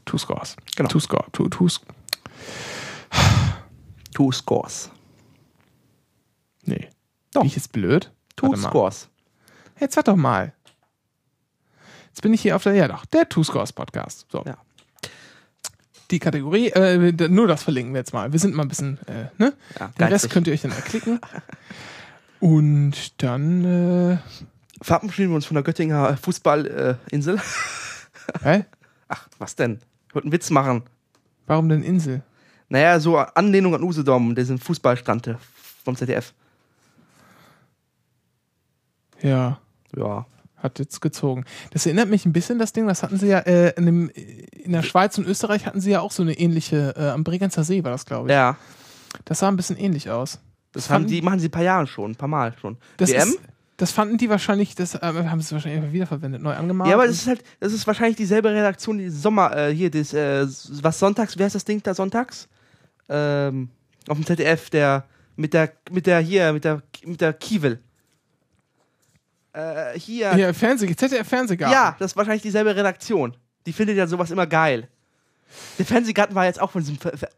[0.06, 0.56] Two Scores.
[0.76, 0.90] Genau.
[0.90, 1.26] Two Score.
[1.34, 1.68] Two, two,
[4.14, 4.90] Two Scores.
[6.66, 6.90] nee.
[7.32, 7.42] Doch.
[7.42, 8.12] Bin ich jetzt blöd?
[8.36, 8.56] Two.
[8.56, 9.08] Scores.
[9.80, 10.54] Jetzt warte doch mal.
[12.08, 14.26] Jetzt bin ich hier auf der, ja doch, der Two Scores Podcast.
[14.32, 14.44] So.
[14.46, 14.58] Ja.
[16.10, 18.32] Die Kategorie, äh, nur das verlinken wir jetzt mal.
[18.32, 19.54] Wir sind mal ein bisschen, äh, ne?
[19.80, 21.20] Ja, Den Rest könnt ihr euch dann erklicken.
[22.40, 23.66] Und dann,
[24.14, 24.18] äh,
[24.82, 27.40] Verabschieden wir uns von der Göttinger Fußballinsel.
[28.44, 28.66] hä?
[29.10, 29.80] Ach, was denn?
[30.08, 30.84] Ich wollte einen Witz machen.
[31.48, 32.24] Warum denn Insel?
[32.70, 35.36] Naja, so Anlehnung an Usedom, diesen Fußballstand
[35.84, 36.34] vom ZDF.
[39.22, 39.60] Ja.
[39.96, 40.26] Ja.
[40.58, 41.46] Hat jetzt gezogen.
[41.72, 44.74] Das erinnert mich ein bisschen, das Ding, das hatten sie ja äh, in, dem, in
[44.74, 47.84] der Schweiz und Österreich hatten sie ja auch so eine ähnliche, äh, am Bregenzer See
[47.84, 48.34] war das, glaube ich.
[48.34, 48.58] Ja.
[49.26, 50.40] Das sah ein bisschen ähnlich aus.
[50.74, 52.78] Das haben fanden- die, machen sie ein paar Jahre schon, ein paar Mal schon.
[52.98, 53.30] Das WM?
[53.30, 53.40] Ist,
[53.78, 56.90] das fanden die wahrscheinlich, das äh, haben sie wahrscheinlich wiederverwendet, neu angemalt.
[56.90, 60.14] Ja, aber das ist halt, das ist wahrscheinlich dieselbe Redaktion, die Sommer, äh, hier, das,
[60.14, 60.46] äh,
[60.84, 62.50] was sonntags, wer ist das Ding da sonntags?
[63.10, 63.70] Ähm,
[64.08, 65.06] auf dem ZDF, der,
[65.36, 67.80] mit der, mit der, hier, mit der, mit der Kiewel.
[69.54, 70.34] Äh, hier.
[70.36, 71.74] Hier, Fernseh, ZDF Fernsehgarten.
[71.74, 73.36] Ja, das ist wahrscheinlich dieselbe Redaktion.
[73.66, 74.88] Die findet ja sowas immer geil.
[75.78, 77.30] Der Fernsehgarten war jetzt auch von diesem, Ver Ver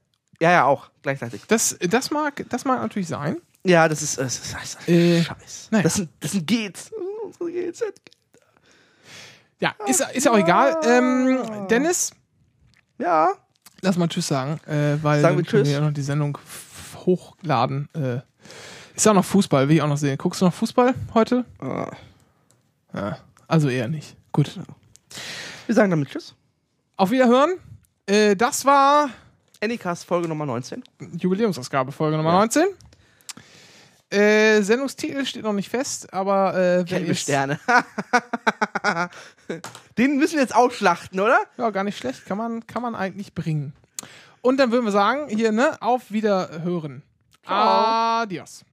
[0.41, 1.43] ja, ja, auch, gleichzeitig.
[1.47, 3.37] Das, das, mag, das mag natürlich sein.
[3.63, 5.67] Ja, das ist, das ist, das ist Äh, Scheiß.
[5.71, 5.83] naja.
[5.83, 6.91] Das sind, das sind Gates.
[7.23, 7.83] Unsere GZ.
[9.59, 10.75] Ja, ist, ist ja auch egal.
[10.83, 12.11] Ähm, Dennis,
[12.97, 13.29] Ja.
[13.81, 15.67] Lass mal Tschüss sagen, äh, weil Sagen wir Tschüss.
[15.67, 16.37] wir ja noch die Sendung
[17.05, 17.89] hochladen.
[17.93, 18.19] Äh,
[18.95, 20.17] ist ja auch noch Fußball, will ich auch noch sehen.
[20.17, 21.45] Guckst du noch Fußball heute?
[21.59, 21.91] Ah.
[22.93, 24.15] Ja, also eher nicht.
[24.31, 24.59] Gut.
[25.65, 26.35] Wir sagen damit Tschüss.
[26.97, 27.51] Auf Wiederhören.
[28.05, 29.09] Äh, das war
[29.63, 30.83] Anycast Folge Nummer 19.
[31.17, 32.39] Jubiläumsausgabe, Folge Nummer Ja.
[32.39, 32.63] 19.
[34.11, 37.59] Äh, Sendungstitel steht noch nicht fest, aber äh, Gelbe Sterne.
[39.97, 41.39] Den müssen wir jetzt ausschlachten, oder?
[41.57, 42.25] Ja, gar nicht schlecht.
[42.25, 43.73] Kann man, kann man eigentlich bringen.
[44.41, 47.03] Und dann würden wir sagen, hier, ne, auf Wiederhören.
[47.45, 48.21] Ciao.
[48.21, 48.65] Adios.